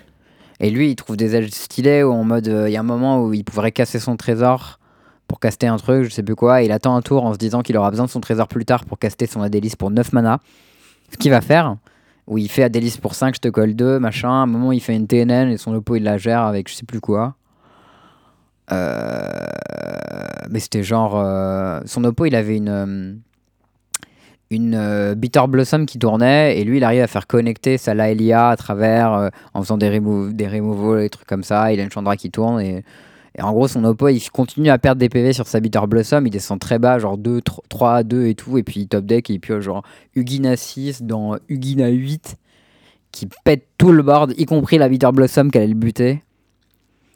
Et 0.59 0.69
lui, 0.69 0.89
il 0.91 0.95
trouve 0.95 1.17
des 1.17 1.35
edges 1.35 1.49
stylés 1.51 2.03
où 2.03 2.11
en 2.11 2.23
mode, 2.23 2.47
euh, 2.47 2.69
il 2.69 2.73
y 2.73 2.77
a 2.77 2.79
un 2.79 2.83
moment 2.83 3.21
où 3.23 3.33
il 3.33 3.43
pourrait 3.43 3.71
casser 3.71 3.99
son 3.99 4.15
trésor 4.15 4.79
pour 5.27 5.39
caster 5.39 5.67
un 5.67 5.77
truc, 5.77 6.05
je 6.05 6.09
sais 6.09 6.23
plus 6.23 6.35
quoi. 6.35 6.61
Et 6.61 6.65
il 6.65 6.71
attend 6.71 6.95
un 6.95 7.01
tour 7.01 7.25
en 7.25 7.33
se 7.33 7.37
disant 7.37 7.61
qu'il 7.61 7.75
aura 7.77 7.89
besoin 7.91 8.05
de 8.05 8.09
son 8.11 8.21
trésor 8.21 8.47
plus 8.47 8.65
tard 8.65 8.85
pour 8.85 8.97
caster 8.97 9.25
son 9.27 9.41
Adélis 9.41 9.73
pour 9.77 9.91
9 9.91 10.13
mana. 10.13 10.39
Ce 11.11 11.17
qu'il 11.17 11.31
va 11.31 11.41
faire, 11.41 11.75
où 12.27 12.37
il 12.37 12.49
fait 12.49 12.63
Adélis 12.63 12.97
pour 13.01 13.13
5, 13.15 13.35
je 13.35 13.39
te 13.41 13.47
colle 13.49 13.75
2, 13.75 13.99
machin. 13.99 14.29
À 14.29 14.31
un 14.31 14.45
moment, 14.45 14.71
il 14.71 14.79
fait 14.81 14.95
une 14.95 15.05
TNN 15.07 15.49
et 15.49 15.57
son 15.57 15.73
oppo, 15.73 15.95
il 15.95 16.03
la 16.03 16.17
gère 16.17 16.43
avec 16.43 16.69
je 16.69 16.75
sais 16.75 16.85
plus 16.85 17.01
quoi. 17.01 17.35
Euh, 18.71 19.29
Mais 20.49 20.59
c'était 20.59 20.83
genre. 20.83 21.13
euh, 21.17 21.81
Son 21.85 22.03
oppo, 22.03 22.25
il 22.25 22.35
avait 22.35 22.57
une. 22.57 23.19
Une 24.49 24.75
euh, 24.75 25.15
Bitter 25.15 25.43
Blossom 25.47 25.85
qui 25.85 25.99
tournait 25.99 26.57
et 26.57 26.63
lui 26.63 26.77
il 26.77 26.83
arrive 26.83 27.01
à 27.01 27.07
faire 27.07 27.27
connecter 27.27 27.77
sa 27.77 27.93
Laelia 27.93 28.49
à 28.49 28.55
travers 28.55 29.13
euh, 29.13 29.29
en 29.53 29.61
faisant 29.61 29.77
des, 29.77 29.89
remove, 29.89 30.33
des 30.33 30.47
removals 30.47 31.03
et 31.03 31.09
trucs 31.09 31.27
comme 31.27 31.43
ça. 31.43 31.73
Il 31.73 31.79
a 31.79 31.83
une 31.83 31.91
Chandra 31.91 32.15
qui 32.15 32.31
tourne 32.31 32.61
et, 32.61 32.83
en 33.41 33.51
gros 33.51 33.67
son 33.67 33.83
oppo 33.83 34.07
il 34.07 34.21
continue 34.31 34.69
à 34.69 34.77
perdre 34.77 34.99
des 34.99 35.09
PV 35.09 35.33
sur 35.33 35.47
sa 35.47 35.59
Bitter 35.59 35.81
Blossom. 35.87 36.25
Il 36.25 36.29
descend 36.29 36.59
très 36.59 36.79
bas, 36.79 36.97
genre 36.97 37.17
2, 37.17 37.41
3 37.69 37.93
à 37.93 38.03
2 38.03 38.27
et 38.27 38.35
tout. 38.35 38.57
Et 38.57 38.63
puis 38.63 38.87
top 38.87 39.05
deck 39.05 39.29
et 39.29 39.33
il 39.33 39.39
pioche 39.39 39.65
genre 39.65 39.83
Ugina 40.15 40.55
6 40.55 41.03
dans 41.03 41.37
Ugina 41.49 41.89
8 41.89 42.37
qui 43.11 43.27
pète 43.43 43.67
tout 43.77 43.91
le 43.91 44.03
board, 44.03 44.33
y 44.37 44.45
compris 44.45 44.77
la 44.77 44.89
Bitter 44.89 45.09
Blossom 45.11 45.49
qu'elle 45.49 45.63
allait 45.63 45.73
buter. 45.73 46.21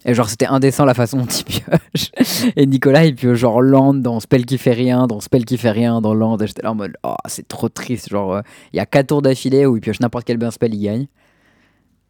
Et 0.05 0.13
genre 0.15 0.29
c'était 0.29 0.47
indécent 0.47 0.85
la 0.85 0.93
façon 0.93 1.17
dont 1.17 1.25
il 1.25 1.43
pioche. 1.43 2.53
Et 2.55 2.65
Nicolas 2.65 3.05
il 3.05 3.15
pioche 3.15 3.37
genre 3.37 3.61
land 3.61 3.93
dans 3.95 4.19
spell 4.19 4.45
qui 4.45 4.57
fait 4.57 4.73
rien, 4.73 5.05
dans 5.05 5.19
spell 5.19 5.45
qui 5.45 5.57
fait 5.57 5.71
rien, 5.71 6.01
dans 6.01 6.13
land. 6.13 6.37
Et 6.39 6.47
j'étais 6.47 6.63
là 6.63 6.71
en 6.71 6.75
mode 6.75 6.93
oh 7.03 7.15
c'est 7.27 7.47
trop 7.47 7.69
triste. 7.69 8.09
Genre 8.09 8.35
euh, 8.35 8.41
il 8.73 8.77
y 8.77 8.79
a 8.79 8.85
4 8.85 9.07
tours 9.07 9.21
d'affilée 9.21 9.65
où 9.65 9.77
il 9.77 9.81
pioche 9.81 9.99
n'importe 9.99 10.25
quel 10.25 10.37
bien 10.37 10.51
spell, 10.51 10.73
il 10.73 10.83
gagne. 10.83 11.07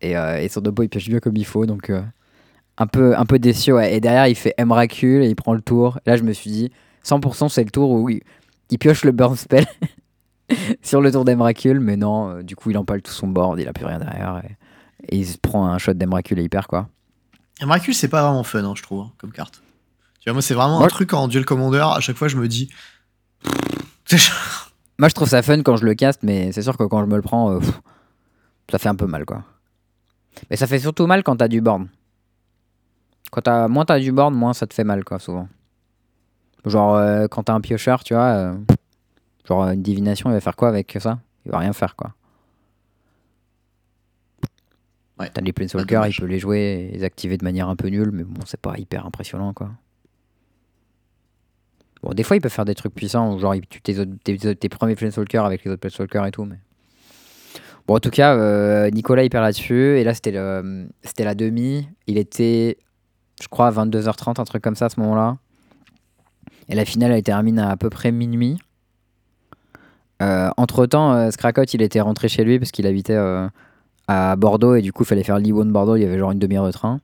Et, 0.02 0.18
euh, 0.18 0.42
et 0.42 0.48
son 0.48 0.66
oppo 0.66 0.84
il 0.84 0.90
pioche 0.90 1.10
bien 1.10 1.20
comme 1.20 1.36
il 1.36 1.46
faut 1.46 1.66
donc 1.66 1.90
euh, 1.90 2.02
un 2.78 2.88
peu, 2.88 3.18
un 3.18 3.26
peu 3.26 3.40
déçu. 3.40 3.74
Et 3.84 4.00
derrière 4.00 4.28
il 4.28 4.36
fait 4.36 4.54
Emrakul 4.58 5.24
et 5.24 5.28
il 5.28 5.36
prend 5.36 5.54
le 5.54 5.62
tour. 5.62 6.00
Là 6.06 6.16
je 6.16 6.24
me 6.24 6.32
suis 6.32 6.50
dit 6.50 6.72
100% 7.06 7.50
c'est 7.50 7.64
le 7.64 7.72
tour 7.72 7.92
où 7.92 8.10
il, 8.10 8.22
pioche 8.80 9.04
le 9.04 9.12
burn 9.12 9.36
spell 9.36 9.66
sur 10.82 11.02
le 11.02 11.12
tour 11.12 11.26
d'Emrakul. 11.26 11.82
Mais 11.82 11.98
non, 11.98 12.30
euh, 12.30 12.42
du 12.42 12.56
coup 12.56 12.70
il 12.70 12.78
empale 12.78 13.02
tout 13.02 13.12
son 13.12 13.28
board, 13.28 13.60
il 13.60 13.68
a 13.68 13.74
plus 13.74 13.86
rien 13.86 14.00
derrière. 14.00 14.42
Et, 14.46 15.16
et 15.16 15.18
il 15.18 15.26
se 15.26 15.38
prend 15.38 15.68
un 15.68 15.78
shot 15.78 15.94
d'Emrakul 15.94 16.40
et 16.40 16.44
il 16.44 16.50
perd 16.50 16.68
quoi. 16.68 16.88
Emrakul, 17.62 17.94
c'est 17.94 18.08
pas 18.08 18.24
vraiment 18.24 18.44
fun, 18.44 18.64
hein, 18.64 18.74
je 18.76 18.82
trouve, 18.82 19.02
hein, 19.02 19.12
comme 19.18 19.32
carte. 19.32 19.62
Tu 20.20 20.30
vois, 20.30 20.34
moi, 20.34 20.42
c'est 20.42 20.54
vraiment 20.54 20.84
un 20.84 20.88
truc 20.88 21.14
en 21.14 21.28
duel 21.28 21.46
commander. 21.46 21.80
À 21.80 22.00
chaque 22.00 22.16
fois, 22.18 22.28
je 22.28 22.38
me 22.38 22.48
dis. 22.48 22.70
Moi, 25.00 25.10
je 25.10 25.16
trouve 25.16 25.28
ça 25.28 25.42
fun 25.42 25.64
quand 25.64 25.78
je 25.78 25.86
le 25.86 25.96
caste, 25.96 26.22
mais 26.22 26.52
c'est 26.52 26.62
sûr 26.62 26.78
que 26.78 26.84
quand 26.84 27.02
je 27.02 27.08
me 27.08 27.16
le 27.16 27.24
prends, 27.24 27.54
euh, 27.54 27.60
pff, 27.60 27.82
ça 28.70 28.78
fait 28.78 28.90
un 28.90 28.96
peu 28.96 29.08
mal, 29.08 29.26
quoi. 29.26 29.44
Mais 30.52 30.58
ça 30.58 30.68
fait 30.68 30.78
surtout 30.78 31.08
mal 31.08 31.24
quand 31.24 31.38
t'as 31.38 31.48
du 31.48 31.60
board. 31.60 31.88
Quand 33.32 33.42
t'as, 33.42 33.68
moins 33.68 33.84
t'as 33.84 34.00
du 34.00 34.12
board, 34.12 34.36
moins 34.36 34.54
ça 34.54 34.68
te 34.68 34.76
fait 34.76 34.84
mal, 34.84 35.04
quoi, 35.04 35.18
souvent. 35.18 35.48
Genre, 36.66 36.96
euh, 36.98 37.28
quand 37.28 37.44
t'as 37.44 37.54
un 37.54 37.62
piocheur, 37.62 38.04
tu 38.04 38.14
vois, 38.14 38.26
euh, 38.26 38.54
genre 39.48 39.64
une 39.64 39.82
divination, 39.82 40.30
il 40.30 40.34
va 40.34 40.42
faire 40.42 40.56
quoi 40.56 40.68
avec 40.68 40.96
ça? 41.00 41.18
Il 41.46 41.52
va 41.52 41.58
rien 41.58 41.74
faire, 41.74 41.96
quoi. 41.96 42.14
Ouais. 45.22 45.30
T'as 45.34 45.42
les 45.42 45.54
Planeswalkers, 45.54 46.08
il 46.08 46.16
peut 46.16 46.26
les 46.26 46.40
jouer 46.40 46.90
et 46.92 46.98
les 46.98 47.04
activer 47.04 47.38
de 47.38 47.44
manière 47.44 47.70
un 47.70 47.76
peu 47.76 47.88
nulle, 47.88 48.12
mais 48.12 48.24
bon, 48.24 48.42
c'est 48.46 48.60
pas 48.60 48.78
hyper 48.78 49.06
impressionnant, 49.06 49.54
quoi. 49.54 49.70
Bon, 52.04 52.14
des 52.14 52.24
fois, 52.24 52.36
il 52.36 52.42
peut 52.42 52.50
faire 52.50 52.66
des 52.66 52.74
trucs 52.76 52.96
puissants, 52.96 53.38
genre 53.38 53.54
il 53.54 53.66
tue 53.68 53.82
tes, 53.82 54.00
autres- 54.00 54.12
tes, 54.24 54.38
tes- 54.56 54.70
premiers 54.70 54.96
Planeswalkers 54.96 55.46
avec 55.46 55.64
les 55.64 55.72
autres 55.72 55.82
Planeswalkers 55.82 56.26
et 56.26 56.32
tout, 56.32 56.46
mais... 56.46 56.58
Bon, 57.88 57.96
en 57.96 58.00
tout 58.00 58.10
cas, 58.10 58.36
euh, 58.36 58.90
Nicolas, 58.90 59.24
il 59.24 59.30
perd 59.30 59.44
là-dessus, 59.44 59.98
et 60.00 60.04
là, 60.04 60.14
c'était, 60.14 60.32
la 60.32 61.36
demi, 61.36 61.88
il 62.08 62.18
était, 62.18 62.78
je 63.42 63.48
crois, 63.48 63.68
à 63.68 63.72
22h30, 63.72 64.40
un 64.40 64.44
truc 64.46 64.64
comme 64.64 64.76
ça, 64.76 64.86
à 64.86 64.90
ce 64.90 65.00
moment-là. 65.00 65.38
Et 66.70 66.76
la 66.76 66.86
finale, 66.86 67.12
elle 67.12 67.24
termine 67.24 67.60
à 67.60 67.70
à 67.72 67.78
peu 67.78 67.90
près 67.90 68.12
minuit. 68.12 68.58
Euh, 70.22 70.50
entre-temps, 70.58 71.14
euh, 71.14 71.32
Scracot, 71.32 71.64
il 71.64 71.82
était 71.82 72.02
rentré 72.02 72.30
chez 72.30 72.44
lui, 72.44 72.60
parce 72.60 72.72
qu'il 72.72 72.86
habitait 72.88 73.16
euh, 73.16 73.48
à 74.12 74.36
Bordeaux, 74.36 74.76
et 74.76 74.82
du 74.82 74.92
coup, 74.92 75.04
il 75.04 75.06
fallait 75.06 75.24
faire 75.24 75.40
Lyon-Bordeaux, 75.40 75.96
il 75.96 76.02
y 76.02 76.06
avait 76.06 76.18
genre 76.18 76.32
une 76.32 76.40
demi-heure 76.40 76.66
de 76.66 76.72
train. 76.72 77.00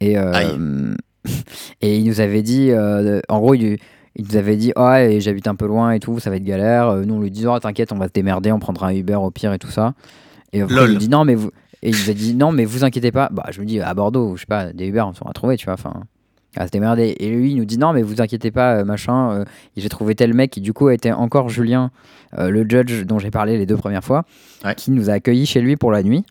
Et, 0.00 0.18
euh, 0.18 0.94
et 1.80 1.98
il 1.98 2.04
nous 2.04 2.20
avait 2.20 2.42
dit, 2.42 2.70
euh, 2.70 3.20
en 3.28 3.40
gros, 3.40 3.54
il, 3.54 3.78
il 4.16 4.24
nous 4.26 4.36
avait 4.36 4.56
dit, 4.56 4.72
ah, 4.76 5.02
et 5.02 5.20
j'habite 5.20 5.46
un 5.46 5.54
peu 5.54 5.66
loin 5.66 5.92
et 5.92 6.00
tout, 6.00 6.18
ça 6.18 6.28
va 6.28 6.36
être 6.36 6.44
galère. 6.44 6.88
Euh, 6.88 7.04
nous, 7.04 7.14
on 7.14 7.20
lui 7.20 7.30
dit, 7.30 7.46
oh, 7.46 7.58
t'inquiète, 7.58 7.92
on 7.92 7.96
va 7.96 8.08
se 8.08 8.12
démerder, 8.12 8.52
on 8.52 8.58
prendra 8.58 8.88
un 8.88 8.94
Uber 8.94 9.14
au 9.14 9.30
pire 9.30 9.52
et 9.52 9.58
tout 9.58 9.70
ça. 9.70 9.94
Et 10.52 10.60
après, 10.60 10.84
il 10.84 10.92
nous 10.92 10.98
dit, 10.98 11.08
non, 11.08 11.24
mais 11.24 11.34
vous. 11.34 11.50
Et 11.82 11.90
il 11.90 11.94
nous 11.94 12.10
a 12.10 12.12
dit, 12.12 12.34
non, 12.34 12.50
mais 12.50 12.64
vous 12.64 12.84
inquiétez 12.84 13.12
pas. 13.12 13.28
Bah, 13.30 13.46
je 13.50 13.60
me 13.60 13.66
dis, 13.66 13.80
à 13.80 13.94
Bordeaux, 13.94 14.34
je 14.36 14.40
sais 14.40 14.46
pas, 14.46 14.72
des 14.72 14.88
Uber, 14.88 15.02
on 15.02 15.12
va 15.12 15.32
trouver, 15.32 15.56
tu 15.56 15.66
vois. 15.66 15.74
Enfin, 15.74 16.02
à 16.58 16.66
se 16.66 16.70
démerder. 16.70 17.16
Et 17.20 17.30
lui, 17.30 17.52
il 17.52 17.56
nous 17.56 17.64
dit, 17.64 17.78
non, 17.78 17.92
mais 17.92 18.02
vous 18.02 18.20
inquiétez 18.20 18.50
pas, 18.50 18.76
euh, 18.80 18.84
machin. 18.84 19.30
euh, 19.32 19.44
j'ai 19.76 19.88
trouvé 19.88 20.14
tel 20.14 20.34
mec 20.34 20.50
qui, 20.50 20.60
du 20.60 20.72
coup, 20.72 20.90
était 20.90 21.12
encore 21.12 21.48
Julien, 21.48 21.90
euh, 22.38 22.50
le 22.50 22.66
judge 22.68 23.04
dont 23.04 23.18
j'ai 23.18 23.30
parlé 23.30 23.56
les 23.58 23.64
deux 23.66 23.76
premières 23.76 24.04
fois, 24.04 24.24
Ouais. 24.64 24.74
qui 24.74 24.90
nous 24.90 25.08
a 25.08 25.14
accueillis 25.14 25.46
chez 25.46 25.60
lui 25.60 25.76
pour 25.76 25.90
la 25.92 26.02
nuit. 26.02 26.24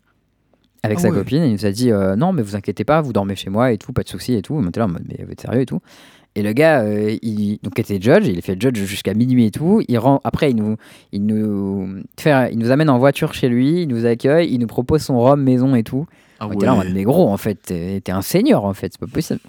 Avec 0.84 0.98
Ah 0.98 1.02
sa 1.02 1.08
ouais. 1.08 1.14
copine, 1.16 1.42
et 1.42 1.46
il 1.48 1.52
nous 1.52 1.66
a 1.66 1.72
dit 1.72 1.90
euh, 1.90 2.14
non, 2.14 2.32
mais 2.32 2.40
vous 2.42 2.54
inquiétez 2.54 2.84
pas, 2.84 3.00
vous 3.00 3.12
dormez 3.12 3.34
chez 3.34 3.50
moi 3.50 3.72
et 3.72 3.78
tout, 3.78 3.92
pas 3.92 4.04
de 4.04 4.08
soucis 4.08 4.34
et 4.34 4.42
tout. 4.42 4.54
On 4.54 4.68
était 4.68 4.78
là 4.78 4.86
en 4.86 4.90
mode, 4.90 5.02
mais 5.08 5.24
vous 5.24 5.32
êtes 5.32 5.40
sérieux 5.40 5.62
et 5.62 5.66
tout. 5.66 5.80
Et 6.36 6.42
le 6.42 6.52
gars, 6.52 6.84
il 6.86 7.58
donc 7.64 7.76
était 7.80 8.00
judge, 8.00 8.28
il 8.28 8.38
est 8.38 8.42
fait 8.42 8.56
judge 8.60 8.78
jusqu'à 8.84 9.12
minuit 9.12 9.46
et 9.46 9.50
tout. 9.50 9.82
Il 9.88 9.98
rend, 9.98 10.20
après, 10.22 10.50
il 10.52 10.56
nous, 10.56 10.76
il 11.10 11.26
nous, 11.26 12.02
fait, 12.20 12.52
il 12.52 12.58
nous 12.60 12.70
amène 12.70 12.90
en 12.90 12.98
voiture 12.98 13.34
chez 13.34 13.48
lui, 13.48 13.82
il 13.82 13.88
nous 13.88 14.06
accueille, 14.06 14.52
il 14.52 14.60
nous 14.60 14.68
propose 14.68 15.02
son 15.02 15.18
rhum 15.18 15.42
maison 15.42 15.74
et 15.74 15.82
tout. 15.82 16.06
Ah 16.38 16.46
On 16.46 16.52
était 16.52 16.66
là 16.66 16.74
en 16.74 16.76
mode, 16.76 16.92
mais 16.94 17.02
gros, 17.02 17.28
en 17.28 17.36
fait, 17.38 17.58
t'es 18.04 18.12
un 18.12 18.22
seigneur 18.22 18.64
en 18.64 18.72
fait, 18.74 18.92
c'est 18.92 19.00
pas 19.00 19.12
possible. 19.12 19.40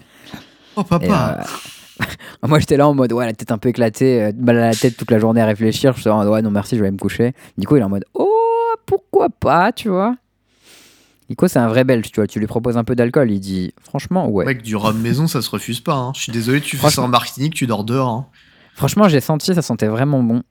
Oh, 0.80 0.84
papa. 0.84 1.38
euh, 1.40 2.06
Moi, 2.48 2.58
j'étais 2.58 2.76
là 2.76 2.88
en 2.88 2.94
mode, 2.94 3.12
ouais, 3.12 3.26
la 3.26 3.32
tête 3.32 3.52
un 3.52 3.58
peu 3.58 3.68
éclatée, 3.68 4.22
euh, 4.22 4.32
mal 4.38 4.56
à 4.58 4.68
la 4.70 4.74
tête 4.74 4.96
toute 4.96 5.10
la 5.10 5.18
journée 5.18 5.40
à 5.42 5.46
réfléchir. 5.46 5.94
Je 5.94 6.00
suis 6.00 6.10
en 6.10 6.16
mode, 6.18 6.28
ouais, 6.28 6.42
non, 6.42 6.50
merci, 6.50 6.76
je 6.76 6.80
vais 6.80 6.86
aller 6.86 6.94
me 6.94 6.98
coucher. 6.98 7.34
Nico, 7.58 7.76
il 7.76 7.80
est 7.80 7.84
en 7.84 7.88
mode, 7.90 8.04
oh, 8.14 8.28
pourquoi 8.86 9.28
pas, 9.28 9.72
tu 9.72 9.88
vois. 9.88 10.16
Nico, 11.28 11.46
c'est 11.46 11.58
un 11.58 11.68
vrai 11.68 11.84
belge, 11.84 12.10
tu 12.10 12.16
vois. 12.20 12.26
Tu 12.26 12.40
lui 12.40 12.46
proposes 12.46 12.76
un 12.76 12.84
peu 12.84 12.96
d'alcool, 12.96 13.30
il 13.30 13.38
dit, 13.40 13.72
franchement, 13.82 14.28
ouais. 14.28 14.46
Mec, 14.46 14.62
du 14.62 14.74
rhum 14.76 14.98
maison, 14.98 15.26
ça 15.28 15.42
se 15.42 15.50
refuse 15.50 15.80
pas. 15.80 15.94
hein. 15.94 16.12
Je 16.16 16.22
suis 16.22 16.32
désolé, 16.32 16.60
tu 16.60 16.76
fais 16.76 16.90
ça 16.90 17.02
en 17.02 17.08
Martinique, 17.08 17.54
tu 17.54 17.66
dors 17.66 17.84
dehors. 17.84 18.08
hein. 18.08 18.26
Franchement, 18.74 19.08
j'ai 19.08 19.20
senti, 19.20 19.54
ça 19.54 19.62
sentait 19.62 19.86
vraiment 19.88 20.22
bon. 20.22 20.42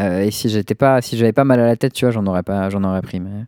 Euh, 0.00 0.20
et 0.20 0.30
si 0.30 0.48
j'étais 0.48 0.74
pas, 0.76 1.00
si 1.00 1.16
j'avais 1.16 1.32
pas 1.32 1.42
mal 1.44 1.58
à 1.58 1.66
la 1.66 1.74
tête, 1.76 1.92
tu 1.94 2.04
vois, 2.04 2.12
j'en 2.12 2.24
aurais 2.26 2.42
pas, 2.44 2.70
j'en 2.70 2.84
aurais 2.84 3.02
pris. 3.02 3.18
Mais, 3.18 3.46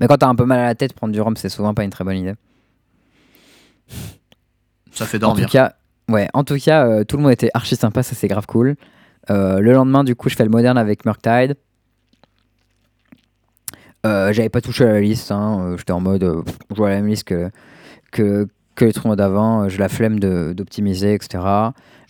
mais 0.00 0.08
quand 0.08 0.16
t'as 0.18 0.26
un 0.28 0.34
peu 0.34 0.44
mal 0.44 0.58
à 0.58 0.66
la 0.66 0.74
tête, 0.74 0.92
prendre 0.92 1.12
du 1.14 1.20
rhum, 1.20 1.36
c'est 1.36 1.48
souvent 1.48 1.72
pas 1.72 1.84
une 1.84 1.90
très 1.90 2.04
bonne 2.04 2.16
idée. 2.18 2.34
Ça 4.98 5.06
fait 5.06 5.22
En 5.22 5.34
tout 5.34 5.44
cas, 5.46 5.74
ouais, 6.08 6.28
en 6.34 6.42
tout 6.42 6.56
cas, 6.56 6.84
euh, 6.86 7.04
tout 7.04 7.16
le 7.16 7.22
monde 7.22 7.30
était 7.30 7.50
archi 7.54 7.76
sympa, 7.76 8.02
ça 8.02 8.16
c'est 8.16 8.26
grave 8.26 8.46
cool. 8.46 8.74
Euh, 9.30 9.60
le 9.60 9.72
lendemain, 9.72 10.02
du 10.02 10.16
coup, 10.16 10.28
je 10.28 10.34
fais 10.34 10.42
le 10.42 10.50
moderne 10.50 10.76
avec 10.76 11.04
Murktide. 11.04 11.54
Euh, 14.04 14.32
J'avais 14.32 14.48
pas 14.48 14.60
touché 14.60 14.84
à 14.84 14.92
la 14.92 15.00
liste, 15.00 15.30
hein, 15.30 15.60
euh, 15.60 15.76
j'étais 15.76 15.92
en 15.92 16.00
mode, 16.00 16.42
je 16.70 16.74
vois 16.74 16.90
la 16.90 16.96
même 16.96 17.06
liste 17.06 17.24
que, 17.24 17.50
que, 18.10 18.48
que 18.74 18.84
les 18.86 18.92
tournois 18.92 19.14
d'avant, 19.14 19.68
j'ai 19.68 19.78
la 19.78 19.88
flemme 19.88 20.18
d'optimiser, 20.18 21.14
etc. 21.14 21.44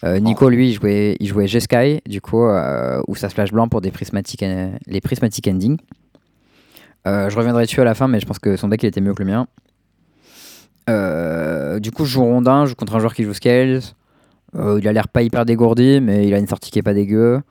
Euh, 0.04 0.18
Nico, 0.18 0.48
lui, 0.48 0.70
il 0.70 0.74
jouait, 0.74 1.16
il 1.20 1.26
jouait 1.26 1.46
G-Sky, 1.46 2.00
du 2.06 2.22
coup, 2.22 2.44
euh, 2.44 3.02
où 3.06 3.16
ça 3.16 3.28
splash 3.28 3.52
blanc 3.52 3.68
pour 3.68 3.82
des 3.82 3.90
prismatic, 3.90 4.42
les 4.86 5.00
prismatic 5.02 5.46
endings. 5.46 5.76
Euh, 7.06 7.28
je 7.28 7.36
reviendrai 7.36 7.64
dessus 7.64 7.80
à 7.80 7.84
la 7.84 7.94
fin, 7.94 8.08
mais 8.08 8.20
je 8.20 8.26
pense 8.26 8.38
que 8.38 8.56
son 8.56 8.68
deck 8.68 8.82
il 8.82 8.86
était 8.86 9.00
mieux 9.00 9.14
que 9.14 9.22
le 9.22 9.30
mien. 9.30 9.46
Euh, 10.88 11.78
du 11.80 11.90
coup, 11.90 12.04
je 12.04 12.12
joue 12.12 12.24
rondin, 12.24 12.64
je 12.64 12.70
joue 12.70 12.74
contre 12.74 12.96
un 12.96 12.98
joueur 12.98 13.14
qui 13.14 13.24
joue 13.24 13.34
Scales. 13.34 13.80
Euh, 14.56 14.78
il 14.80 14.88
a 14.88 14.92
l'air 14.92 15.08
pas 15.08 15.22
hyper 15.22 15.44
dégourdi, 15.44 16.00
mais 16.00 16.26
il 16.26 16.34
a 16.34 16.38
une 16.38 16.46
sortie 16.46 16.70
qui 16.70 16.78
est 16.78 16.82
pas 16.82 16.94
dégueu. 16.94 17.42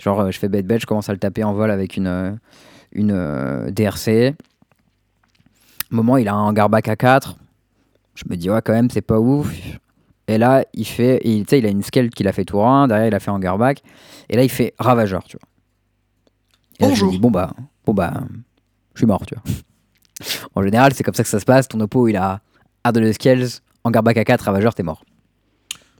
Genre, 0.00 0.20
euh, 0.20 0.30
je 0.30 0.38
fais 0.38 0.48
bet, 0.48 0.78
je 0.78 0.86
commence 0.86 1.08
à 1.08 1.12
le 1.12 1.18
taper 1.18 1.44
en 1.44 1.52
vol 1.52 1.70
avec 1.70 1.96
une, 1.96 2.38
une 2.92 3.70
DRC. 3.70 4.34
Moment, 5.90 6.16
il 6.16 6.28
a 6.28 6.34
un 6.34 6.52
garbac 6.52 6.88
à 6.88 6.96
4. 6.96 7.36
Je 8.14 8.24
me 8.30 8.36
dis, 8.36 8.50
ouais, 8.50 8.60
quand 8.64 8.72
même, 8.72 8.90
c'est 8.90 9.02
pas 9.02 9.20
ouf. 9.20 9.52
Et 10.28 10.38
là, 10.38 10.64
il 10.72 10.86
fait, 10.86 11.20
tu 11.22 11.44
sais, 11.48 11.58
il 11.58 11.66
a 11.66 11.68
une 11.68 11.82
scale 11.82 12.10
qu'il 12.10 12.26
a 12.26 12.32
fait 12.32 12.44
tour 12.44 12.66
1, 12.66 12.88
derrière, 12.88 13.06
il 13.06 13.14
a 13.14 13.20
fait 13.20 13.30
en 13.30 13.38
garbac. 13.38 13.82
Et 14.28 14.36
là, 14.36 14.42
il 14.42 14.48
fait 14.48 14.74
ravageur, 14.78 15.22
tu 15.24 15.36
vois. 15.36 15.48
Et 16.80 16.90
là, 16.90 16.94
je 16.94 17.04
me 17.04 17.10
dis, 17.10 17.18
bon, 17.18 17.30
bah, 17.30 17.52
bon, 17.84 17.94
bah, 17.94 18.12
je 18.94 19.00
suis 19.00 19.06
mort, 19.06 19.24
tu 19.26 19.34
vois. 19.34 19.44
en 20.54 20.62
général, 20.62 20.94
c'est 20.94 21.04
comme 21.04 21.14
ça 21.14 21.22
que 21.22 21.28
ça 21.28 21.38
se 21.38 21.44
passe. 21.44 21.68
Ton 21.68 21.78
oppo, 21.80 22.08
il 22.08 22.16
a 22.16 22.40
De 22.92 23.12
Scales, 23.12 23.46
en 23.84 23.90
garbac 23.90 24.16
à 24.16 24.24
4, 24.24 24.42
ravageur, 24.42 24.74
t'es 24.74 24.82
mort. 24.82 25.04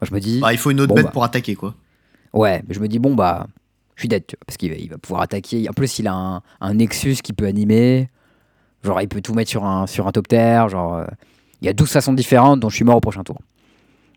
Moi, 0.01 0.09
je 0.09 0.15
me 0.15 0.21
dis, 0.21 0.41
Bah, 0.41 0.53
il 0.53 0.59
faut 0.59 0.71
une 0.71 0.81
autre 0.81 0.89
Bon, 0.89 0.95
bête 0.95 1.07
bah. 1.07 1.11
pour 1.13 1.25
attaquer, 1.25 1.55
quoi. 1.55 1.75
Ouais, 2.33 2.63
mais 2.69 2.75
je 2.75 2.81
me 2.81 2.89
dis, 2.89 2.99
bon, 2.99 3.15
bah, 3.15 3.47
je 3.95 4.03
suis 4.03 4.09
dead, 4.09 4.27
tu 4.27 4.37
vois, 4.37 4.43
parce 4.47 4.57
qu'il 4.59 4.71
va, 4.71 4.77
il 4.77 4.91
va 4.91 4.99
pouvoir 4.99 5.23
attaquer. 5.23 5.69
En 5.69 5.73
plus, 5.73 5.99
il 5.99 6.07
a 6.07 6.15
un, 6.15 6.43
un 6.61 6.75
Nexus 6.75 7.17
qui 7.23 7.33
peut 7.33 7.47
animer. 7.47 8.11
Genre, 8.85 9.01
il 9.01 9.09
peut 9.09 9.21
tout 9.23 9.33
mettre 9.35 9.51
sur 9.51 9.65
un, 9.65 9.87
sur 9.87 10.07
un 10.07 10.13
top 10.13 10.29
terre. 10.29 10.69
Genre, 10.69 10.97
euh, 10.97 11.07
il 11.63 11.67
y 11.67 11.69
a 11.69 11.73
12 11.73 11.91
façons 11.91 12.13
différentes 12.13 12.61
dont 12.61 12.69
je 12.69 12.77
suis 12.77 12.85
mort 12.85 12.97
au 12.97 13.01
prochain 13.01 13.25
tour. 13.25 13.39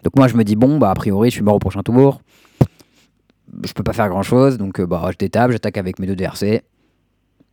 Donc, 0.03 0.15
moi, 0.15 0.27
je 0.27 0.35
me 0.35 0.43
dis, 0.43 0.55
bon, 0.57 0.77
bah, 0.79 0.91
a 0.91 0.95
priori, 0.95 1.29
je 1.29 1.35
suis 1.35 1.43
mort 1.43 1.55
au 1.55 1.59
prochain 1.59 1.81
tour. 1.81 2.21
Je 3.63 3.73
peux 3.73 3.83
pas 3.83 3.93
faire 3.93 4.09
grand 4.09 4.21
chose, 4.23 4.57
donc, 4.57 4.79
euh, 4.79 4.85
bah, 4.85 5.07
je 5.11 5.17
détape, 5.17 5.51
j'attaque 5.51 5.77
avec 5.77 5.97
mes 5.99 6.05
deux 6.07 6.15
DRC. 6.15 6.61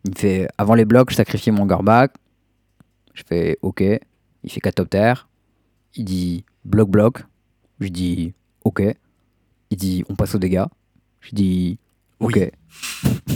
Il 0.04 0.10
me 0.10 0.16
fait, 0.16 0.48
avant 0.58 0.74
les 0.74 0.84
blocs, 0.84 1.10
je 1.10 1.16
sacrifie 1.16 1.50
mon 1.52 1.64
Garback. 1.66 2.12
Je 3.14 3.22
fais, 3.26 3.58
ok. 3.62 3.82
Il 4.44 4.50
fait 4.50 4.60
4 4.60 4.74
top 4.76 4.90
terre. 4.90 5.28
Il 5.94 6.04
dit, 6.04 6.44
bloc, 6.64 6.88
bloc. 6.90 7.24
Je 7.80 7.88
dis, 7.88 8.34
ok. 8.64 8.82
Il 9.70 9.76
dit, 9.76 10.04
on 10.08 10.14
passe 10.14 10.34
aux 10.34 10.38
dégâts. 10.38 10.64
Je 11.20 11.34
dis, 11.34 11.78
ok. 12.20 12.36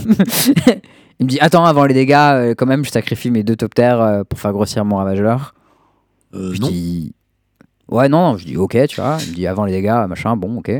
il 1.19 1.25
me 1.25 1.29
dit, 1.29 1.39
attends, 1.39 1.65
avant 1.65 1.85
les 1.85 1.93
dégâts, 1.93 2.13
euh, 2.15 2.55
quand 2.55 2.65
même, 2.65 2.85
je 2.85 2.91
sacrifie 2.91 3.31
mes 3.31 3.43
deux 3.43 3.55
top 3.55 3.73
terres 3.73 4.01
euh, 4.01 4.23
pour 4.23 4.39
faire 4.39 4.51
grossir 4.53 4.85
mon 4.85 4.97
ravageur. 4.97 5.53
Euh, 6.33 6.53
je 6.53 6.61
non. 6.61 6.67
dis, 6.69 7.13
ouais, 7.89 8.09
non, 8.09 8.37
je 8.37 8.45
dis, 8.45 8.57
ok, 8.57 8.77
tu 8.87 9.01
vois. 9.01 9.17
Il 9.23 9.29
me 9.31 9.35
dit, 9.35 9.47
avant 9.47 9.65
les 9.65 9.73
dégâts, 9.73 10.05
machin, 10.07 10.35
bon, 10.35 10.57
ok. 10.57 10.71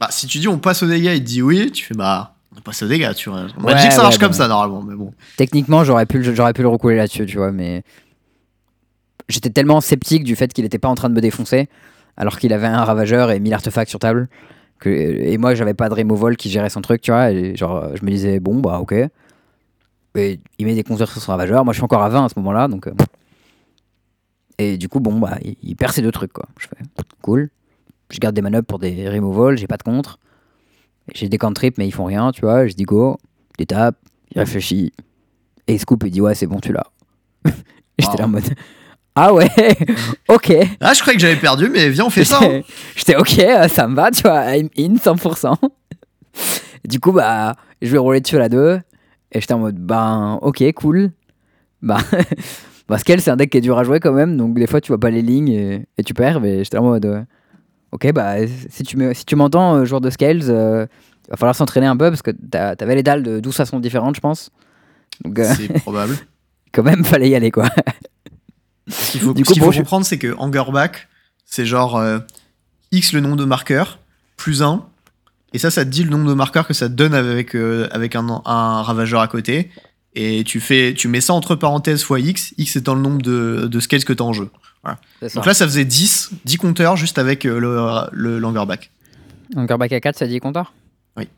Bah, 0.00 0.08
si 0.10 0.26
tu 0.26 0.38
dis 0.38 0.48
on 0.48 0.58
passe 0.58 0.82
aux 0.82 0.86
dégâts, 0.86 1.12
il 1.14 1.20
te 1.20 1.26
dit 1.28 1.42
oui, 1.42 1.70
tu 1.70 1.84
fais 1.84 1.92
bah, 1.94 2.34
on 2.56 2.60
passe 2.62 2.82
aux 2.82 2.88
dégâts, 2.88 3.12
tu 3.14 3.28
vois. 3.28 3.40
On 3.58 3.64
Ouais, 3.64 3.74
m'a 3.74 3.80
dit 3.80 3.86
que 3.86 3.92
ça 3.92 3.98
ouais, 3.98 4.04
marche 4.04 4.16
comme 4.18 4.32
ça, 4.32 4.48
normalement, 4.48 4.82
mais 4.82 4.94
bon. 4.94 5.12
Techniquement, 5.36 5.84
j'aurais 5.84 6.06
pu, 6.06 6.24
j'aurais 6.34 6.54
pu 6.54 6.62
le 6.62 6.68
recouler 6.68 6.96
là-dessus, 6.96 7.26
tu 7.26 7.36
vois, 7.36 7.52
mais 7.52 7.82
j'étais 9.30 9.50
tellement 9.50 9.80
sceptique 9.80 10.24
du 10.24 10.36
fait 10.36 10.52
qu'il 10.52 10.64
n'était 10.64 10.78
pas 10.78 10.88
en 10.88 10.94
train 10.94 11.08
de 11.08 11.14
me 11.14 11.20
défoncer, 11.20 11.68
alors 12.16 12.38
qu'il 12.38 12.52
avait 12.52 12.66
un 12.66 12.84
ravageur 12.84 13.30
et 13.30 13.40
1000 13.40 13.54
artefacts 13.54 13.88
sur 13.90 13.98
table, 13.98 14.28
que, 14.78 14.88
et 14.90 15.36
moi, 15.38 15.54
j'avais 15.54 15.74
pas 15.74 15.88
de 15.88 15.94
removal 15.94 16.36
qui 16.36 16.50
gérait 16.50 16.70
son 16.70 16.80
truc, 16.80 17.00
tu 17.00 17.10
vois, 17.10 17.30
et 17.30 17.54
genre, 17.56 17.96
je 17.96 18.04
me 18.04 18.10
disais, 18.10 18.40
bon, 18.40 18.60
bah, 18.60 18.78
ok. 18.80 18.94
Et 20.16 20.40
il 20.58 20.66
met 20.66 20.74
des 20.74 20.82
compteurs 20.82 21.10
sur 21.10 21.20
son 21.22 21.32
ravageur, 21.32 21.64
moi, 21.64 21.72
je 21.72 21.78
suis 21.78 21.84
encore 21.84 22.02
à 22.02 22.08
20 22.08 22.24
à 22.24 22.28
ce 22.28 22.34
moment-là, 22.38 22.66
donc. 22.68 22.86
euh, 22.86 22.92
Et 24.58 24.76
du 24.76 24.88
coup, 24.88 25.00
bon, 25.00 25.18
bah, 25.18 25.38
il, 25.42 25.56
il 25.62 25.76
perd 25.76 25.92
ces 25.92 26.02
deux 26.02 26.12
trucs, 26.12 26.32
quoi. 26.32 26.46
Je 26.58 26.66
fais, 26.66 26.76
cool. 27.22 27.50
Je 28.10 28.18
garde 28.18 28.34
des 28.34 28.42
manups 28.42 28.62
pour 28.62 28.78
des 28.78 29.08
removals, 29.08 29.56
j'ai 29.56 29.66
pas 29.68 29.76
de 29.76 29.82
contre. 29.84 30.18
J'ai 31.14 31.28
des 31.28 31.38
cantrips, 31.38 31.78
mais 31.78 31.86
ils 31.86 31.92
font 31.92 32.04
rien, 32.04 32.32
tu 32.32 32.40
vois. 32.42 32.66
Je 32.66 32.74
dis 32.74 32.82
go, 32.84 33.18
il 33.58 33.66
tape, 33.66 33.96
il 34.34 34.38
réfléchit. 34.40 34.92
Et 35.66 35.74
il 35.74 35.78
scoop, 35.78 36.02
il 36.04 36.10
dit 36.10 36.20
ouais, 36.20 36.34
c'est 36.34 36.46
bon, 36.46 36.58
tu 36.60 36.72
l'as. 36.72 36.86
J'étais 37.98 38.16
là 38.18 38.24
en 38.24 38.28
mode 38.28 38.44
ah 39.14 39.32
ouais, 39.34 39.48
ok. 40.28 40.52
Ah, 40.80 40.92
je 40.94 41.00
croyais 41.00 41.16
que 41.16 41.22
j'avais 41.22 41.36
perdu, 41.36 41.68
mais 41.68 41.88
viens, 41.90 42.04
on 42.06 42.10
fait 42.10 42.24
ça. 42.24 42.38
hein. 42.42 42.60
J'étais 42.96 43.16
ok, 43.16 43.38
euh, 43.40 43.68
ça 43.68 43.86
me 43.88 43.94
va, 43.94 44.10
tu 44.10 44.22
vois, 44.22 44.56
I'm 44.56 44.68
in 44.78 44.94
100%. 44.96 45.54
Du 46.84 46.98
coup, 46.98 47.12
bah, 47.12 47.56
je 47.82 47.90
vais 47.92 47.98
rouler 47.98 48.20
dessus 48.20 48.36
à 48.36 48.38
la 48.38 48.48
2. 48.48 48.80
Et 49.32 49.40
j'étais 49.40 49.52
en 49.52 49.58
mode, 49.58 49.76
ben, 49.76 50.38
ok, 50.42 50.64
cool. 50.74 51.10
Bah, 51.82 51.98
parce 52.86 53.04
qu'elle, 53.04 53.20
c'est 53.20 53.30
un 53.30 53.36
deck 53.36 53.50
qui 53.50 53.58
est 53.58 53.60
dur 53.60 53.78
à 53.78 53.84
jouer 53.84 54.00
quand 54.00 54.12
même. 54.12 54.36
Donc, 54.36 54.54
des 54.54 54.66
fois, 54.66 54.80
tu 54.80 54.88
vois 54.88 54.98
pas 54.98 55.10
les 55.10 55.20
lignes 55.22 55.48
et, 55.50 55.86
et 55.98 56.02
tu 56.02 56.14
perds. 56.14 56.40
Mais 56.40 56.64
j'étais 56.64 56.78
en 56.78 56.84
mode, 56.84 57.04
euh, 57.04 57.22
ok, 57.92 58.12
bah, 58.12 58.36
si 58.70 58.82
tu 58.82 58.96
me- 58.96 59.12
si 59.12 59.24
tu 59.26 59.36
m'entends, 59.36 59.76
euh, 59.76 59.84
joueur 59.84 60.00
de 60.00 60.08
Scales, 60.08 60.40
euh, 60.48 60.86
il 61.26 61.30
va 61.30 61.36
falloir 61.36 61.54
s'entraîner 61.54 61.86
un 61.86 61.96
peu 61.96 62.08
parce 62.08 62.22
que 62.22 62.30
t'as- 62.30 62.74
t'avais 62.76 62.94
les 62.94 63.02
dalles 63.02 63.22
de 63.22 63.40
12 63.40 63.54
façons 63.56 63.78
différentes, 63.78 64.16
je 64.16 64.20
pense. 64.20 64.50
C'est 65.54 65.72
probable. 65.82 66.16
quand 66.72 66.82
même, 66.82 67.04
fallait 67.04 67.28
y 67.28 67.34
aller, 67.34 67.50
quoi. 67.50 67.68
Ce 68.90 69.12
qu'il 69.12 69.20
faut, 69.20 69.32
Du 69.34 69.42
ce 69.42 69.46
coup, 69.48 69.52
qu'il 69.54 69.60
bon, 69.60 69.66
faut 69.66 69.72
je- 69.72 69.78
comprendre, 69.78 70.04
c'est 70.06 70.18
que 70.18 70.34
Angerback, 70.38 71.08
c'est 71.46 71.66
genre 71.66 71.96
euh, 71.96 72.18
X 72.92 73.12
le 73.12 73.20
nombre 73.20 73.36
de 73.36 73.44
marqueurs, 73.44 73.98
plus 74.36 74.62
1. 74.62 74.84
Et 75.52 75.58
ça, 75.58 75.70
ça 75.70 75.84
te 75.84 75.90
dit 75.90 76.04
le 76.04 76.10
nombre 76.10 76.28
de 76.28 76.34
marqueurs 76.34 76.66
que 76.66 76.74
ça 76.74 76.88
te 76.88 76.94
donne 76.94 77.14
avec, 77.14 77.56
euh, 77.56 77.88
avec 77.90 78.14
un, 78.16 78.42
un 78.44 78.82
ravageur 78.82 79.20
à 79.20 79.28
côté. 79.28 79.70
Et 80.14 80.42
tu, 80.44 80.60
fais, 80.60 80.92
tu 80.94 81.06
mets 81.08 81.20
ça 81.20 81.32
entre 81.34 81.54
parenthèses 81.54 82.02
fois 82.02 82.18
X, 82.20 82.52
X 82.58 82.76
étant 82.76 82.94
le 82.94 83.00
nombre 83.00 83.22
de, 83.22 83.68
de 83.70 83.80
scales 83.80 84.04
que 84.04 84.12
tu 84.12 84.22
as 84.22 84.26
en 84.26 84.32
jeu. 84.32 84.50
Donc 85.34 85.46
là, 85.46 85.54
ça 85.54 85.66
faisait 85.66 85.84
10, 85.84 86.30
10 86.44 86.56
compteurs 86.56 86.96
juste 86.96 87.18
avec 87.18 87.44
euh, 87.46 87.58
le, 87.60 88.08
le 88.12 88.38
l'Angerback. 88.38 88.90
Donc, 89.54 89.68
back 89.72 89.92
à 89.92 90.00
4, 90.00 90.16
ça 90.18 90.26
dit 90.26 90.38
compteur? 90.40 90.72
Oui. 91.16 91.28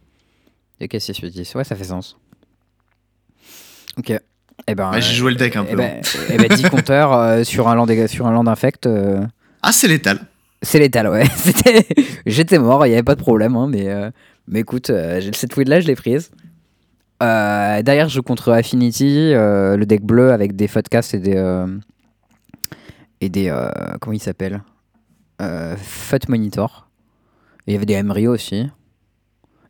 Et 0.81 0.89
qu'est-ce 0.89 1.09
que 1.13 1.15
c'est 1.15 1.29
10 1.31 1.55
Ouais, 1.55 1.65
ça 1.65 1.75
fait 1.77 1.85
sens. 1.85 2.17
Ok. 3.99 4.13
Eh 4.69 4.75
ben, 4.75 4.91
Ouais, 4.91 5.01
j'ai 5.01 5.15
joué 5.15 5.31
le 5.33 5.37
deck 5.37 5.57
un 5.57 5.65
eh 5.67 5.71
peu. 5.71 5.77
ben, 5.77 6.01
eh 6.31 6.37
ben, 6.37 6.49
10 6.49 6.69
compteurs 6.71 7.13
euh, 7.13 7.45
sur, 7.45 7.69
un 7.69 7.75
land, 7.75 7.87
sur 8.07 8.27
un 8.27 8.33
land 8.33 8.47
infect, 8.47 8.87
euh, 8.87 9.25
Ah, 9.63 9.73
c'est 9.73 9.89
létal. 9.89 10.21
c'est 10.63 10.79
létal, 10.79 11.09
ouais. 11.09 11.25
J'étais 12.27 12.59
mort, 12.59 12.87
il 12.87 12.91
n'y 12.91 12.95
avait 12.95 13.03
pas 13.03 13.15
de 13.15 13.21
problème, 13.21 13.57
hein, 13.57 13.67
mais, 13.69 13.89
euh, 13.89 14.11
mais 14.49 14.61
écoute, 14.61 14.91
euh, 14.91 15.21
cette 15.33 15.53
fouille 15.55 15.65
là, 15.65 15.81
je 15.81 15.87
l'ai 15.87 15.97
prise. 15.97 16.31
Euh, 17.23 17.83
derrière, 17.83 18.09
je 18.09 18.15
joue 18.15 18.23
contre 18.23 18.51
Affinity, 18.53 19.33
le 19.33 19.85
deck 19.85 20.03
bleu 20.03 20.33
avec 20.33 20.57
des 20.57 20.67
Futcast 20.69 21.15
et 21.15 21.19
des. 21.19 21.65
et 23.21 23.29
des. 23.29 23.55
comment 24.01 24.13
il 24.15 24.21
s'appelle 24.21 24.61
Fut 25.77 26.29
Monitor. 26.29 26.89
Et 27.67 27.71
il 27.71 27.75
y 27.75 27.77
avait 27.77 27.87
des 27.87 27.97
Emryo 27.97 28.33
aussi. 28.33 28.69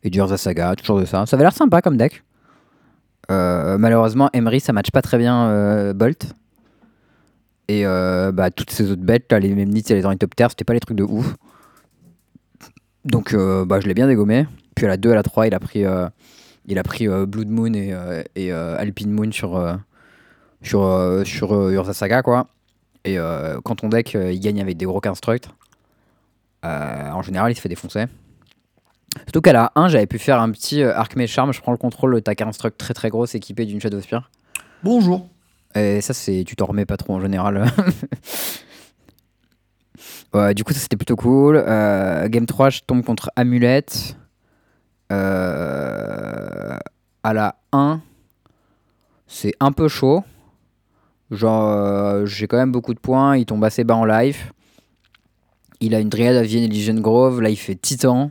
Et 0.03 0.09
du 0.09 0.19
Urza 0.19 0.39
Saga, 0.39 0.75
toujours 0.77 0.99
de 0.99 1.05
ça. 1.05 1.27
Ça 1.27 1.37
avait 1.37 1.45
l'air 1.45 1.53
sympa 1.53 1.83
comme 1.83 1.99
deck. 1.99 2.23
Euh, 3.31 3.79
malheureusement, 3.79 4.31
Emery, 4.33 4.61
ça 4.61 4.73
match 4.73 4.91
pas 4.91 5.03
très 5.03 5.19
bien 5.19 5.49
euh, 5.49 5.93
Bolt. 5.93 6.35
Et 7.69 7.87
euh, 7.87 8.33
bah, 8.33 8.51
toutes 8.51 8.71
ces 8.71 8.91
autres 8.91 9.03
bêtes, 9.03 9.31
là, 9.31 9.39
les 9.39 9.55
Memnits 9.55 9.85
et 9.89 9.95
les 9.95 10.17
Terre, 10.37 10.51
c'était 10.51 10.65
pas 10.65 10.75
les 10.75 10.81
trucs 10.81 10.97
de 10.97 11.05
ouf. 11.05 11.35
Donc 13.05 13.35
bah, 13.35 13.81
je 13.81 13.89
l'ai 13.89 13.95
bien 13.95 14.07
dégommé. 14.07 14.47
Puis 14.75 14.87
à 14.87 14.89
la 14.89 14.97
2, 14.97 15.11
à 15.11 15.15
la 15.15 15.23
3, 15.23 15.47
il 15.47 15.55
a 15.55 15.61
pris, 15.61 15.85
il 16.67 16.79
a 16.79 16.83
pris 16.83 17.09
Blood 17.09 17.49
Moon 17.49 17.73
et, 17.75 18.53
Alpine 18.53 19.11
Moon 19.11 19.33
sur, 19.33 19.79
sur, 20.63 21.69
Urza 21.71 21.93
Saga. 21.95 22.23
Quoi. 22.23 22.47
Et 23.05 23.17
quand 23.65 23.77
ton 23.77 23.89
deck 23.89 24.15
il 24.15 24.39
gagne 24.41 24.61
avec 24.61 24.77
des 24.77 24.85
gros 24.85 25.01
constructs, 25.01 25.49
en 26.63 27.23
général 27.23 27.51
il 27.51 27.55
se 27.57 27.61
fait 27.61 27.69
défoncer. 27.69 28.07
Surtout 29.25 29.41
qu'à 29.41 29.53
la 29.53 29.73
1, 29.75 29.89
j'avais 29.89 30.07
pu 30.07 30.19
faire 30.19 30.41
un 30.41 30.51
petit 30.51 30.83
euh, 30.83 30.97
Arc 30.97 31.15
Charm. 31.27 31.53
Je 31.53 31.61
prends 31.61 31.73
le 31.73 31.79
contrôle 31.79 32.15
de 32.15 32.21
ta 32.21 32.35
construct 32.35 32.79
très 32.79 32.95
très 32.95 33.11
grosse 33.11 33.35
équipée 33.35 33.67
d'une 33.67 33.81
Shadow 33.81 34.01
Spear. 34.01 34.31
Bonjour. 34.83 35.29
Et 35.75 36.01
ça, 36.01 36.13
c'est 36.13 36.45
tu 36.47 36.57
t'en 36.57 36.67
remets 36.67 36.87
pas 36.87 36.97
trop 36.97 37.15
en 37.15 37.21
général. 37.21 37.65
Ouais, 40.35 40.55
du 40.55 40.65
coup, 40.65 40.73
ça 40.73 40.81
c'était 40.81 40.97
plutôt 40.97 41.17
cool. 41.17 41.57
Euh, 41.57 42.27
game 42.29 42.47
3, 42.47 42.71
je 42.71 42.81
tombe 42.87 43.05
contre 43.05 43.31
Amulette. 43.37 44.17
Euh, 45.13 46.79
à 47.23 47.35
la 47.35 47.57
1, 47.73 48.01
c'est 49.27 49.53
un 49.61 49.73
peu 49.73 49.89
chaud. 49.89 50.25
Genre, 51.31 51.69
euh, 51.69 52.27
j'ai 52.27 52.47
quand 52.47 52.57
même 52.57 52.73
beaucoup 52.73 52.95
de 52.95 52.99
points. 52.99 53.37
Il 53.37 53.45
tombe 53.45 53.63
assez 53.65 53.85
bas 53.85 53.97
en 53.97 54.07
life. 54.07 54.53
Il 55.81 55.95
a 55.95 56.01
une 56.01 56.09
Dryad 56.09 56.37
Avian 56.37 56.67
Legion 56.67 56.95
Grove. 56.95 57.43
Là, 57.43 57.51
il 57.51 57.57
fait 57.57 57.75
Titan. 57.75 58.31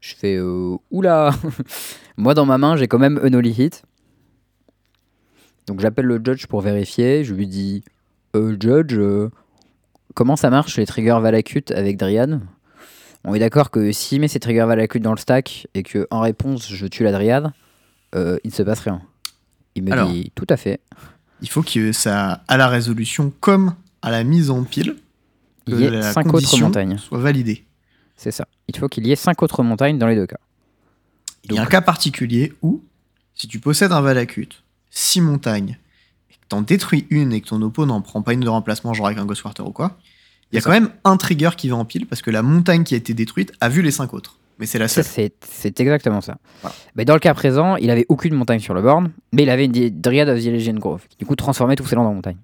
Je 0.00 0.14
fais 0.14 0.36
euh, 0.36 0.76
oula 0.90 1.30
Moi, 2.16 2.34
dans 2.34 2.46
ma 2.46 2.58
main, 2.58 2.76
j'ai 2.76 2.88
quand 2.88 2.98
même 2.98 3.20
un 3.22 3.32
Only 3.34 3.50
Hit. 3.50 3.82
Donc, 5.66 5.80
j'appelle 5.80 6.06
le 6.06 6.20
judge 6.24 6.46
pour 6.46 6.60
vérifier. 6.62 7.22
Je 7.24 7.34
lui 7.34 7.46
dis 7.46 7.84
euh, 8.36 8.56
Judge, 8.58 8.94
euh, 8.96 9.30
comment 10.14 10.36
ça 10.36 10.50
marche 10.50 10.76
les 10.78 10.86
triggers 10.86 11.18
Valakut 11.20 11.64
avec 11.74 11.96
Dryad 11.96 12.40
On 13.24 13.34
est 13.34 13.38
d'accord 13.38 13.70
que 13.70 13.92
s'il 13.92 14.20
met 14.20 14.28
ses 14.28 14.40
triggers 14.40 14.64
Valakut 14.66 15.00
dans 15.00 15.12
le 15.12 15.18
stack 15.18 15.66
et 15.74 15.82
que 15.82 16.06
en 16.10 16.20
réponse, 16.20 16.72
je 16.72 16.86
tue 16.86 17.02
la 17.04 17.12
Dryad, 17.12 17.52
euh, 18.14 18.38
il 18.44 18.50
ne 18.50 18.54
se 18.54 18.62
passe 18.62 18.80
rien. 18.80 19.02
Il 19.74 19.84
me 19.84 19.92
Alors. 19.92 20.10
dit 20.10 20.32
tout 20.34 20.46
à 20.48 20.56
fait. 20.56 20.80
Il 21.42 21.48
faut 21.48 21.62
que 21.62 21.92
ça, 21.92 22.42
à 22.48 22.56
la 22.56 22.68
résolution 22.68 23.32
comme 23.40 23.74
à 24.02 24.10
la 24.10 24.24
mise 24.24 24.50
en 24.50 24.64
pile, 24.64 24.96
que 25.66 25.72
Il 25.72 25.80
y 25.80 25.84
ait 25.84 25.90
la 25.90 26.12
5 26.12 26.32
autres 26.34 26.58
montagnes. 26.60 26.98
soit 26.98 27.18
validée. 27.18 27.64
C'est 28.16 28.30
ça. 28.30 28.46
Il 28.72 28.78
faut 28.78 28.88
qu'il 28.88 29.04
y 29.04 29.10
ait 29.10 29.16
5 29.16 29.42
autres 29.42 29.64
montagnes 29.64 29.98
dans 29.98 30.06
les 30.06 30.14
deux 30.14 30.28
cas. 30.28 30.38
Il 31.44 31.52
y 31.52 31.58
a 31.58 31.62
un 31.62 31.66
cas 31.66 31.80
particulier 31.80 32.52
où, 32.62 32.82
si 33.34 33.48
tu 33.48 33.58
possèdes 33.58 33.90
un 33.90 34.00
Valakut, 34.00 34.48
6 34.90 35.22
montagnes, 35.22 35.78
et 36.30 36.34
que 36.34 36.46
t'en 36.48 36.62
détruis 36.62 37.06
une 37.10 37.32
et 37.32 37.40
que 37.40 37.48
ton 37.48 37.60
opponent 37.62 38.00
prend 38.00 38.22
pas 38.22 38.32
une 38.32 38.40
de 38.40 38.48
remplacement, 38.48 38.94
genre 38.94 39.06
avec 39.06 39.18
un 39.18 39.26
Ghostwater 39.26 39.66
ou 39.66 39.72
quoi, 39.72 39.98
il 40.52 40.56
y 40.56 40.58
a 40.58 40.62
quand 40.62 40.70
même 40.70 40.90
un 41.02 41.16
trigger 41.16 41.50
qui 41.56 41.68
va 41.68 41.76
en 41.76 41.84
pile 41.84 42.06
parce 42.06 42.22
que 42.22 42.30
la 42.30 42.42
montagne 42.42 42.84
qui 42.84 42.94
a 42.94 42.96
été 42.96 43.12
détruite 43.12 43.52
a 43.60 43.68
vu 43.68 43.82
les 43.82 43.90
5 43.90 44.14
autres. 44.14 44.38
Mais 44.60 44.66
c'est 44.66 44.78
la 44.78 44.86
seule. 44.86 45.04
C'est 45.04 45.34
c'est 45.40 45.80
exactement 45.80 46.20
ça. 46.20 46.36
Voilà. 46.60 46.76
Mais 46.94 47.04
dans 47.04 47.14
le 47.14 47.20
cas 47.20 47.34
présent, 47.34 47.74
il 47.76 47.90
avait 47.90 48.06
aucune 48.08 48.34
montagne 48.34 48.60
sur 48.60 48.74
le 48.74 48.82
board, 48.82 49.10
mais 49.32 49.42
il 49.42 49.50
avait 49.50 49.64
une 49.64 50.00
Dryad 50.00 50.28
of 50.28 50.38
the 50.38 50.46
Legion 50.46 50.74
Grove, 50.74 51.08
qui 51.08 51.16
du 51.16 51.26
coup 51.26 51.34
transformait 51.34 51.76
tous 51.76 51.86
ses 51.86 51.96
landes 51.96 52.06
en 52.06 52.14
montagne. 52.14 52.36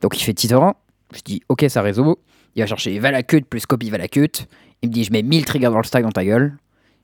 Donc 0.00 0.18
il 0.18 0.24
fait 0.24 0.34
Titan, 0.34 0.76
je 1.14 1.20
dis 1.20 1.42
ok 1.48 1.66
ça 1.68 1.82
réseau, 1.82 2.18
il 2.56 2.62
va 2.62 2.66
chercher 2.66 2.98
Valakut 2.98 3.42
plus 3.42 3.66
copie 3.66 3.90
Valakut, 3.90 4.46
il 4.82 4.88
me 4.88 4.94
dit 4.94 5.04
je 5.04 5.12
mets 5.12 5.22
1000 5.22 5.44
triggers 5.44 5.70
dans 5.70 5.78
le 5.78 5.84
stack 5.84 6.02
dans 6.02 6.12
ta 6.12 6.24
gueule, 6.24 6.56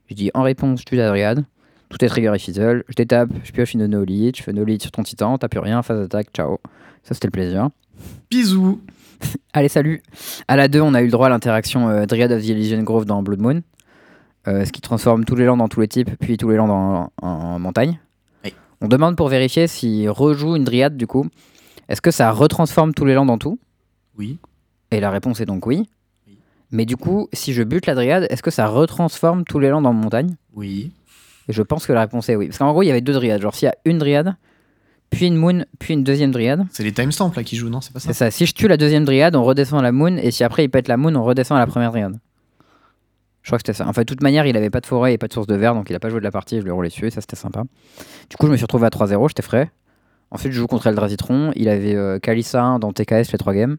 je 0.08 0.14
dis 0.14 0.30
en 0.34 0.42
réponse 0.42 0.84
tue 0.84 0.96
la 0.96 1.08
Dryad, 1.08 1.44
tout 1.88 2.04
est 2.04 2.08
trigger 2.08 2.32
et 2.34 2.38
fizzle, 2.38 2.84
je 2.88 2.94
détape, 2.94 3.30
je 3.44 3.52
pioche 3.52 3.74
une 3.74 3.86
no 3.86 4.04
lead, 4.04 4.36
je 4.36 4.42
fais 4.42 4.52
no 4.52 4.64
lead 4.64 4.80
sur 4.82 4.90
ton 4.90 5.02
Titan, 5.02 5.38
t'as 5.38 5.48
plus 5.48 5.60
rien, 5.60 5.82
phase 5.82 6.00
d'attaque, 6.00 6.28
ciao. 6.34 6.58
Ça 7.02 7.14
c'était 7.14 7.26
le 7.26 7.32
plaisir. 7.32 7.68
Bisous 8.30 8.80
Allez, 9.52 9.68
salut 9.68 10.02
À 10.48 10.56
la 10.56 10.68
2, 10.68 10.80
on 10.80 10.94
a 10.94 11.02
eu 11.02 11.06
le 11.06 11.10
droit 11.10 11.26
à 11.26 11.30
l'interaction 11.30 11.88
euh, 11.88 12.06
Dryad 12.06 12.32
of 12.32 12.42
the 12.42 12.50
Elysian 12.50 12.82
Grove 12.82 13.04
dans 13.04 13.22
Blood 13.22 13.40
Moon, 13.40 13.62
euh, 14.48 14.64
ce 14.64 14.72
qui 14.72 14.80
transforme 14.80 15.24
tous 15.24 15.36
les 15.36 15.44
lands 15.44 15.56
dans 15.56 15.68
tous 15.68 15.80
les 15.80 15.88
types, 15.88 16.10
puis 16.20 16.36
tous 16.36 16.48
les 16.50 16.56
lands 16.56 17.10
en, 17.22 17.26
en 17.26 17.58
montagne. 17.58 18.00
Oui. 18.44 18.54
On 18.80 18.88
demande 18.88 19.16
pour 19.16 19.28
vérifier 19.28 19.66
s'il 19.66 20.10
rejoue 20.10 20.56
une 20.56 20.64
Dryad, 20.64 20.96
du 20.96 21.06
coup. 21.06 21.26
Est-ce 21.88 22.00
que 22.00 22.10
ça 22.10 22.30
retransforme 22.30 22.94
tous 22.94 23.04
les 23.04 23.14
lands 23.14 23.28
en 23.28 23.38
tout? 23.38 23.58
Oui. 24.18 24.38
Et 24.90 25.00
la 25.00 25.10
réponse 25.10 25.40
est 25.40 25.46
donc 25.46 25.66
oui. 25.66 25.88
Mais 26.72 26.86
du 26.86 26.96
coup, 26.96 27.28
si 27.32 27.52
je 27.52 27.62
bute 27.62 27.86
la 27.86 27.94
Dryad, 27.94 28.26
est-ce 28.30 28.42
que 28.42 28.50
ça 28.50 28.66
retransforme 28.66 29.44
tous 29.44 29.58
les 29.58 29.68
lands 29.68 29.84
en 29.84 29.92
montagne? 29.92 30.34
Oui. 30.54 30.90
Et 31.48 31.52
je 31.52 31.62
pense 31.62 31.86
que 31.86 31.92
la 31.92 32.00
réponse 32.00 32.28
est 32.28 32.36
oui. 32.36 32.46
Parce 32.46 32.58
qu'en 32.58 32.72
gros, 32.72 32.82
il 32.82 32.86
y 32.86 32.90
avait 32.90 33.00
deux 33.02 33.12
Dryades. 33.12 33.42
Genre, 33.42 33.54
s'il 33.54 33.66
y 33.66 33.68
a 33.68 33.74
une 33.84 33.98
Dryade, 33.98 34.34
puis 35.10 35.26
une 35.26 35.36
Moon, 35.36 35.66
puis 35.78 35.92
une 35.92 36.02
deuxième 36.02 36.30
Dryade, 36.30 36.64
C'est 36.70 36.82
les 36.82 36.92
timestamps 36.92 37.32
là 37.36 37.44
qui 37.44 37.56
jouent, 37.56 37.68
non? 37.68 37.82
C'est 37.82 37.92
pas 37.92 38.00
ça? 38.00 38.08
C'est 38.08 38.14
ça. 38.14 38.30
Si 38.30 38.46
je 38.46 38.54
tue 38.54 38.68
la 38.68 38.78
deuxième 38.78 39.04
Dryade, 39.04 39.36
on 39.36 39.44
redescend 39.44 39.78
à 39.80 39.82
la 39.82 39.92
Moon, 39.92 40.16
et 40.16 40.30
si 40.30 40.42
après 40.44 40.64
il 40.64 40.68
pète 40.70 40.88
la 40.88 40.96
Moon, 40.96 41.14
on 41.14 41.22
redescend 41.24 41.56
à 41.58 41.60
la 41.60 41.66
première 41.66 41.90
Dryade. 41.90 42.18
Je 43.42 43.48
crois 43.48 43.58
que 43.58 43.62
c'était 43.66 43.76
ça. 43.76 43.86
Enfin, 43.88 44.02
de 44.02 44.06
toute 44.06 44.22
manière, 44.22 44.46
il 44.46 44.56
avait 44.56 44.70
pas 44.70 44.80
de 44.80 44.86
forêt 44.86 45.12
et 45.12 45.18
pas 45.18 45.26
de 45.28 45.32
source 45.32 45.48
de 45.48 45.56
verre, 45.56 45.74
donc 45.74 45.90
il 45.90 45.96
a 45.96 46.00
pas 46.00 46.08
joué 46.08 46.20
de 46.20 46.24
la 46.24 46.30
partie, 46.30 46.58
je 46.58 46.62
lui 46.62 46.68
ai 46.68 46.72
roulé 46.72 46.88
dessus, 46.88 47.08
et 47.08 47.10
ça 47.10 47.20
c'était 47.20 47.36
sympa. 47.36 47.64
Du 48.30 48.36
coup, 48.36 48.46
je 48.46 48.52
me 48.52 48.56
suis 48.56 48.64
retrouvé 48.64 48.86
à 48.86 48.90
3-0, 48.90 49.28
j'étais 49.28 49.42
frais. 49.42 49.70
Ensuite, 50.30 50.52
je 50.52 50.58
joue 50.60 50.66
contre 50.66 50.86
Eldrazi-Tron, 50.86 51.52
il 51.56 51.68
avait 51.68 51.94
euh, 51.94 52.18
Kalissa 52.18 52.62
1 52.62 52.78
dans 52.78 52.92
TKS 52.92 53.32
les 53.32 53.38
3 53.38 53.52
games. 53.52 53.76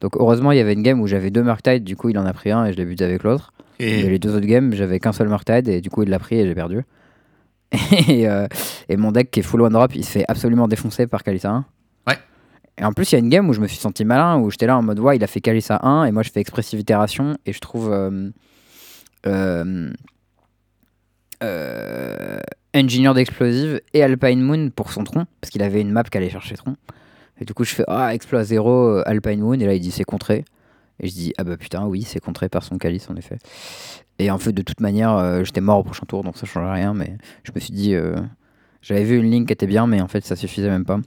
Donc 0.00 0.16
heureusement, 0.16 0.52
il 0.52 0.58
y 0.58 0.60
avait 0.60 0.74
une 0.74 0.82
game 0.82 1.00
où 1.00 1.06
j'avais 1.06 1.30
deux 1.30 1.42
Murktide, 1.42 1.84
du 1.84 1.96
coup 1.96 2.10
il 2.10 2.18
en 2.18 2.26
a 2.26 2.32
pris 2.32 2.50
un 2.50 2.66
et 2.66 2.72
je 2.72 2.76
l'ai 2.76 2.84
buté 2.84 3.04
avec 3.04 3.22
l'autre. 3.22 3.52
Et 3.78 4.08
les 4.08 4.18
deux 4.18 4.34
autres 4.34 4.46
games, 4.46 4.72
j'avais 4.74 5.00
qu'un 5.00 5.12
seul 5.12 5.28
Murktide 5.28 5.68
et 5.68 5.80
du 5.80 5.90
coup 5.90 6.02
il 6.02 6.08
l'a 6.08 6.18
pris 6.18 6.38
et 6.38 6.46
j'ai 6.46 6.54
perdu. 6.54 6.82
Et, 8.08 8.28
euh, 8.28 8.46
et 8.88 8.96
mon 8.96 9.10
deck 9.10 9.30
qui 9.32 9.40
est 9.40 9.42
full 9.42 9.60
one 9.60 9.72
drop, 9.72 9.94
il 9.96 10.04
se 10.04 10.12
fait 10.12 10.24
absolument 10.28 10.68
défoncer 10.68 11.08
par 11.08 11.24
Kalissa 11.24 11.50
1. 11.50 11.64
Ouais. 12.06 12.18
Et 12.78 12.84
en 12.84 12.92
plus, 12.92 13.10
il 13.10 13.14
y 13.14 13.16
a 13.16 13.18
une 13.18 13.28
game 13.28 13.48
où 13.48 13.52
je 13.52 13.60
me 13.60 13.66
suis 13.66 13.76
senti 13.76 14.04
malin, 14.04 14.38
où 14.38 14.50
j'étais 14.52 14.66
là 14.66 14.78
en 14.78 14.82
mode, 14.82 15.00
ouais, 15.00 15.16
il 15.16 15.24
a 15.24 15.26
fait 15.26 15.40
Kalissa 15.40 15.80
1 15.82 16.04
et 16.04 16.12
moi 16.12 16.22
je 16.22 16.30
fais 16.30 16.40
Expressive 16.40 16.78
Itération 16.78 17.36
et 17.44 17.52
je 17.52 17.58
trouve 17.58 17.92
euh, 17.92 18.30
euh, 19.26 19.92
euh, 21.42 22.38
Engineered 22.74 23.18
Explosive 23.18 23.80
et 23.94 24.02
Alpine 24.02 24.40
Moon 24.40 24.70
pour 24.70 24.92
son 24.92 25.04
tronc, 25.04 25.26
parce 25.40 25.50
qu'il 25.50 25.62
avait 25.62 25.80
une 25.80 25.90
map 25.90 26.04
qui 26.04 26.16
allait 26.16 26.30
chercher 26.30 26.56
tronc. 26.56 26.76
Et 27.40 27.44
du 27.44 27.54
coup, 27.54 27.64
je 27.64 27.74
fais, 27.74 27.84
ah, 27.86 28.14
Exploit 28.14 28.44
0, 28.44 29.02
Alpine 29.04 29.40
Moon, 29.40 29.54
et 29.54 29.66
là 29.66 29.74
il 29.74 29.80
dit 29.80 29.90
c'est 29.90 30.04
contré. 30.04 30.44
Et 31.00 31.08
je 31.08 31.12
dis, 31.12 31.34
ah 31.36 31.44
bah 31.44 31.56
putain, 31.56 31.84
oui, 31.84 32.02
c'est 32.02 32.20
contré 32.20 32.48
par 32.48 32.62
son 32.62 32.78
calice 32.78 33.10
en 33.10 33.16
effet. 33.16 33.38
Et 34.18 34.30
en 34.30 34.38
fait, 34.38 34.52
de 34.52 34.62
toute 34.62 34.80
manière, 34.80 35.12
euh, 35.12 35.44
j'étais 35.44 35.60
mort 35.60 35.78
au 35.78 35.82
prochain 35.82 36.06
tour, 36.06 36.22
donc 36.22 36.38
ça 36.38 36.46
change 36.46 36.70
rien, 36.70 36.94
mais 36.94 37.18
je 37.42 37.52
me 37.54 37.60
suis 37.60 37.74
dit, 37.74 37.94
euh, 37.94 38.16
j'avais 38.80 39.04
vu 39.04 39.18
une 39.18 39.30
ligne 39.30 39.44
qui 39.44 39.52
était 39.52 39.66
bien, 39.66 39.86
mais 39.86 40.00
en 40.00 40.08
fait, 40.08 40.24
ça 40.24 40.36
suffisait 40.36 40.70
même 40.70 40.84
pas. 40.84 41.00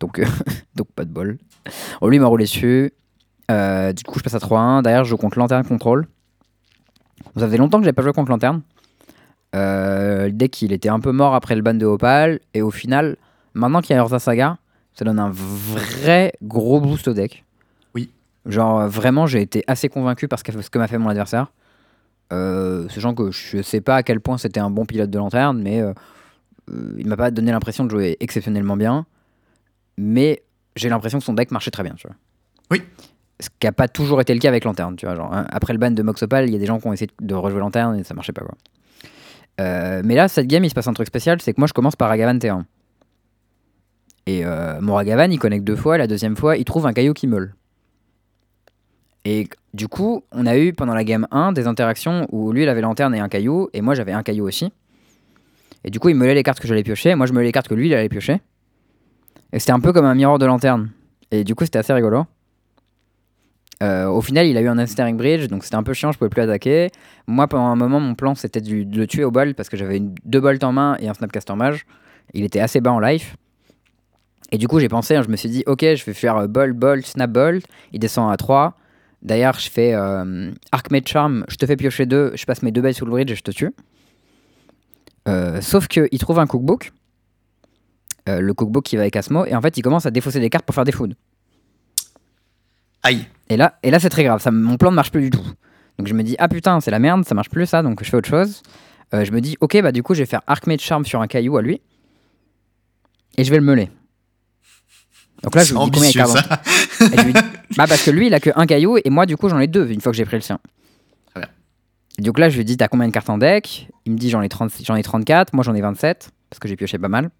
Donc, 0.00 0.18
euh, 0.18 0.24
donc 0.74 0.90
pas 0.92 1.04
de 1.04 1.10
bol. 1.10 1.38
Bon, 2.00 2.08
lui 2.08 2.16
il 2.16 2.20
m'a 2.20 2.26
roulé 2.26 2.44
dessus. 2.44 2.92
Euh, 3.50 3.92
du 3.92 4.04
coup, 4.04 4.18
je 4.18 4.24
passe 4.24 4.34
à 4.34 4.38
3-1. 4.38 4.82
Derrière, 4.82 5.04
je 5.04 5.14
contre 5.14 5.38
Lanterne 5.38 5.64
Control. 5.64 6.06
Bon, 7.24 7.40
ça 7.40 7.46
faisait 7.46 7.58
longtemps 7.58 7.78
que 7.78 7.84
j'avais 7.84 7.94
pas 7.94 8.02
joué 8.02 8.12
contre 8.12 8.30
Lanterne. 8.30 8.62
Euh, 9.54 10.26
le 10.26 10.32
deck, 10.32 10.62
il 10.62 10.72
était 10.72 10.88
un 10.88 11.00
peu 11.00 11.12
mort 11.12 11.34
après 11.34 11.54
le 11.54 11.62
ban 11.62 11.74
de 11.74 11.86
Opal. 11.86 12.40
Et 12.54 12.62
au 12.62 12.70
final, 12.70 13.16
maintenant 13.54 13.80
qu'il 13.80 13.94
y 13.94 13.98
a 13.98 14.02
Urza 14.02 14.18
Saga, 14.18 14.58
ça 14.94 15.04
donne 15.04 15.18
un 15.18 15.30
vrai 15.30 16.32
gros 16.42 16.80
boost 16.80 17.08
au 17.08 17.14
deck. 17.14 17.44
Oui. 17.94 18.10
Genre, 18.46 18.86
vraiment, 18.88 19.26
j'ai 19.26 19.40
été 19.42 19.64
assez 19.66 19.88
convaincu 19.88 20.28
par 20.28 20.38
ce 20.38 20.44
qu'a- 20.44 20.60
ce 20.62 20.70
que 20.70 20.78
m'a 20.78 20.86
fait 20.88 20.98
mon 20.98 21.08
adversaire. 21.08 21.52
Euh, 22.32 22.88
sachant 22.88 23.14
que 23.14 23.30
je 23.30 23.60
sais 23.62 23.80
pas 23.80 23.96
à 23.96 24.02
quel 24.02 24.20
point 24.20 24.38
c'était 24.38 24.60
un 24.60 24.70
bon 24.70 24.86
pilote 24.86 25.10
de 25.10 25.18
lanterne, 25.18 25.60
mais 25.62 25.80
euh, 25.80 25.92
euh, 26.70 26.94
il 26.98 27.06
m'a 27.06 27.16
pas 27.16 27.30
donné 27.30 27.52
l'impression 27.52 27.84
de 27.84 27.90
jouer 27.90 28.16
exceptionnellement 28.20 28.76
bien. 28.76 29.06
Mais 29.98 30.42
j'ai 30.76 30.88
l'impression 30.88 31.18
que 31.18 31.24
son 31.24 31.34
deck 31.34 31.50
marchait 31.50 31.70
très 31.70 31.82
bien, 31.82 31.94
tu 31.94 32.06
vois. 32.06 32.16
Oui. 32.70 32.82
Ce 33.40 33.48
qui 33.60 33.66
a 33.66 33.72
pas 33.72 33.88
toujours 33.88 34.20
été 34.20 34.32
le 34.32 34.40
cas 34.40 34.48
avec 34.48 34.64
lanterne, 34.64 34.96
tu 34.96 35.06
vois. 35.06 35.14
Genre, 35.16 35.32
hein, 35.32 35.46
après 35.50 35.72
le 35.72 35.78
ban 35.78 35.90
de 35.90 36.02
Moxopal, 36.02 36.46
il 36.48 36.52
y 36.52 36.56
a 36.56 36.58
des 36.58 36.66
gens 36.66 36.78
qui 36.80 36.86
ont 36.86 36.92
essayé 36.92 37.10
de 37.20 37.34
rejouer 37.34 37.60
lanterne 37.60 37.98
et 37.98 38.04
ça 38.04 38.14
marchait 38.14 38.32
pas, 38.32 38.42
quoi. 38.42 38.54
Euh, 39.60 40.02
mais 40.04 40.14
là, 40.16 40.26
cette 40.28 40.46
game, 40.48 40.64
il 40.64 40.70
se 40.70 40.74
passe 40.74 40.88
un 40.88 40.92
truc 40.94 41.06
spécial, 41.06 41.40
c'est 41.40 41.52
que 41.52 41.60
moi, 41.60 41.68
je 41.68 41.72
commence 41.72 41.94
par 41.94 42.08
Ragavan 42.08 42.38
T1. 42.38 42.62
Et 44.26 44.44
euh, 44.44 44.80
mon 44.80 44.94
Ragavan, 44.94 45.30
il 45.30 45.38
connecte 45.38 45.64
deux 45.64 45.76
fois, 45.76 45.98
la 45.98 46.06
deuxième 46.06 46.36
fois, 46.36 46.56
il 46.56 46.64
trouve 46.64 46.86
un 46.86 46.92
caillou 46.92 47.12
qui 47.12 47.26
meule. 47.26 47.54
Et 49.24 49.48
du 49.72 49.88
coup, 49.88 50.22
on 50.32 50.46
a 50.46 50.56
eu 50.56 50.72
pendant 50.72 50.94
la 50.94 51.04
game 51.04 51.26
1 51.30 51.52
des 51.52 51.66
interactions 51.66 52.26
où 52.30 52.52
lui 52.52 52.62
il 52.62 52.68
avait 52.68 52.82
lanterne 52.82 53.14
et 53.14 53.20
un 53.20 53.28
caillou, 53.28 53.68
et 53.72 53.80
moi 53.80 53.94
j'avais 53.94 54.12
un 54.12 54.22
caillou 54.22 54.46
aussi. 54.46 54.72
Et 55.84 55.90
du 55.90 55.98
coup, 55.98 56.08
il 56.08 56.14
meulait 56.14 56.34
les 56.34 56.42
cartes 56.42 56.60
que 56.60 56.68
j'allais 56.68 56.82
piocher, 56.82 57.14
moi 57.14 57.26
je 57.26 57.32
meulais 57.32 57.46
les 57.46 57.52
cartes 57.52 57.68
que 57.68 57.74
lui 57.74 57.88
il 57.88 57.94
allait 57.94 58.08
piocher. 58.08 58.40
Et 59.52 59.58
c'était 59.58 59.72
un 59.72 59.80
peu 59.80 59.92
comme 59.92 60.04
un 60.04 60.14
miroir 60.14 60.38
de 60.38 60.46
lanterne. 60.46 60.90
Et 61.30 61.44
du 61.44 61.54
coup, 61.54 61.64
c'était 61.64 61.78
assez 61.78 61.92
rigolo. 61.92 62.26
Euh, 63.82 64.06
au 64.06 64.20
final, 64.20 64.46
il 64.46 64.56
a 64.56 64.60
eu 64.60 64.68
un 64.68 64.78
Ensnaring 64.78 65.16
Bridge, 65.16 65.48
donc 65.48 65.64
c'était 65.64 65.76
un 65.76 65.82
peu 65.82 65.94
chiant, 65.94 66.12
je 66.12 66.18
pouvais 66.18 66.30
plus 66.30 66.42
attaquer. 66.42 66.90
Moi, 67.26 67.48
pendant 67.48 67.66
un 67.66 67.76
moment, 67.76 68.00
mon 68.00 68.14
plan 68.14 68.34
c'était 68.34 68.60
de, 68.60 68.84
le 68.96 69.06
tuer 69.06 69.24
au 69.24 69.30
bol 69.30 69.54
parce 69.54 69.68
que 69.68 69.76
j'avais 69.76 70.00
deux 70.00 70.40
bolts 70.40 70.62
en 70.64 70.72
main 70.72 70.96
et 71.00 71.08
un 71.08 71.14
Snapcaster 71.14 71.54
Mage. 71.54 71.86
Il 72.32 72.44
était 72.44 72.60
assez 72.60 72.80
bas 72.80 72.92
en 72.92 73.00
life. 73.00 73.36
Et 74.52 74.58
du 74.58 74.68
coup, 74.68 74.78
j'ai 74.78 74.88
pensé, 74.88 75.16
hein, 75.16 75.22
je 75.22 75.28
me 75.28 75.36
suis 75.36 75.48
dit, 75.48 75.64
ok, 75.66 75.80
je 75.80 76.04
vais 76.04 76.14
faire 76.14 76.36
euh, 76.36 76.46
bolt, 76.46 76.76
bolt, 76.76 77.06
snap, 77.06 77.30
bolt. 77.30 77.64
Il 77.92 77.98
descend 77.98 78.30
à 78.32 78.36
3. 78.36 78.76
D'ailleurs, 79.24 79.58
je 79.58 79.70
fais 79.70 79.94
euh, 79.94 80.50
Arc 80.70 80.90
Mage 80.90 81.06
Charm, 81.06 81.44
je 81.48 81.56
te 81.56 81.64
fais 81.64 81.76
piocher 81.76 82.04
deux, 82.04 82.32
je 82.34 82.44
passe 82.44 82.62
mes 82.62 82.70
deux 82.70 82.82
bêtes 82.82 82.96
sous 82.96 83.06
le 83.06 83.10
bridge 83.10 83.30
et 83.30 83.34
je 83.34 83.42
te 83.42 83.50
tue. 83.50 83.72
Euh, 85.26 85.62
sauf 85.62 85.88
qu'il 85.88 86.18
trouve 86.18 86.38
un 86.38 86.46
cookbook, 86.46 86.92
euh, 88.28 88.40
le 88.40 88.52
cookbook 88.52 88.84
qui 88.84 88.96
va 88.96 89.02
avec 89.02 89.16
Asmo, 89.16 89.46
et 89.46 89.54
en 89.54 89.62
fait, 89.62 89.78
il 89.78 89.82
commence 89.82 90.04
à 90.04 90.10
défausser 90.10 90.40
des 90.40 90.50
cartes 90.50 90.66
pour 90.66 90.74
faire 90.74 90.84
des 90.84 90.92
foods. 90.92 91.14
Aïe. 93.02 93.26
Et 93.48 93.56
là, 93.56 93.78
et 93.82 93.90
là 93.90 93.98
c'est 93.98 94.10
très 94.10 94.24
grave, 94.24 94.42
ça, 94.42 94.50
mon 94.50 94.76
plan 94.76 94.90
ne 94.90 94.96
marche 94.96 95.10
plus 95.10 95.22
du 95.22 95.30
tout. 95.30 95.44
Donc 95.98 96.06
je 96.06 96.14
me 96.14 96.22
dis, 96.22 96.36
ah 96.38 96.48
putain, 96.48 96.80
c'est 96.80 96.90
la 96.90 96.98
merde, 96.98 97.24
ça 97.24 97.34
marche 97.34 97.48
plus 97.48 97.64
ça, 97.66 97.82
donc 97.82 98.04
je 98.04 98.10
fais 98.10 98.16
autre 98.18 98.28
chose. 98.28 98.62
Euh, 99.14 99.24
je 99.24 99.32
me 99.32 99.40
dis, 99.40 99.56
ok, 99.60 99.80
bah 99.80 99.92
du 99.92 100.02
coup, 100.02 100.12
je 100.12 100.20
vais 100.20 100.26
faire 100.26 100.42
Arc 100.46 100.66
Mage 100.66 100.80
Charm 100.80 101.06
sur 101.06 101.22
un 101.22 101.26
caillou 101.26 101.56
à 101.56 101.62
lui, 101.62 101.80
et 103.38 103.44
je 103.44 103.50
vais 103.50 103.58
le 103.58 103.64
meuler. 103.64 103.88
Donc 105.44 105.54
là, 105.54 105.62
je 105.64 105.72
lui 105.74 105.78
dis 105.84 105.90
combien 105.92 106.10
il 106.10 106.14
et 107.12 107.16
je 107.18 107.24
lui 107.24 107.32
dis- 107.32 107.40
bah 107.76 107.86
parce 107.88 108.02
que 108.02 108.10
lui 108.10 108.26
il 108.28 108.34
a 108.34 108.40
que 108.40 108.50
un 108.56 108.66
caillou 108.66 108.96
et 109.04 109.10
moi 109.10 109.26
du 109.26 109.36
coup 109.36 109.48
j'en 109.48 109.58
ai 109.58 109.66
deux 109.66 109.90
une 109.90 110.00
fois 110.00 110.12
que 110.12 110.16
j'ai 110.16 110.24
pris 110.24 110.36
le 110.36 110.42
sien. 110.42 110.58
Très 111.32 111.40
bien. 111.40 111.48
Et 112.18 112.22
donc 112.22 112.38
là 112.38 112.48
je 112.48 112.56
lui 112.56 112.64
dis 112.64 112.76
t'as 112.76 112.88
combien 112.88 113.06
de 113.06 113.12
cartes 113.12 113.30
en 113.30 113.38
deck? 113.38 113.88
Il 114.06 114.12
me 114.12 114.18
dit 114.18 114.30
j'en 114.30 114.42
ai, 114.42 114.48
30 114.48 114.70
j'en 114.84 114.96
ai 114.96 115.02
34, 115.02 115.52
moi 115.54 115.62
j'en 115.64 115.74
ai 115.74 115.80
27 115.80 116.30
parce 116.50 116.58
que 116.60 116.68
j'ai 116.68 116.76
pioché 116.76 116.98
pas 116.98 117.08
mal. 117.08 117.30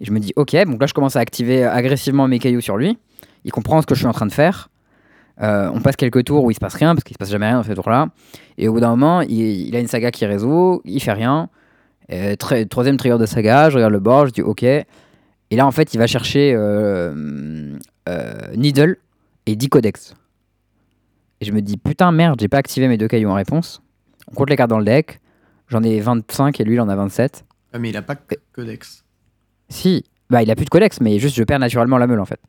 Et 0.00 0.04
je 0.04 0.10
me 0.12 0.18
dis 0.20 0.32
ok 0.36 0.56
donc 0.66 0.80
là 0.80 0.86
je 0.86 0.94
commence 0.94 1.16
à 1.16 1.20
activer 1.20 1.64
agressivement 1.64 2.26
mes 2.28 2.38
cailloux 2.38 2.60
sur 2.60 2.76
lui. 2.76 2.98
Il 3.44 3.52
comprend 3.52 3.80
ce 3.82 3.86
que 3.86 3.94
je 3.94 4.00
suis 4.00 4.08
en 4.08 4.12
train 4.12 4.26
de 4.26 4.32
faire. 4.32 4.68
Euh, 5.42 5.68
on 5.74 5.80
passe 5.80 5.96
quelques 5.96 6.24
tours 6.24 6.44
où 6.44 6.50
il 6.50 6.54
se 6.54 6.60
passe 6.60 6.74
rien, 6.74 6.94
parce 6.94 7.02
qu'il 7.04 7.14
se 7.14 7.18
passe 7.18 7.30
jamais 7.30 7.46
rien 7.46 7.56
dans 7.56 7.62
ces 7.64 7.74
tours-là. 7.74 8.08
Et 8.56 8.68
au 8.68 8.72
bout 8.72 8.80
d'un 8.80 8.90
moment, 8.90 9.20
il, 9.20 9.32
il 9.32 9.74
a 9.76 9.80
une 9.80 9.88
saga 9.88 10.10
qui 10.12 10.24
résout, 10.26 10.80
il 10.84 11.00
fait 11.02 11.12
rien. 11.12 11.48
Très- 12.38 12.66
troisième 12.66 12.96
trigger 12.96 13.18
de 13.18 13.26
saga, 13.26 13.68
je 13.68 13.74
regarde 13.76 13.92
le 13.92 13.98
bord, 13.98 14.26
je 14.28 14.32
dis 14.32 14.42
ok. 14.42 14.64
Et 15.54 15.56
là, 15.56 15.68
en 15.68 15.70
fait, 15.70 15.94
il 15.94 15.98
va 15.98 16.08
chercher 16.08 16.52
euh, 16.52 17.76
euh, 18.08 18.34
Needle 18.56 18.96
et 19.46 19.54
10 19.54 19.68
codex. 19.68 20.12
Et 21.40 21.44
je 21.44 21.52
me 21.52 21.62
dis 21.62 21.76
putain, 21.76 22.10
merde, 22.10 22.40
j'ai 22.40 22.48
pas 22.48 22.56
activé 22.58 22.88
mes 22.88 22.98
deux 22.98 23.06
cailloux 23.06 23.28
en 23.30 23.34
réponse. 23.34 23.80
On 24.32 24.34
compte 24.34 24.50
les 24.50 24.56
cartes 24.56 24.70
dans 24.70 24.80
le 24.80 24.84
deck. 24.84 25.20
J'en 25.68 25.84
ai 25.84 26.00
25 26.00 26.58
et 26.60 26.64
lui, 26.64 26.74
il 26.74 26.80
en 26.80 26.88
a 26.88 26.96
27. 26.96 27.44
Ah, 27.72 27.78
mais 27.78 27.90
il 27.90 27.96
a 27.96 28.02
pas 28.02 28.16
que 28.16 28.34
codex. 28.52 29.04
Si, 29.68 30.02
bah 30.28 30.42
il 30.42 30.50
a 30.50 30.56
plus 30.56 30.64
de 30.64 30.70
codex, 30.70 31.00
mais 31.00 31.20
juste 31.20 31.36
je 31.36 31.44
perds 31.44 31.60
naturellement 31.60 31.98
la 31.98 32.08
meule 32.08 32.18
en 32.20 32.24
fait. 32.24 32.40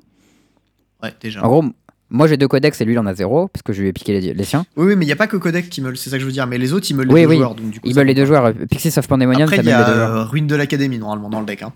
Ouais, 1.03 1.13
déjà. 1.21 1.43
En 1.43 1.47
gros, 1.47 1.63
moi 2.09 2.25
j'ai 2.25 2.37
deux 2.37 2.47
codex 2.47 2.81
et 2.81 2.85
lui 2.85 2.93
il 2.93 2.99
en 2.99 3.05
a 3.05 3.13
zéro, 3.13 3.49
parce 3.49 3.61
que 3.61 3.71
je 3.71 3.83
lui 3.83 3.89
ai 3.89 3.93
piqué 3.93 4.19
les, 4.19 4.33
les 4.33 4.43
siens. 4.43 4.65
Oui, 4.77 4.87
oui, 4.87 4.95
mais 4.95 5.05
il 5.05 5.09
n'y 5.09 5.13
a 5.13 5.15
pas 5.15 5.27
que 5.27 5.37
codex 5.37 5.69
qui 5.69 5.81
meule, 5.81 5.95
c'est 5.95 6.09
ça 6.09 6.15
que 6.15 6.21
je 6.21 6.25
veux 6.25 6.31
dire. 6.31 6.47
Mais 6.47 6.57
les 6.57 6.73
autres, 6.73 6.87
ils 6.89 6.95
meulent 6.95 7.11
Oui, 7.11 7.19
les 7.19 7.25
deux 7.27 7.29
oui. 7.29 7.37
joueurs. 7.37 7.53
Donc, 7.53 7.69
du 7.69 7.79
coup, 7.79 7.87
Ils 7.87 7.93
ça 7.93 7.99
veulent 7.99 8.07
les 8.07 8.15
deux 8.15 8.25
joueurs. 8.25 8.51
Pixies 8.67 8.97
of 8.97 9.07
Pandemonium, 9.07 9.43
Après, 9.43 9.57
ça 9.57 9.61
il 9.61 9.67
y 9.67 9.71
a 9.71 9.79
les 9.87 9.93
deux 9.93 9.99
euh, 9.99 10.23
Ruine 10.23 10.47
de 10.47 10.55
l'Académie, 10.55 10.97
normalement, 10.97 11.29
dans 11.29 11.39
le 11.41 11.45
deck. 11.45 11.61
Hein. 11.61 11.71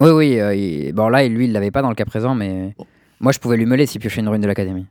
Oui, 0.00 0.10
oui. 0.10 0.40
euh, 0.40 0.54
il- 0.54 0.92
Bon, 0.92 1.08
là, 1.08 1.26
lui, 1.26 1.46
il 1.46 1.52
l'avait 1.52 1.70
pas 1.70 1.82
dans 1.82 1.88
le 1.88 1.94
cas 1.94 2.04
présent, 2.04 2.34
mais 2.34 2.74
moi, 3.20 3.32
je 3.32 3.38
pouvais 3.38 3.56
lui 3.56 3.66
meuler 3.66 3.86
s'il 3.86 4.00
piochait 4.00 4.20
une 4.20 4.28
rune 4.28 4.40
de 4.42 4.46
l'académie. 4.46 4.86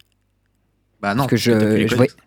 Bah 1.01 1.13
non, 1.13 1.23
Parce 1.23 1.31
que 1.31 1.35
je- 1.37 1.51
t'as 1.51 1.59
plus 1.65 1.77
les 1.77 1.87
je 1.87 1.95
codex. 1.95 2.15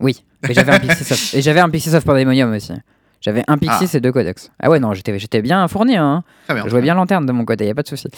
Oui, 0.00 0.24
mais 0.42 0.54
j'avais 0.54 0.72
un 0.72 0.78
Pixies 0.78 1.12
of... 1.12 1.34
et 1.34 1.42
j'avais 1.42 1.60
un 1.60 1.68
Pixies 1.68 1.94
of 1.94 2.04
Pandemonium 2.06 2.50
aussi. 2.54 2.72
J'avais 3.20 3.44
un 3.48 3.58
Pixies 3.58 3.94
et 3.98 4.00
deux 4.00 4.12
codex. 4.12 4.50
Ah 4.58 4.70
ouais, 4.70 4.80
non, 4.80 4.94
j'étais 4.94 5.18
j'étais 5.18 5.42
bien 5.42 5.68
fourni. 5.68 5.94
Hein. 5.96 6.24
Très 6.46 6.54
bien. 6.54 6.64
Je 6.64 6.70
jouais 6.70 6.80
bien 6.80 6.94
lanterne 6.94 7.26
de 7.26 7.32
mon 7.32 7.44
côté, 7.44 7.66
y 7.66 7.70
a 7.70 7.74
pas 7.74 7.82
de 7.82 7.88
souci. 7.88 8.08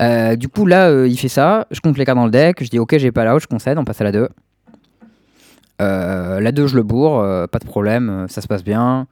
Euh, 0.00 0.36
du 0.36 0.46
coup, 0.48 0.66
là, 0.66 0.88
euh, 0.88 1.08
il 1.08 1.16
fait 1.18 1.26
ça. 1.28 1.66
Je 1.72 1.80
compte 1.80 1.98
les 1.98 2.04
cartes 2.04 2.16
dans 2.18 2.26
le 2.26 2.30
deck. 2.30 2.62
Je 2.62 2.68
dis, 2.70 2.78
ok, 2.78 2.96
j'ai 2.98 3.10
pas 3.10 3.24
la 3.24 3.34
haute, 3.34 3.42
je 3.42 3.48
concède. 3.48 3.76
On 3.76 3.84
passe 3.84 4.00
à 4.00 4.04
la 4.04 4.12
2. 4.12 4.28
Euh, 5.82 6.40
la 6.40 6.52
2, 6.52 6.66
je 6.68 6.76
le 6.76 6.82
bourre, 6.84 7.18
euh, 7.20 7.46
pas 7.48 7.58
de 7.58 7.64
problème, 7.66 8.08
euh, 8.08 8.28
ça 8.28 8.40
se 8.40 8.46
passe 8.46 8.64
bien. 8.64 9.06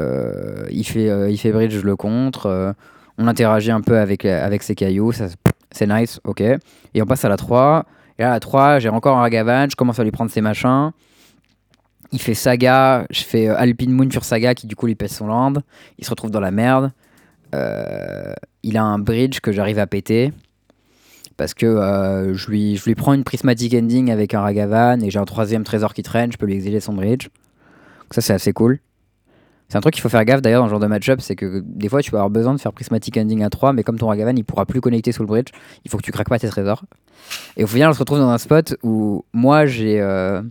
Euh, 0.00 0.66
il, 0.70 0.84
fait, 0.84 1.08
euh, 1.08 1.30
il 1.30 1.36
fait 1.38 1.52
bridge, 1.52 1.72
je 1.74 1.82
le 1.82 1.94
contre. 1.94 2.46
euh, 2.46 2.72
on 3.18 3.26
interagit 3.26 3.70
un 3.70 3.80
peu 3.80 3.98
avec, 3.98 4.24
euh, 4.24 4.44
avec 4.44 4.62
ses 4.62 4.74
cailloux, 4.74 5.12
c'est 5.70 5.86
nice, 5.86 6.20
ok. 6.24 6.40
Et 6.40 7.02
on 7.02 7.06
passe 7.06 7.24
à 7.24 7.28
la 7.28 7.36
3. 7.36 7.86
Et 8.18 8.22
là, 8.22 8.30
à 8.30 8.32
la 8.34 8.40
3, 8.40 8.78
j'ai 8.78 8.88
encore 8.88 9.16
un 9.16 9.20
Ragavan, 9.20 9.68
je 9.70 9.76
commence 9.76 9.98
à 9.98 10.04
lui 10.04 10.10
prendre 10.10 10.30
ses 10.30 10.40
machins. 10.40 10.90
Il 12.12 12.20
fait 12.20 12.34
Saga, 12.34 13.06
je 13.10 13.22
fais 13.22 13.48
euh, 13.48 13.58
Alpine 13.58 13.92
Moon 13.92 14.10
sur 14.10 14.24
Saga 14.24 14.54
qui 14.54 14.66
du 14.66 14.76
coup 14.76 14.86
lui 14.86 14.94
pèse 14.94 15.12
son 15.12 15.26
land. 15.26 15.54
Il 15.98 16.04
se 16.04 16.10
retrouve 16.10 16.30
dans 16.30 16.40
la 16.40 16.50
merde. 16.50 16.92
Euh, 17.54 18.32
il 18.62 18.76
a 18.76 18.84
un 18.84 18.98
bridge 18.98 19.40
que 19.40 19.52
j'arrive 19.52 19.78
à 19.78 19.86
péter. 19.86 20.32
Parce 21.36 21.52
que 21.52 22.32
je, 22.32 22.48
lui, 22.48 22.76
je 22.76 22.84
lui 22.84 22.94
prends 22.94 23.12
une 23.12 23.24
prismatic 23.24 23.74
ending 23.74 24.12
avec 24.12 24.34
un 24.34 24.40
Ragavan 24.40 25.00
et 25.02 25.10
j'ai 25.10 25.18
un 25.18 25.24
troisième 25.24 25.64
trésor 25.64 25.92
qui 25.92 26.04
traîne, 26.04 26.30
je 26.30 26.36
peux 26.36 26.46
lui 26.46 26.54
exiler 26.54 26.78
son 26.78 26.92
bridge. 26.92 27.26
Ça 28.12 28.20
c'est 28.20 28.34
assez 28.34 28.52
cool. 28.52 28.78
C'est 29.68 29.78
un 29.78 29.80
truc 29.80 29.94
qu'il 29.94 30.02
faut 30.02 30.08
faire 30.08 30.24
gaffe 30.24 30.42
d'ailleurs 30.42 30.60
dans 30.60 30.68
ce 30.68 30.70
genre 30.70 30.80
de 30.80 30.86
match-up, 30.86 31.20
c'est 31.20 31.36
que 31.36 31.62
des 31.64 31.88
fois 31.88 32.02
tu 32.02 32.10
vas 32.10 32.18
avoir 32.18 32.30
besoin 32.30 32.54
de 32.54 32.60
faire 32.60 32.72
prismatic 32.72 33.16
ending 33.16 33.42
à 33.42 33.50
3, 33.50 33.72
mais 33.72 33.82
comme 33.82 33.98
ton 33.98 34.08
Ragavan 34.08 34.36
il 34.36 34.44
pourra 34.44 34.66
plus 34.66 34.80
connecter 34.80 35.10
sous 35.10 35.22
le 35.22 35.26
bridge, 35.26 35.50
il 35.84 35.90
faut 35.90 35.96
que 35.96 36.02
tu 36.02 36.12
craques 36.12 36.28
pas 36.28 36.38
tes 36.38 36.48
trésors. 36.48 36.84
Et 37.56 37.64
au 37.64 37.66
final 37.66 37.90
on 37.90 37.92
se 37.92 37.98
retrouve 37.98 38.18
dans 38.18 38.28
un 38.28 38.38
spot 38.38 38.76
où 38.82 39.24
moi 39.32 39.66
j'ai 39.66 40.00
euh, 40.00 40.42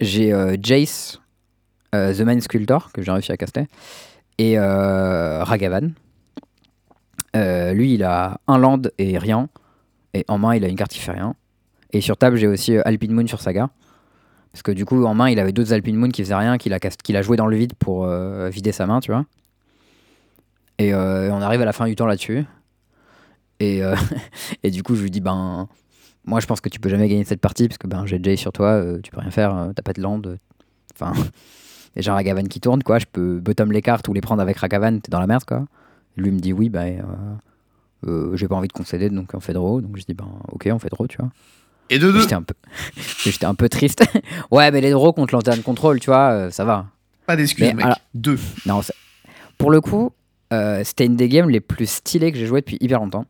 j'ai 0.00 0.32
euh, 0.32 0.56
Jace, 0.62 1.20
euh, 1.94 2.14
The 2.14 2.20
Man 2.20 2.40
Sculptor, 2.40 2.92
que 2.92 3.02
j'ai 3.02 3.10
réussi 3.10 3.32
à 3.32 3.36
caster, 3.36 3.66
et 4.38 4.58
Ragavan. 4.58 5.92
Lui, 7.34 7.94
il 7.94 8.04
a 8.04 8.40
un 8.46 8.58
land 8.58 8.82
et 8.98 9.18
rien. 9.18 9.48
Et 10.14 10.24
en 10.26 10.38
main, 10.38 10.54
il 10.54 10.64
a 10.64 10.68
une 10.68 10.76
carte 10.76 10.92
qui 10.92 10.98
fait 10.98 11.12
rien. 11.12 11.34
Et 11.92 12.00
sur 12.00 12.16
table, 12.16 12.36
j'ai 12.36 12.46
aussi 12.46 12.76
Alpine 12.78 13.12
Moon 13.12 13.26
sur 13.26 13.40
Saga. 13.40 13.70
Parce 14.52 14.62
que 14.62 14.72
du 14.72 14.84
coup, 14.84 15.04
en 15.04 15.14
main, 15.14 15.30
il 15.30 15.38
avait 15.38 15.52
d'autres 15.52 15.72
Alpine 15.72 15.96
Moon 15.96 16.08
qui 16.08 16.22
faisaient 16.22 16.34
rien, 16.34 16.58
qu'il 16.58 16.74
a, 16.74 17.22
joué 17.22 17.36
dans 17.36 17.46
le 17.46 17.56
vide 17.56 17.74
pour 17.74 18.04
euh, 18.04 18.48
vider 18.48 18.72
sa 18.72 18.86
main, 18.86 19.00
tu 19.00 19.12
vois. 19.12 19.24
Et 20.78 20.92
euh, 20.92 21.32
on 21.32 21.40
arrive 21.40 21.62
à 21.62 21.64
la 21.64 21.72
fin 21.72 21.86
du 21.86 21.94
temps 21.94 22.06
là-dessus. 22.06 22.44
Et, 23.60 23.82
euh, 23.82 23.94
et 24.62 24.70
du 24.70 24.82
coup, 24.82 24.96
je 24.96 25.02
lui 25.02 25.10
dis, 25.10 25.20
ben, 25.20 25.68
moi, 26.24 26.40
je 26.40 26.46
pense 26.46 26.60
que 26.60 26.68
tu 26.68 26.80
peux 26.80 26.88
jamais 26.88 27.08
gagner 27.08 27.24
cette 27.24 27.40
partie, 27.40 27.68
parce 27.68 27.78
que 27.78 27.86
ben, 27.86 28.06
j'ai 28.06 28.18
Jay 28.22 28.36
sur 28.36 28.52
toi, 28.52 28.82
tu 29.02 29.10
peux 29.10 29.20
rien 29.20 29.30
faire, 29.30 29.70
t'as 29.76 29.82
pas 29.82 29.92
de 29.92 30.02
land. 30.02 30.22
Enfin, 30.94 31.12
un 32.06 32.12
Ragavan 32.12 32.44
qui 32.44 32.60
tourne, 32.60 32.82
quoi. 32.82 32.98
Je 32.98 33.06
peux 33.10 33.38
bottom 33.38 33.70
les 33.70 33.82
cartes 33.82 34.08
ou 34.08 34.12
les 34.12 34.20
prendre 34.20 34.42
avec 34.42 34.56
Ragavan, 34.56 34.98
t'es 34.98 35.10
dans 35.10 35.20
la 35.20 35.26
merde, 35.26 35.44
quoi. 35.44 35.64
Lui 36.16 36.32
me 36.32 36.40
dit, 36.40 36.52
oui, 36.52 36.68
euh, 38.06 38.34
j'ai 38.36 38.48
pas 38.48 38.54
envie 38.54 38.68
de 38.68 38.72
concéder, 38.72 39.10
donc 39.10 39.30
on 39.34 39.40
fait 39.40 39.52
draw. 39.52 39.80
Donc 39.80 39.96
je 39.96 40.04
dis, 40.04 40.14
ben, 40.14 40.28
ok, 40.50 40.68
on 40.72 40.78
fait 40.78 40.88
draw, 40.88 41.06
tu 41.06 41.18
vois. 41.18 41.30
Et 41.90 41.98
de 41.98 42.10
deux, 42.10 42.20
J'étais 42.20 42.34
un 42.34 42.42
peu, 42.42 42.54
j'étais 43.24 43.44
un 43.46 43.54
peu 43.54 43.68
triste. 43.68 44.04
ouais, 44.50 44.70
mais 44.70 44.80
les 44.80 44.90
draws 44.92 45.12
contre 45.12 45.34
lanterne 45.34 45.60
contrôle, 45.62 45.98
tu 46.00 46.06
vois, 46.06 46.30
euh, 46.30 46.50
ça 46.50 46.64
va. 46.64 46.86
pas 47.26 47.36
d'excuses, 47.36 47.74
mec. 47.74 47.84
alors- 47.84 47.98
Deux. 48.14 48.38
Non, 48.64 48.80
pour 49.58 49.70
le 49.70 49.80
coup, 49.80 50.12
euh, 50.52 50.82
c'était 50.84 51.04
une 51.06 51.16
des 51.16 51.28
games 51.28 51.50
les 51.50 51.60
plus 51.60 51.90
stylées 51.90 52.32
que 52.32 52.38
j'ai 52.38 52.46
joué 52.46 52.60
depuis 52.60 52.78
hyper 52.80 53.00
longtemps. 53.00 53.26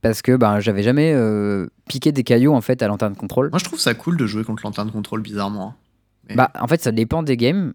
Parce 0.00 0.20
que 0.20 0.34
ben, 0.36 0.58
j'avais 0.58 0.82
jamais 0.82 1.12
euh, 1.14 1.68
piqué 1.88 2.10
des 2.10 2.24
cailloux 2.24 2.52
en 2.52 2.60
fait 2.60 2.82
à 2.82 2.88
lanterne 2.88 3.14
contrôle. 3.14 3.50
Moi, 3.50 3.58
je 3.60 3.64
trouve 3.64 3.78
ça 3.78 3.94
cool 3.94 4.16
de 4.16 4.26
jouer 4.26 4.42
contre 4.42 4.64
Lanterne 4.64 4.90
Control, 4.90 5.22
bizarrement. 5.22 5.68
hein. 5.68 5.74
Mais- 6.28 6.34
Bah, 6.34 6.50
en 6.58 6.66
fait, 6.66 6.82
ça 6.82 6.90
dépend 6.90 7.22
des 7.22 7.36
games, 7.36 7.72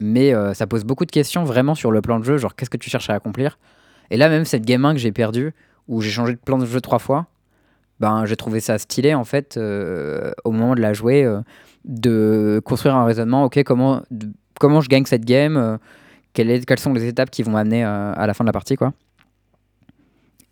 mais 0.00 0.32
ça 0.54 0.66
pose 0.68 0.84
beaucoup 0.84 1.04
de 1.06 1.10
questions 1.10 1.42
vraiment 1.44 1.74
sur 1.74 1.90
le 1.90 2.00
plan 2.02 2.20
de 2.20 2.24
jeu, 2.24 2.36
genre 2.38 2.54
qu'est-ce 2.54 2.70
que 2.70 2.76
tu 2.76 2.88
cherches 2.90 3.10
à 3.10 3.14
accomplir? 3.14 3.58
Et 4.10 4.16
là, 4.16 4.28
même 4.28 4.44
cette 4.44 4.64
game 4.64 4.84
1 4.84 4.92
que 4.92 5.00
j'ai 5.00 5.10
perdue, 5.10 5.52
où 5.88 6.00
j'ai 6.00 6.10
changé 6.10 6.34
de 6.34 6.38
plan 6.38 6.58
de 6.58 6.66
jeu 6.66 6.80
trois 6.80 7.00
fois, 7.00 7.26
ben, 8.00 8.26
j'ai 8.26 8.36
trouvé 8.36 8.60
ça 8.60 8.78
stylé 8.78 9.14
en 9.14 9.24
fait, 9.24 9.56
euh, 9.56 10.32
au 10.44 10.52
moment 10.52 10.74
de 10.74 10.80
la 10.80 10.92
jouer, 10.92 11.24
euh, 11.24 11.40
de 11.84 12.60
construire 12.64 12.94
un 12.96 13.04
raisonnement, 13.04 13.44
ok, 13.44 13.62
comment, 13.64 14.02
comment 14.60 14.80
je 14.80 14.88
gagne 14.88 15.04
cette 15.06 15.24
game, 15.24 15.56
euh, 15.56 15.78
quelles 16.34 16.78
sont 16.78 16.92
les 16.92 17.06
étapes 17.06 17.30
qui 17.30 17.42
vont 17.42 17.52
m'amener 17.52 17.82
à 17.82 18.26
la 18.26 18.34
fin 18.34 18.44
de 18.44 18.48
la 18.48 18.52
partie, 18.52 18.76
quoi. 18.76 18.92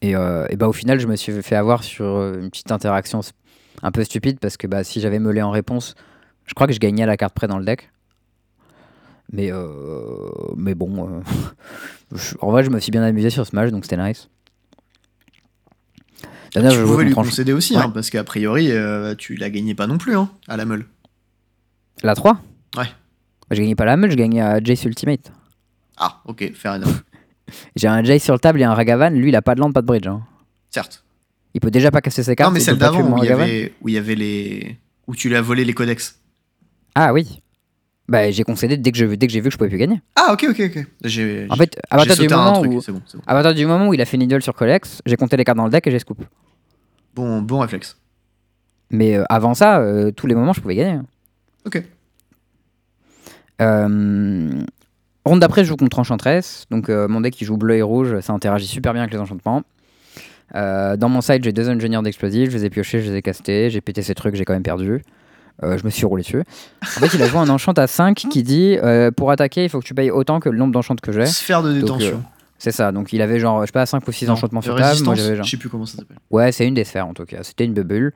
Et, 0.01 0.13
et 0.13 0.57
bah, 0.57 0.69
au 0.69 0.73
final, 0.73 0.99
je 0.99 1.07
me 1.07 1.17
suis 1.17 1.43
fait 1.43 1.57
avoir 1.57 1.83
sur 1.83 2.07
une 2.35 2.51
petite 2.51 2.73
interaction 2.73 3.21
un 3.83 3.91
peu 3.91 4.03
stupide, 4.03 4.39
parce 4.39 4.57
que 4.57 4.67
bah, 4.67 4.83
si 4.83 5.01
j'avais 5.01 5.19
meulé 5.19 5.43
en 5.43 5.51
réponse, 5.51 5.95
je 6.47 6.55
crois 6.55 6.67
que 6.67 6.73
je 6.73 6.79
gagnais 6.79 7.03
à 7.03 7.07
la 7.07 7.19
carte 7.19 7.35
près 7.35 7.49
dans 7.49 7.59
le 7.59 7.67
deck. 7.67 7.91
Mais, 9.31 9.51
mais 10.57 10.75
bon, 10.75 11.23
en 12.41 12.51
vrai, 12.51 12.65
je 12.65 12.71
me 12.71 12.81
suis 12.81 12.91
bien 12.91 13.03
amusé 13.03 13.29
sur 13.29 13.47
ce 13.47 13.55
match, 13.55 13.71
donc 13.71 13.85
c'était 13.85 14.03
nice. 14.03 14.31
Dernière, 16.55 16.73
tu 16.73 16.79
je 16.79 16.85
pouvais 16.85 17.05
lui 17.05 17.13
concéder 17.15 17.53
aussi, 17.53 17.77
Ouais. 17.77 17.83
hein, 17.83 17.91
parce 17.91 18.11
qu'a 18.11 18.23
priori, 18.25 18.71
euh, 18.71 19.15
tu 19.17 19.35
la 19.35 19.51
gagnais 19.51 19.75
pas 19.75 19.87
non 19.87 19.99
plus 19.99 20.17
hein, 20.17 20.31
à 20.49 20.57
la 20.57 20.65
meule. 20.65 20.87
la 22.03 22.15
3 22.15 22.41
Ouais. 22.77 22.87
Je 23.51 23.57
gagnais 23.61 23.75
pas 23.75 23.85
la 23.85 23.97
meule, 23.97 24.11
je 24.11 24.17
gagnais 24.17 24.41
à 24.41 24.63
Jace 24.63 24.85
Ultimate. 24.85 25.33
Ah, 25.97 26.21
ok, 26.27 26.53
fair 26.55 26.75
enough. 26.75 27.03
J'ai 27.77 27.89
un 27.89 28.03
Jace 28.05 28.23
sur 28.23 28.35
le 28.35 28.41
table 28.41 28.61
et 28.61 28.65
un 28.65 28.75
Ragavan, 28.75 29.11
lui 29.11 29.29
il 29.29 29.37
a 29.37 29.43
pas 29.43 29.55
de 29.55 29.61
land, 29.61 29.73
pas 29.73 29.83
de 29.83 29.87
bridge. 29.87 30.07
hein. 30.07 30.23
Certes. 30.71 31.05
Il 31.55 31.61
peut 31.61 31.71
déjà 31.71 31.91
pas 31.91 32.01
casser 32.01 32.23
ses 32.23 32.35
cartes. 32.35 32.51
non, 32.51 32.55
mais 32.55 32.61
celle 32.61 32.79
d'avant 32.79 33.01
où 33.03 33.19
il 33.23 33.29
y 33.29 33.33
avait, 33.33 33.73
où 33.81 33.89
il 33.89 33.95
y 33.95 33.99
avait 33.99 34.15
les, 34.17 34.77
où 35.07 35.15
tu 35.15 35.29
lui 35.29 35.37
as 35.37 35.43
volé 35.43 35.65
les 35.65 35.73
codex. 35.75 36.19
Ah 36.95 37.13
oui. 37.13 37.41
Bah 38.09 38.31
j'ai 38.31 38.43
concédé 38.45 38.77
dès 38.77 38.91
que 38.93 38.99
j'ai 38.99 39.07
vu 39.07 39.17
que 39.17 39.51
je 39.51 39.57
pouvais 39.57 39.71
plus 39.71 39.79
gagner. 39.79 40.01
Ah, 40.17 40.33
ok, 40.33 40.47
ok, 40.51 40.61
ok. 40.77 40.87
En 41.51 41.57
fait, 41.57 41.79
à 41.91 41.97
partir 41.97 42.17
du 42.19 42.29
moment 42.29 42.61
où 42.61 42.81
c'est 42.83 42.93
bon, 42.93 43.01
c'est 43.07 43.17
bon. 43.17 43.23
à 43.27 43.33
partir 43.35 43.55
du 43.55 43.65
moment 43.67 43.89
où 43.89 43.95
il 43.95 44.01
a 44.01 44.05
fait 44.05 44.17
Needle 44.19 44.43
sur 44.43 44.53
Colex, 44.55 45.01
j'ai 45.07 45.17
compté 45.17 45.37
les 45.37 45.45
cartes 45.45 45.57
dans 45.57 45.65
le 45.65 45.71
deck 45.71 45.87
et 45.87 45.91
j'ai 45.91 45.99
scoop. 46.01 46.23
Bon, 47.15 47.43
bon 47.43 47.61
réflexe. 47.61 47.97
Mais 48.91 49.17
euh, 49.17 49.25
avant 49.29 49.55
ça, 49.55 49.79
euh, 49.79 50.11
tous 50.11 50.27
les 50.27 50.35
moments, 50.35 50.53
je 50.53 50.61
pouvais 50.61 50.75
gagner. 50.75 51.01
Ok. 51.67 51.83
Euh, 53.63 54.63
ronde 55.25 55.41
d'après, 55.41 55.65
je 55.65 55.69
joue 55.69 55.77
contre 55.77 55.99
Enchantress. 55.99 56.67
Donc, 56.71 56.89
mon 56.89 57.21
deck 57.21 57.35
qui 57.35 57.45
joue 57.45 57.57
bleu 57.57 57.77
et 57.77 57.83
rouge, 57.83 58.21
ça 58.21 58.33
interagit 58.33 58.67
super 58.67 58.93
bien 58.93 59.03
avec 59.03 59.13
les 59.13 59.21
enchantements. 59.21 59.63
Dans 60.53 61.09
mon 61.09 61.21
side, 61.21 61.43
j'ai 61.43 61.53
deux 61.53 61.69
ingénieurs 61.69 62.03
d'explosifs. 62.03 62.51
Je 62.51 62.59
les 62.59 62.65
ai 62.67 62.71
piochés, 62.71 63.01
je 63.01 63.11
les 63.11 63.19
ai 63.19 63.23
castés. 63.23 63.71
J'ai 63.71 63.81
pété 63.81 64.03
ces 64.03 64.15
trucs, 64.15 64.35
j'ai 64.35 64.45
quand 64.45 64.53
même 64.53 64.63
perdu. 64.63 65.03
Je 65.63 65.85
me 65.85 65.91
suis 65.91 66.05
roulé 66.05 66.23
dessus. 66.23 66.43
En 66.83 67.01
fait, 67.01 67.17
il 67.17 67.23
a 67.23 67.27
joué 67.27 67.39
un 67.39 67.49
enchant 67.49 67.73
à 67.73 67.87
5 67.87 68.17
qui 68.17 68.43
dit 68.43 68.77
pour 69.17 69.31
attaquer, 69.31 69.65
il 69.65 69.71
faut 69.71 69.81
que 69.81 69.87
tu 69.87 69.95
payes 69.95 70.11
autant 70.11 70.41
que 70.41 70.49
le 70.49 70.59
nombre 70.59 70.73
d'enchantes 70.73 71.01
que 71.01 71.13
j'ai. 71.13 71.27
Sphère 71.27 71.63
de 71.63 71.73
détention. 71.73 72.23
C'est 72.59 72.73
ça. 72.73 72.93
Donc, 72.93 73.13
il 73.13 73.21
avait 73.21 73.39
genre, 73.41 73.61
je 73.63 73.67
sais 73.67 73.73
pas, 73.73 73.85
5 73.87 74.07
ou 74.07 74.13
6 74.13 74.27
Non, 74.27 74.33
enchantements 74.35 74.63
sur 74.63 74.77
table. 74.77 75.03
Moi, 75.05 75.15
genre. 75.17 75.45
Je 75.45 75.51
sais 75.51 75.57
plus 75.57 75.69
comment 75.69 75.87
ça 75.87 75.99
s'appelle. 75.99 76.17
Ouais, 76.31 76.51
c'est 76.53 76.67
une 76.67 76.75
des 76.75 76.85
sphères 76.85 77.07
en 77.07 77.15
tout 77.15 77.25
cas. 77.25 77.43
C'était 77.43 77.65
une 77.65 77.75
bubble. 77.75 78.13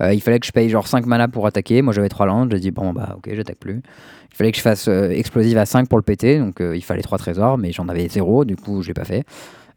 Euh, 0.00 0.14
il 0.14 0.20
fallait 0.20 0.38
que 0.38 0.46
je 0.46 0.52
paye 0.52 0.68
genre 0.68 0.86
5 0.86 1.06
mana 1.06 1.26
pour 1.26 1.46
attaquer. 1.46 1.82
Moi 1.82 1.92
j'avais 1.92 2.08
3 2.08 2.26
landes. 2.26 2.52
J'ai 2.52 2.60
dit 2.60 2.70
bon 2.70 2.92
bah 2.92 3.14
ok, 3.16 3.30
j'attaque 3.34 3.58
plus. 3.58 3.82
Il 4.30 4.36
fallait 4.36 4.52
que 4.52 4.56
je 4.58 4.62
fasse 4.62 4.86
euh, 4.86 5.10
explosive 5.10 5.58
à 5.58 5.66
5 5.66 5.88
pour 5.88 5.98
le 5.98 6.02
péter. 6.04 6.38
Donc 6.38 6.60
euh, 6.60 6.76
il 6.76 6.82
fallait 6.84 7.02
3 7.02 7.18
trésors, 7.18 7.58
mais 7.58 7.72
j'en 7.72 7.88
avais 7.88 8.08
0. 8.08 8.44
Du 8.44 8.54
coup, 8.54 8.82
je 8.82 8.88
l'ai 8.88 8.94
pas 8.94 9.04
fait. 9.04 9.24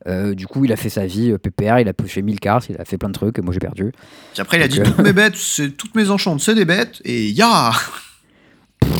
Euh, 0.07 0.35
du 0.35 0.45
coup, 0.45 0.63
il 0.65 0.71
a 0.71 0.75
fait 0.75 0.89
sa 0.89 1.07
vie 1.07 1.31
euh, 1.31 1.39
PPR. 1.39 1.79
Il 1.79 1.87
a 1.87 1.93
poussé 1.93 2.21
1000 2.21 2.39
cartes. 2.39 2.67
Il 2.69 2.75
a 2.79 2.85
fait 2.85 2.99
plein 2.99 3.09
de 3.09 3.13
trucs. 3.13 3.39
Et 3.39 3.41
moi 3.41 3.51
j'ai 3.51 3.59
perdu. 3.59 3.91
Puis 4.33 4.41
après, 4.41 4.57
il 4.57 4.63
a 4.63 4.67
dit 4.67 4.77
Donc, 4.77 4.87
euh, 4.87 4.91
toutes 4.91 5.05
mes 5.05 5.13
bêtes, 5.23 5.35
c'est 5.37 5.71
toutes 5.71 5.95
mes 5.95 6.11
enchantes, 6.11 6.39
c'est 6.41 6.53
des 6.53 6.65
bêtes, 6.65 7.01
et 7.03 7.29
ya 7.31 7.71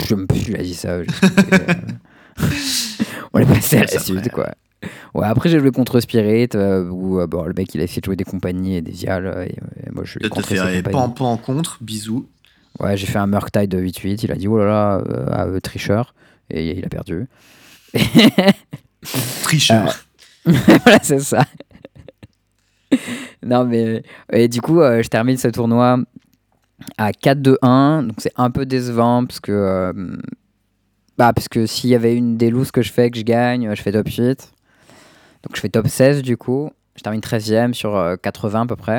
Je 0.08 0.16
me 0.16 0.26
suis 0.34 0.54
dit 0.56 0.74
ça. 0.74 0.90
euh, 0.90 1.06
On 3.34 3.40
est 3.40 3.46
passé 3.46 3.78
à 3.78 3.82
la 3.82 4.00
suite 4.00 4.30
quoi. 4.32 4.52
Ouais, 5.14 5.28
après 5.28 5.50
j'ai 5.50 5.60
joué 5.60 5.72
contre 5.72 6.00
Spirit, 6.00 6.50
euh, 6.56 6.90
où 6.90 7.20
euh, 7.20 7.28
bon, 7.28 7.44
le 7.44 7.54
mec 7.54 7.74
il 7.76 7.82
a 7.82 7.84
essayé 7.84 8.02
de 8.02 8.06
jouer 8.06 8.16
des 8.16 8.24
compagnies 8.24 8.76
et 8.78 8.82
des 8.82 9.04
Ial, 9.04 9.46
et, 9.48 9.54
et 9.88 9.92
moi 9.92 10.04
je 10.06 10.20
T'as 10.20 10.30
contre 10.30 10.48
ces 10.50 10.56
fait 10.56 10.78
compagnies. 10.84 10.92
pan 10.92 11.10
pan 11.10 11.38
contre, 11.38 11.78
bisous. 11.82 12.28
Ouais, 12.80 12.98
j'ai 12.98 13.06
fait 13.06 13.20
un 13.20 13.28
Murktide 13.28 13.70
de 13.70 13.80
8-8, 13.80 14.22
il 14.24 14.32
a 14.32 14.36
dit 14.36 14.48
oh 14.48 14.58
là 14.58 14.66
là, 14.66 15.04
euh, 15.08 15.56
à 15.56 15.62
tricheur, 15.62 16.16
et 16.50 16.72
il 16.78 16.86
a 16.86 16.90
perdu. 16.90 17.28
Tricheur. 19.44 19.94
voilà, 20.46 21.00
c'est 21.04 21.20
ça. 21.20 21.46
non, 23.44 23.66
mais. 23.66 24.04
Et 24.32 24.48
du 24.48 24.62
coup, 24.62 24.82
euh, 24.82 25.02
je 25.04 25.08
termine 25.10 25.38
ce 25.38 25.48
tournoi 25.50 26.00
à 26.98 27.12
4-2-1. 27.12 28.08
Donc, 28.08 28.16
c'est 28.20 28.34
un 28.38 28.50
peu 28.52 28.66
décevant 28.66 29.26
parce 29.26 29.40
que. 29.40 29.52
euh, 29.52 30.18
bah, 31.18 31.34
parce 31.34 31.48
que 31.50 31.66
s'il 31.66 31.90
y 31.90 31.96
avait 31.96 32.16
une 32.16 32.38
des 32.38 32.50
looses 32.50 32.72
que 32.72 32.82
je 32.82 32.92
fais, 32.92 33.12
que 33.12 33.18
je 33.18 33.24
gagne, 33.24 33.74
je 33.76 33.82
fais 33.82 33.92
top 33.92 34.08
8. 34.08 34.52
Donc, 35.44 35.56
je 35.56 35.62
fais 35.62 35.70
top 35.70 35.88
16 35.88 36.22
du 36.22 36.38
coup. 36.38 36.72
Je 36.96 37.02
termine 37.02 37.22
13ème 37.22 37.74
sur 37.74 37.96
euh, 37.96 38.16
80 38.16 38.62
à 38.62 38.66
peu 38.66 38.76
près. 38.76 38.98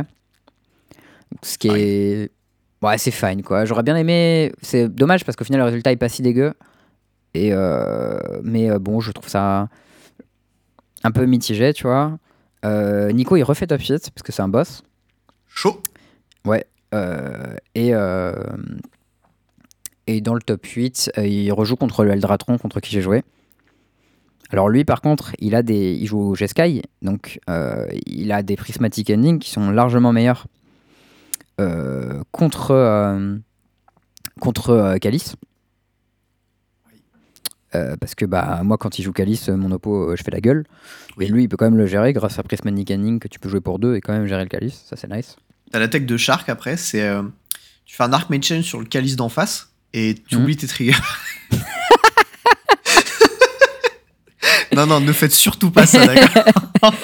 Donc, 1.30 1.40
ce 1.42 1.58
qui 1.58 1.68
est. 1.68 2.30
Ouais, 2.82 2.98
c'est 2.98 3.10
fine 3.12 3.42
quoi. 3.42 3.64
J'aurais 3.64 3.84
bien 3.84 3.96
aimé. 3.96 4.52
C'est 4.60 4.88
dommage 4.88 5.24
parce 5.24 5.36
qu'au 5.36 5.44
final, 5.44 5.60
le 5.60 5.66
résultat 5.66 5.92
est 5.92 5.96
pas 5.96 6.08
si 6.08 6.22
dégueu. 6.22 6.54
Et 7.34 7.50
euh, 7.52 8.18
Mais 8.42 8.70
euh, 8.70 8.78
bon, 8.78 9.00
je 9.00 9.12
trouve 9.12 9.28
ça 9.28 9.68
un 11.04 11.10
peu 11.10 11.24
mitigé, 11.26 11.72
tu 11.72 11.84
vois. 11.84 12.18
Euh, 12.64 13.10
Nico, 13.12 13.36
il 13.36 13.42
refait 13.42 13.66
top 13.66 13.80
8 13.80 14.10
parce 14.14 14.22
que 14.22 14.32
c'est 14.32 14.42
un 14.42 14.48
boss. 14.48 14.82
Chaud. 15.48 15.80
Euh, 16.94 17.56
et, 17.74 17.94
euh, 17.94 18.34
et 20.06 20.20
dans 20.20 20.34
le 20.34 20.42
top 20.42 20.64
8, 20.64 21.12
euh, 21.18 21.26
il 21.26 21.50
rejoue 21.52 21.76
contre 21.76 22.04
le 22.04 22.12
Eldratron 22.12 22.58
contre 22.58 22.80
qui 22.80 22.90
j'ai 22.90 23.02
joué. 23.02 23.22
Alors 24.52 24.68
lui, 24.68 24.84
par 24.84 25.00
contre, 25.00 25.32
il, 25.38 25.54
a 25.54 25.62
des, 25.62 25.92
il 25.94 26.06
joue 26.06 26.20
au 26.20 26.34
Jeskai, 26.34 26.82
donc 27.00 27.40
euh, 27.48 27.86
il 28.06 28.30
a 28.32 28.42
des 28.42 28.56
prismatic 28.56 29.08
endings 29.10 29.38
qui 29.38 29.50
sont 29.50 29.70
largement 29.70 30.12
meilleurs 30.12 30.46
euh, 31.60 32.22
contre, 32.32 32.70
euh, 32.72 33.36
contre 34.40 34.96
Calice. 35.00 35.36
Euh, 37.74 37.96
parce 37.98 38.14
que 38.14 38.26
bah, 38.26 38.60
moi, 38.62 38.76
quand 38.76 38.98
il 38.98 39.02
joue 39.02 39.12
Calice, 39.12 39.48
mon 39.48 39.70
oppo, 39.72 40.10
euh, 40.10 40.16
je 40.16 40.22
fais 40.22 40.30
la 40.30 40.42
gueule. 40.42 40.64
Oui. 41.16 41.24
Et 41.24 41.28
lui, 41.28 41.44
il 41.44 41.48
peut 41.48 41.56
quand 41.56 41.64
même 41.64 41.78
le 41.78 41.86
gérer 41.86 42.12
grâce 42.12 42.38
à 42.38 42.42
Prismatic 42.42 42.90
Ending 42.90 43.18
que 43.18 43.28
tu 43.28 43.38
peux 43.38 43.48
jouer 43.48 43.62
pour 43.62 43.78
deux 43.78 43.94
et 43.96 44.02
quand 44.02 44.12
même 44.12 44.26
gérer 44.26 44.42
le 44.42 44.48
Calice. 44.50 44.82
Ça, 44.86 44.96
c'est 44.96 45.10
nice. 45.10 45.36
T'as 45.70 45.78
la 45.78 45.88
tech 45.88 46.02
de 46.04 46.16
Shark 46.18 46.50
après, 46.50 46.76
c'est. 46.76 47.10
tu 47.86 47.96
fais 47.96 48.02
un 48.02 48.12
Arc 48.12 48.30
Chain 48.42 48.60
sur 48.60 48.78
le 48.78 48.84
calice 48.84 49.16
d'en 49.16 49.30
face 49.30 49.70
et 49.94 50.14
tu 50.28 50.36
Mhm. 50.36 50.42
oublies 50.42 50.56
tes 50.58 50.66
triggers. 50.66 50.92
non, 54.76 54.86
non, 54.86 55.00
ne 55.00 55.12
faites 55.12 55.32
surtout 55.32 55.70
pas 55.70 55.86
ça, 55.86 56.06
d'accord 56.06 56.44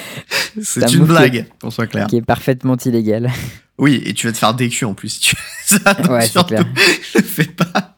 C'est 0.61 0.83
un 0.83 0.87
C'est 0.87 0.93
une 0.95 1.05
blague, 1.05 1.45
qu'on 1.61 1.71
soit 1.71 1.87
clair. 1.87 2.07
Qui 2.07 2.17
est 2.17 2.21
parfaitement 2.21 2.75
illégal. 2.77 3.29
Oui, 3.77 4.01
et 4.05 4.13
tu 4.13 4.27
vas 4.27 4.33
te 4.33 4.37
faire 4.37 4.53
DQ 4.53 4.85
en 4.85 4.93
plus 4.93 5.09
si 5.09 5.19
tu 5.21 5.35
fais 5.35 5.79
ça. 5.79 5.93
donc 5.93 6.11
Ouais, 6.11 6.21
c'est 6.21 6.29
surtout, 6.31 6.49
clair. 6.55 6.65
le 7.15 7.21
fais 7.21 7.45
pas. 7.45 7.95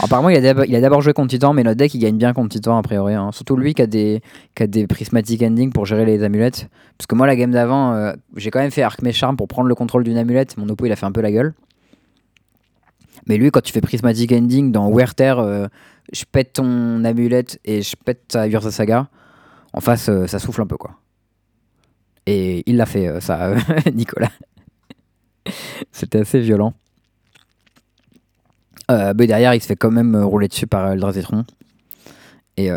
Apparemment, 0.00 0.30
il 0.30 0.46
a 0.46 0.80
d'abord 0.80 1.02
joué 1.02 1.12
contre 1.12 1.28
Titan, 1.28 1.52
mais 1.52 1.62
notre 1.62 1.76
deck 1.76 1.92
il 1.94 1.98
gagne 1.98 2.16
bien 2.16 2.32
contre 2.32 2.48
Titan 2.48 2.78
a 2.78 2.82
priori. 2.82 3.14
hein. 3.14 3.30
Surtout 3.32 3.56
lui 3.56 3.74
qui 3.74 3.82
a, 3.82 3.86
des, 3.86 4.22
qui 4.54 4.62
a 4.62 4.66
des 4.66 4.86
prismatic 4.86 5.42
endings 5.42 5.70
pour 5.72 5.86
gérer 5.86 6.06
les 6.06 6.22
amulettes. 6.22 6.68
Parce 6.96 7.06
que 7.06 7.14
moi, 7.14 7.26
la 7.26 7.36
game 7.36 7.50
d'avant, 7.50 7.92
euh, 7.94 8.12
j'ai 8.36 8.50
quand 8.50 8.60
même 8.60 8.70
fait 8.70 8.82
Arc 8.82 9.00
Charm 9.12 9.36
pour 9.36 9.48
prendre 9.48 9.68
le 9.68 9.74
contrôle 9.74 10.04
d'une 10.04 10.16
amulette. 10.16 10.56
Mon 10.56 10.68
oppo 10.68 10.86
il 10.86 10.92
a 10.92 10.96
fait 10.96 11.06
un 11.06 11.12
peu 11.12 11.20
la 11.20 11.30
gueule. 11.30 11.54
Mais 13.26 13.36
lui, 13.36 13.50
quand 13.50 13.60
tu 13.60 13.72
fais 13.72 13.80
prismatic 13.80 14.32
ending 14.32 14.72
dans 14.72 14.90
Werther, 14.90 15.34
euh, 15.38 15.68
je 16.12 16.24
pète 16.24 16.54
ton 16.54 17.04
amulette 17.04 17.60
et 17.64 17.82
je 17.82 17.94
pète 17.96 18.28
ta 18.28 18.46
Urza 18.48 18.70
Saga. 18.70 19.08
En 19.72 19.80
face, 19.80 20.08
euh, 20.08 20.26
ça 20.26 20.38
souffle 20.38 20.62
un 20.62 20.66
peu 20.66 20.76
quoi. 20.76 20.98
Et 22.26 22.62
il 22.66 22.76
l'a 22.76 22.86
fait, 22.86 23.08
euh, 23.08 23.20
ça, 23.20 23.54
Nicolas. 23.94 24.32
C'était 25.92 26.20
assez 26.20 26.40
violent. 26.40 26.74
Mais 29.16 29.26
derrière, 29.26 29.54
il 29.54 29.62
se 29.62 29.66
fait 29.66 29.76
quand 29.76 29.90
même 29.90 30.14
rouler 30.14 30.48
dessus 30.48 30.66
par 30.66 30.86
Eldrazetron. 30.92 31.46
Et, 32.58 32.68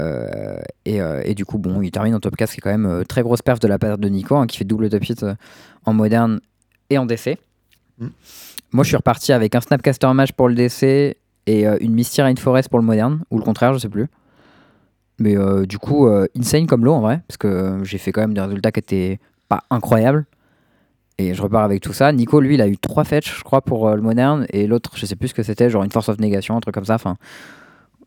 et, 0.86 1.00
et 1.26 1.36
du 1.36 1.44
coup, 1.44 1.58
bon, 1.58 1.82
il 1.82 1.92
termine 1.92 2.16
en 2.16 2.22
top 2.22 2.38
4, 2.38 2.48
ce 2.48 2.54
qui 2.54 2.60
est 2.60 2.62
quand 2.62 2.78
même 2.78 3.04
très 3.04 3.22
grosse 3.22 3.42
perf 3.42 3.60
de 3.60 3.68
la 3.68 3.78
part 3.78 3.98
de 3.98 4.08
Nico, 4.08 4.38
hein, 4.38 4.48
qui 4.48 4.56
fait 4.56 4.64
double 4.64 4.90
top 4.90 5.04
8 5.04 5.24
euh, 5.24 5.36
en 5.84 5.94
moderne 5.94 6.40
et 6.90 6.98
en 6.98 7.06
DC. 7.06 7.38
Mm. 8.00 8.08
Moi, 8.76 8.84
je 8.84 8.90
suis 8.90 8.98
reparti 8.98 9.32
avec 9.32 9.56
un 9.56 9.62
Snapcaster 9.62 10.12
Mage 10.14 10.34
pour 10.34 10.50
le 10.50 10.54
DC 10.54 10.84
et 10.84 11.66
euh, 11.66 11.78
une 11.80 11.94
Misty 11.94 12.22
Rainforest 12.22 12.68
pour 12.68 12.78
le 12.78 12.84
moderne, 12.84 13.22
ou 13.32 13.38
le 13.38 13.44
contraire, 13.44 13.74
je 13.74 13.80
sais 13.80 13.88
plus. 13.88 14.08
Mais 15.18 15.38
euh, 15.38 15.66
du 15.66 15.78
coup, 15.78 16.08
euh, 16.10 16.28
insane 16.38 16.68
comme 16.68 16.84
lot 16.84 16.92
en 16.94 17.00
vrai, 17.00 17.22
parce 17.26 17.38
que 17.38 17.48
euh, 17.48 17.84
j'ai 17.86 17.98
fait 17.98 18.12
quand 18.12 18.20
même 18.20 18.34
des 18.34 18.42
résultats 18.42 18.74
qui 18.74 18.80
étaient 18.82 19.20
pas 19.48 19.64
incroyables. 19.70 20.26
Et 21.18 21.34
je 21.34 21.42
repars 21.42 21.64
avec 21.64 21.82
tout 21.82 21.94
ça. 21.94 22.12
Nico, 22.12 22.42
lui, 22.42 22.56
il 22.56 22.62
a 22.62 22.68
eu 22.68 22.78
trois 22.78 23.06
fetch, 23.06 23.38
je 23.38 23.44
crois, 23.46 23.62
pour 23.62 23.90
le 23.92 24.02
moderne. 24.02 24.46
Et 24.50 24.68
l'autre, 24.68 24.92
je 24.98 25.06
sais 25.06 25.16
plus 25.16 25.30
ce 25.30 25.34
que 25.34 25.44
c'était, 25.44 25.70
genre 25.70 25.86
une 25.86 25.92
force 25.92 26.10
of 26.10 26.20
négation, 26.20 26.58
un 26.58 26.60
truc 26.60 26.76
comme 26.76 26.84
ça. 26.84 26.96
Enfin, 26.96 27.16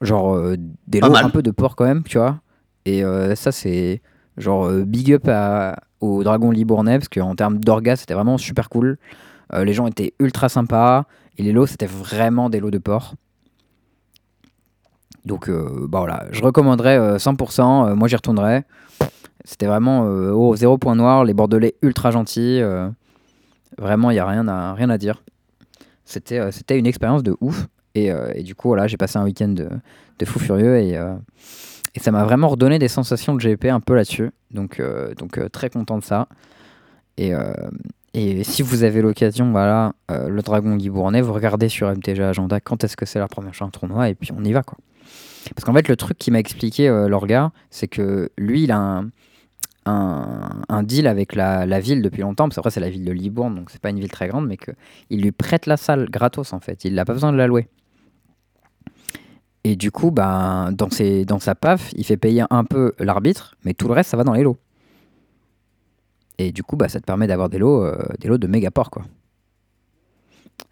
genre 0.03 0.39
des 0.87 1.01
lots 1.01 1.07
un 1.25 1.31
peu 1.31 1.43
de 1.43 1.51
port 1.51 1.77
quand 1.77 1.87
même, 1.87 2.03
tu 2.03 2.19
vois. 2.19 2.41
Et 2.85 3.03
ça, 3.35 3.53
c'est 3.53 4.03
genre 4.37 4.71
big 4.71 5.15
up 5.15 5.27
à- 5.29 5.77
au 6.03 6.23
Dragon 6.23 6.51
Libournais, 6.51 6.99
parce 6.99 7.09
qu'en 7.09 7.35
termes 7.35 7.59
d'orgas, 7.61 7.97
c'était 7.97 8.13
vraiment 8.13 8.37
super 8.37 8.69
cool. 8.69 8.99
Euh, 9.55 9.65
les 9.65 9.73
gens 9.73 9.87
étaient 9.87 10.15
ultra 10.19 10.49
sympas. 10.49 11.05
Et 11.37 11.43
les 11.43 11.53
lots, 11.53 11.67
c'était 11.67 11.87
vraiment 11.87 12.51
des 12.51 12.61
lots 12.61 12.71
de 12.71 12.79
port. 12.79 13.15
Donc, 15.29 15.49
euh, 15.49 15.87
bah 15.89 15.99
voilà, 15.99 16.27
je 16.31 16.43
recommanderais 16.43 16.99
euh, 16.99 17.19
100%. 17.19 17.91
euh, 17.91 17.95
moi, 17.95 18.09
j'y 18.09 18.17
retournerais. 18.17 18.65
C'était 19.45 19.67
vraiment 19.67 20.03
oh, 20.03 20.57
zéro 20.57 20.77
point 20.77 20.95
noir, 20.95 21.25
les 21.25 21.33
Bordelais 21.33 21.75
ultra 21.81 22.11
gentils. 22.11 22.61
vraiment, 23.79 24.11
il 24.11 24.15
n'y 24.15 24.21
a 24.21 24.27
rien 24.27 24.47
à, 24.47 24.75
rien 24.75 24.91
à 24.91 24.99
dire. 24.99 25.23
C'était 26.05 26.79
une 26.79 26.87
expérience 26.87 27.23
de 27.23 27.35
ouf. 27.41 27.67
Et, 27.95 28.13
du 28.43 28.55
coup, 28.55 28.69
voilà, 28.69 28.89
j'ai 28.89 28.99
passé 28.99 29.17
un 29.17 29.25
week-end 29.25 29.49
de, 29.49 30.25
fou 30.27 30.39
furieux 30.39 30.77
et, 30.77 30.99
ça 31.99 32.11
m'a 32.11 32.25
vraiment 32.25 32.49
redonné 32.49 32.79
des 32.79 32.89
sensations 32.89 33.35
de 33.35 33.41
GP 33.41 33.67
un 33.67 33.81
peu 33.81 33.95
là-dessus. 33.95 34.33
Donc, 34.51 34.83
très 35.51 35.71
content 35.71 35.97
de 35.97 36.05
ça. 36.05 36.29
Et, 37.17 37.33
et 38.15 38.43
si 38.45 38.63
vous 38.63 38.85
avez 38.85 39.03
l'occasion, 39.03 39.51
voilà, 39.51 39.93
euh, 40.11 40.29
le 40.29 40.43
Dragon 40.43 40.75
Guy 40.77 40.89
Bournais, 40.89 41.21
vous 41.21 41.33
regardez 41.33 41.69
sur 41.69 41.91
MTG 41.91 42.23
Agenda 42.23 42.61
quand 42.61 42.83
est-ce 42.85 42.97
que 42.97 43.07
c'est 43.07 43.19
la 43.19 43.29
première 43.29 43.55
chance 43.55 43.73
tournoi 43.73 44.09
et 44.09 44.15
puis 44.15 44.31
on 44.37 44.43
y 44.45 44.53
va 44.53 44.63
quoi. 44.63 44.79
Parce 45.55 45.65
qu'en 45.65 45.73
fait, 45.73 45.89
le 45.89 45.97
truc 45.97 46.19
qui 46.19 46.31
m'a 46.31 46.39
expliqué 46.39 46.89
euh, 46.89 47.09
Lorga, 47.09 47.53
c'est 47.71 47.89
que 47.89 48.31
lui, 48.37 48.65
il 48.65 48.73
a 48.73 49.03
un, 49.87 50.83
deal 50.83 51.07
avec 51.07 51.35
la, 51.35 51.81
ville 51.81 52.03
depuis 52.03 52.21
longtemps, 52.21 52.45
parce 52.45 52.57
qu'après 52.57 52.71
c'est 52.71 52.81
la 52.81 52.91
ville 52.91 53.05
de 53.05 53.13
Libourne, 53.13 53.55
donc 53.55 53.71
c'est 53.71 53.81
pas 53.81 53.91
une 53.91 53.99
ville 53.99 54.11
très 54.11 54.29
grande, 54.29 54.47
mais 54.47 54.59
qu'il 54.59 55.23
lui 55.23 55.33
prête 55.33 55.67
la 55.67 55.77
salle 55.77 56.11
gratos 56.11 56.53
en 56.53 56.61
fait, 56.61 56.85
il 56.85 56.95
n'a 56.95 57.05
pas 57.05 57.15
besoin 57.15 57.33
de 57.33 57.39
la 57.39 57.47
louer. 57.47 57.69
Et 59.65 59.77
du 59.77 59.91
coup, 59.91 60.11
ben, 60.11 60.73
dans, 60.73 60.91
ses, 60.91 61.25
dans 61.25 61.39
sa 61.39 61.55
PAF, 61.55 61.91
il 61.97 62.05
fait 62.05 62.17
payer 62.17 62.45
un 62.51 62.65
peu 62.65 62.93
l'arbitre, 62.99 63.57
mais 63.65 63.75
tout 63.75 63.89
le 63.89 63.95
reste, 63.95 64.11
ça 64.11 64.17
va 64.17 64.25
dans 64.25 64.33
les 64.33 64.43
lots. 64.43 64.59
Et 66.39 66.53
du 66.53 66.63
coup, 66.63 66.77
bah, 66.77 66.89
ça 66.89 67.01
te 67.01 67.05
permet 67.05 67.27
d'avoir 67.27 67.49
des 67.49 67.59
lots, 67.59 67.85
euh, 67.85 67.99
des 68.21 68.29
lots 68.29 68.39
de 68.39 68.47
méga 68.47 68.71
port, 68.71 68.91
quoi. 68.91 69.05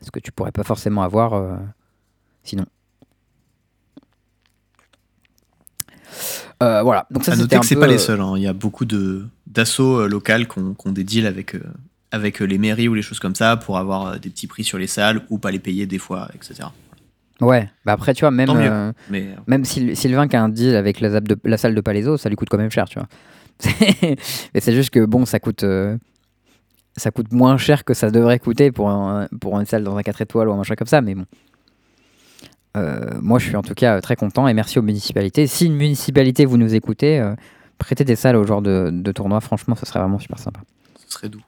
Ce 0.01 0.10
que 0.10 0.20
tu 0.20 0.30
pourrais 0.32 0.52
pas 0.52 0.62
forcément 0.62 1.02
avoir 1.02 1.34
euh, 1.34 1.56
sinon. 2.43 2.64
Euh, 6.62 6.82
voilà, 6.82 7.06
donc 7.10 7.24
ça 7.24 7.32
à 7.32 7.36
noter 7.36 7.59
que 7.59 7.66
c'est 7.66 7.74
peu, 7.74 7.80
pas 7.82 7.86
les 7.86 7.94
euh, 7.94 7.98
seuls. 7.98 8.20
hein. 8.20 8.34
Il 8.36 8.43
y 8.43 8.47
a 8.47 8.52
beaucoup 8.52 8.84
de 8.84 9.26
d'assauts 9.47 10.06
locales 10.09 10.47
qui 10.48 10.59
ont, 10.59 10.93
des 10.93 11.05
deals 11.05 11.26
avec, 11.26 11.56
avec 12.10 12.40
les 12.40 12.59
mairies 12.59 12.88
ou 12.88 12.94
les 12.94 13.02
choses 13.02 13.18
comme 13.18 13.34
ça 13.34 13.56
pour 13.56 13.78
avoir 13.78 14.18
des 14.18 14.30
petits 14.30 14.47
prix 14.47 14.64
sur 14.64 14.78
les 14.78 14.86
salles 14.86 15.22
ou 15.30 15.38
pas 15.38 15.51
les 15.51 15.59
payer 15.59 15.86
des 15.86 15.98
fois, 15.98 16.28
etc. 16.34 16.68
Ouais, 17.40 17.68
bah 17.84 17.93
après, 17.93 18.14
tu 18.14 18.20
vois, 18.20 18.30
même, 18.30 18.48
mieux. 18.55 18.93
Mais 19.10 19.34
même 19.47 19.64
Syl- 19.64 19.94
Sylvain 19.94 20.26
qui 20.28 20.36
a 20.36 20.43
un 20.43 20.48
deal 20.48 20.74
avec 20.74 21.01
la, 21.01 21.20
de- 21.20 21.36
la 21.44 21.59
salle 21.59 21.74
de 21.74 21.80
Palaiso, 21.82 22.16
ça 22.16 22.28
lui 22.30 22.36
coûte 22.36 22.48
quand 22.48 22.56
même 22.59 22.70
cher, 22.70 22.88
tu 22.88 22.98
vois. 22.98 23.09
Mais 24.54 24.60
c'est 24.60 24.74
juste 24.74 24.90
que 24.90 25.04
bon, 25.04 25.24
ça 25.26 25.38
coûte, 25.40 25.64
euh, 25.64 25.96
ça 26.96 27.10
coûte 27.10 27.32
moins 27.32 27.56
cher 27.56 27.84
que 27.84 27.94
ça 27.94 28.10
devrait 28.10 28.38
coûter 28.38 28.70
pour, 28.72 28.90
un- 28.90 29.28
pour 29.40 29.58
une 29.58 29.66
salle 29.66 29.84
dans 29.84 29.96
un 29.96 30.02
4 30.02 30.22
étoiles 30.22 30.48
ou 30.48 30.52
un 30.52 30.56
machin 30.56 30.74
comme 30.74 30.86
ça, 30.86 31.00
mais 31.00 31.14
bon. 31.14 31.24
Euh, 32.76 33.10
moi, 33.22 33.38
je 33.38 33.46
suis 33.46 33.56
en 33.56 33.62
tout 33.62 33.72
cas 33.74 33.96
euh, 33.96 34.00
très 34.02 34.16
content 34.16 34.46
et 34.48 34.52
merci 34.54 34.78
aux 34.78 34.82
municipalités. 34.82 35.46
Si 35.46 35.64
une 35.66 35.76
municipalité 35.76 36.44
vous 36.44 36.58
nous 36.58 36.74
écoutez, 36.74 37.18
euh, 37.18 37.34
prêtez 37.78 38.04
des 38.04 38.16
salles 38.16 38.36
au 38.36 38.44
genre 38.46 38.60
de, 38.60 38.90
de 38.92 39.12
tournoi, 39.12 39.40
franchement, 39.40 39.74
ça 39.74 39.86
serait 39.86 40.00
vraiment 40.00 40.18
super 40.18 40.38
sympa. 40.38 40.60
ce 41.06 41.14
serait 41.14 41.30
doux. 41.30 41.40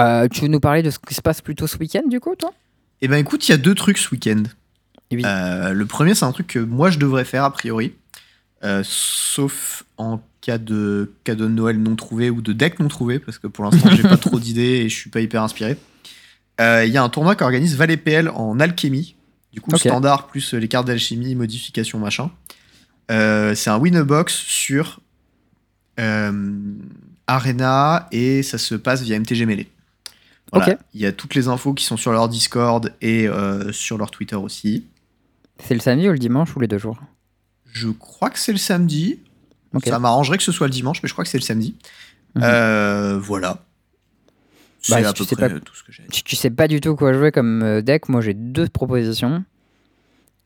Euh, 0.00 0.28
tu 0.28 0.42
veux 0.42 0.48
nous 0.48 0.60
parler 0.60 0.82
de 0.82 0.90
ce 0.90 0.98
qui 0.98 1.14
se 1.14 1.22
passe 1.22 1.40
plutôt 1.40 1.66
ce 1.66 1.76
week-end, 1.78 2.06
du 2.08 2.20
coup, 2.20 2.34
toi? 2.36 2.52
Eh 3.00 3.08
ben 3.08 3.16
écoute, 3.16 3.46
il 3.48 3.52
y 3.52 3.54
a 3.54 3.58
deux 3.58 3.74
trucs 3.74 3.98
ce 3.98 4.10
week-end. 4.10 4.42
Oui. 5.12 5.22
Le 5.22 5.84
premier, 5.84 6.14
c'est 6.14 6.24
un 6.24 6.32
truc 6.32 6.46
que 6.48 6.58
moi 6.58 6.90
je 6.90 6.98
devrais 6.98 7.24
faire 7.24 7.44
a 7.44 7.52
priori, 7.52 7.94
Euh, 8.64 8.82
sauf 8.84 9.84
en 9.98 10.20
cas 10.40 10.58
de 10.58 11.12
cadeau 11.24 11.44
de 11.44 11.52
Noël 11.52 11.78
non 11.78 11.94
trouvé 11.94 12.30
ou 12.30 12.40
de 12.40 12.52
deck 12.52 12.80
non 12.80 12.88
trouvé, 12.88 13.18
parce 13.18 13.38
que 13.38 13.46
pour 13.46 13.64
l'instant 13.64 13.90
j'ai 13.90 14.02
pas 14.02 14.16
trop 14.16 14.40
d'idées 14.40 14.82
et 14.82 14.88
je 14.88 14.94
suis 14.96 15.10
pas 15.10 15.20
hyper 15.20 15.42
inspiré. 15.42 15.76
Euh, 16.60 16.84
Il 16.84 16.92
y 16.92 16.96
a 16.96 17.02
un 17.02 17.08
tournoi 17.08 17.36
qu'organise 17.36 17.76
Valais 17.76 17.96
PL 17.96 18.28
en 18.30 18.58
alchimie, 18.58 19.14
du 19.52 19.60
coup 19.60 19.76
standard 19.76 20.26
plus 20.26 20.54
les 20.54 20.68
cartes 20.68 20.86
d'alchimie, 20.86 21.34
modification 21.34 21.98
machin. 21.98 22.30
Euh, 23.10 23.54
c'est 23.54 23.70
un 23.70 23.78
win-a-box 23.78 24.34
sur 24.34 25.00
euh, 26.00 26.52
Arena 27.26 28.08
et 28.10 28.42
ça 28.42 28.58
se 28.58 28.74
passe 28.74 29.02
via 29.02 29.18
MTG 29.18 29.46
Melee. 29.46 29.68
Voilà. 30.52 30.78
Il 30.94 31.00
y 31.00 31.06
a 31.06 31.12
toutes 31.12 31.34
les 31.34 31.48
infos 31.48 31.74
qui 31.74 31.84
sont 31.84 31.96
sur 31.98 32.10
leur 32.10 32.28
Discord 32.28 32.92
et 33.02 33.28
sur 33.70 33.98
leur 33.98 34.10
Twitter 34.10 34.36
aussi. 34.36 34.86
C'est 35.62 35.74
le 35.74 35.80
samedi 35.80 36.08
ou 36.08 36.12
le 36.12 36.18
dimanche 36.18 36.56
ou 36.56 36.60
les 36.60 36.68
deux 36.68 36.78
jours? 36.78 36.98
Je 37.72 37.88
crois 37.88 38.30
que 38.30 38.38
c'est 38.38 38.52
le 38.52 38.58
samedi. 38.58 39.20
Ça 39.84 39.98
m'arrangerait 39.98 40.38
que 40.38 40.42
ce 40.42 40.52
soit 40.52 40.66
le 40.66 40.72
dimanche, 40.72 41.02
mais 41.02 41.08
je 41.08 41.14
crois 41.14 41.24
que 41.24 41.30
c'est 41.30 41.38
le 41.38 41.42
samedi. 41.42 41.76
Mhm. 42.34 42.42
Euh, 42.44 43.18
voilà. 43.18 43.64
C'est 44.80 44.92
Bah, 45.02 45.08
à 45.08 45.12
si 45.12 45.14
tu 45.14 45.24
sais 45.24 45.36
près 45.36 45.48
pas- 45.50 45.60
tout 45.60 45.74
ce 45.74 45.82
que 45.84 45.92
j'ai. 45.92 46.04
Si 46.10 46.22
tu 46.22 46.36
sais 46.36 46.50
pas 46.50 46.68
du 46.68 46.80
tout 46.80 46.94
quoi 46.96 47.12
jouer 47.12 47.32
comme 47.32 47.62
euh, 47.62 47.82
deck, 47.82 48.08
moi 48.08 48.20
j'ai 48.20 48.32
deux 48.34 48.68
propositions. 48.68 49.44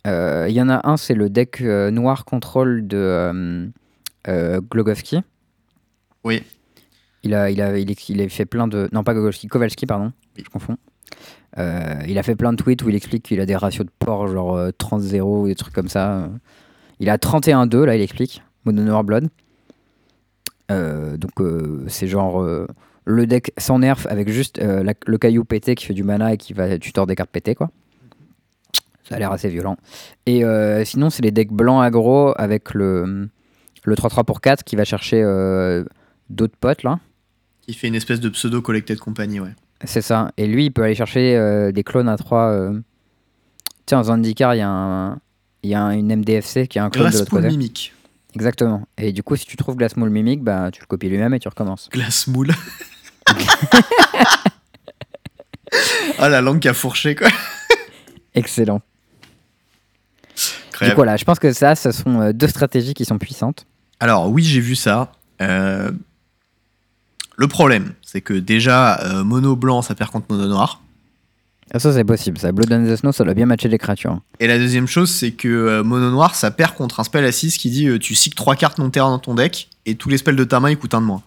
Euh, 0.07 0.47
Il 0.49 0.55
y 0.55 0.61
en 0.61 0.69
a 0.69 0.81
un, 0.89 0.97
c'est 0.97 1.15
le 1.15 1.31
deck 1.31 1.61
euh, 1.61 1.91
noir 1.91 2.25
contrôle 2.25 2.87
de 2.87 3.71
Glogowski. 4.27 5.21
Oui. 6.25 6.43
Il 7.25 7.35
a, 7.35 7.51
il, 7.51 7.61
a, 7.63 7.79
il, 7.79 8.21
a 8.21 8.29
fait 8.29 8.47
plein 8.47 8.67
de. 8.67 8.89
Non, 8.93 9.05
pas 9.05 9.13
Glogowski, 9.15 9.47
Kowalski, 9.47 9.87
pardon. 9.87 10.13
Oui. 10.37 10.43
Je 10.45 10.51
confonds. 10.51 10.77
Il 11.57 12.19
a 12.19 12.23
fait 12.25 12.35
plein 12.35 12.53
de 12.53 12.57
tweets 12.61 12.83
où 12.83 12.89
il 12.89 12.97
explique 12.97 13.23
qu'il 13.25 13.39
a 13.41 13.47
des 13.47 13.55
ratios 13.57 13.87
de 13.87 13.93
port 13.99 14.27
genre 14.27 14.57
euh, 14.57 14.71
30-0 14.71 15.21
ou 15.21 15.47
des 15.47 15.55
trucs 15.55 15.75
comme 15.75 15.89
ça. 15.89 16.29
Il 17.03 17.11
a 17.11 17.17
31-2, 17.19 17.85
là, 17.85 17.97
il 17.97 18.01
explique. 18.01 18.45
Mono 18.65 18.81
Noir 18.83 19.03
Blood. 19.03 19.29
Euh, 20.71 21.17
donc, 21.17 21.33
euh, 21.41 21.85
c'est 21.89 22.07
genre 22.07 22.41
euh, 22.41 22.69
le 23.05 23.27
deck 23.27 23.53
sans 23.59 23.81
nerf 23.81 24.07
avec 24.09 24.31
juste 24.31 24.59
la- 24.61 24.95
le 25.05 25.19
caillou 25.19 25.45
pété 25.45 25.75
qui 25.75 25.85
fait 25.85 25.95
du 25.95 26.05
mana 26.05 26.33
et 26.33 26.37
qui 26.37 26.53
va 26.53 26.79
tutor 26.79 27.09
des 27.09 27.17
cartes 27.17 27.31
pétées, 27.31 27.57
quoi. 27.57 27.71
Ça 29.03 29.17
a 29.17 29.19
l'air 29.19 29.33
assez 29.33 29.49
violent. 29.49 29.77
Et 30.27 30.45
sinon, 30.85 31.11
c'est 31.11 31.23
les 31.23 31.33
decks 31.33 31.53
blancs 31.53 31.83
aggro 31.83 32.33
avec 32.37 32.73
le, 32.73 33.29
le 33.83 33.95
3-3 33.97 34.23
pour 34.25 34.41
4 34.41 34.63
qui 34.63 34.77
va 34.77 34.85
chercher 34.85 35.21
d'autres 36.31 36.57
potes, 36.57 36.85
là. 36.85 37.01
Il 37.67 37.75
fait 37.75 37.89
une 37.89 37.97
espèce 37.97 38.21
de 38.21 38.29
pseudo 38.29 38.63
collected 38.63 39.01
company, 39.01 39.41
ouais. 39.41 39.55
C'est 39.85 40.03
ça. 40.03 40.31
Et 40.37 40.47
lui, 40.47 40.67
il 40.67 40.71
peut 40.71 40.85
aller 40.85 40.95
chercher 40.95 41.73
des 41.73 41.83
clones 41.83 42.09
à 42.09 42.17
3. 42.17 42.71
Tiens, 43.87 43.99
en 43.99 44.03
Zendikar, 44.05 44.55
il 44.55 44.59
y 44.59 44.61
a, 44.61 44.69
un, 44.71 45.19
il 45.63 45.71
y 45.71 45.75
a 45.75 45.83
un- 45.83 45.93
une 45.93 46.09
MDFC 46.17 46.67
qui 46.69 46.79
a 46.79 46.85
un 46.85 46.91
clone 46.91 47.11
de 47.11 47.19
l'autre 47.19 47.31
côté. 47.31 47.49
Mimic. 47.49 47.93
Exactement. 48.35 48.87
Et 48.99 49.13
du 49.13 49.23
coup, 49.23 49.37
si 49.37 49.45
tu 49.47 49.57
trouves 49.57 49.77
Glassmoul 49.77 50.09
Mimic, 50.11 50.43
bah, 50.43 50.71
tu 50.73 50.81
le 50.81 50.87
copies 50.87 51.09
lui-même 51.09 51.35
et 51.35 51.39
tu 51.41 51.49
recommences. 51.49 51.89
Glassmoul. 51.93 52.51
ah, 56.19 56.29
la 56.29 56.41
langue 56.41 56.61
qui 56.61 56.69
a 56.69 56.75
fourché, 56.75 57.15
quoi. 57.15 57.29
Excellent. 58.35 58.81
Du 60.35 60.43
Incroyable. 60.73 60.95
coup, 60.95 60.97
voilà, 60.97 61.17
je 61.17 61.25
pense 61.25 61.39
que 61.39 61.53
ça, 61.53 61.75
ce 61.75 61.93
sont 61.93 62.21
euh, 62.21 62.33
deux 62.33 62.49
stratégies 62.49 62.95
qui 62.95 63.05
sont 63.05 63.19
puissantes. 63.19 63.67
Alors 64.01 64.29
oui, 64.31 64.43
j'ai 64.43 64.61
vu 64.61 64.75
ça. 64.75 65.13
Euh, 65.41 65.91
Le 67.37 67.49
problème, 67.49 67.95
c'est 68.03 68.21
que 68.21 68.35
déjà, 68.35 68.99
euh, 69.01 69.25
mono 69.25 69.55
blanc, 69.57 69.83
ça 69.83 69.95
perd 69.95 70.11
contre 70.11 70.27
mono 70.31 70.47
noir. 70.49 70.83
Ah, 71.75 71.79
ça, 71.79 71.93
c'est 71.93 72.05
possible. 72.05 72.39
Ça, 72.39 72.53
Blood 72.53 72.71
and 72.71 72.85
the 72.85 72.97
Snow, 72.97 73.13
ça 73.13 73.25
doit 73.25 73.33
bien 73.33 73.47
matcher 73.47 73.69
les 73.69 73.79
créatures. 73.79 74.21
Et 74.41 74.47
la 74.47 74.59
deuxième 74.59 74.87
chose, 74.87 75.11
c'est 75.11 75.33
que 75.33 75.49
euh, 75.49 75.83
mono 75.83 76.11
noir, 76.11 76.35
ça 76.35 76.51
perd 76.51 76.75
contre 76.75 77.01
un 77.01 77.05
spell 77.05 77.25
à 77.25 77.33
6 77.33 77.57
qui 77.57 77.71
dit 77.71 77.87
euh, 77.87 77.99
tu 77.99 78.15
cycles 78.15 78.37
3 78.37 78.57
cartes 78.57 78.79
non 78.79 78.91
terrain 78.91 79.09
dans 79.09 79.19
ton 79.19 79.35
deck 79.35 79.71
et 79.87 79.95
tous 79.95 80.11
les 80.11 80.19
spells 80.19 80.37
de 80.37 80.45
ta 80.45 80.61
main 80.61 80.71
ils 80.71 80.77
coûtent 80.77 80.95
un 80.95 81.01
de 81.01 81.07
moins. 81.07 81.23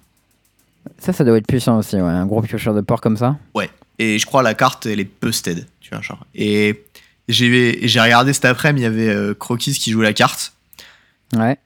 Ça, 0.99 1.13
ça 1.13 1.23
doit 1.23 1.37
être 1.37 1.47
puissant 1.47 1.79
aussi, 1.79 1.95
ouais. 1.95 2.01
Un 2.01 2.27
gros 2.27 2.43
piocheur 2.43 2.75
de 2.75 2.81
porc 2.81 3.01
comme 3.01 3.17
ça. 3.17 3.37
Et 3.97 4.19
je 4.19 4.25
crois 4.25 4.43
la 4.43 4.53
carte, 4.53 4.85
elle 4.85 4.99
est 4.99 5.09
busted. 5.21 5.65
Tu 5.79 5.89
vois, 5.89 6.01
genre. 6.01 6.23
Et 6.35 6.83
j'ai 7.27 7.87
j'ai 7.87 7.99
regardé 7.99 8.31
cet 8.33 8.45
après-midi, 8.45 8.81
il 8.81 8.83
y 8.83 8.87
avait 8.87 9.09
euh, 9.09 9.33
Crokis 9.33 9.73
qui 9.73 9.91
jouait 9.91 10.05
la 10.05 10.13
carte. 10.13 10.53
Ouais. 11.35 11.57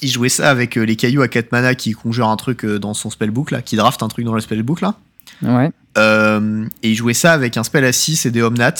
Il 0.00 0.08
jouait 0.08 0.30
ça 0.30 0.48
avec 0.48 0.76
les 0.76 0.96
cailloux 0.96 1.20
à 1.20 1.28
4 1.28 1.52
mana 1.52 1.74
qui 1.74 1.92
conjurent 1.92 2.30
un 2.30 2.36
truc 2.36 2.64
dans 2.64 2.94
son 2.94 3.10
spellbook, 3.10 3.50
là, 3.50 3.60
qui 3.60 3.76
draft 3.76 4.02
un 4.02 4.08
truc 4.08 4.24
dans 4.24 4.32
le 4.32 4.40
spellbook, 4.40 4.80
là. 4.80 4.94
Ouais. 5.42 5.70
Euh, 5.96 6.66
et 6.82 6.90
il 6.90 6.94
jouait 6.94 7.14
ça 7.14 7.32
avec 7.32 7.56
un 7.56 7.64
spell 7.64 7.84
à 7.84 7.92
6 7.92 8.26
et 8.26 8.30
des 8.30 8.42
Omnat. 8.42 8.74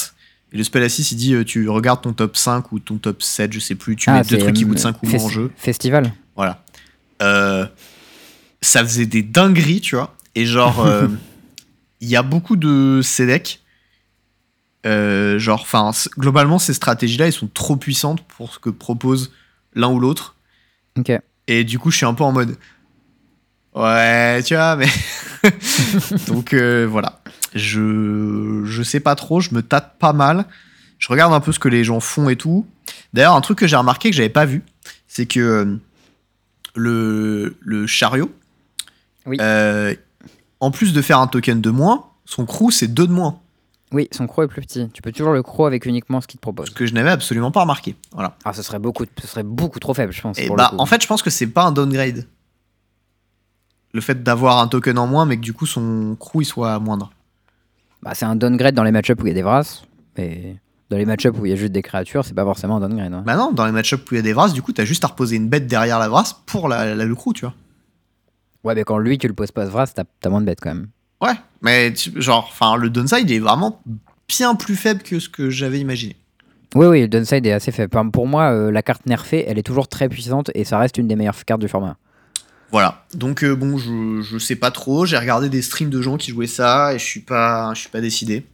Et 0.53 0.59
le 0.59 0.65
spell 0.65 0.83
à 0.83 0.89
6, 0.89 1.13
il 1.13 1.17
dit 1.17 1.35
euh, 1.35 1.45
tu 1.45 1.69
regardes 1.69 2.03
ton 2.03 2.13
top 2.13 2.37
5 2.37 2.73
ou 2.73 2.79
ton 2.79 2.99
top 2.99 3.23
7, 3.23 3.53
je 3.53 3.59
sais 3.59 3.75
plus, 3.75 3.97
tu 3.97 4.11
Ah, 4.11 4.15
mets 4.19 4.23
deux 4.23 4.39
trucs 4.39 4.55
qui 4.55 4.65
euh, 4.65 4.69
coûtent 4.69 4.79
5 4.79 5.03
ou 5.03 5.07
moins 5.09 5.23
en 5.25 5.29
jeu. 5.29 5.51
Festival. 5.57 6.13
Voilà. 6.37 6.65
Euh, 7.23 7.67
ça 8.61 8.83
faisait 8.85 9.07
des 9.07 9.23
dingueries, 9.23 9.81
tu 9.81 9.97
vois. 9.97 10.15
Et 10.35 10.45
genre, 10.47 10.87
il 12.01 12.09
y 12.09 12.17
a 12.17 12.23
beaucoup 12.23 12.57
de 12.57 13.01
ces 13.03 13.27
decks. 13.27 13.61
euh, 14.85 15.39
genre, 15.39 15.63
enfin, 15.63 15.91
globalement, 16.19 16.59
ces 16.59 16.75
stratégies-là, 16.75 17.27
elles 17.27 17.33
sont 17.33 17.49
trop 17.53 17.77
puissantes 17.77 18.23
pour 18.29 18.53
ce 18.55 18.59
que 18.59 18.71
propose 18.71 19.33
l'un 19.75 19.89
ou 19.89 19.99
l'autre. 19.99 20.37
Ok. 20.99 21.13
Et 21.49 21.65
du 21.65 21.79
coup, 21.79 21.91
je 21.91 21.97
suis 21.97 22.07
un 22.07 22.15
peu 22.15 22.25
en 22.25 22.33
mode. 22.33 22.57
Ouais, 23.77 24.43
tu 24.43 24.55
vois, 24.55 24.77
mais. 24.77 24.87
Donc 26.29 26.53
euh, 26.55 26.87
voilà. 26.91 27.21
Je, 27.55 28.63
je 28.65 28.83
sais 28.83 29.01
pas 29.01 29.15
trop, 29.15 29.41
je 29.41 29.55
me 29.55 29.63
tâte 29.63 29.97
pas 29.99 30.13
mal. 30.13 30.47
Je 30.99 31.09
regarde 31.09 31.33
un 31.33 31.41
peu 31.41 31.53
ce 31.53 31.59
que 31.59 31.69
les 31.69 31.85
gens 31.85 32.01
font 32.01 32.29
et 32.29 32.37
tout. 32.37 32.67
D'ailleurs, 33.13 33.35
un 33.35 33.41
truc 33.41 33.59
que 33.59 33.67
j'ai 33.67 33.77
remarqué 33.77 34.11
que 34.11 34.17
j'avais 34.17 34.29
pas 34.31 34.47
vu, 34.47 34.63
c'est 35.09 35.27
que 35.27 35.41
euh, 35.41 35.77
le, 36.75 37.57
le 37.61 37.87
chariot, 37.87 38.31
Oui. 39.27 39.37
euh, 39.41 39.95
en 40.61 40.71
plus 40.71 40.93
de 40.93 41.03
faire 41.03 41.19
un 41.19 41.27
token 41.27 41.61
de 41.61 41.71
moins, 41.71 42.07
son 42.25 42.47
crew 42.47 42.71
c'est 42.71 42.89
deux 42.89 43.07
de 43.07 43.13
moins. 43.13 43.41
Oui, 43.93 44.09
son 44.11 44.27
croc 44.27 44.45
est 44.47 44.49
plus 44.49 44.63
petit. 44.63 44.89
Tu 44.93 45.01
peux 45.01 45.13
toujours 45.13 45.33
le 45.33 45.43
croc 45.43 45.67
avec 45.69 45.87
uniquement 45.87 46.21
ce 46.21 46.27
qu'il 46.27 46.39
te 46.39 46.43
propose. 46.43 46.67
Ce 46.69 46.75
que 46.75 46.87
je 46.87 46.93
n'avais 46.95 47.11
absolument 47.11 47.53
pas 47.53 47.61
remarqué. 47.61 47.95
Voilà. 48.13 48.37
Ah, 48.45 48.53
ce 48.53 48.63
serait 48.63 48.81
beaucoup, 48.81 49.05
ce 49.21 49.27
serait 49.29 49.45
beaucoup 49.45 49.79
trop 49.79 49.95
faible, 49.95 50.13
je 50.13 50.21
pense. 50.21 50.39
Et 50.39 50.47
pour 50.49 50.57
bah, 50.57 50.71
le 50.73 50.77
coup. 50.77 50.83
en 50.83 50.87
fait, 50.87 51.01
je 51.01 51.07
pense 51.07 51.23
que 51.23 51.31
c'est 51.31 51.47
pas 51.47 51.65
un 51.65 51.73
downgrade. 51.73 52.27
Le 53.97 54.03
fait 54.03 54.23
d'avoir 54.23 54.59
un 54.59 54.69
token 54.69 54.99
en 54.99 55.07
moins, 55.07 55.25
mais 55.25 55.37
que 55.37 55.41
du 55.41 55.55
coup 55.55 55.65
son 55.65 56.17
crew 56.21 56.43
il 56.43 56.45
soit 56.45 56.79
moindre. 56.79 57.11
Bah, 58.03 58.13
c'est 58.15 58.27
un 58.27 58.37
downgrade 58.37 58.75
dans 58.75 58.85
les 58.85 58.93
match-ups 58.93 59.23
où 59.23 59.27
il 59.27 59.31
y 59.31 59.33
a 59.33 59.35
des 59.35 59.41
Vras, 59.43 59.85
mais 60.19 60.57
dans 60.91 60.99
les 60.99 61.07
match-ups 61.07 61.39
où 61.41 61.47
il 61.47 61.49
y 61.49 61.53
a 61.53 61.57
juste 61.57 61.73
des 61.73 61.81
créatures, 61.81 62.23
c'est 62.27 62.35
pas 62.35 62.45
forcément 62.45 62.77
un 62.77 62.81
downgrade. 62.81 63.11
ouais. 63.15 63.21
Bah 63.25 63.37
non, 63.37 63.53
dans 63.53 63.65
les 63.65 63.73
match-ups 63.73 64.03
où 64.11 64.15
il 64.15 64.19
y 64.19 64.21
a 64.21 64.23
des 64.23 64.35
Vras, 64.35 64.51
du 64.51 64.61
coup, 64.61 64.73
t'as 64.73 64.85
juste 64.85 65.03
à 65.05 65.07
reposer 65.09 65.37
une 65.37 65.49
bête 65.49 65.67
derrière 65.67 65.99
la 65.99 66.09
Vras 66.11 66.43
pour 66.45 66.69
la, 66.69 66.95
la- 66.95 67.07
le 67.07 67.15
crew, 67.15 67.33
tu 67.35 67.47
vois. 67.47 67.55
Ouais, 68.65 68.75
mais 68.75 68.85
quand 68.85 68.99
lui, 68.99 69.17
tu 69.17 69.29
le 69.29 69.33
poses 69.35 69.51
pas 69.51 69.65
ce 69.65 69.71
Vras, 69.71 69.87
t'as 69.87 70.05
t'as 70.21 70.29
moins 70.29 70.43
de 70.43 70.47
bêtes 70.47 70.61
quand 70.61 70.75
même. 70.75 70.89
Ouais, 71.23 71.33
mais 71.63 71.93
tu- 71.95 72.21
genre, 72.21 72.47
enfin, 72.53 72.77
le 72.77 72.91
downside 72.91 73.31
est 73.31 73.39
vraiment 73.39 73.81
bien 74.29 74.55
plus 74.57 74.77
faible 74.77 75.03
que 75.03 75.19
ce 75.21 75.31
que 75.31 75.49
j'avais 75.49 75.81
imaginé. 75.81 76.17
Oui, 76.75 76.87
oui, 76.87 77.01
le 77.01 77.09
downside 77.09 77.47
est 77.47 77.53
assez 77.53 77.73
faible. 77.73 77.91
Pour 78.11 78.27
moi, 78.27 78.51
euh, 78.53 78.71
la 78.71 78.83
carte 78.83 79.07
nerfée, 79.07 79.47
elle 79.49 79.59
est 79.59 79.63
toujours 79.63 79.89
très 79.89 80.11
puissante 80.11 80.51
et 80.55 80.65
ça 80.65 80.79
reste 80.79 80.99
une 80.99 81.09
des 81.09 81.17
meilleures 81.17 81.43
cartes 81.47 81.63
du 81.63 81.69
format. 81.69 81.97
Voilà. 82.73 83.05
Donc 83.15 83.45
euh, 83.45 83.55
bon, 83.55 83.79
je, 83.79 84.23
je 84.23 84.39
sais 84.39 84.57
pas 84.57 84.71
trop. 84.71 85.07
J'ai 85.07 85.17
regardé 85.19 85.49
des 85.49 85.63
streams 85.63 85.91
de 85.91 86.03
gens 86.03 86.17
qui 86.17 86.33
jouaient 86.33 86.47
ça 86.47 86.95
et 86.95 86.99
je 86.99 87.05
suis 87.05 87.21
pas, 87.21 87.73
je 87.75 87.81
suis 87.81 87.89
pas 87.89 88.01
décidé. 88.01 88.45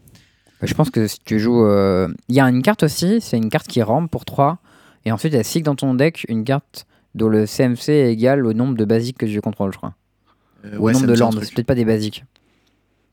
Je 0.63 0.75
pense 0.75 0.91
que 0.91 1.07
si 1.09 1.19
tu 1.25 1.41
joues. 1.41 1.65
euh, 1.67 2.09
Il 2.29 2.37
y 2.37 2.41
a 2.41 2.45
une 2.49 2.63
carte 2.63 2.85
aussi, 2.85 3.21
c'est 3.21 3.37
une 3.37 3.49
carte 3.49 3.67
qui 3.67 3.83
rampe 3.83 4.11
pour 4.11 4.25
3. 4.25 4.59
Et 5.05 5.11
ensuite, 5.11 5.35
elle 5.35 5.45
cycle 5.45 5.65
dans 5.65 5.75
ton 5.75 5.95
deck 5.95 6.25
une 6.29 6.45
carte 6.45 6.87
dont 7.17 7.29
le 7.29 7.47
CMC 7.47 7.89
est 7.89 8.13
égal 8.13 8.47
au 8.47 8.53
nombre 8.53 8.77
de 8.77 8.85
basiques 8.85 9.19
que 9.19 9.27
je 9.27 9.41
contrôle, 9.41 9.73
je 9.73 9.79
crois. 9.79 9.95
Euh, 10.65 10.77
Ou 10.77 10.83
au 10.83 10.85
ouais, 10.85 10.93
nombre 10.93 11.07
de 11.07 11.15
landes, 11.15 11.41
c'est 11.43 11.53
peut-être 11.55 11.67
pas 11.67 11.75
des 11.75 11.85
basiques. 11.85 12.25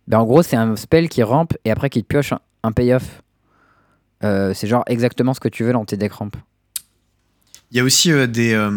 Ben, 0.08 0.20
en 0.20 0.26
gros, 0.26 0.44
c'est 0.44 0.56
un 0.58 0.76
spell 0.76 1.10
qui 1.10 1.24
rampe 1.24 1.54
et 1.66 1.72
après 1.72 1.90
qui 1.90 2.04
te 2.04 2.08
pioche 2.08 2.34
un, 2.34 2.40
un 2.64 2.72
payoff. 2.72 3.24
Euh, 4.24 4.54
c'est 4.54 4.68
genre 4.68 4.84
exactement 4.86 5.34
ce 5.34 5.40
que 5.40 5.48
tu 5.50 5.64
veux 5.64 5.74
dans 5.74 5.86
tes 5.86 5.98
decks 5.98 6.14
ramp. 6.14 6.30
Il 7.72 7.78
y 7.78 7.80
a 7.80 7.84
aussi 7.84 8.12
euh, 8.12 8.28
des, 8.28 8.54
euh, 8.54 8.70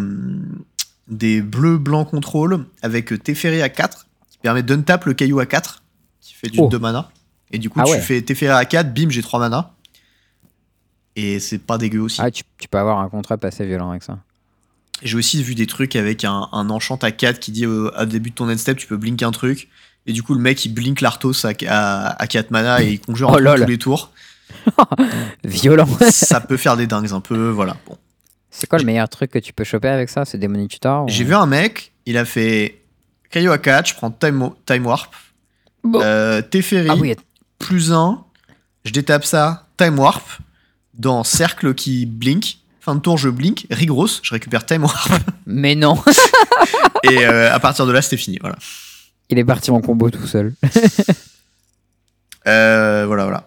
des 1.08 1.40
bleus 1.42 1.78
blancs 1.78 2.08
contrôle 2.10 2.66
avec 2.82 3.22
Teferi 3.22 3.62
à 3.62 3.68
4 3.68 4.06
qui 4.30 4.38
permet 4.38 4.62
d'untap 4.62 5.04
le 5.04 5.14
caillou 5.14 5.40
à 5.40 5.46
4 5.46 5.82
qui 6.20 6.34
fait 6.34 6.48
du 6.48 6.58
Oh. 6.60 6.68
2 6.68 6.78
mana. 6.78 7.10
Et 7.50 7.58
du 7.58 7.68
coup, 7.68 7.80
Ah 7.80 7.84
tu 7.84 7.92
ouais. 7.92 8.00
fais 8.00 8.22
Teferi 8.22 8.48
à 8.48 8.64
4, 8.64 8.94
bim, 8.94 9.10
j'ai 9.10 9.22
3 9.22 9.40
mana. 9.40 9.72
Et 11.16 11.40
c'est 11.40 11.58
pas 11.58 11.76
dégueu 11.78 12.00
aussi. 12.00 12.20
Ah, 12.22 12.30
tu, 12.30 12.42
tu 12.58 12.68
peux 12.68 12.78
avoir 12.78 13.00
un 13.00 13.08
contrat 13.08 13.36
assez 13.42 13.66
violent 13.66 13.90
avec 13.90 14.02
ça. 14.02 14.18
J'ai 15.02 15.16
aussi 15.16 15.42
vu 15.42 15.54
des 15.54 15.66
trucs 15.66 15.96
avec 15.96 16.24
un, 16.24 16.48
un 16.52 16.70
enchant 16.70 16.96
à 16.96 17.10
4 17.10 17.40
qui 17.40 17.52
dit 17.52 17.66
euh, 17.66 17.90
à 17.96 18.06
début 18.06 18.30
de 18.30 18.34
ton 18.36 18.48
end 18.48 18.56
step, 18.56 18.78
tu 18.78 18.86
peux 18.86 18.96
blink 18.96 19.22
un 19.22 19.32
truc. 19.32 19.68
Et 20.06 20.12
du 20.12 20.22
coup, 20.22 20.34
le 20.34 20.40
mec, 20.40 20.64
il 20.64 20.72
blink 20.72 21.00
l'Arthos 21.00 21.44
à, 21.44 21.52
à, 21.68 22.22
à 22.22 22.26
4 22.26 22.50
mana 22.50 22.82
et 22.82 22.92
il 22.92 23.00
conjure 23.00 23.30
Oh 23.32 23.36
un 23.46 23.54
tous 23.56 23.64
les 23.66 23.78
tours. 23.78 24.12
Violent 25.44 25.88
ça 26.10 26.40
peut 26.40 26.56
faire 26.56 26.76
des 26.76 26.86
dingues 26.86 27.12
un 27.12 27.20
peu, 27.20 27.50
voilà. 27.50 27.76
Bon. 27.86 27.96
C'est 28.54 28.68
quoi 28.68 28.78
le 28.78 28.84
meilleur 28.84 29.08
truc 29.08 29.30
que 29.30 29.38
tu 29.38 29.52
peux 29.52 29.64
choper 29.64 29.88
avec 29.88 30.08
ça? 30.10 30.24
C'est 30.24 30.38
Tutor 30.68 31.04
ou- 31.04 31.08
J'ai 31.08 31.24
vu 31.24 31.34
un 31.34 31.46
mec, 31.46 31.92
il 32.06 32.16
a 32.18 32.24
fait 32.26 32.80
Caillou 33.30 33.50
à 33.50 33.58
4, 33.58 33.88
je 33.88 33.94
prends 33.94 34.10
Time, 34.10 34.50
time 34.66 34.86
Warp, 34.86 35.14
Bon. 35.82 36.00
euh, 36.02 36.42
Teferi, 36.42 36.88
Ah 36.90 36.96
oui, 36.96 37.16
plus 37.58 37.92
1, 37.92 38.22
je 38.84 38.92
détape 38.92 39.24
ça, 39.24 39.66
Time 39.78 39.98
Warp, 39.98 40.28
dans 40.94 41.24
cercle 41.24 41.74
qui 41.74 42.04
blink. 42.06 42.58
Fin 42.80 42.94
de 42.96 43.00
tour, 43.00 43.16
je 43.16 43.28
blink, 43.30 43.66
Rigros, 43.70 44.08
je 44.22 44.30
récupère 44.34 44.66
Time 44.66 44.82
Warp. 44.82 45.10
mais 45.46 45.74
non 45.74 45.96
et 47.04 47.24
euh, 47.24 47.50
à 47.52 47.58
partir 47.58 47.86
de 47.86 47.92
là, 47.92 48.02
c'était 48.02 48.16
fini. 48.18 48.38
Voilà. 48.40 48.56
Il 49.30 49.38
est 49.38 49.44
parti 49.44 49.70
en 49.70 49.80
combo 49.80 50.10
tout 50.10 50.26
seul. 50.26 50.52
Euh, 52.46 53.04
voilà, 53.06 53.22
voilà. 53.22 53.44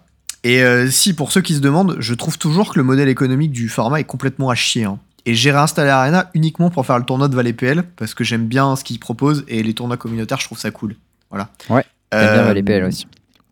Et 0.47 0.61
euh, 0.61 0.87
si, 0.91 1.13
pour 1.15 1.31
ceux 1.31 1.41
qui 1.41 1.55
se 1.55 1.59
demandent, 1.59 1.95
je 1.99 2.13
trouve 2.13 2.37
toujours 2.37 2.71
que 2.71 2.77
le 2.77 2.83
modèle 2.83 3.09
économique 3.09 3.51
du 3.51 3.67
format 3.67 3.99
est 3.99 4.03
complètement 4.05 4.49
à 4.51 4.55
chier. 4.55 4.83
hein. 4.85 4.99
Et 5.25 5.33
j'ai 5.33 5.51
réinstallé 5.51 5.89
Arena 5.89 6.29
uniquement 6.35 6.69
pour 6.69 6.85
faire 6.85 6.99
le 6.99 7.03
tournoi 7.03 7.27
de 7.29 7.35
Valley 7.35 7.51
PL 7.53 7.83
parce 7.95 8.13
que 8.13 8.23
j'aime 8.23 8.45
bien 8.45 8.75
ce 8.75 8.83
qu'ils 8.83 8.99
proposent 8.99 9.43
et 9.47 9.63
les 9.63 9.73
tournois 9.73 9.97
communautaires, 9.97 10.39
je 10.39 10.45
trouve 10.45 10.59
ça 10.59 10.69
cool. 10.69 10.95
Voilà. 11.31 11.49
Ouais, 11.69 11.83
bien 12.11 12.19
Euh, 12.21 12.43
Valley 12.45 12.61
PL 12.61 12.83
aussi. 12.83 13.07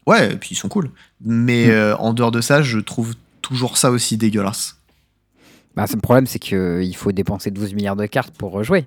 Ouais, 0.06 0.34
et 0.34 0.36
puis 0.36 0.49
ils 0.52 0.56
sont 0.56 0.70
cool. 0.70 0.91
Mais 1.26 1.65
Mm. 1.65 1.72
euh, 1.72 1.95
en 1.98 2.14
dehors 2.14 2.30
de 2.32 2.41
ça, 2.41 2.61
je 2.61 2.78
trouve 2.78 3.15
toujours 3.41 3.78
ça 3.78 3.90
aussi 3.90 4.15
dégueulasse. 4.18 4.78
Bah, 5.76 5.86
le 5.91 5.99
problème, 5.99 6.28
c'est 6.28 6.38
qu'il 6.38 6.95
faut 6.95 7.11
dépenser 7.11 7.49
12 7.49 7.74
milliards 7.74 7.95
de 7.95 8.06
cartes 8.06 8.36
pour 8.38 8.52
rejouer. 8.52 8.86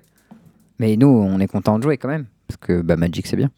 Mais 0.79 0.95
nous, 0.95 1.07
on 1.09 1.41
est 1.41 1.47
content 1.47 1.77
de 1.79 1.83
jouer 1.83 1.97
quand 1.97 2.07
même. 2.07 2.25
Parce 2.47 2.57
que 2.61 2.81
bah, 2.81 2.95
Magic, 2.95 3.27
c'est 3.27 3.35
bien. 3.35 3.49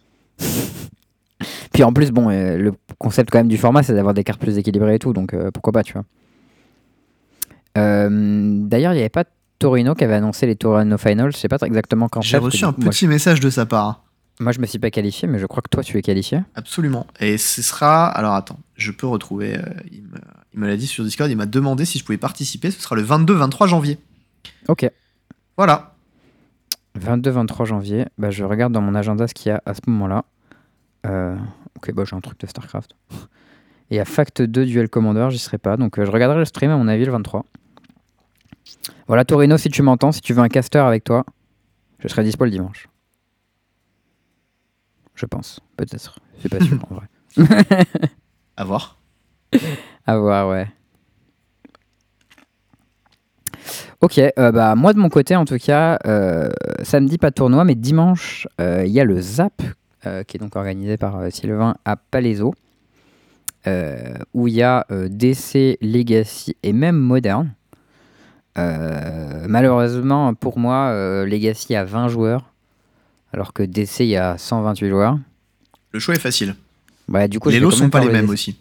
Puis 1.74 1.84
en 1.84 1.94
plus, 1.94 2.11
bon, 2.11 2.30
euh, 2.30 2.57
le 2.57 2.74
concept 2.98 3.30
quand 3.32 3.38
même 3.40 3.48
du 3.48 3.57
format, 3.57 3.84
c'est 3.84 3.94
d'avoir 3.94 4.14
des 4.14 4.24
cartes 4.24 4.41
plus 4.41 4.57
équilibrées 4.57 4.95
et 4.95 4.99
tout. 4.99 5.14
Donc 5.14 5.34
euh, 5.34 5.52
pourquoi 5.52 5.72
pas, 5.74 5.84
tu 5.84 5.94
vois. 5.94 6.03
Euh, 7.78 8.60
D'ailleurs, 8.64 8.94
il 8.94 8.95
n'y 8.98 9.02
avait 9.02 9.10
pas 9.10 9.24
Torino 9.60 9.94
qui 9.95 10.03
avait 10.03 10.16
annoncé 10.16 10.45
les 10.48 10.56
Torino 10.56 10.98
Finals. 10.98 11.32
Je 11.32 11.38
sais 11.38 11.48
pas 11.48 11.57
exactement 11.64 12.10
quand 12.10 12.22
J'ai 12.22 12.38
reçu 12.38 12.66
un 12.66 12.74
coup, 12.74 12.82
moi, 12.82 12.91
petit 12.91 13.07
message 13.07 13.40
de 13.40 13.49
sa 13.49 13.66
part. 13.66 14.03
moi, 14.40 14.52
je 14.52 14.60
me 14.60 14.66
suis 14.66 14.80
pas 14.80 14.90
qualifié, 14.91 15.28
mais 15.28 15.40
je 15.40 15.45
crois 15.45 15.61
que 15.61 15.70
toi, 15.70 15.84
tu 15.84 15.98
es 15.98 16.02
qualifié. 16.02 16.41
Absolument. 16.56 17.06
Et 17.20 17.38
ce 17.38 17.61
sera. 17.61 18.07
Alors 18.07 18.34
attends, 18.34 18.60
je 18.76 18.91
peux 18.91 19.07
retrouver. 19.07 19.56
euh, 19.57 19.61
il 19.91 20.03
me, 20.03 20.18
il 20.53 20.60
me 20.60 20.68
l'a 20.68 20.78
dit 20.78 20.88
sur 20.88 21.03
Discord, 21.03 21.30
il 21.30 21.38
m'a 21.38 21.45
demandé 21.45 21.86
si 21.86 21.99
je 21.99 22.03
pouvais 22.06 22.18
participer. 22.18 22.72
Ce 22.72 22.82
sera 22.82 22.95
le 22.95 23.03
22-23 23.03 23.68
janvier. 23.68 23.98
Ok. 24.68 24.90
Voilà. 25.57 25.94
22-23 26.99 27.66
janvier. 27.66 28.06
Bah, 28.18 28.32
je 28.32 28.44
regarde 28.44 28.74
dans 28.74 28.82
mon 28.82 28.95
agenda 28.95 29.28
ce 29.28 29.34
qu'il 29.34 29.49
y 29.49 29.53
a 29.53 29.61
à 29.66 29.74
ce 29.74 29.82
moment-là. 29.88 30.26
Euh, 31.06 31.36
ok, 31.78 31.94
bah, 31.94 32.04
j'ai 32.06 32.16
un 32.16 32.22
truc 32.22 32.40
de 32.40 32.48
StarCraft. 32.48 32.96
Et 33.92 34.00
à 34.00 34.06
Fact 34.06 34.42
2 34.42 34.66
Duel 34.66 34.90
Commander, 34.90 35.28
j'y 35.32 35.40
serai 35.40 35.58
pas. 35.58 35.78
Donc 35.78 35.98
euh, 35.98 36.06
je 36.06 36.12
regarderai 36.12 36.40
le 36.40 36.46
stream 36.46 36.72
à 36.72 36.78
mon 36.78 36.88
avis 36.88 37.06
le 37.06 37.12
23. 37.12 37.46
Voilà, 39.08 39.26
Torino, 39.26 39.58
si 39.58 39.70
tu 39.70 39.82
m'entends, 39.82 40.12
si 40.12 40.22
tu 40.22 40.34
veux 40.34 40.42
un 40.42 40.50
caster 40.50 40.80
avec 40.80 41.04
toi, 41.04 41.26
je 42.00 42.08
serai 42.08 42.24
dispo 42.24 42.46
le 42.46 42.52
dimanche. 42.52 42.88
Je 45.16 45.26
pense, 45.26 45.60
peut-être. 45.76 46.20
Je 46.36 46.40
suis 46.40 46.50
pas 46.50 46.64
sûr 46.64 46.78
en 46.90 46.96
vrai. 46.96 47.86
À 48.56 48.64
voir. 48.64 49.00
À 50.06 50.18
voir, 50.18 50.50
ouais. 50.50 50.68
Ok, 54.02 54.18
euh, 54.18 54.52
bah 54.54 54.76
moi 54.76 54.94
de 54.94 55.00
mon 55.00 55.10
côté 55.10 55.36
en 55.36 55.44
tout 55.44 55.58
cas, 55.58 56.00
euh, 56.06 56.50
samedi 56.84 57.18
pas 57.18 57.32
de 57.32 57.36
tournoi, 57.36 57.66
mais 57.66 57.76
dimanche 57.76 58.48
euh, 58.62 58.86
il 58.86 58.94
y 58.94 59.00
a 59.02 59.04
le 59.04 59.20
ZAP 59.20 59.62
qui 60.04 60.38
est 60.38 60.40
donc 60.40 60.56
organisé 60.56 60.98
par 60.98 61.18
euh, 61.18 61.30
Sylvain 61.30 61.76
à 61.86 61.96
Palaiso, 61.96 62.54
euh, 63.68 64.14
où 64.34 64.48
il 64.48 64.54
y 64.56 64.64
a 64.64 64.86
euh, 64.92 65.08
DC, 65.10 65.78
Legacy 65.82 66.56
et 66.64 66.74
même 66.74 66.98
Modern. 66.98 67.52
Euh, 68.58 69.46
malheureusement 69.48 70.34
pour 70.34 70.60
moi, 70.60 70.90
euh, 70.90 71.26
Legacy 71.26 71.76
a 71.76 71.84
20 71.86 72.08
joueurs, 72.08 72.52
alors 73.34 73.54
que 73.54 73.64
DC 73.64 74.02
il 74.02 74.08
y 74.08 74.18
a 74.18 74.38
128 74.38 74.90
joueurs. 74.90 75.20
Le 75.92 76.00
choix 76.00 76.16
est 76.16 76.20
facile. 76.20 76.56
Ouais, 77.08 77.28
du 77.28 77.40
coup, 77.40 77.50
les 77.50 77.60
lots 77.60 77.72
sont 77.72 77.90
pas 77.90 78.02
les 78.02 78.06
le 78.06 78.12
mêmes 78.12 78.30
aussi. 78.30 78.56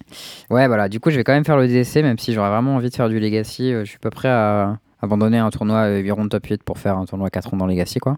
Ouais, 0.48 0.66
voilà. 0.68 0.88
Du 0.88 1.00
coup, 1.00 1.10
je 1.10 1.16
vais 1.16 1.24
quand 1.24 1.34
même 1.34 1.44
faire 1.44 1.58
le 1.58 1.68
DC, 1.68 1.96
même 1.96 2.18
si 2.18 2.32
j'aurais 2.32 2.48
vraiment 2.48 2.76
envie 2.76 2.88
de 2.88 2.94
faire 2.94 3.10
du 3.10 3.20
Legacy. 3.20 3.74
Euh, 3.74 3.84
Je 3.84 3.90
suis 3.90 3.98
pas 3.98 4.08
prêt 4.10 4.28
à 4.28 4.78
abandonner 5.02 5.36
un 5.36 5.50
tournoi 5.50 5.80
euh, 5.80 5.98
8 5.98 6.10
rondes 6.12 6.30
top 6.30 6.46
8 6.46 6.62
pour 6.62 6.78
faire 6.78 6.96
un 6.96 7.04
tournoi 7.04 7.28
4 7.28 7.50
rondes 7.50 7.60
dans 7.60 7.66
Legacy, 7.66 7.98
quoi. 7.98 8.16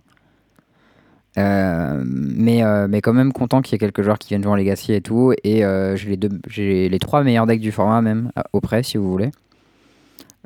Euh, 1.39 2.03
mais, 2.05 2.63
euh, 2.65 2.87
mais 2.89 3.01
quand 3.01 3.13
même 3.13 3.33
content 3.33 3.63
qu'il 3.63 3.73
y 3.73 3.77
ait 3.77 3.79
quelques 3.79 4.03
joueurs 4.03 4.19
qui 4.19 4.29
viennent 4.31 4.43
jouer 4.43 4.53
en 4.53 4.57
Legacy 4.57 4.93
et 4.93 5.01
tout. 5.01 5.33
Et 5.45 5.65
euh, 5.65 5.95
j'ai 5.97 6.11
les, 6.11 6.17
deux, 6.17 6.31
j'ai 6.49 6.89
les 6.89 6.99
trois 6.99 7.23
meilleurs 7.23 7.47
decks 7.47 7.61
du 7.61 7.71
format, 7.73 8.01
même, 8.03 8.33
à- 8.37 8.45
au 8.53 8.61
près, 8.61 8.83
si 8.83 8.97
vous 8.99 9.11
voulez. 9.11 9.31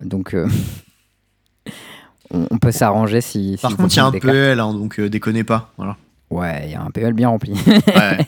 Donc, 0.02 0.34
on, 2.32 2.46
on 2.50 2.58
peut 2.58 2.72
s'arranger 2.72 3.20
si. 3.20 3.56
Par 3.60 3.76
contre, 3.76 3.94
il 3.94 3.96
y 3.96 4.00
a 4.00 4.06
un. 4.06 4.10
PL, 4.12 4.60
hein, 4.60 4.72
donc 4.74 4.98
euh, 4.98 5.08
déconnez 5.08 5.44
pas. 5.44 5.72
Voilà. 5.76 5.96
Ouais, 6.30 6.62
il 6.66 6.72
y 6.72 6.74
a 6.74 6.82
un 6.82 6.90
PL 6.90 7.12
bien 7.12 7.28
rempli. 7.28 7.52
Ouais. 7.52 8.18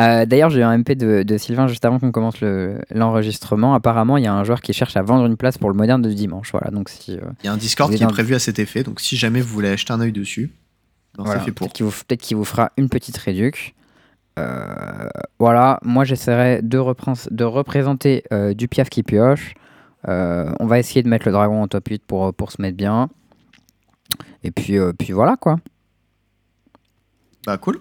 Euh, 0.00 0.26
D'ailleurs, 0.26 0.50
j'ai 0.50 0.58
eu 0.58 0.64
un 0.64 0.76
MP 0.76 0.96
de, 0.96 1.22
de 1.22 1.38
Sylvain 1.38 1.68
juste 1.68 1.84
avant 1.84 2.00
qu'on 2.00 2.10
commence 2.10 2.40
le- 2.40 2.80
l'enregistrement. 2.90 3.74
Apparemment, 3.74 4.16
il 4.16 4.24
y 4.24 4.26
a 4.26 4.34
un 4.34 4.42
joueur 4.42 4.60
qui 4.60 4.72
cherche 4.72 4.96
à 4.96 5.02
vendre 5.02 5.24
une 5.26 5.36
place 5.36 5.56
pour 5.56 5.68
le 5.70 5.76
moderne 5.76 6.02
de 6.02 6.10
dimanche. 6.12 6.50
Voilà, 6.50 6.72
donc 6.72 6.88
si. 6.88 7.12
euh, 7.12 7.20
Il 7.44 7.46
y 7.46 7.48
a 7.48 7.52
un 7.52 7.56
Discord 7.56 7.88
Vous 7.92 7.96
qui 7.96 8.02
est 8.02 8.06
un- 8.06 8.10
prévu 8.10 8.34
à 8.34 8.40
cet 8.40 8.58
effet, 8.58 8.82
donc 8.82 8.98
si 9.00 9.16
jamais 9.16 9.40
vous 9.40 9.46
voulez 9.54 9.68
acheter 9.68 9.92
un 9.92 10.00
œil 10.00 10.10
dessus, 10.10 10.50
ben, 11.16 11.24
voilà, 11.24 11.40
fait 11.40 11.52
pour. 11.52 11.66
Peut-être 11.68 11.74
qu'il 11.76 11.86
vous, 11.86 11.92
peut-être 11.92 12.20
qu'il 12.20 12.36
vous 12.36 12.44
fera 12.44 12.70
une 12.76 12.88
petite 12.88 13.16
réduc. 13.16 13.74
Euh, 14.38 15.08
voilà, 15.38 15.78
moi 15.82 16.04
j'essaierai 16.04 16.60
de, 16.62 16.78
repren- 16.78 17.28
de 17.32 17.44
représenter 17.44 18.24
euh, 18.32 18.52
du 18.54 18.66
piaf 18.68 18.88
qui 18.90 19.02
pioche. 19.04 19.54
Euh, 20.08 20.52
on 20.60 20.66
va 20.66 20.78
essayer 20.78 21.02
de 21.02 21.08
mettre 21.08 21.26
le 21.26 21.32
dragon 21.32 21.62
en 21.62 21.68
top 21.68 21.86
8 21.88 22.04
pour, 22.04 22.34
pour 22.34 22.50
se 22.52 22.60
mettre 22.60 22.76
bien. 22.76 23.08
Et 24.42 24.50
puis, 24.50 24.76
euh, 24.76 24.92
puis 24.92 25.12
voilà 25.12 25.36
quoi. 25.36 25.56
Bah 27.46 27.58
cool. 27.58 27.78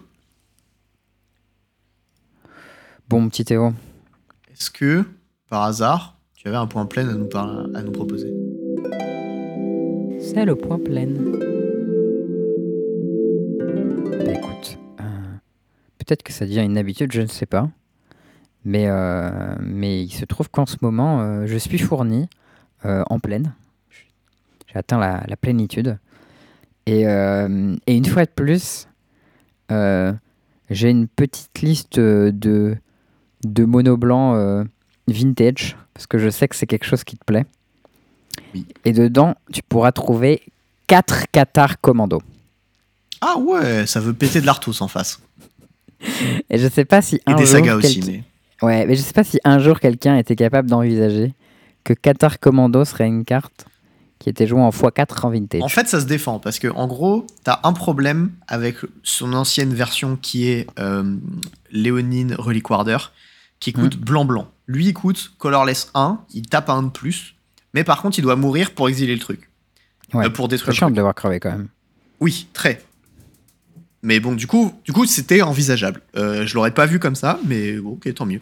Bon, 3.10 3.27
petit 3.30 3.45
Théo. 3.45 3.73
Est-ce 4.51 4.69
que, 4.69 5.03
par 5.49 5.64
hasard, 5.64 6.18
tu 6.35 6.47
avais 6.47 6.57
un 6.57 6.68
point 6.68 6.85
plein 6.85 7.07
à 7.10 7.14
nous, 7.14 7.27
par- 7.27 7.65
à 7.73 7.81
nous 7.81 7.91
proposer? 7.91 8.31
C'est 10.22 10.45
le 10.45 10.55
point 10.55 10.80
plein. 10.80 11.07
Peut-être 16.03 16.23
que 16.23 16.34
ça 16.34 16.45
devient 16.45 16.63
une 16.63 16.77
habitude, 16.77 17.11
je 17.11 17.21
ne 17.21 17.27
sais 17.27 17.45
pas. 17.45 17.69
Mais, 18.65 18.85
euh, 18.88 19.55
mais 19.59 20.03
il 20.03 20.11
se 20.11 20.25
trouve 20.25 20.49
qu'en 20.49 20.65
ce 20.65 20.77
moment, 20.81 21.21
euh, 21.21 21.45
je 21.47 21.57
suis 21.57 21.77
fourni 21.77 22.30
euh, 22.85 23.03
en 23.09 23.19
pleine. 23.19 23.53
J'ai 24.67 24.80
atteint 24.80 24.99
la, 24.99 25.23
la 25.27 25.35
plénitude. 25.35 25.97
Et, 26.85 27.03
et 27.03 27.95
une 27.95 28.05
fois 28.05 28.25
de 28.25 28.31
plus, 28.31 28.89
j'ai 29.69 30.89
une 30.89 31.07
petite 31.07 31.61
liste 31.61 31.97
de, 31.97 32.75
de 33.45 33.63
mono 33.63 33.95
blanc 33.95 34.65
vintage, 35.07 35.77
parce 35.93 36.07
que 36.07 36.17
je 36.17 36.30
sais 36.30 36.49
que 36.49 36.57
c'est 36.57 36.67
quelque 36.67 36.85
chose 36.85 37.05
qui 37.05 37.15
te 37.15 37.23
plaît. 37.23 37.45
Oui. 38.53 38.65
Et 38.84 38.91
dedans, 38.91 39.35
tu 39.53 39.61
pourras 39.63 39.93
trouver 39.93 40.41
4 40.88 41.27
Qatar 41.31 41.80
Commando. 41.80 42.21
Ah 43.21 43.38
ouais, 43.38 43.85
ça 43.85 44.01
veut 44.01 44.13
péter 44.13 44.41
de 44.41 44.45
l'Arthos 44.45 44.81
en 44.81 44.89
face. 44.89 45.21
Et 46.49 46.57
je 46.57 46.67
sais 46.67 46.85
pas 46.85 47.01
si 47.01 47.15
Et 47.15 47.21
un 47.27 47.35
des 47.35 47.45
jour 47.45 47.55
sagas 47.57 47.75
aussi, 47.75 47.99
quelqu'un- 47.99 48.11
mais. 48.61 48.65
Ouais, 48.67 48.85
mais 48.85 48.95
je 48.95 49.01
sais 49.01 49.13
pas 49.13 49.23
si 49.23 49.39
un 49.43 49.59
jour 49.59 49.80
quelqu'un 49.80 50.17
était 50.17 50.35
capable 50.35 50.69
d'envisager 50.69 51.34
que 51.84 51.93
Qatar 51.93 52.39
Commando 52.39 52.85
serait 52.85 53.07
une 53.07 53.25
carte 53.25 53.65
qui 54.19 54.30
était 54.30 54.47
jouée 54.47 54.61
en 54.61 54.69
x4 54.69 55.25
en 55.25 55.30
vintage. 55.31 55.61
En 55.61 55.67
fait, 55.67 55.88
ça 55.89 55.99
se 55.99 56.05
défend 56.05 56.39
parce 56.39 56.59
que 56.59 56.69
en 56.69 56.88
gros, 56.88 57.27
t'as 57.43 57.59
un 57.63 57.73
problème 57.73 58.31
avec 58.47 58.77
son 59.03 59.34
ancienne 59.34 59.73
version 59.73 60.15
qui 60.21 60.47
est 60.47 60.67
euh, 60.80 61.03
Léonine 61.71 62.35
Relic 62.38 62.69
Warder, 62.69 62.97
qui 63.59 63.73
coûte 63.73 63.97
blanc-blanc. 63.97 64.47
Lui, 64.67 64.88
il 64.88 64.93
coûte 64.93 65.34
colorless 65.39 65.89
1, 65.93 66.19
il 66.34 66.43
tape 66.47 66.69
un 66.69 66.84
de 66.84 66.89
plus, 66.89 67.35
mais 67.73 67.84
par 67.84 68.01
contre, 68.01 68.17
il 68.17 68.21
doit 68.21 68.38
mourir 68.38 68.71
pour 68.71 68.88
exiler 68.88 69.13
le 69.13 69.19
truc. 69.19 69.49
Ouais. 70.13 70.25
Euh, 70.25 70.30
pour 70.30 70.45
C'est 70.45 70.51
détruire 70.51 70.69
le 70.69 70.73
chiant 70.75 70.88
de 70.88 70.91
truc. 70.91 70.97
le 70.97 71.01
voir 71.01 71.15
crever 71.15 71.39
quand 71.41 71.51
même. 71.51 71.67
Oui, 72.21 72.47
très. 72.53 72.81
Mais 74.03 74.19
bon, 74.19 74.34
du 74.34 74.47
coup, 74.47 74.73
du 74.84 74.91
coup, 74.91 75.05
c'était 75.05 75.41
envisageable. 75.41 76.01
Euh, 76.17 76.45
je 76.45 76.53
l'aurais 76.55 76.71
pas 76.73 76.85
vu 76.85 76.99
comme 76.99 77.15
ça, 77.15 77.39
mais 77.47 77.77
bon, 77.77 77.91
ok, 77.93 78.13
tant 78.13 78.25
mieux. 78.25 78.41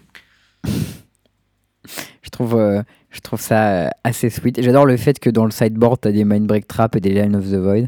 Je 2.24 2.30
trouve, 2.32 2.56
euh, 2.56 2.82
je 3.12 3.20
trouve 3.20 3.40
ça 3.42 3.70
euh, 3.86 3.90
assez 4.04 4.30
sweet. 4.30 4.62
J'adore 4.62 4.86
le 4.86 4.98
fait 4.98 5.20
que 5.20 5.30
dans 5.30 5.46
le 5.46 5.52
sideboard, 5.52 6.00
t'as 6.02 6.12
des 6.12 6.24
Mindbreak 6.26 6.68
Trap 6.68 6.96
et 6.96 7.00
des 7.00 7.12
Line 7.12 7.36
of 7.36 7.46
the 7.46 7.56
Void. 7.56 7.88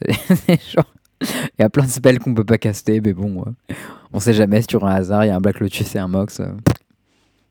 Il 1.22 1.58
y 1.58 1.62
a 1.62 1.68
plein 1.68 1.84
de 1.84 1.90
spells 1.90 2.18
qu'on 2.18 2.32
peut 2.34 2.44
pas 2.44 2.58
caster, 2.58 3.00
mais 3.00 3.12
bon, 3.12 3.44
euh, 3.46 3.74
on 4.12 4.20
sait 4.20 4.32
jamais 4.32 4.62
sur 4.62 4.86
un 4.86 4.94
hasard. 4.94 5.24
Il 5.24 5.28
y 5.28 5.30
a 5.30 5.36
un 5.36 5.40
Black 5.40 5.60
Lotus 5.60 5.94
et 5.94 5.98
un 5.98 6.08
Mox. 6.08 6.40
euh, 6.40 6.46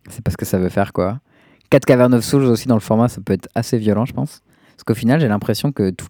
c'est 0.09 0.23
pas 0.23 0.31
ce 0.31 0.37
que 0.37 0.45
ça 0.45 0.57
veut 0.57 0.69
faire, 0.69 0.91
quoi. 0.93 1.19
4 1.69 1.85
Cavern 1.85 2.13
of 2.15 2.23
Souls 2.23 2.45
aussi 2.45 2.67
dans 2.67 2.75
le 2.75 2.79
format, 2.81 3.09
ça 3.09 3.21
peut 3.23 3.33
être 3.33 3.47
assez 3.53 3.77
violent, 3.77 4.05
je 4.05 4.13
pense. 4.13 4.41
Parce 4.75 4.83
qu'au 4.85 4.95
final, 4.95 5.19
j'ai 5.19 5.27
l'impression 5.27 5.71
que 5.71 5.91
tout- 5.91 6.07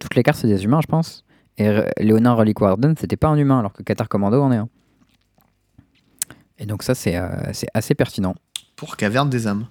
toutes 0.00 0.14
les 0.16 0.22
cartes, 0.22 0.38
c'est 0.38 0.48
des 0.48 0.64
humains, 0.64 0.80
je 0.82 0.86
pense. 0.86 1.24
Et 1.60 1.68
Léonard 1.98 2.38
Relic 2.38 2.58
Warden, 2.58 2.94
c'était 2.98 3.18
pas 3.18 3.28
un 3.28 3.36
humain, 3.36 3.58
alors 3.58 3.74
que 3.74 3.82
Qatar 3.82 4.08
Commando 4.08 4.42
en 4.42 4.50
est 4.50 4.56
un. 4.56 4.70
Et 6.58 6.64
donc, 6.64 6.82
ça, 6.82 6.94
c'est 6.94 7.16
euh, 7.16 7.28
assez 7.74 7.94
pertinent. 7.94 8.34
Pour 8.76 8.96
Caverne 8.96 9.28
des 9.28 9.46
âmes. 9.46 9.66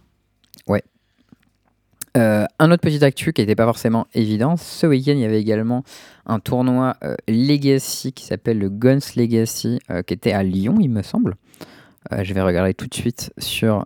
Euh, 2.18 2.46
un 2.58 2.72
autre 2.72 2.82
petit 2.82 3.06
actu 3.06 3.34
qui 3.34 3.42
n'était 3.42 3.56
pas 3.56 3.66
forcément 3.66 4.08
évident, 4.16 4.58
ce 4.58 4.88
week-end 4.88 5.12
il 5.12 5.20
y 5.20 5.26
avait 5.26 5.40
également 5.40 5.84
un 6.26 6.40
tournoi 6.40 6.98
euh, 7.04 7.16
Legacy 7.28 8.14
qui 8.14 8.26
s'appelle 8.26 8.58
le 8.58 8.70
Guns 8.70 8.98
Legacy 9.16 9.80
qui 10.08 10.14
était 10.16 10.32
à 10.32 10.42
Lyon 10.42 10.78
il 10.82 10.90
me 10.90 11.04
semble. 11.04 11.36
Je 12.12 12.34
vais 12.34 12.42
regarder 12.42 12.74
tout 12.74 12.88
de 12.88 12.96
suite 12.96 13.32
sur 13.38 13.86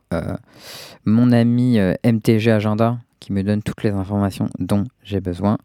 mon 1.04 1.34
ami 1.34 1.78
MTG 2.06 2.50
Agenda 2.50 2.98
qui 3.20 3.34
me 3.34 3.44
donne 3.44 3.62
toutes 3.62 3.84
les 3.84 3.92
informations 3.92 4.48
dont 4.58 4.86
j'ai 5.04 5.20
besoin. 5.20 5.58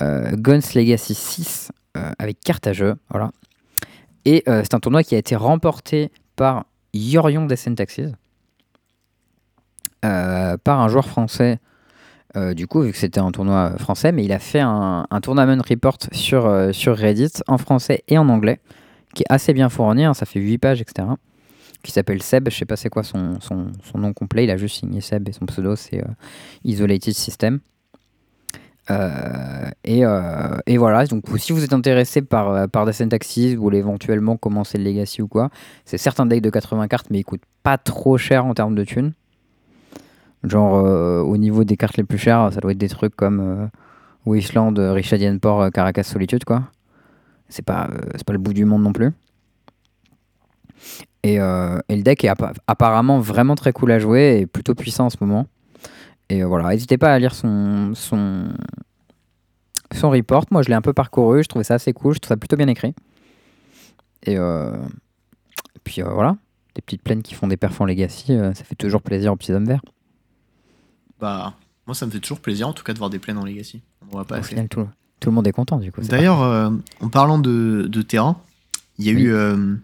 Euh, 0.00 0.32
Guns 0.36 0.60
Legacy 0.74 1.14
6 1.14 1.70
euh, 1.96 2.10
avec 2.18 2.40
carte 2.40 2.66
à 2.66 2.72
jeu, 2.72 2.96
voilà. 3.10 3.30
Et 4.24 4.42
euh, 4.48 4.62
c'est 4.62 4.74
un 4.74 4.80
tournoi 4.80 5.02
qui 5.02 5.14
a 5.14 5.18
été 5.18 5.36
remporté 5.36 6.10
par 6.34 6.66
Yorion 6.92 7.46
des 7.46 7.56
Syntaxes, 7.56 8.00
euh, 10.04 10.56
par 10.58 10.80
un 10.80 10.88
joueur 10.88 11.06
français 11.06 11.58
du 12.54 12.66
coup, 12.66 12.82
vu 12.82 12.92
que 12.92 12.98
c'était 12.98 13.20
un 13.20 13.30
tournoi 13.30 13.78
français, 13.78 14.12
mais 14.12 14.22
il 14.22 14.30
a 14.30 14.38
fait 14.38 14.60
un, 14.60 15.06
tournament 15.22 15.62
report 15.66 15.96
sur, 16.12 16.68
sur 16.74 16.94
Reddit 16.94 17.32
en 17.46 17.56
français 17.56 18.04
et 18.08 18.18
en 18.18 18.28
anglais, 18.28 18.60
qui 19.14 19.22
est 19.22 19.32
assez 19.32 19.54
bien 19.54 19.70
fourni, 19.70 20.04
hein, 20.04 20.12
ça 20.12 20.26
fait 20.26 20.38
8 20.38 20.58
pages, 20.58 20.82
etc. 20.82 21.08
Qui 21.82 21.92
s'appelle 21.92 22.22
Seb, 22.22 22.50
je 22.50 22.54
sais 22.58 22.66
pas 22.66 22.76
c'est 22.76 22.90
quoi 22.90 23.04
son, 23.04 23.40
son, 23.40 23.72
son 23.82 23.98
nom 23.98 24.12
complet, 24.12 24.44
il 24.44 24.50
a 24.50 24.58
juste 24.58 24.80
signé 24.80 25.00
Seb 25.00 25.26
et 25.30 25.32
son 25.32 25.46
pseudo 25.46 25.76
c'est 25.76 26.04
Isolated 26.62 27.14
System. 27.14 27.60
Euh, 28.90 29.68
et, 29.84 30.04
euh, 30.04 30.56
et 30.66 30.76
voilà, 30.78 31.06
donc 31.06 31.24
si 31.38 31.52
vous 31.52 31.64
êtes 31.64 31.72
intéressé 31.72 32.22
par, 32.22 32.50
euh, 32.50 32.66
par 32.68 32.86
Descent 32.86 33.08
vous 33.08 33.62
voulez 33.62 33.78
éventuellement 33.78 34.36
commencer 34.36 34.78
le 34.78 34.84
Legacy 34.84 35.22
ou 35.22 35.28
quoi, 35.28 35.50
c'est 35.84 35.98
certes 35.98 36.20
un 36.20 36.26
deck 36.26 36.40
de 36.40 36.50
80 36.50 36.86
cartes, 36.86 37.08
mais 37.10 37.18
il 37.18 37.24
coûte 37.24 37.42
pas 37.62 37.78
trop 37.78 38.16
cher 38.16 38.46
en 38.46 38.54
termes 38.54 38.74
de 38.74 38.84
thunes. 38.84 39.12
Genre, 40.44 40.74
au 41.24 41.36
niveau 41.38 41.64
des 41.64 41.76
cartes 41.76 41.96
les 41.96 42.04
plus 42.04 42.18
chères, 42.18 42.52
ça 42.52 42.60
doit 42.60 42.70
être 42.70 42.78
des 42.78 42.88
trucs 42.88 43.16
comme 43.16 43.68
Wasteland, 44.26 44.74
Richadian 44.76 45.38
Port, 45.38 45.72
Caracas 45.72 46.04
Solitude, 46.04 46.44
quoi. 46.44 46.62
C'est 47.48 47.64
pas, 47.64 47.88
pas 48.24 48.32
le 48.32 48.38
bout 48.38 48.52
du 48.52 48.64
monde 48.64 48.84
non 48.84 48.92
plus. 48.92 49.10
Et, 51.24 51.34
et 51.34 51.96
le 51.96 52.02
deck 52.02 52.22
est 52.22 52.28
appa- 52.28 52.52
apparemment 52.68 53.18
vraiment 53.18 53.56
très 53.56 53.72
cool 53.72 53.90
à 53.90 53.98
jouer 53.98 54.38
et 54.38 54.46
plutôt 54.46 54.76
puissant 54.76 55.06
en 55.06 55.10
ce 55.10 55.16
moment. 55.20 55.46
Et 56.28 56.42
euh, 56.42 56.46
voilà, 56.46 56.70
n'hésitez 56.70 56.98
pas 56.98 57.12
à 57.12 57.18
lire 57.18 57.34
son, 57.34 57.92
son, 57.94 58.48
son 59.94 60.10
report. 60.10 60.44
Moi, 60.50 60.62
je 60.62 60.68
l'ai 60.68 60.74
un 60.74 60.82
peu 60.82 60.92
parcouru, 60.92 61.42
je 61.42 61.48
trouvais 61.48 61.64
ça 61.64 61.74
assez 61.74 61.92
cool, 61.92 62.14
je 62.14 62.18
trouve 62.18 62.28
ça 62.30 62.36
plutôt 62.36 62.56
bien 62.56 62.68
écrit. 62.68 62.94
Et, 64.24 64.36
euh, 64.36 64.74
et 65.76 65.78
puis 65.84 66.02
euh, 66.02 66.08
voilà, 66.08 66.36
des 66.74 66.82
petites 66.82 67.02
plaines 67.02 67.22
qui 67.22 67.34
font 67.34 67.46
des 67.46 67.56
perfs 67.56 67.80
en 67.80 67.84
Legacy, 67.84 68.32
euh, 68.32 68.52
ça 68.54 68.64
fait 68.64 68.74
toujours 68.74 69.02
plaisir 69.02 69.32
aux 69.32 69.36
petits 69.36 69.52
hommes 69.52 69.66
verts. 69.66 69.82
Bah, 71.20 71.54
moi, 71.86 71.94
ça 71.94 72.06
me 72.06 72.10
fait 72.10 72.18
toujours 72.20 72.40
plaisir, 72.40 72.66
en 72.66 72.72
tout 72.72 72.82
cas, 72.82 72.92
de 72.92 72.98
voir 72.98 73.08
des 73.10 73.20
plaines 73.20 73.38
en 73.38 73.44
Legacy. 73.44 73.82
On 74.02 74.06
voit 74.06 74.24
pas 74.24 74.36
Au 74.36 74.38
assez. 74.40 74.48
final, 74.50 74.68
tout, 74.68 74.86
tout 75.20 75.30
le 75.30 75.34
monde 75.34 75.46
est 75.46 75.52
content 75.52 75.78
du 75.78 75.92
coup. 75.92 76.00
D'ailleurs, 76.02 76.40
en 77.00 77.08
parlant 77.08 77.38
de, 77.38 77.86
de 77.88 78.02
terrain, 78.02 78.36
il 78.98 79.04
y 79.06 79.10
a 79.10 79.12
Oui. 79.12 79.22
eu, 79.22 79.78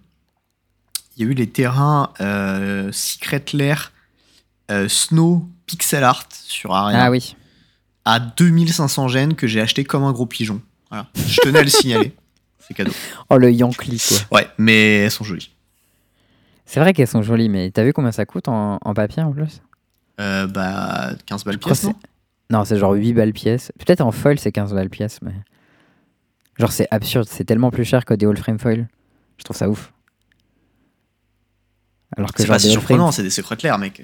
il 1.16 1.22
y 1.24 1.26
a 1.26 1.30
eu 1.30 1.34
les 1.34 1.48
terrains 1.48 2.10
Secret 2.92 3.44
Lair 3.52 3.92
Snow 4.88 5.48
Pixel 5.72 6.04
Art 6.04 6.28
sur. 6.30 6.74
Arena 6.74 7.04
Ah 7.06 7.10
oui, 7.10 7.34
à 8.04 8.20
2500 8.20 9.08
gènes 9.08 9.34
que 9.34 9.46
j'ai 9.46 9.60
acheté 9.62 9.84
comme 9.84 10.04
un 10.04 10.12
gros 10.12 10.26
pigeon. 10.26 10.60
Voilà. 10.90 11.06
Je 11.14 11.40
tenais 11.40 11.60
à 11.60 11.62
le 11.62 11.70
signaler. 11.70 12.14
C'est 12.58 12.74
cadeau. 12.74 12.92
oh 13.30 13.38
le 13.38 13.50
Yankee 13.50 13.98
quoi. 14.06 14.38
Ouais, 14.38 14.48
mais 14.58 14.98
elles 15.04 15.10
sont 15.10 15.24
jolies. 15.24 15.50
C'est 16.66 16.78
vrai 16.80 16.92
qu'elles 16.92 17.08
sont 17.08 17.22
jolies, 17.22 17.48
mais 17.48 17.70
t'as 17.70 17.84
vu 17.84 17.92
combien 17.94 18.12
ça 18.12 18.24
coûte 18.26 18.48
en, 18.48 18.78
en 18.82 18.94
papier 18.94 19.22
en 19.22 19.32
plus? 19.32 19.62
Euh, 20.20 20.46
bah, 20.46 21.12
15 21.26 21.44
balles 21.44 21.58
pièce, 21.58 21.84
non 21.84 21.94
Non, 22.50 22.64
c'est 22.66 22.78
genre 22.78 22.92
8 22.92 23.14
balles 23.14 23.32
pièce. 23.32 23.72
Peut-être 23.78 24.00
en 24.02 24.12
foil 24.12 24.38
c'est 24.38 24.52
15 24.52 24.74
balles 24.74 24.90
pièce, 24.90 25.20
mais. 25.22 25.32
Genre 26.58 26.70
c'est 26.70 26.86
absurde, 26.90 27.26
c'est 27.30 27.44
tellement 27.44 27.70
plus 27.70 27.84
cher 27.86 28.04
que 28.04 28.12
des 28.14 28.26
all 28.26 28.36
frame 28.36 28.58
foil. 28.58 28.88
Je 29.38 29.44
trouve 29.44 29.56
ça 29.56 29.68
ouf. 29.70 29.92
Alors 32.16 32.32
que 32.32 32.42
C'est 32.42 32.48
pas 32.48 32.58
si 32.58 32.66
frame- 32.68 32.72
surprenant, 32.80 33.10
c'est 33.10 33.22
des 33.22 33.30
Secret 33.30 33.56
Lair, 33.62 33.78
mec. 33.78 34.02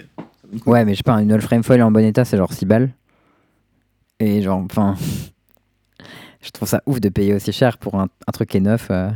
Ouais, 0.67 0.85
mais 0.85 0.93
je 0.95 0.99
sais 0.99 1.03
pas, 1.03 1.21
une 1.21 1.31
all 1.33 1.41
frame 1.43 1.63
foil 1.63 1.83
en 1.83 1.91
bon 1.91 2.05
état 2.05 2.25
c'est 2.25 2.37
genre 2.37 2.53
6 2.53 2.65
balles. 2.67 2.91
Et 4.21 4.43
genre, 4.43 4.59
enfin. 4.65 4.97
je 6.41 6.51
trouve 6.51 6.69
ça 6.69 6.83
ouf 6.87 7.01
de 7.01 7.09
payer 7.09 7.35
aussi 7.35 7.53
cher 7.53 7.79
pour 7.79 7.95
un, 7.97 8.09
un 8.27 8.33
truc 8.33 8.49
qui 8.51 8.57
est 8.57 8.61
neuf. 8.61 8.89
euh. 8.91 9.11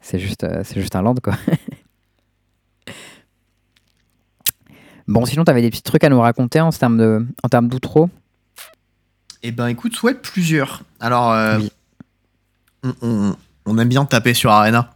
C'est 0.00 0.18
juste, 0.20 0.44
euh, 0.44 0.62
c'est 0.64 0.80
juste 0.80 0.94
un 0.96 1.02
land 1.02 1.16
quoi. 1.22 1.34
bon, 5.08 5.24
sinon 5.26 5.44
t'avais 5.44 5.62
des 5.62 5.70
petits 5.70 5.82
trucs 5.82 6.04
à 6.04 6.08
nous 6.08 6.20
raconter 6.20 6.60
en 6.60 6.70
termes 6.70 6.98
de, 6.98 7.26
en 7.42 7.48
termes 7.48 7.68
d'outro? 7.68 8.08
Eh 9.42 9.52
ben 9.52 9.68
écoute, 9.68 10.00
ouais, 10.02 10.14
plusieurs. 10.14 10.82
Alors, 11.00 11.32
euh, 11.32 11.58
Oui. 11.58 11.72
on, 12.84 12.92
on- 13.02 13.36
on 13.66 13.78
aime 13.78 13.88
bien 13.88 14.04
taper 14.04 14.34
sur 14.34 14.50
Arena. 14.50 14.94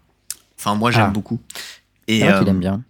Enfin, 0.59 0.75
moi 0.75 0.91
j'aime 0.91 1.07
Ah. 1.09 1.11
beaucoup. 1.11 1.39
Et, 2.09 2.21
vrai 2.21 2.39
qu'il 2.39 2.49
euh, 2.49 2.51
aime 2.51 2.61
bien. 2.61 2.83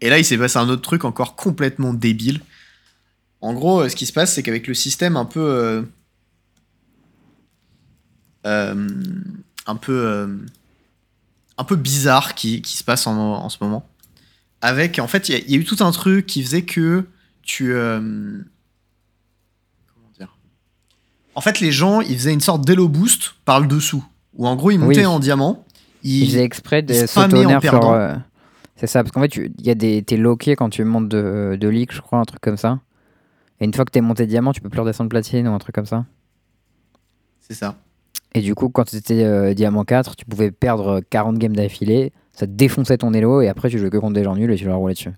Et 0.00 0.10
là, 0.10 0.18
il 0.18 0.24
s'est 0.24 0.36
passé 0.38 0.58
un 0.58 0.68
autre 0.68 0.82
truc 0.82 1.04
encore 1.04 1.36
complètement 1.36 1.94
débile. 1.94 2.40
En 3.40 3.54
gros, 3.54 3.82
euh, 3.82 3.88
ce 3.88 3.96
qui 3.96 4.06
se 4.06 4.12
passe, 4.12 4.34
c'est 4.34 4.42
qu'avec 4.42 4.66
le 4.66 4.74
système 4.74 5.16
un 5.16 5.24
peu. 5.24 5.40
euh, 5.40 5.82
euh, 8.46 8.88
un 9.66 9.76
peu. 9.76 9.92
euh, 10.06 10.26
un 11.56 11.64
peu 11.64 11.76
bizarre 11.76 12.34
qui, 12.34 12.62
qui 12.62 12.76
se 12.76 12.84
passe 12.84 13.06
en, 13.06 13.16
en 13.16 13.48
ce 13.48 13.58
moment. 13.60 13.88
Avec. 14.60 14.98
En 14.98 15.06
fait, 15.06 15.28
il 15.28 15.32
y, 15.32 15.34
a- 15.36 15.38
il 15.38 15.50
y 15.50 15.54
a 15.54 15.58
eu 15.58 15.64
tout 15.64 15.82
un 15.84 15.90
truc 15.92 16.26
qui 16.26 16.42
faisait 16.42 16.62
que 16.62 17.04
tu. 17.42 17.72
comment 17.72 18.44
dire? 20.18 20.36
En 21.34 21.40
fait, 21.40 21.60
les 21.60 21.72
gens, 21.72 22.00
ils 22.00 22.16
faisaient 22.16 22.32
une 22.32 22.40
sorte 22.40 22.64
d'elo 22.66 22.88
boost 22.88 23.34
par 23.44 23.60
le 23.60 23.66
dessous. 23.66 24.04
Où 24.34 24.48
en 24.48 24.56
gros, 24.56 24.70
ils 24.72 24.78
montaient 24.78 25.00
Oui. 25.00 25.06
en 25.06 25.20
diamant. 25.20 25.64
Il 26.02 26.24
Ils, 26.24 26.26
faisait 26.26 26.42
exprès 26.44 26.82
de 26.82 26.92
s'auto-nerf 27.06 27.60
C'est 28.76 28.86
ça, 28.86 29.02
parce 29.02 29.12
qu'en 29.12 29.20
fait, 29.20 29.28
tu- 29.28 29.52
il 29.58 29.66
y 29.66 29.70
a 29.70 29.74
des. 29.74 30.02
T'es 30.02 30.16
loqué 30.16 30.56
quand 30.56 30.68
tu 30.70 30.84
montes 30.84 31.08
de, 31.08 31.56
de 31.60 31.68
league, 31.68 31.90
je 31.92 32.00
crois, 32.00 32.18
un 32.18 32.24
truc 32.24 32.40
comme 32.40 32.56
ça. 32.56 32.80
Et 33.60 33.64
une 33.64 33.72
fois 33.74 33.84
que 33.84 33.90
t'es 33.92 34.00
monté 34.00 34.26
diamant, 34.26 34.52
tu 34.52 34.60
peux 34.60 34.68
plus 34.68 34.80
redescendre 34.80 35.08
platine 35.10 35.46
ou 35.46 35.52
un 35.52 35.58
truc 35.58 35.74
comme 35.74 35.86
ça. 35.86 36.06
C'est 37.40 37.54
ça. 37.54 37.76
Et 38.34 38.40
du 38.40 38.54
coup, 38.56 38.68
quand 38.68 38.84
tu 38.84 38.96
étais 38.96 39.54
diamant 39.54 39.84
4, 39.84 40.16
tu 40.16 40.24
pouvais 40.24 40.50
perdre 40.50 41.00
40 41.08 41.38
games 41.38 41.54
d'affilée, 41.54 42.12
ça 42.32 42.46
te 42.48 42.52
défonçait 42.52 42.98
ton 42.98 43.12
elo, 43.14 43.42
et 43.42 43.48
après 43.48 43.70
tu 43.70 43.78
jouais 43.78 43.90
que 43.90 43.96
contre 43.98 44.14
des 44.14 44.24
gens 44.24 44.34
nuls 44.34 44.50
et 44.50 44.56
tu 44.56 44.64
leur 44.64 44.78
roulais 44.78 44.94
dessus. 44.94 45.12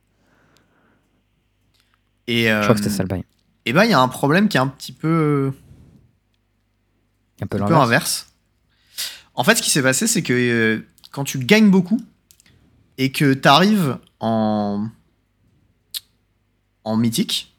Et, 2.26 2.44
Je 2.48 2.60
crois 2.62 2.74
que 2.74 2.80
euh, 2.80 2.82
c'était 2.82 2.94
ça 2.94 3.02
le 3.04 3.08
bail. 3.08 3.24
Et 3.64 3.72
bah, 3.72 3.84
il 3.86 3.90
y 3.90 3.94
a 3.94 4.00
un 4.00 4.08
problème 4.08 4.48
qui 4.48 4.56
est 4.58 4.60
un 4.60 4.68
petit 4.68 4.92
peu. 4.92 5.52
Un 7.40 7.46
peu 7.46 7.60
un 7.62 7.66
peu 7.66 7.74
inverse. 7.74 8.32
En 9.34 9.44
fait, 9.44 9.56
ce 9.56 9.62
qui 9.62 9.70
s'est 9.70 9.82
passé, 9.82 10.06
c'est 10.06 10.22
que 10.22 10.32
euh, 10.32 10.86
quand 11.10 11.24
tu 11.24 11.38
gagnes 11.38 11.70
beaucoup 11.70 12.00
et 12.98 13.12
que 13.12 13.34
tu 13.34 13.48
arrives 13.48 13.98
en 14.20 14.88
en 16.84 16.96
mythique, 16.96 17.52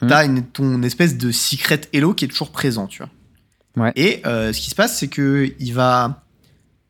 Hmm. 0.00 0.08
t'as 0.08 0.24
une 0.26 0.42
ton 0.44 0.82
espèce 0.82 1.16
de 1.16 1.30
secret 1.30 1.82
hello 1.92 2.12
qui 2.12 2.24
est 2.24 2.28
toujours 2.28 2.50
présent, 2.50 2.88
tu 2.88 3.02
vois. 3.04 3.84
Ouais. 3.84 3.92
Et 3.94 4.20
euh, 4.26 4.52
ce 4.52 4.60
qui 4.60 4.68
se 4.70 4.74
passe, 4.74 4.98
c'est 4.98 5.06
que 5.06 5.52
il 5.60 5.72
va 5.74 6.24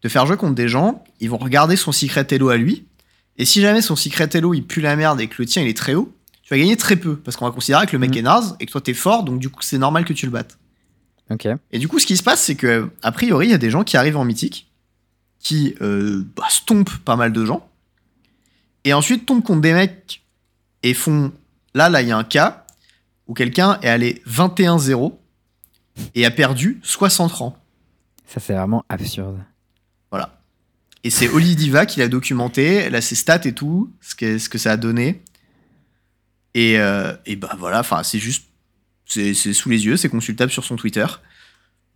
te 0.00 0.08
faire 0.08 0.24
jouer 0.24 0.38
contre 0.38 0.54
des 0.54 0.66
gens, 0.68 1.04
ils 1.20 1.28
vont 1.28 1.36
regarder 1.36 1.76
son 1.76 1.92
secret 1.92 2.26
hello 2.30 2.48
à 2.48 2.56
lui, 2.56 2.86
et 3.36 3.44
si 3.44 3.60
jamais 3.60 3.82
son 3.82 3.96
secret 3.96 4.30
hello 4.32 4.54
il 4.54 4.62
pue 4.66 4.80
la 4.80 4.96
merde 4.96 5.20
et 5.20 5.26
que 5.28 5.34
le 5.40 5.44
tien 5.46 5.60
il 5.62 5.68
est 5.68 5.76
très 5.76 5.92
haut, 5.94 6.10
tu 6.42 6.54
vas 6.54 6.58
gagner 6.58 6.76
très 6.78 6.96
peu 6.96 7.16
parce 7.16 7.36
qu'on 7.36 7.44
va 7.44 7.50
considérer 7.50 7.86
que 7.86 7.92
le 7.92 7.98
mec 7.98 8.12
Hmm. 8.12 8.16
est 8.18 8.22
naze 8.22 8.56
et 8.60 8.66
que 8.66 8.72
toi 8.72 8.80
t'es 8.80 8.94
fort, 8.94 9.24
donc 9.24 9.38
du 9.40 9.50
coup 9.50 9.60
c'est 9.62 9.76
normal 9.78 10.06
que 10.06 10.14
tu 10.14 10.24
le 10.24 10.32
battes. 10.32 10.58
Ok. 11.30 11.46
Et 11.70 11.78
du 11.78 11.88
coup, 11.88 11.98
ce 11.98 12.06
qui 12.06 12.16
se 12.16 12.22
passe, 12.22 12.42
c'est 12.42 12.56
que 12.56 12.90
a 13.02 13.12
priori, 13.12 13.46
il 13.48 13.50
y 13.50 13.54
a 13.54 13.58
des 13.58 13.70
gens 13.70 13.84
qui 13.84 13.96
arrivent 13.98 14.16
en 14.16 14.24
mythique, 14.24 14.70
qui 15.38 15.74
euh, 15.82 16.24
bah, 16.36 16.44
stompent 16.50 16.96
pas 17.04 17.16
mal 17.16 17.32
de 17.32 17.44
gens, 17.44 17.68
et 18.84 18.92
ensuite 18.92 19.26
tombent 19.26 19.42
contre 19.42 19.60
des 19.60 19.72
mecs 19.72 20.22
et 20.82 20.94
font. 20.94 21.32
Là, 21.74 21.88
là, 21.88 22.02
il 22.02 22.08
y 22.08 22.12
a 22.12 22.16
un 22.18 22.24
cas 22.24 22.66
où 23.26 23.34
quelqu'un 23.34 23.78
est 23.82 23.88
allé 23.88 24.22
21-0 24.28 25.14
et 26.14 26.26
a 26.26 26.30
perdu 26.30 26.80
60 26.82 27.32
rangs. 27.32 27.56
Ça, 28.26 28.40
c'est 28.40 28.54
vraiment 28.54 28.84
absurde. 28.88 29.38
Voilà. 30.10 30.40
Et 31.04 31.10
c'est 31.10 31.28
Oli 31.28 31.56
Diva 31.56 31.86
qui 31.86 32.00
l'a 32.00 32.08
documenté, 32.08 32.86
a 32.86 33.00
ses 33.00 33.14
stats 33.14 33.40
et 33.44 33.52
tout, 33.52 33.92
ce 34.00 34.14
que, 34.14 34.38
ce 34.38 34.48
que 34.48 34.58
ça 34.58 34.72
a 34.72 34.76
donné. 34.76 35.22
Et, 36.54 36.78
euh, 36.78 37.14
et 37.26 37.36
bah 37.36 37.54
voilà, 37.58 37.80
enfin, 37.80 38.02
c'est 38.02 38.18
juste. 38.18 38.46
C'est 39.04 39.34
c'est 39.34 39.52
sous 39.52 39.68
les 39.68 39.84
yeux, 39.84 39.96
c'est 39.96 40.08
consultable 40.08 40.52
sur 40.52 40.64
son 40.64 40.76
Twitter. 40.76 41.04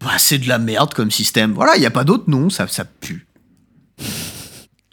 Bah, 0.01 0.19
c'est 0.19 0.39
de 0.39 0.49
la 0.49 0.59
merde 0.59 0.93
comme 0.93 1.11
système. 1.11 1.53
Voilà, 1.53 1.77
il 1.77 1.81
n'y 1.81 1.87
a 1.87 1.91
pas 1.91 2.05
d'autre 2.05 2.29
nom, 2.29 2.51
ça, 2.51 2.67
ça 2.69 2.85
pue. 2.85 3.27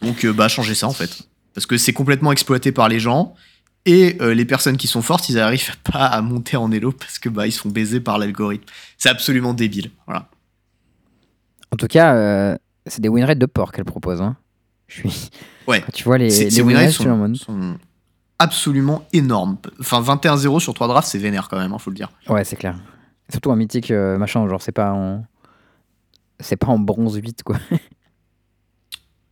Donc, 0.00 0.24
euh, 0.24 0.32
bah, 0.32 0.48
changez 0.48 0.74
ça 0.74 0.86
en 0.86 0.92
fait. 0.92 1.28
Parce 1.54 1.66
que 1.66 1.76
c'est 1.76 1.92
complètement 1.92 2.32
exploité 2.32 2.72
par 2.72 2.88
les 2.88 3.00
gens. 3.00 3.34
Et 3.86 4.16
euh, 4.20 4.34
les 4.34 4.44
personnes 4.44 4.76
qui 4.76 4.86
sont 4.86 5.02
fortes, 5.02 5.28
ils 5.28 5.38
arrivent 5.38 5.76
pas 5.92 6.06
à 6.06 6.20
monter 6.22 6.56
en 6.56 6.70
élo 6.70 6.92
parce 6.92 7.18
que 7.18 7.28
bah, 7.28 7.46
ils 7.46 7.52
sont 7.52 7.68
baisés 7.68 8.00
par 8.00 8.18
l'algorithme. 8.18 8.64
C'est 8.98 9.08
absolument 9.08 9.54
débile. 9.54 9.90
Voilà. 10.06 10.28
En 11.70 11.76
tout 11.76 11.86
cas, 11.86 12.14
euh, 12.14 12.56
c'est 12.86 13.00
des 13.00 13.08
win 13.08 13.24
rates 13.24 13.38
de 13.38 13.46
porc 13.46 13.72
qu'elle 13.72 13.84
propose. 13.84 14.20
Hein. 14.20 14.36
Je 14.88 15.00
suis. 15.00 15.30
Ouais. 15.66 15.80
Quand 15.80 15.92
tu 15.94 16.04
vois 16.04 16.18
les, 16.18 16.50
les 16.50 16.60
win 16.60 16.76
rates 16.76 16.90
sont, 16.90 17.16
mode. 17.16 17.36
sont 17.36 17.78
absolument 18.38 19.08
énormes. 19.14 19.56
Enfin, 19.80 20.02
21-0 20.02 20.60
sur 20.60 20.74
3 20.74 20.88
drafts, 20.88 21.08
c'est 21.08 21.18
vénère 21.18 21.48
quand 21.48 21.58
même, 21.58 21.72
hein, 21.72 21.78
faut 21.78 21.88
le 21.88 21.96
dire. 21.96 22.10
Ouais, 22.28 22.44
c'est 22.44 22.56
clair. 22.56 22.76
Surtout 23.30 23.50
en 23.50 23.56
mythique, 23.56 23.90
euh, 23.90 24.18
machin, 24.18 24.46
genre 24.46 24.60
c'est 24.60 24.72
pas 24.72 24.92
en. 24.92 25.24
C'est 26.38 26.56
pas 26.56 26.66
en 26.66 26.78
bronze 26.78 27.14
8, 27.14 27.44
quoi. 27.44 27.56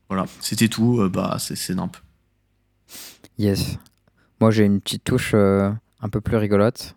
Voilà, 0.08 0.24
c'était 0.40 0.68
tout. 0.68 1.06
bah, 1.10 1.36
c'est 1.38 1.54
c'est 1.54 1.74
nimp. 1.74 1.98
Yes. 3.38 3.78
Moi, 4.40 4.50
j'ai 4.50 4.64
une 4.64 4.80
petite 4.80 5.04
touche 5.04 5.32
euh, 5.34 5.70
un 6.00 6.08
peu 6.08 6.20
plus 6.20 6.36
rigolote. 6.36 6.94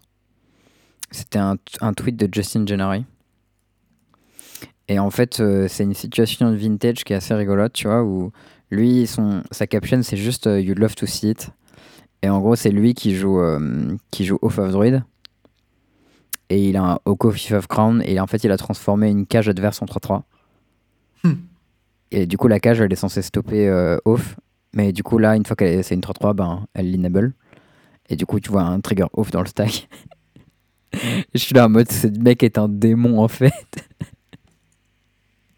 C'était 1.11 1.39
un, 1.39 1.55
un 1.81 1.93
tweet 1.93 2.17
de 2.17 2.27
Justin 2.31 2.65
Gennari. 2.65 3.05
Et 4.87 4.99
en 4.99 5.09
fait, 5.09 5.39
euh, 5.39 5.67
c'est 5.67 5.83
une 5.83 5.93
situation 5.93 6.51
de 6.51 6.55
vintage 6.55 7.03
qui 7.03 7.13
est 7.13 7.15
assez 7.15 7.33
rigolote, 7.33 7.73
tu 7.73 7.87
vois, 7.87 8.03
où 8.03 8.31
lui, 8.69 9.07
son, 9.07 9.41
sa 9.51 9.67
caption, 9.67 10.01
c'est 10.03 10.17
juste 10.17 10.47
euh, 10.47 10.61
You'd 10.61 10.79
love 10.79 10.95
to 10.95 11.05
see 11.05 11.29
it. 11.29 11.49
Et 12.21 12.29
en 12.29 12.39
gros, 12.39 12.55
c'est 12.55 12.69
lui 12.69 12.93
qui 12.93 13.15
joue, 13.15 13.39
euh, 13.39 13.95
qui 14.11 14.25
joue 14.25 14.37
Oath 14.41 14.59
of 14.59 14.71
Druid. 14.71 15.03
et 16.49 16.69
il 16.69 16.77
a 16.77 16.83
un 16.83 16.99
Oko 17.05 17.31
Fifth 17.31 17.53
of 17.53 17.67
Crown 17.67 18.03
et 18.05 18.19
en 18.19 18.27
fait 18.27 18.43
il 18.43 18.51
a 18.51 18.57
transformé 18.57 19.09
une 19.09 19.25
cage 19.25 19.49
adverse 19.49 19.81
en 19.81 19.85
3-3. 19.85 20.21
Hmm. 21.23 21.33
Et 22.11 22.27
du 22.27 22.37
coup 22.37 22.47
la 22.47 22.59
cage 22.59 22.81
elle 22.81 22.91
est 22.91 22.95
censée 22.95 23.21
stopper 23.23 23.97
off, 24.05 24.37
mais 24.75 24.91
du 24.93 25.01
coup 25.01 25.17
là 25.17 25.35
une 25.35 25.45
fois 25.45 25.55
qu'elle 25.55 25.79
est- 25.79 25.83
c'est 25.83 25.95
une 25.95 26.01
3-3, 26.01 26.33
ben 26.35 26.65
elle 26.75 26.91
l'enable. 26.91 27.33
Et 28.09 28.15
du 28.15 28.25
coup 28.27 28.39
tu 28.39 28.51
vois 28.51 28.61
un 28.63 28.79
trigger 28.81 29.07
off 29.13 29.31
dans 29.31 29.41
le 29.41 29.47
stack. 29.47 29.87
Je 31.33 31.39
suis 31.39 31.53
là 31.55 31.65
en 31.65 31.69
mode 31.69 31.91
ce 31.91 32.07
mec 32.07 32.43
est 32.43 32.57
un 32.57 32.67
démon 32.69 33.19
en 33.19 33.27
fait. 33.27 33.51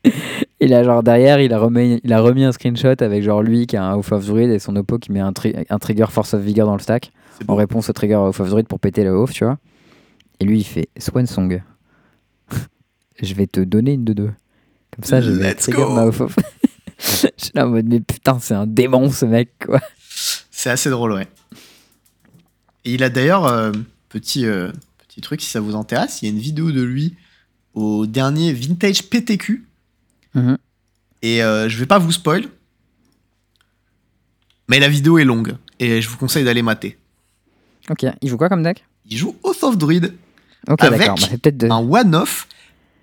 Et 0.59 0.67
là 0.67 0.83
genre 0.83 1.03
derrière 1.03 1.39
il 1.41 1.53
a, 1.53 1.59
remis, 1.59 1.99
il 2.03 2.13
a 2.13 2.21
remis 2.21 2.43
un 2.45 2.51
screenshot 2.51 2.95
avec 3.01 3.23
genre 3.23 3.41
lui 3.43 3.67
qui 3.67 3.75
a 3.77 3.83
un 3.83 3.95
off 3.95 4.11
of 4.11 4.25
druid 4.25 4.49
et 4.49 4.59
son 4.59 4.75
oppo 4.75 4.97
qui 4.97 5.11
met 5.11 5.19
un, 5.19 5.33
tri- 5.33 5.53
un 5.69 5.79
trigger 5.79 6.05
force 6.09 6.33
of 6.33 6.41
vigor 6.41 6.65
dans 6.65 6.75
le 6.75 6.81
stack 6.81 7.11
en 7.47 7.55
réponse 7.55 7.89
au 7.89 7.93
trigger 7.93 8.15
off 8.15 8.39
of 8.39 8.49
druid 8.49 8.67
pour 8.67 8.79
péter 8.79 9.03
le 9.03 9.09
off, 9.11 9.31
tu 9.33 9.43
vois. 9.43 9.57
Et 10.39 10.45
lui, 10.45 10.59
il 10.59 10.63
fait 10.63 10.89
Swan 10.97 11.25
Song. 11.27 11.61
je 13.21 13.33
vais 13.35 13.45
te 13.47 13.59
donner 13.59 13.93
une 13.93 14.05
de 14.05 14.13
deux. 14.13 14.31
Comme 14.95 15.03
ça, 15.03 15.21
je 15.21 15.31
vais 15.31 15.49
Let's 15.51 15.63
trigger 15.63 15.83
go. 15.83 15.93
ma 15.93 16.05
off 16.05 16.21
of. 16.21 16.35
je 16.99 17.27
suis 17.37 17.51
là 17.53 17.67
en 17.67 17.69
mode, 17.69 17.85
mais 17.87 17.99
putain, 17.99 18.39
c'est 18.39 18.53
un 18.53 18.67
démon 18.67 19.11
ce 19.11 19.25
mec, 19.25 19.51
quoi. 19.65 19.81
C'est 20.09 20.69
assez 20.69 20.89
drôle, 20.89 21.13
ouais. 21.13 21.27
Et 22.85 22.93
il 22.93 23.03
a 23.03 23.09
d'ailleurs, 23.09 23.45
euh, 23.45 23.71
petit, 24.09 24.45
euh, 24.45 24.71
petit 25.07 25.21
truc, 25.21 25.41
si 25.41 25.49
ça 25.49 25.59
vous 25.59 25.75
intéresse, 25.75 26.21
il 26.21 26.25
y 26.25 26.27
a 26.29 26.31
une 26.31 26.39
vidéo 26.41 26.71
de 26.71 26.81
lui 26.81 27.15
au 27.73 28.05
dernier 28.07 28.53
Vintage 28.53 29.03
PTQ. 29.03 29.65
Mhm. 30.33 30.57
Et 31.21 31.43
euh, 31.43 31.69
je 31.69 31.77
vais 31.77 31.85
pas 31.85 31.99
vous 31.99 32.11
spoil. 32.11 32.45
Mais 34.69 34.79
la 34.79 34.89
vidéo 34.89 35.17
est 35.17 35.25
longue. 35.25 35.55
Et 35.79 36.01
je 36.01 36.09
vous 36.09 36.17
conseille 36.17 36.43
d'aller 36.43 36.61
mater. 36.61 36.97
Ok, 37.89 38.05
il 38.21 38.29
joue 38.29 38.37
quoi 38.37 38.49
comme 38.49 38.63
deck? 38.63 38.83
Il 39.05 39.17
joue 39.17 39.35
Oath 39.43 39.63
of 39.63 39.77
Druid, 39.77 40.13
Ok, 40.67 40.83
Avec 40.83 40.99
d'accord. 40.99 41.15
Bah, 41.15 41.27
c'est 41.29 41.37
peut-être 41.37 41.57
de... 41.57 41.69
un 41.69 41.77
one-off 41.77 42.47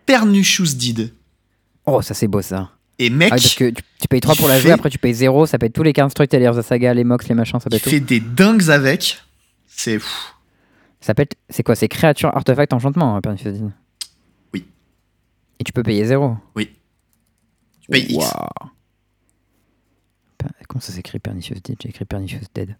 Pernicious 0.06 0.74
Deed. 0.74 1.12
Oh, 1.86 2.02
ça 2.02 2.14
c'est 2.14 2.28
beau 2.28 2.42
ça. 2.42 2.70
Et 2.98 3.10
mec, 3.10 3.30
Ah 3.32 3.34
oui, 3.36 3.42
parce 3.42 3.54
que 3.54 3.70
tu, 3.70 3.82
tu 4.00 4.08
payes 4.08 4.20
3 4.20 4.36
pour 4.36 4.46
la 4.48 4.60
jouer, 4.60 4.70
après 4.70 4.88
tu 4.90 4.98
payes 4.98 5.14
0, 5.14 5.46
ça 5.46 5.58
peut 5.58 5.66
être 5.66 5.72
tous 5.72 5.82
les 5.82 5.92
constructs, 5.92 6.32
les 6.32 6.40
Heroes 6.40 6.58
of 6.58 6.66
Saga, 6.66 6.94
les 6.94 7.02
Mox, 7.04 7.26
les 7.28 7.34
machins, 7.34 7.58
ça 7.58 7.68
être 7.72 7.82
tout. 7.82 7.90
fait 7.90 8.00
des 8.00 8.20
dingues 8.20 8.70
avec. 8.70 9.20
C'est 9.66 9.98
Ça 11.00 11.14
peut 11.14 11.22
être. 11.22 11.36
C'est 11.50 11.62
quoi 11.64 11.74
C'est 11.74 11.88
créature, 11.88 12.28
artefact, 12.36 12.72
enchantement, 12.72 13.16
hein, 13.16 13.20
Pernicious 13.20 13.50
Deed 13.50 13.70
Oui. 14.52 14.64
Et 15.58 15.64
tu 15.64 15.72
peux 15.72 15.82
payer 15.82 16.04
0 16.04 16.36
tu 17.80 17.90
payes 17.90 18.04
X. 18.04 18.14
Waouh. 18.16 18.70
Per- 20.38 20.46
Comment 20.68 20.80
ça 20.80 20.92
s'écrit 20.92 21.18
Pernicious 21.18 21.54
Deed 21.62 21.76
J'ai 21.82 21.88
écrit 21.90 22.04
Pernicious 22.04 22.38
Dead. 22.54 22.76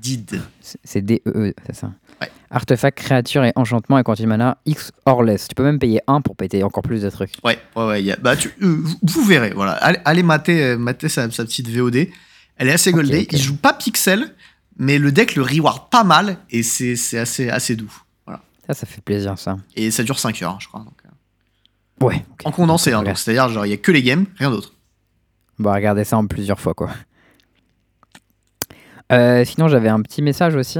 Deed. 0.00 0.40
C'est 0.84 1.02
D-E-E, 1.02 1.52
c'est 1.66 1.74
ça. 1.76 1.92
Ouais. 2.20 2.30
Artefact, 2.50 2.96
créature 2.98 3.44
et 3.44 3.52
enchantement 3.56 3.98
et 3.98 4.02
quantité 4.02 4.24
de 4.24 4.28
mana 4.28 4.58
X 4.66 4.92
or 5.06 5.22
less. 5.22 5.48
Tu 5.48 5.54
peux 5.54 5.62
même 5.62 5.78
payer 5.78 6.00
1 6.06 6.20
pour 6.22 6.36
péter 6.36 6.62
encore 6.62 6.82
plus 6.82 7.02
de 7.02 7.10
trucs. 7.10 7.32
Ouais, 7.44 7.58
ouais, 7.76 7.84
ouais. 7.86 8.02
il 8.02 8.06
y 8.06 8.12
a- 8.12 8.16
bah, 8.16 8.36
tu, 8.36 8.48
euh, 8.62 8.82
vous, 9.02 9.24
verrez, 9.24 9.50
voilà. 9.50 9.72
Allez, 9.72 9.98
allez 10.04 10.22
mater, 10.22 10.62
euh, 10.64 10.78
mater 10.78 11.08
sa, 11.08 11.30
sa 11.30 11.44
petite 11.44 11.68
VOD. 11.68 12.08
Elle 12.56 12.68
est 12.68 12.72
assez 12.72 12.92
goldée. 12.92 13.20
ok. 13.22 13.32
Il 13.32 13.38
joue 13.38 13.56
pas 13.56 13.72
pixel, 13.72 14.34
mais 14.78 14.98
le 14.98 15.12
deck 15.12 15.34
le 15.36 15.42
reward 15.42 15.90
pas 15.90 16.04
mal 16.04 16.38
et 16.50 16.62
c'est 16.62 16.96
c'est 16.96 17.18
assez, 17.18 17.48
assez 17.48 17.76
doux. 17.76 17.92
Voilà. 18.26 18.42
Ça, 18.66 18.74
ça 18.74 18.86
fait 18.86 19.00
plaisir, 19.02 19.38
ça. 19.38 19.56
Et 19.76 19.90
ça 19.90 20.02
dure 20.02 20.18
5 20.18 20.42
heures, 20.42 20.58
je 20.60 20.68
crois. 20.68 20.80
donc, 20.80 20.94
euh, 21.04 22.06
Ouais. 22.06 22.24
En 22.44 22.50
condensé, 22.52 22.92
hein, 22.94 23.02
donc 23.02 23.18
c'est-à-dire, 23.18 23.48
genre, 23.50 23.66
il 23.66 23.70
y 23.70 23.74
a 23.74 23.76
que 23.76 23.92
les 23.92 24.02
games, 24.02 24.24
rien 24.38 24.50
d'autre. 24.50 24.72
On 25.58 25.62
va 25.64 25.74
regarder 25.74 26.04
ça 26.04 26.16
en 26.16 26.26
plusieurs 26.26 26.58
fois, 26.58 26.72
quoi. 26.72 26.90
Euh, 29.10 29.44
sinon, 29.44 29.68
j'avais 29.68 29.88
un 29.88 30.00
petit 30.02 30.22
message 30.22 30.54
aussi. 30.54 30.78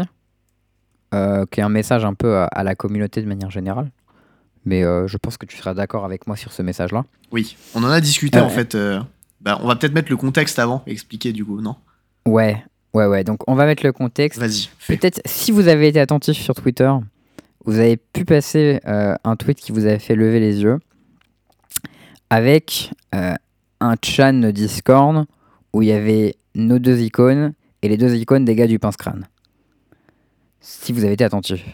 euh, 1.13 1.45
qui 1.51 1.59
est 1.61 1.63
un 1.65 1.69
message 1.69 2.05
un 2.05 2.15
peu 2.15 2.37
à, 2.37 2.45
à 2.45 2.63
la 2.63 2.75
communauté 2.77 3.21
de 3.21 3.27
manière 3.27 3.51
générale. 3.51 3.91
Mais 4.65 4.85
euh, 4.85 5.09
je 5.09 5.17
pense 5.17 5.37
que 5.39 5.47
tu 5.47 5.57
seras 5.57 5.75
d'accord 5.75 6.05
avec 6.05 6.27
moi 6.29 6.37
sur 6.37 6.53
ce 6.53 6.63
message-là. 6.63 7.05
Oui, 7.33 7.57
on 7.75 7.83
en 7.83 7.91
a 7.91 8.01
discuté 8.01 8.39
en 8.39 8.49
fait. 8.51 8.75
euh, 8.77 9.01
bah, 9.41 9.59
on 9.63 9.67
va 9.67 9.75
peut-être 9.75 9.95
mettre 9.95 10.11
le 10.11 10.17
contexte 10.17 10.59
avant 10.61 10.83
expliquer 10.87 11.33
du 11.33 11.45
coup, 11.45 11.61
non? 11.61 11.75
Ouais, 12.27 12.63
ouais, 12.95 13.07
ouais. 13.07 13.25
Donc, 13.25 13.41
on 13.49 13.55
va 13.57 13.67
mettre 13.67 13.85
le 13.85 13.93
contexte. 13.93 14.39
Vas-y. 14.39 14.69
Peut-être 14.87 15.21
si 15.25 15.51
vous 15.51 15.67
avez 15.67 15.89
été 15.89 15.99
attentif 15.99 16.37
sur 16.37 16.55
Twitter, 16.55 16.93
vous 17.65 17.79
avez 17.79 17.97
pu 17.97 18.25
passer 18.25 18.81
euh, 18.87 19.15
un 19.25 19.35
tweet 19.37 19.59
qui 19.59 19.73
vous 19.73 19.87
avait 19.87 19.99
fait 19.99 20.15
lever 20.15 20.39
les 20.39 20.63
yeux 20.63 20.79
avec 22.29 22.91
euh, 23.15 23.35
un 23.81 23.95
chan 24.05 24.51
Discord 24.53 25.25
où 25.73 25.83
il 25.83 25.89
y 25.89 25.93
avait 25.93 26.37
nos 26.55 26.79
deux 26.79 27.01
icônes 27.01 27.55
et 27.83 27.89
les 27.89 27.97
deux 27.97 28.15
icônes 28.17 28.45
des 28.45 28.55
gars 28.55 28.67
du 28.67 28.79
pince-crâne. 28.79 29.27
Si 30.61 30.93
vous 30.93 31.05
avez 31.05 31.15
été 31.15 31.25
attentif. 31.25 31.65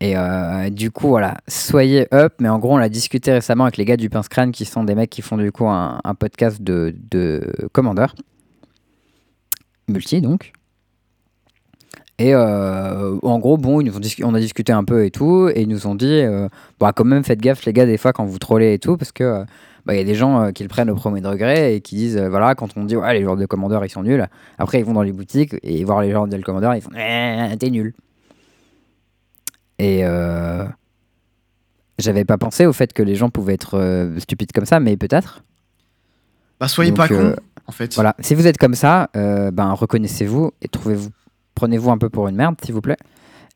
Et 0.00 0.16
euh, 0.16 0.70
du 0.70 0.90
coup, 0.90 1.08
voilà, 1.08 1.38
soyez 1.48 2.06
up. 2.14 2.34
Mais 2.40 2.48
en 2.48 2.58
gros, 2.58 2.74
on 2.74 2.76
l'a 2.76 2.88
discuté 2.88 3.32
récemment 3.32 3.64
avec 3.64 3.76
les 3.76 3.84
gars 3.84 3.96
du 3.96 4.10
pince-crâne 4.10 4.52
qui 4.52 4.64
sont 4.64 4.84
des 4.84 4.94
mecs 4.94 5.10
qui 5.10 5.22
font 5.22 5.36
du 5.36 5.50
coup 5.50 5.66
un, 5.66 6.00
podcast 6.18 6.62
de, 6.62 6.94
de. 7.10 7.52
Multi 9.88 10.20
donc. 10.20 10.52
Et 12.20 12.34
euh, 12.34 13.16
en 13.22 13.38
gros, 13.38 13.56
bon, 13.56 13.80
ils 13.80 13.86
nous 13.86 13.96
ont 13.96 14.28
on 14.28 14.34
a 14.34 14.40
discuté 14.40 14.72
un 14.72 14.82
peu 14.82 15.04
et 15.04 15.10
tout, 15.12 15.48
et 15.48 15.62
ils 15.62 15.68
nous 15.68 15.86
ont 15.86 15.94
dit, 15.94 16.20
euh, 16.20 16.48
bah, 16.80 16.92
quand 16.92 17.04
même, 17.04 17.22
faites 17.22 17.40
gaffe, 17.40 17.64
les 17.64 17.72
gars, 17.72 17.86
des 17.86 17.96
fois, 17.96 18.12
quand 18.12 18.24
vous 18.24 18.40
trollez 18.40 18.74
et 18.74 18.78
tout, 18.80 18.96
parce 18.96 19.12
que 19.12 19.22
euh, 19.22 19.44
bah, 19.86 19.94
il 19.94 19.98
y 19.98 20.00
a 20.00 20.04
des 20.04 20.14
gens 20.14 20.42
euh, 20.42 20.50
qui 20.50 20.62
le 20.62 20.68
prennent 20.68 20.90
au 20.90 20.94
premier 20.94 21.20
degré 21.20 21.74
et 21.74 21.80
qui 21.80 21.96
disent, 21.96 22.16
euh, 22.16 22.28
voilà, 22.28 22.54
quand 22.54 22.76
on 22.76 22.84
dit, 22.84 22.96
ouais, 22.96 23.14
les 23.14 23.22
joueurs 23.22 23.36
de 23.36 23.46
commandeur, 23.46 23.84
ils 23.84 23.90
sont 23.90 24.02
nuls, 24.02 24.26
après, 24.58 24.80
ils 24.80 24.84
vont 24.84 24.92
dans 24.92 25.02
les 25.02 25.12
boutiques 25.12 25.56
et 25.62 25.82
voir 25.84 26.02
les 26.02 26.10
joueurs 26.10 26.26
de 26.26 26.36
commandeur, 26.38 26.74
ils 26.74 26.82
font, 26.82 26.90
Eh, 26.94 27.56
t'es 27.56 27.70
nul. 27.70 27.94
Et 29.78 30.00
euh, 30.02 30.64
j'avais 31.98 32.24
pas 32.24 32.36
pensé 32.36 32.66
au 32.66 32.72
fait 32.72 32.92
que 32.92 33.02
les 33.02 33.14
gens 33.14 33.30
pouvaient 33.30 33.54
être 33.54 33.78
euh, 33.78 34.18
stupides 34.18 34.52
comme 34.52 34.66
ça, 34.66 34.80
mais 34.80 34.96
peut-être. 34.96 35.44
Bah, 36.60 36.68
soyez 36.68 36.90
Donc, 36.90 37.08
pas 37.08 37.14
euh, 37.14 37.34
con, 37.34 37.42
en 37.66 37.72
fait. 37.72 37.94
Voilà, 37.94 38.16
si 38.18 38.34
vous 38.34 38.46
êtes 38.46 38.58
comme 38.58 38.74
ça, 38.74 39.08
ben 39.14 39.72
reconnaissez-vous 39.72 40.50
et 40.62 40.68
trouvez-vous, 40.68 41.10
prenez-vous 41.54 41.90
un 41.90 41.98
peu 41.98 42.10
pour 42.10 42.28
une 42.28 42.36
merde, 42.36 42.56
s'il 42.64 42.74
vous 42.74 42.80
plaît, 42.80 42.96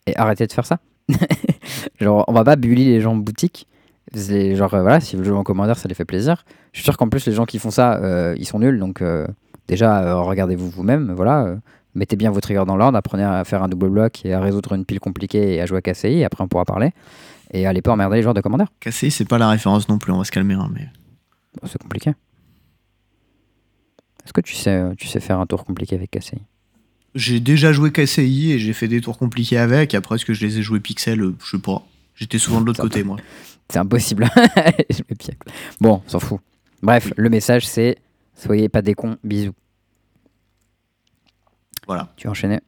et 0.07 0.17
arrêtez 0.17 0.47
de 0.47 0.53
faire 0.53 0.67
ça. 0.67 0.79
genre, 2.01 2.25
on 2.29 2.33
va 2.33 2.45
pas 2.45 2.57
bully 2.57 2.85
les 2.85 3.01
gens 3.01 3.13
en 3.13 3.17
boutique. 3.17 3.67
Genre, 4.15 4.75
euh, 4.75 4.83
voilà, 4.83 5.01
si 5.01 5.17
vous 5.17 5.25
jouez 5.25 5.37
en 5.37 5.45
commandeur, 5.45 5.79
ça 5.79 5.89
les 5.89 5.95
fait 5.95 6.05
plaisir. 6.05 6.45
Je 6.73 6.79
suis 6.79 6.85
sûr 6.85 6.97
qu'en 6.97 7.09
plus, 7.09 7.27
les 7.27 7.33
gens 7.33 7.47
qui 7.47 7.59
font 7.59 7.71
ça, 7.71 7.97
euh, 8.03 8.35
ils 8.39 8.47
sont 8.47 8.59
nuls, 8.59 8.79
donc 8.79 9.01
euh, 9.01 9.27
déjà, 9.69 10.03
euh, 10.03 10.21
regardez-vous 10.21 10.69
vous-même, 10.69 11.13
voilà. 11.13 11.57
mettez 11.95 12.17
bien 12.17 12.31
vos 12.31 12.41
triggers 12.41 12.65
dans 12.67 12.77
l'ordre, 12.77 12.99
apprenez 12.99 13.25
à 13.25 13.45
faire 13.45 13.63
un 13.63 13.69
double 13.69 13.89
bloc 13.89 14.25
et 14.25 14.33
à 14.33 14.41
résoudre 14.41 14.73
une 14.75 14.85
pile 14.85 15.01
compliquée 15.01 15.55
et 15.55 15.61
à 15.61 15.67
jouer 15.67 15.79
à 15.79 15.83
KCI, 15.83 16.19
et 16.19 16.25
après 16.25 16.43
on 16.45 16.49
pourra 16.49 16.65
parler. 16.65 16.91
Et 17.53 17.67
allez 17.67 17.83
pas 17.83 17.93
emmerder 17.93 18.17
les 18.17 18.23
joueurs 18.23 18.35
de 18.35 18.41
commandeur. 18.41 18.69
Cassé, 18.81 19.11
c'est 19.11 19.27
pas 19.27 19.39
la 19.39 19.49
référence 19.49 19.89
non 19.89 19.99
plus, 19.99 20.13
on 20.13 20.19
va 20.19 20.25
se 20.25 20.33
calmer. 20.33 20.55
hein, 20.55 20.71
mais... 20.75 20.89
Bon, 21.61 21.69
c'est 21.71 21.81
compliqué. 21.81 22.11
Est-ce 24.25 24.33
que 24.33 24.41
tu 24.41 24.55
sais, 24.55 24.83
tu 24.97 25.07
sais 25.07 25.21
faire 25.21 25.39
un 25.39 25.47
tour 25.47 25.65
compliqué 25.65 25.95
avec 25.97 26.11
KCI 26.11 26.39
J'ai 27.15 27.41
déjà 27.41 27.73
joué 27.73 27.93
KCI 27.93 28.53
et 28.53 28.59
j'ai 28.59 28.73
fait 28.73 28.89
des 28.89 29.01
tours 29.01 29.19
compliqués 29.19 29.59
avec. 29.59 29.95
Après, 29.95 30.15
est-ce 30.15 30.25
que 30.25 30.33
je 30.33 30.47
les 30.47 30.59
ai 30.59 30.63
joués 30.63 30.81
pixel 30.81 31.21
Je 31.45 31.51
sais 31.51 31.63
pas. 31.63 31.85
J'étais 32.15 32.39
souvent 32.39 32.61
de 32.61 32.67
l'autre 32.67 32.81
côté, 32.81 33.05
moi. 33.05 33.17
C'est 33.73 33.79
impossible. 33.79 34.29
Je 34.91 34.99
me 35.09 35.15
pique. 35.17 35.39
Bon, 35.81 36.03
on 36.05 36.09
s'en 36.09 36.21
fout. 36.21 36.41
Bref, 36.83 37.13
le 37.17 37.31
message 37.31 37.67
c'est 37.67 37.97
soyez 38.35 38.69
pas 38.69 38.83
des 38.83 38.95
cons, 38.95 39.17
bisous. 39.25 39.53
Voilà. 41.87 42.13
Tu 42.17 42.27
as 42.29 42.31
enchaîné 42.31 42.61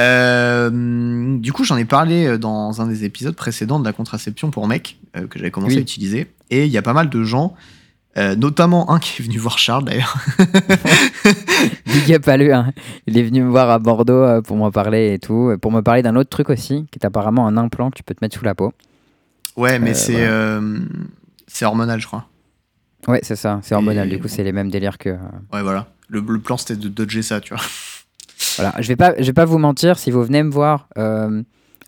Euh, 0.00 1.38
du 1.38 1.52
coup, 1.52 1.64
j'en 1.64 1.76
ai 1.76 1.84
parlé 1.84 2.24
euh, 2.26 2.38
dans 2.38 2.80
un 2.80 2.86
des 2.86 3.04
épisodes 3.04 3.36
précédents 3.36 3.78
de 3.78 3.84
la 3.84 3.92
contraception 3.92 4.50
pour 4.50 4.66
mecs 4.66 4.98
euh, 5.16 5.26
que 5.26 5.38
j'avais 5.38 5.50
commencé 5.50 5.74
Oui. 5.74 5.78
à 5.78 5.82
utiliser. 5.82 6.32
Et 6.48 6.64
il 6.64 6.72
y 6.72 6.78
a 6.78 6.82
pas 6.82 6.94
mal 6.94 7.10
de 7.10 7.22
gens, 7.22 7.54
euh, 8.16 8.34
notamment 8.34 8.90
un 8.90 8.98
qui 8.98 9.20
est 9.20 9.24
venu 9.26 9.36
voir 9.36 9.58
Charles 9.58 9.84
d'ailleurs. 9.84 10.16
Big 11.86 12.14
up 12.14 12.26
à 12.26 12.36
lui. 12.38 12.50
hein. 12.52 12.72
Il 13.06 13.18
est 13.18 13.22
venu 13.22 13.42
me 13.42 13.50
voir 13.50 13.68
à 13.68 13.78
Bordeaux 13.78 14.40
pour 14.42 14.56
m'en 14.56 14.70
parler 14.70 15.12
et 15.12 15.18
tout. 15.18 15.54
Pour 15.60 15.70
me 15.70 15.82
parler 15.82 16.00
d'un 16.02 16.16
autre 16.16 16.30
truc 16.30 16.48
aussi, 16.48 16.86
qui 16.90 16.98
est 16.98 17.04
apparemment 17.06 17.46
un 17.46 17.58
implant 17.58 17.90
que 17.90 17.96
tu 17.96 18.02
peux 18.02 18.14
te 18.14 18.24
mettre 18.24 18.36
sous 18.38 18.44
la 18.46 18.54
peau. 18.54 18.72
Ouais, 19.56 19.78
mais 19.78 19.90
Euh, 19.90 19.94
c'est 19.94 20.16
euh, 20.26 20.78
c'est 21.46 21.64
hormonal, 21.64 22.00
je 22.00 22.06
crois. 22.06 22.26
Ouais, 23.08 23.20
c'est 23.22 23.36
ça. 23.36 23.60
C'est 23.62 23.74
hormonal. 23.74 24.08
Et 24.08 24.16
Du 24.16 24.22
coup, 24.22 24.28
c'est 24.28 24.44
les 24.44 24.52
mêmes 24.52 24.70
délires 24.70 24.98
que. 24.98 25.10
euh, 25.10 25.16
Ouais, 25.52 25.62
voilà. 25.62 25.88
Le, 26.08 26.20
le 26.20 26.38
plan, 26.38 26.56
c'était 26.56 26.76
de 26.76 26.88
dodger 26.88 27.22
ça, 27.22 27.40
tu 27.40 27.54
vois. 27.54 27.62
Voilà. 28.56 28.74
Je 28.80 28.88
vais 28.88 28.96
pas, 28.96 29.14
je 29.18 29.24
vais 29.24 29.32
pas 29.32 29.44
vous 29.44 29.58
mentir. 29.58 29.98
Si 29.98 30.10
vous 30.10 30.22
venez 30.24 30.42
me 30.42 30.50
voir 30.50 30.88
euh, 30.98 31.42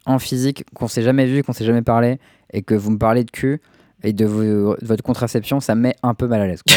en 0.06 0.18
physique, 0.18 0.64
qu'on 0.74 0.88
s'est 0.88 1.02
jamais 1.02 1.26
vu, 1.26 1.42
qu'on 1.42 1.52
s'est 1.52 1.64
jamais 1.64 1.82
parlé, 1.82 2.18
et 2.52 2.62
que 2.62 2.74
vous 2.74 2.90
me 2.92 2.96
parlez 2.98 3.24
de 3.24 3.30
cul 3.30 3.60
et 4.02 4.12
de, 4.12 4.24
votre 4.24 5.02
contraception, 5.02 5.60
ça 5.60 5.74
me 5.74 5.80
met 5.82 5.96
un 6.02 6.14
peu 6.14 6.26
mal 6.28 6.40
à 6.40 6.46
l'aise. 6.46 6.62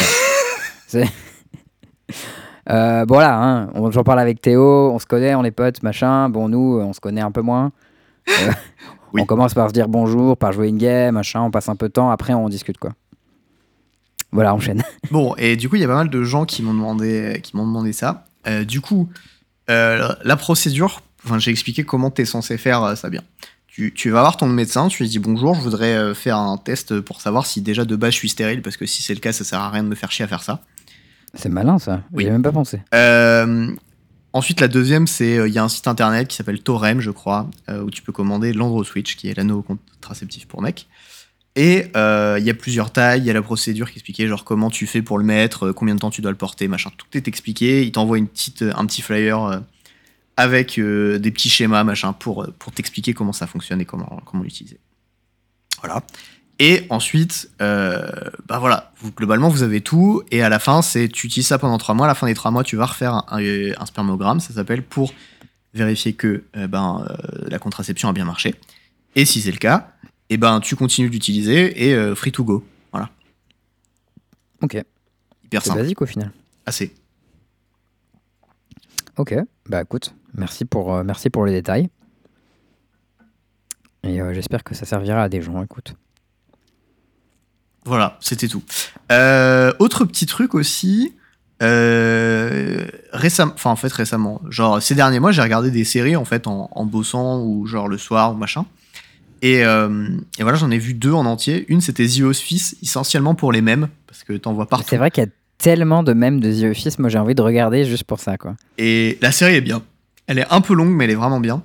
Euh, 2.70 3.06
bon 3.06 3.14
voilà, 3.16 3.38
hein, 3.42 3.70
on- 3.76 3.92
j'en 3.92 4.04
parle 4.04 4.20
avec 4.20 4.42
Théo, 4.42 4.92
on 4.92 5.00
se 5.00 5.06
connaît, 5.06 5.34
on 5.36 5.46
est 5.46 5.52
potes, 5.52 5.84
machin. 5.84 6.28
Bon 6.28 6.50
nous, 6.50 6.80
on 6.82 6.92
se 6.92 7.00
connaît 7.00 7.22
un 7.22 7.32
peu 7.32 7.42
moins. 7.42 7.72
Euh, 8.28 8.52
Oui. 9.14 9.22
On 9.22 9.26
commence 9.26 9.54
par 9.54 9.70
se 9.70 9.74
dire 9.74 9.88
bonjour, 9.88 10.38
par 10.38 10.52
jouer 10.54 10.68
une 10.68 10.78
game, 10.78 11.16
machin, 11.16 11.42
on 11.42 11.52
passe 11.52 11.70
un 11.70 11.76
peu 11.76 11.88
de 11.88 11.94
temps, 11.94 12.10
après 12.10 12.34
on 12.34 12.50
discute 12.50 12.78
quoi. 12.78 12.94
Voilà, 14.32 14.54
on 14.54 14.58
enchaîne. 14.58 14.84
Bon, 15.12 15.36
et 15.38 15.56
du 15.56 15.70
coup, 15.70 15.76
il 15.76 15.82
y 15.82 15.86
a 15.86 15.88
pas 15.88 15.96
mal 15.96 16.10
de 16.10 16.24
gens 16.24 16.46
qui 16.46 16.62
m'ont 16.62 16.74
demandé, 16.74 17.40
qui 17.44 17.56
m'ont 17.56 17.66
demandé 17.66 17.94
ça. 17.94 18.26
Euh, 18.48 18.66
du 18.66 18.82
coup, 18.82 19.10
euh, 19.70 20.14
la 20.24 20.36
procédure, 20.36 21.02
enfin, 21.26 21.40
j'ai 21.40 21.52
expliqué 21.52 21.84
comment 21.84 22.12
tu 22.12 22.22
es 22.22 22.26
censé 22.26 22.58
faire 22.58 22.84
euh, 22.84 22.96
ça 22.96 23.10
bien. 23.10 23.22
tu, 23.68 23.94
tu 23.94 24.10
vas 24.10 24.22
voir 24.22 24.38
ton 24.38 24.48
médecin, 24.48 24.90
tu 24.90 25.04
lui 25.04 25.10
dis 25.10 25.20
bonjour, 25.20 25.56
je 25.56 25.62
voudrais 25.62 26.14
faire 26.14 26.38
un 26.38 26.58
test 26.58 27.00
pour 27.00 27.22
savoir 27.22 27.46
si 27.46 27.62
déjà 27.62 27.86
de 27.86 27.96
base 27.96 28.12
je 28.12 28.18
suis 28.18 28.30
stérile, 28.30 28.62
parce 28.62 28.76
que 28.76 28.86
si 28.86 29.02
c'est 29.02 29.14
le 29.14 29.20
cas, 29.22 29.32
ça 29.32 29.44
sert 29.44 29.60
à 29.60 29.70
rien 29.70 29.84
de 29.84 29.90
me 29.90 29.96
faire 29.96 30.12
chier 30.12 30.26
à 30.26 30.28
faire 30.28 30.44
ça. 30.44 30.62
C'est 31.34 31.50
malin 31.50 31.80
ça. 31.80 32.02
Oui. 32.12 32.24
J'ai 32.26 32.32
même 32.32 32.44
pas 32.44 32.52
pensé. 32.52 32.82
Ensuite, 34.34 34.60
la 34.60 34.68
deuxième, 34.68 35.08
c'est 35.08 35.38
euh, 35.38 35.48
il 35.48 35.54
y 35.54 35.58
a 35.58 35.64
un 35.64 35.70
site 35.70 35.88
internet 35.88 36.28
qui 36.28 36.36
s'appelle 36.36 36.62
Torem, 36.62 37.00
je 37.00 37.12
crois, 37.12 37.50
euh, 37.70 37.82
où 37.82 37.90
tu 37.90 38.02
peux 38.02 38.12
commander 38.12 38.54
l'Andro 38.54 38.84
Switch, 38.84 39.16
qui 39.16 39.30
est 39.30 39.38
l'anneau 39.38 39.62
contraceptif 39.62 40.48
pour 40.48 40.62
mec. 40.62 40.88
Et 41.56 41.86
euh, 41.96 42.38
il 42.40 42.46
y 42.46 42.50
a 42.52 42.54
plusieurs 42.54 42.92
tailles, 42.92 43.22
il 43.22 43.26
y 43.26 43.32
a 43.32 43.34
la 43.34 43.42
procédure 43.42 43.90
qui 43.90 43.98
expliquait 43.98 44.28
genre 44.28 44.44
comment 44.44 44.70
tu 44.70 44.86
fais 44.86 45.02
pour 45.02 45.18
le 45.18 45.24
mettre, 45.24 45.72
combien 45.72 45.96
de 45.96 46.00
temps 46.00 46.12
tu 46.12 46.22
dois 46.22 46.30
le 46.30 46.38
porter, 46.38 46.68
machin. 46.68 46.92
Tout 46.96 47.08
est 47.14 47.28
expliqué. 47.28 47.84
Il 47.84 47.92
t'envoie 47.92 48.18
un 48.18 48.26
petit 48.86 49.02
flyer 49.02 49.64
avec 50.36 50.80
des 50.80 51.32
petits 51.32 51.50
schémas, 51.50 51.84
machin, 51.84 52.14
pour, 52.14 52.46
pour 52.60 52.72
t'expliquer 52.74 53.16
comment 53.16 53.34
ça 53.34 53.48
fonctionne 53.48 53.82
et 53.82 53.86
comment, 53.86 54.22
comment 54.26 54.44
l'utiliser. 54.44 54.80
Voilà. 55.82 56.04
Et 56.60 56.88
ensuite, 56.90 57.50
euh, 57.62 58.10
bah 58.48 58.58
voilà, 58.60 58.92
vous, 58.98 59.12
globalement, 59.12 59.48
vous 59.50 59.62
avez 59.64 59.82
tout. 59.82 60.24
Et 60.32 60.42
à 60.42 60.50
la 60.50 60.58
fin, 60.60 60.82
c'est 60.82 61.08
tu 61.08 61.28
utilises 61.28 61.48
ça 61.48 61.60
pendant 61.60 61.78
trois 61.78 61.94
mois. 61.94 62.08
À 62.08 62.10
la 62.10 62.16
fin 62.16 62.26
des 62.28 62.34
trois 62.34 62.50
mois, 62.52 62.64
tu 62.64 62.76
vas 62.76 62.86
refaire 62.88 63.14
un, 63.14 63.26
un- 63.30 63.74
un 63.80 63.86
spermogramme, 63.86 64.40
ça 64.40 64.54
s'appelle, 64.54 64.84
pour 64.84 65.14
vérifier 65.76 66.14
que 66.14 66.44
euh, 66.56 66.68
ben, 66.68 67.06
euh, 67.10 67.46
la 67.50 67.60
contraception 67.60 68.10
a 68.10 68.14
bien 68.14 68.26
marché. 68.26 68.56
Et 69.16 69.26
si 69.26 69.42
c'est 69.42 69.52
le 69.52 69.58
cas, 69.60 69.92
et 70.30 70.38
ben, 70.38 70.60
tu 70.60 70.76
continues 70.76 71.10
d'utiliser 71.12 71.90
et 71.92 72.16
free 72.16 72.32
to 72.32 72.44
go. 72.44 72.66
Voilà. 72.92 73.10
Ok. 74.62 74.74
Hyper 75.46 75.62
C'est 75.62 75.70
simple. 75.70 75.82
basique 75.82 76.02
au 76.02 76.06
final. 76.08 76.32
Assez. 76.66 76.94
Ok. 79.18 79.36
Bah 79.68 79.82
écoute, 79.84 80.14
merci 80.34 80.66
pour, 80.66 81.04
merci 81.04 81.30
pour 81.30 81.46
les 81.46 81.54
détails. 81.54 81.90
Et 84.04 84.20
j'espère 84.34 84.64
que 84.64 84.74
ça 84.76 84.86
servira 84.86 85.24
à 85.24 85.30
des 85.30 85.42
gens. 85.42 85.64
Écoute. 85.64 85.94
Voilà, 87.88 88.18
c'était 88.20 88.50
tout. 88.50 88.62
Euh, 89.14 89.72
autre 89.80 90.04
petit 90.04 90.26
truc 90.26 90.56
aussi. 90.56 91.14
Euh, 91.64 92.86
récemment, 93.14 93.54
enfin 93.56 93.72
en 93.72 93.76
fait 93.78 93.92
récemment, 93.92 94.42
genre 94.50 94.80
ces 94.80 94.94
derniers 94.94 95.20
mois, 95.20 95.32
j'ai 95.32 95.42
regardé 95.42 95.72
des 95.72 95.86
séries 95.86 96.16
en 96.18 96.26
fait 96.26 96.46
en, 96.48 96.70
en 96.72 96.86
bossant 96.86 97.40
ou 97.40 97.66
genre 97.66 97.88
le 97.88 97.98
soir 97.98 98.34
ou 98.34 98.36
machin. 98.36 98.66
Et, 99.42 99.64
euh, 99.64 100.10
et 100.38 100.44
voilà, 100.44 100.58
j'en 100.58 100.70
ai 100.70 100.78
vu 100.78 100.94
deux 100.94 101.14
en 101.14 101.26
entier. 101.26 101.66
Une 101.70 101.80
c'était 101.80 102.06
The 102.06 102.22
Office, 102.22 102.76
essentiellement 102.84 103.36
pour 103.36 103.54
les 103.54 103.62
mêmes, 103.62 103.88
parce 104.06 104.24
que 104.24 104.34
t'en 104.34 104.54
vois 104.54 104.68
partout. 104.68 104.86
C'est 104.90 104.98
vrai 104.98 105.10
qu'il 105.10 105.24
y 105.24 105.28
a 105.28 105.30
tellement 105.58 106.04
de 106.04 106.12
mèmes 106.12 106.42
de 106.42 106.52
The 106.52 106.72
Office. 106.72 107.00
Moi 107.00 107.10
j'ai 107.10 107.20
envie 107.20 107.36
de 107.36 107.42
regarder 107.42 107.86
juste 107.86 108.04
pour 108.04 108.20
ça 108.20 108.38
quoi. 108.38 108.56
Et 108.78 109.18
la 109.22 109.32
série 109.32 109.56
est 109.56 109.62
bien. 109.62 109.82
Elle 110.28 110.40
est 110.40 110.52
un 110.52 110.60
peu 110.60 110.74
longue, 110.74 110.90
mais 110.90 111.06
elle 111.06 111.12
est 111.12 111.16
vraiment 111.16 111.40
bien. 111.40 111.64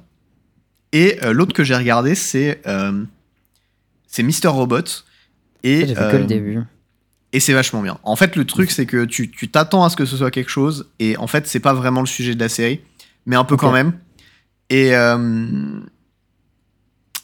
Et 0.93 1.19
l'autre 1.33 1.53
que 1.53 1.65
j'ai 1.65 1.75
regardé, 1.75 2.15
c'est 2.15 2.63
c'est 4.07 4.23
Mister 4.23 4.49
Robot. 4.49 4.85
Et, 5.65 5.87
que 5.95 5.99
euh, 6.01 6.19
le 6.19 6.25
début. 6.25 6.61
et 7.33 7.41
c'est 7.41 7.53
vachement 7.53 7.83
bien. 7.83 7.99
En 8.03 8.17
fait, 8.17 8.35
le 8.37 8.45
truc, 8.45 8.71
c'est 8.71 8.87
que 8.87 9.05
tu 9.05 9.31
tu 9.31 9.51
t'attends 9.51 9.85
à 9.85 9.91
ce 9.91 9.97
que 9.97 10.05
ce 10.05 10.17
soit 10.17 10.31
quelque 10.31 10.51
chose, 10.51 10.91
et 10.99 11.17
en 11.17 11.27
fait, 11.27 11.47
c'est 11.47 11.61
pas 11.61 11.73
vraiment 11.75 12.01
le 12.01 12.07
sujet 12.07 12.35
de 12.35 12.41
la 12.41 12.49
série, 12.49 12.81
mais 13.27 13.37
un 13.37 13.45
peu 13.45 13.57
quand 13.57 13.73
même. 13.73 13.93
Et 14.71 14.95
euh, 14.97 15.47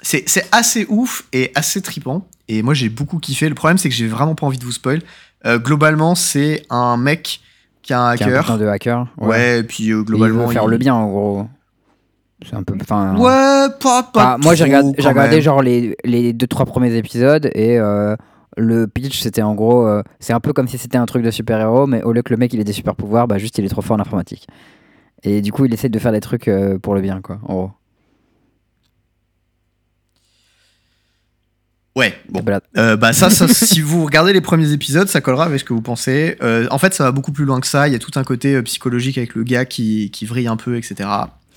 c'est 0.03 0.47
assez 0.53 0.87
ouf 0.89 1.25
et 1.33 1.51
assez 1.55 1.83
tripant. 1.83 2.27
Et 2.49 2.63
moi, 2.63 2.73
j'ai 2.75 2.89
beaucoup 2.89 3.19
kiffé. 3.19 3.49
Le 3.49 3.55
problème, 3.55 3.79
c'est 3.79 3.89
que 3.89 3.95
j'ai 3.95 4.07
vraiment 4.07 4.35
pas 4.35 4.47
envie 4.47 4.59
de 4.59 4.65
vous 4.65 4.73
spoil. 4.73 5.03
Euh, 5.45 5.59
globalement, 5.59 6.15
c'est 6.15 6.65
un 6.71 6.97
mec 6.97 7.41
qui 7.83 7.93
a 7.93 8.03
un 8.03 8.17
Qui 8.17 8.23
est 8.23 8.27
un 8.27 8.29
hacker. 8.31 8.43
putain 8.45 8.59
de 8.59 8.67
hacker. 8.67 9.07
Ouais, 9.19 9.59
et 9.61 9.63
puis 9.65 9.91
euh, 9.93 10.01
Et 10.01 10.05
globalement. 10.05 10.43
il 10.43 10.47
veut 10.49 10.53
faire 10.53 10.65
il- 10.65 10.71
le 10.71 10.79
bien 10.79 10.95
en 10.95 11.07
gros. 11.09 11.49
C'est 12.49 12.55
un 12.55 12.63
peu. 12.63 12.75
Enfin. 12.81 13.17
Ouais, 13.17 13.69
pas, 13.81 14.03
pas 14.05 14.35
Ah, 14.35 14.37
moi 14.39 14.55
j'ai 14.55 14.65
regardé, 14.65 15.03
regardé 15.03 15.43
genre 15.43 15.61
les, 15.61 15.97
les 16.05 16.33
deux 16.33 16.47
trois 16.47 16.67
premiers 16.67 16.95
épisodes 16.95 17.51
et 17.53 17.79
euh, 17.79 18.15
le 18.59 18.87
pitch 18.87 19.21
c'était 19.21 19.43
en 19.43 19.55
gros 19.55 19.87
euh, 19.87 20.03
c'est 20.21 20.33
un 20.33 20.41
peu 20.41 20.53
comme 20.53 20.69
si 20.69 20.77
c'était 20.79 20.99
un 20.99 21.07
truc 21.07 21.23
de 21.23 21.31
super 21.31 21.61
héros 21.61 21.87
mais 21.87 22.03
au 22.03 22.13
lieu 22.13 22.23
que 22.23 22.33
le 22.33 22.37
mec 22.37 22.53
il 22.53 22.61
ait 22.61 22.65
des 22.65 22.73
super 22.73 22.95
pouvoirs 22.95 23.29
bah 23.29 23.39
juste 23.39 23.57
il 23.59 23.65
est 23.65 23.69
trop 23.69 23.83
fort 23.83 23.97
en 23.97 24.01
informatique 24.01 24.47
et 25.23 25.41
du 25.41 25.53
coup 25.53 25.65
il 25.65 25.73
essaie 25.73 25.89
de 25.89 25.99
faire 25.99 26.13
des 26.13 26.21
trucs 26.21 26.49
euh, 26.49 26.79
pour 26.79 26.95
le 26.95 27.01
bien 27.01 27.21
quoi 27.21 27.39
en 27.45 27.55
gros. 27.55 27.71
Ouais, 31.97 32.15
bon. 32.29 32.45
Euh, 32.77 32.97
bah 32.97 33.13
ça, 33.13 33.29
ça, 33.29 33.49
si 33.53 33.81
vous 33.81 34.05
regardez 34.05 34.33
les 34.33 34.41
premiers 34.41 34.71
épisodes, 34.71 35.09
ça 35.09 35.21
collera 35.21 35.47
avec 35.47 35.59
ce 35.59 35.65
que 35.65 35.73
vous 35.73 35.83
pensez. 35.83 36.37
En 36.71 36.79
fait, 36.79 36.95
ça 36.95 37.03
va 37.03 37.11
beaucoup 37.11 37.33
plus 37.33 37.45
loin 37.45 37.59
que 37.59 37.67
ça. 37.67 37.89
Il 37.89 37.93
y 37.93 37.97
a 37.97 37.99
tout 37.99 38.13
un 38.15 38.23
côté 38.23 38.63
psychologique 38.63 39.19
avec 39.19 39.35
le 39.35 39.43
gars 39.43 39.65
qui, 39.65 40.13
qui 40.13 40.25
vrille 40.25 40.47
un 40.47 40.57
peu, 40.57 40.77
etc. 40.77 41.09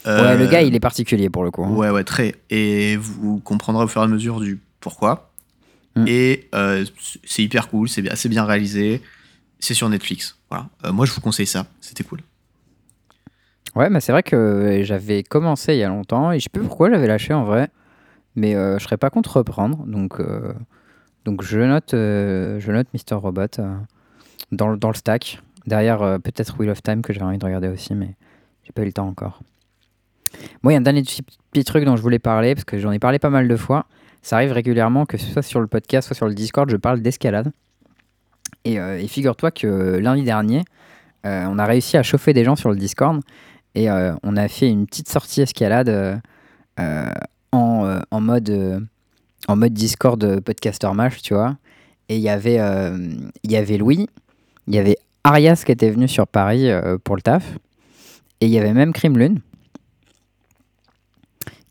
Ouais 0.07 0.37
le 0.37 0.47
gars 0.47 0.63
il 0.63 0.73
est 0.73 0.79
particulier 0.79 1.29
pour 1.29 1.43
le 1.43 1.51
coup. 1.51 1.63
hein. 1.63 1.69
Ouais, 1.75 1.91
ouais, 1.91 2.03
très. 2.03 2.33
Et 2.49 2.95
vous 2.97 3.39
comprendrez 3.39 3.83
au 3.83 3.87
fur 3.87 4.01
et 4.01 4.05
à 4.05 4.07
mesure 4.07 4.39
du 4.39 4.59
pourquoi. 4.79 5.30
Mm. 5.95 6.05
Et 6.07 6.49
euh, 6.55 6.85
c'est 7.23 7.43
hyper 7.43 7.67
cool, 7.69 7.89
c'est 7.89 8.09
assez 8.09 8.29
bien 8.29 8.45
réalisé. 8.45 9.01
C'est 9.59 9.73
sur 9.73 9.89
Netflix. 9.89 10.37
Voilà. 10.49 10.69
Euh, 10.85 10.91
moi, 10.91 11.05
je 11.05 11.11
vous 11.13 11.21
conseille 11.21 11.45
ça. 11.47 11.67
C'était 11.81 12.03
cool. 12.03 12.19
Ouais 13.75 13.89
mais 13.89 14.01
c'est 14.01 14.11
vrai 14.11 14.21
que 14.21 14.81
j'avais 14.83 15.23
commencé 15.23 15.73
il 15.75 15.77
y 15.79 15.83
a 15.83 15.87
longtemps 15.87 16.33
et 16.33 16.39
je 16.39 16.43
sais 16.43 16.49
plus 16.49 16.61
pourquoi 16.61 16.89
j'avais 16.89 17.07
lâché 17.07 17.33
en 17.33 17.45
vrai 17.45 17.69
mais 18.35 18.53
euh, 18.53 18.77
je 18.77 18.83
serais 18.83 18.97
pas 18.97 19.09
contre 19.09 19.37
reprendre 19.37 19.85
donc 19.85 20.19
euh, 20.19 20.51
donc 21.23 21.41
je 21.41 21.57
note 21.59 21.93
euh, 21.93 22.59
je 22.59 22.69
note 22.73 22.87
Mister 22.93 23.15
Robot 23.15 23.43
euh, 23.59 23.73
dans, 24.51 24.67
le- 24.67 24.77
dans 24.77 24.89
le 24.89 24.93
stack 24.95 25.41
derrière 25.67 26.01
euh, 26.01 26.17
peut-être 26.17 26.59
Wheel 26.59 26.69
of 26.69 26.83
Time 26.83 27.01
que 27.01 27.13
j'avais 27.13 27.25
envie 27.25 27.37
de 27.37 27.45
regarder 27.45 27.69
aussi 27.69 27.95
mais 27.95 28.15
j'ai 28.65 28.73
pas 28.73 28.81
eu 28.81 28.85
le 28.87 28.91
temps 28.91 29.07
encore. 29.07 29.39
Moi 30.63 30.73
il 30.73 30.75
y 30.75 30.75
a 30.75 30.79
un 30.79 30.81
dernier 30.81 31.03
petit, 31.03 31.21
petit 31.53 31.63
truc 31.63 31.85
dont 31.85 31.95
je 31.95 32.01
voulais 32.01 32.19
parler 32.19 32.55
parce 32.55 32.65
que 32.65 32.77
j'en 32.77 32.91
ai 32.91 32.99
parlé 32.99 33.19
pas 33.19 33.29
mal 33.29 33.47
de 33.47 33.55
fois. 33.55 33.85
Ça 34.21 34.37
arrive 34.37 34.51
régulièrement 34.51 35.05
que 35.05 35.17
soit 35.17 35.41
sur 35.41 35.59
le 35.59 35.67
podcast 35.67 36.07
soit 36.07 36.15
sur 36.15 36.27
le 36.27 36.33
Discord 36.33 36.69
je 36.69 36.77
parle 36.77 37.01
d'escalade. 37.01 37.51
Et, 38.63 38.79
euh, 38.79 38.99
et 38.99 39.07
figure-toi 39.07 39.51
que 39.51 39.97
lundi 39.97 40.23
dernier 40.23 40.63
euh, 41.25 41.45
on 41.47 41.59
a 41.59 41.65
réussi 41.65 41.97
à 41.97 42.03
chauffer 42.03 42.33
des 42.33 42.43
gens 42.43 42.55
sur 42.55 42.69
le 42.69 42.75
Discord 42.75 43.21
et 43.75 43.89
euh, 43.89 44.13
on 44.23 44.37
a 44.37 44.47
fait 44.47 44.69
une 44.69 44.85
petite 44.85 45.09
sortie 45.09 45.41
escalade 45.41 45.89
euh, 45.89 46.15
euh, 46.79 47.11
en, 47.51 47.85
euh, 47.85 47.99
en 48.11 48.21
mode 48.21 48.49
euh, 48.49 48.79
en 49.47 49.55
mode 49.55 49.73
Discord 49.73 50.23
euh, 50.23 50.41
podcaster 50.41 50.91
match, 50.93 51.21
tu 51.21 51.33
vois. 51.33 51.57
Et 52.09 52.17
il 52.17 52.21
y 52.21 52.29
avait 52.29 52.59
euh, 52.59 52.97
Louis, 53.79 54.07
il 54.67 54.75
y 54.75 54.77
avait 54.77 54.97
Arias 55.23 55.63
qui 55.65 55.71
était 55.71 55.89
venu 55.89 56.07
sur 56.07 56.27
Paris 56.27 56.69
euh, 56.69 56.97
pour 57.03 57.15
le 57.15 57.21
taf, 57.21 57.57
et 58.41 58.45
il 58.47 58.51
y 58.51 58.59
avait 58.59 58.73
même 58.73 58.93
Lune 59.03 59.39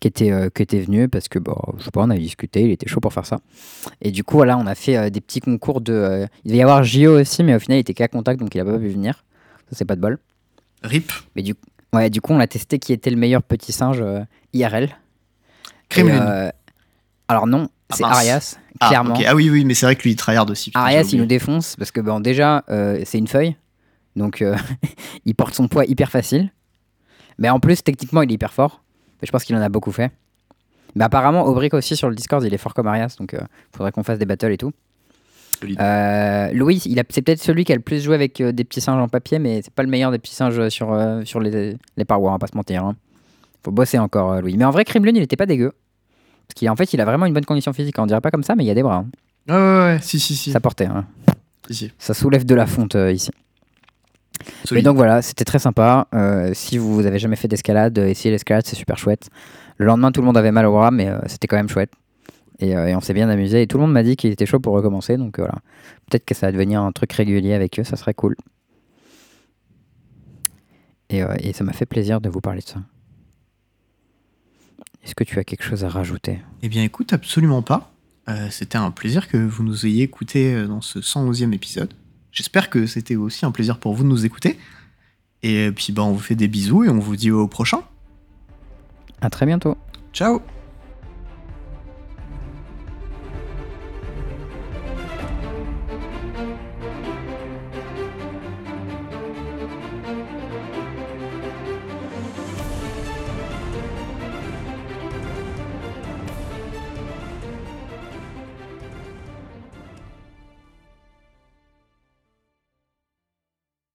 qui 0.01 0.09
était 0.09 0.33
euh, 0.33 0.49
qui 0.51 0.63
était 0.63 0.81
venu 0.81 1.09
parce 1.09 1.29
que 1.29 1.39
bon, 1.39 1.55
je 1.79 1.85
sais 1.85 1.91
pas, 1.91 2.01
on 2.03 2.11
a 2.11 2.17
discuté, 2.17 2.63
il 2.63 2.71
était 2.71 2.89
chaud 2.89 3.01
pour 3.01 3.13
faire 3.13 3.27
ça. 3.27 3.41
Et 4.01 4.11
du 4.11 4.25
coup 4.25 4.37
voilà, 4.37 4.57
on 4.59 4.67
a 4.67 4.75
fait 4.75 4.97
euh, 4.97 5.11
des 5.11 5.21
petits 5.21 5.41
concours 5.41 5.81
de 5.81 5.93
euh, 5.93 6.27
il 6.45 6.49
devait 6.49 6.59
y 6.59 6.63
avoir 6.63 6.83
JO 6.83 7.21
aussi 7.21 7.43
mais 7.45 7.55
au 7.55 7.59
final 7.59 7.79
il 7.79 7.81
était 7.81 7.95
qu'à 7.95 8.09
contact 8.09 8.41
donc 8.41 8.55
il 8.55 8.61
a 8.61 8.65
pas 8.65 8.79
pu 8.79 8.89
venir. 8.89 9.25
Ça 9.71 9.77
c'est 9.77 9.85
pas 9.85 9.97
de 9.97 10.01
bol. 10.01 10.19
RIP. 10.83 11.13
Mais 11.37 11.43
du, 11.43 11.55
ouais, 11.93 12.09
du 12.09 12.21
coup, 12.23 12.33
on 12.33 12.41
a 12.41 12.47
testé 12.47 12.79
qui 12.79 12.93
était 12.95 13.11
le 13.11 13.17
meilleur 13.17 13.43
petit 13.43 13.71
singe 13.73 13.99
euh, 14.01 14.21
IRL. 14.55 14.89
Et, 15.97 16.03
euh, 16.03 16.51
alors 17.29 17.47
non, 17.47 17.69
Ah, 17.91 17.95
c'est 17.97 18.03
mince. 18.03 18.17
Arias, 18.17 18.57
Ah, 18.81 18.89
clairement. 18.89 19.15
ok. 19.15 19.25
ah 19.27 19.35
oui, 19.35 19.51
oui, 19.51 19.65
mais 19.67 19.75
c'est 19.75 19.85
vrai 19.85 19.97
que 19.97 20.03
lui, 20.05 20.13
il 20.13 20.17
tryhard 20.17 20.49
aussi. 20.49 20.71
putain, 20.71 20.81
Arias, 20.81 21.03
j'ai 21.03 21.17
il 21.17 21.21
nous 21.21 21.27
défonce 21.27 21.77
parce 21.77 21.91
que 21.91 22.01
bon, 22.01 22.21
déjà, 22.21 22.65
euh, 22.71 23.03
c'est 23.05 23.19
une 23.19 23.27
feuille. 23.29 23.57
Donc, 24.17 24.41
euh, 24.41 24.57
il 25.27 25.35
porte 25.35 25.55
son 25.55 25.69
poids 25.69 25.85
hyper 25.85 26.11
facile. 26.11 26.51
Mais 27.39 27.51
en 27.51 27.61
plus, 27.61 27.83
techniquement, 27.83 28.23
il 28.23 28.31
est 28.31 28.35
hyper 28.35 28.53
fort. 28.55 28.83
Mais 29.21 29.27
je 29.27 29.33
pense 29.33 29.45
qu'il 29.45 29.55
en 29.57 29.61
a 29.61 29.69
beaucoup 29.69 29.93
fait. 29.93 30.11
Mais 30.97 31.05
apparemment, 31.05 31.45
Aubric 31.47 31.75
aussi 31.75 31.95
sur 31.97 32.09
le 32.09 32.15
Discord, 32.15 32.43
il 32.45 32.53
est 32.53 32.59
fort 32.59 32.75
comme 32.75 32.87
Arias. 32.89 33.15
Donc, 33.19 33.33
il 33.35 33.77
faudrait 33.77 33.93
qu'on 33.93 34.03
fasse 34.03 34.19
des 34.19 34.27
battles 34.27 34.53
et 34.53 34.57
tout. 34.59 34.73
Euh, 35.79 36.53
Louis, 36.53 36.81
il 36.87 36.99
a- 36.99 37.05
c'est 37.11 37.23
peut-être 37.23 37.43
celui 37.43 37.65
qui 37.65 37.73
a 37.73 37.75
le 37.77 37.83
plus 37.83 38.03
joué 38.03 38.15
avec 38.15 38.41
euh, 38.41 38.51
des 38.51 38.65
petits 38.65 38.81
singes 38.81 39.01
en 39.01 39.09
papier, 39.09 39.39
mais 39.39 39.61
c'est 39.63 39.73
pas 39.75 39.83
le 39.83 39.91
meilleur 39.91 40.11
des 40.11 40.19
petits 40.19 40.35
singes 40.35 40.69
sur, 40.71 40.93
euh, 40.93 41.23
sur 41.25 41.39
les, 41.41 41.77
les 41.97 42.05
parois, 42.07 42.31
on 42.31 42.35
va 42.35 42.39
pas 42.39 42.47
se 42.47 42.57
mentir. 42.57 42.85
hein. 42.85 42.97
Faut 43.63 43.71
bosser 43.71 43.99
encore, 43.99 44.33
euh, 44.33 44.41
Louis. 44.41 44.57
Mais 44.57 44.65
en 44.65 44.71
vrai, 44.71 44.85
Kremlin, 44.87 45.13
il 45.15 45.23
était 45.23 45.37
pas 45.37 45.45
dégueu. 45.47 45.73
Parce 46.49 46.59
qu'en 46.67 46.77
fait, 46.77 46.93
il 46.95 47.01
a 47.01 47.05
vraiment 47.05 47.27
une 47.27 47.35
bonne 47.35 47.45
condition 47.45 47.73
physique. 47.75 47.97
On 47.99 48.07
dirait 48.07 48.23
pas 48.23 48.31
comme 48.31 48.43
ça, 48.43 48.55
mais 48.57 48.65
il 48.65 48.69
y 48.69 48.71
a 48.71 48.75
des 48.75 48.83
bras. 48.83 49.05
hein. 49.05 49.07
Ouais, 49.49 49.55
ouais, 49.55 49.95
ouais, 49.95 49.99
si, 50.03 50.19
si, 50.19 50.35
si. 50.35 50.51
Ça 50.51 50.61
portait. 50.61 50.87
hein. 50.87 51.05
si, 51.69 51.75
si. 51.75 51.93
Ça 51.99 52.15
soulève 52.15 52.45
de 52.47 52.55
la 52.55 52.67
fonte 52.67 52.97
euh, 52.97 53.13
ici. 53.13 53.31
Et 54.65 54.67
Solide. 54.67 54.85
donc 54.85 54.97
voilà, 54.97 55.23
c'était 55.23 55.45
très 55.45 55.59
sympa. 55.59 56.09
Euh, 56.15 56.53
si 56.55 56.79
vous 56.79 57.07
avez 57.07 57.19
jamais 57.19 57.37
fait 57.37 57.49
d'escalade, 57.49 57.99
euh, 57.99 58.07
essayez 58.07 58.31
l'escalade, 58.31 58.65
c'est 58.67 58.77
super 58.77 58.97
chouette. 58.97 59.29
Le 59.77 59.87
lendemain, 59.87 60.13
tout 60.13 60.21
le 60.21 60.27
monde 60.27 60.37
avait 60.37 60.53
mal 60.53 60.67
au 60.67 60.73
bras, 60.73 60.91
mais 60.91 61.09
euh, 61.09 61.19
c'était 61.27 61.47
quand 61.47 61.57
même 61.57 61.69
chouette. 61.69 61.93
Et, 62.59 62.77
euh, 62.77 62.87
et 62.87 62.95
on 62.95 63.01
s'est 63.01 63.15
bien 63.15 63.29
amusé. 63.29 63.63
Et 63.63 63.67
tout 63.67 63.79
le 63.79 63.85
monde 63.85 63.93
m'a 63.93 64.03
dit 64.03 64.17
qu'il 64.17 64.31
était 64.31 64.47
chaud 64.47 64.61
pour 64.61 64.75
recommencer. 64.75 65.17
Donc 65.17 65.39
voilà, 65.39 65.55
peut-être 66.09 66.25
que 66.25 66.35
ça 66.35 66.47
va 66.47 66.53
devenir 66.53 66.83
un 66.83 66.93
truc 66.93 67.13
régulier 67.13 67.55
avec 67.55 67.79
eux, 67.79 67.85
ça 67.85 67.97
serait 67.97 68.15
cool. 68.15 68.37
Et, 71.11 71.23
et 71.41 71.53
ça 71.53 71.65
m'a 71.65 71.73
fait 71.73 71.87
plaisir 71.87 72.21
de 72.21 72.29
vous 72.29 72.41
parler 72.41 72.61
de 72.61 72.69
ça. 72.69 72.81
Est-ce 75.05 75.15
que 75.15 75.25
tu 75.25 75.39
as 75.39 75.45
quelque 75.45 75.65
chose 75.65 75.85
à 75.85 75.89
rajouter? 75.89 76.41
Eh 76.63 76.69
bien, 76.69 76.85
écoute, 76.85 77.13
absolument 77.13 77.63
pas. 77.63 77.91
C'était 78.51 78.79
un 78.79 78.93
plaisir 78.93 79.27
que 79.27 79.37
vous 79.37 79.65
nous 79.65 79.87
ayez 79.87 80.05
écouté 80.05 80.55
euh, 80.55 80.69
dans 80.69 80.81
ce 80.81 81.01
111e 81.01 81.53
épisode. 81.53 81.93
J'espère 82.33 82.71
que 82.71 82.87
c'était 82.87 83.17
aussi 83.17 83.45
un 83.45 83.51
plaisir 83.51 83.79
pour 83.79 83.95
vous 83.95 84.03
de 84.03 84.09
nous 84.09 84.25
écouter. 84.25 84.59
Et 85.43 85.71
puis, 85.73 85.93
bah, 85.93 86.03
on 86.03 86.13
vous 86.13 86.21
fait 86.21 86.35
des 86.35 86.49
bisous 86.49 86.85
et 86.85 86.89
on 86.89 86.99
vous 86.99 87.17
dit 87.17 87.31
au 87.31 87.49
prochain. 87.49 87.83
À 89.21 89.31
très 89.31 89.47
bientôt. 89.47 89.77
Ciao 90.13 90.41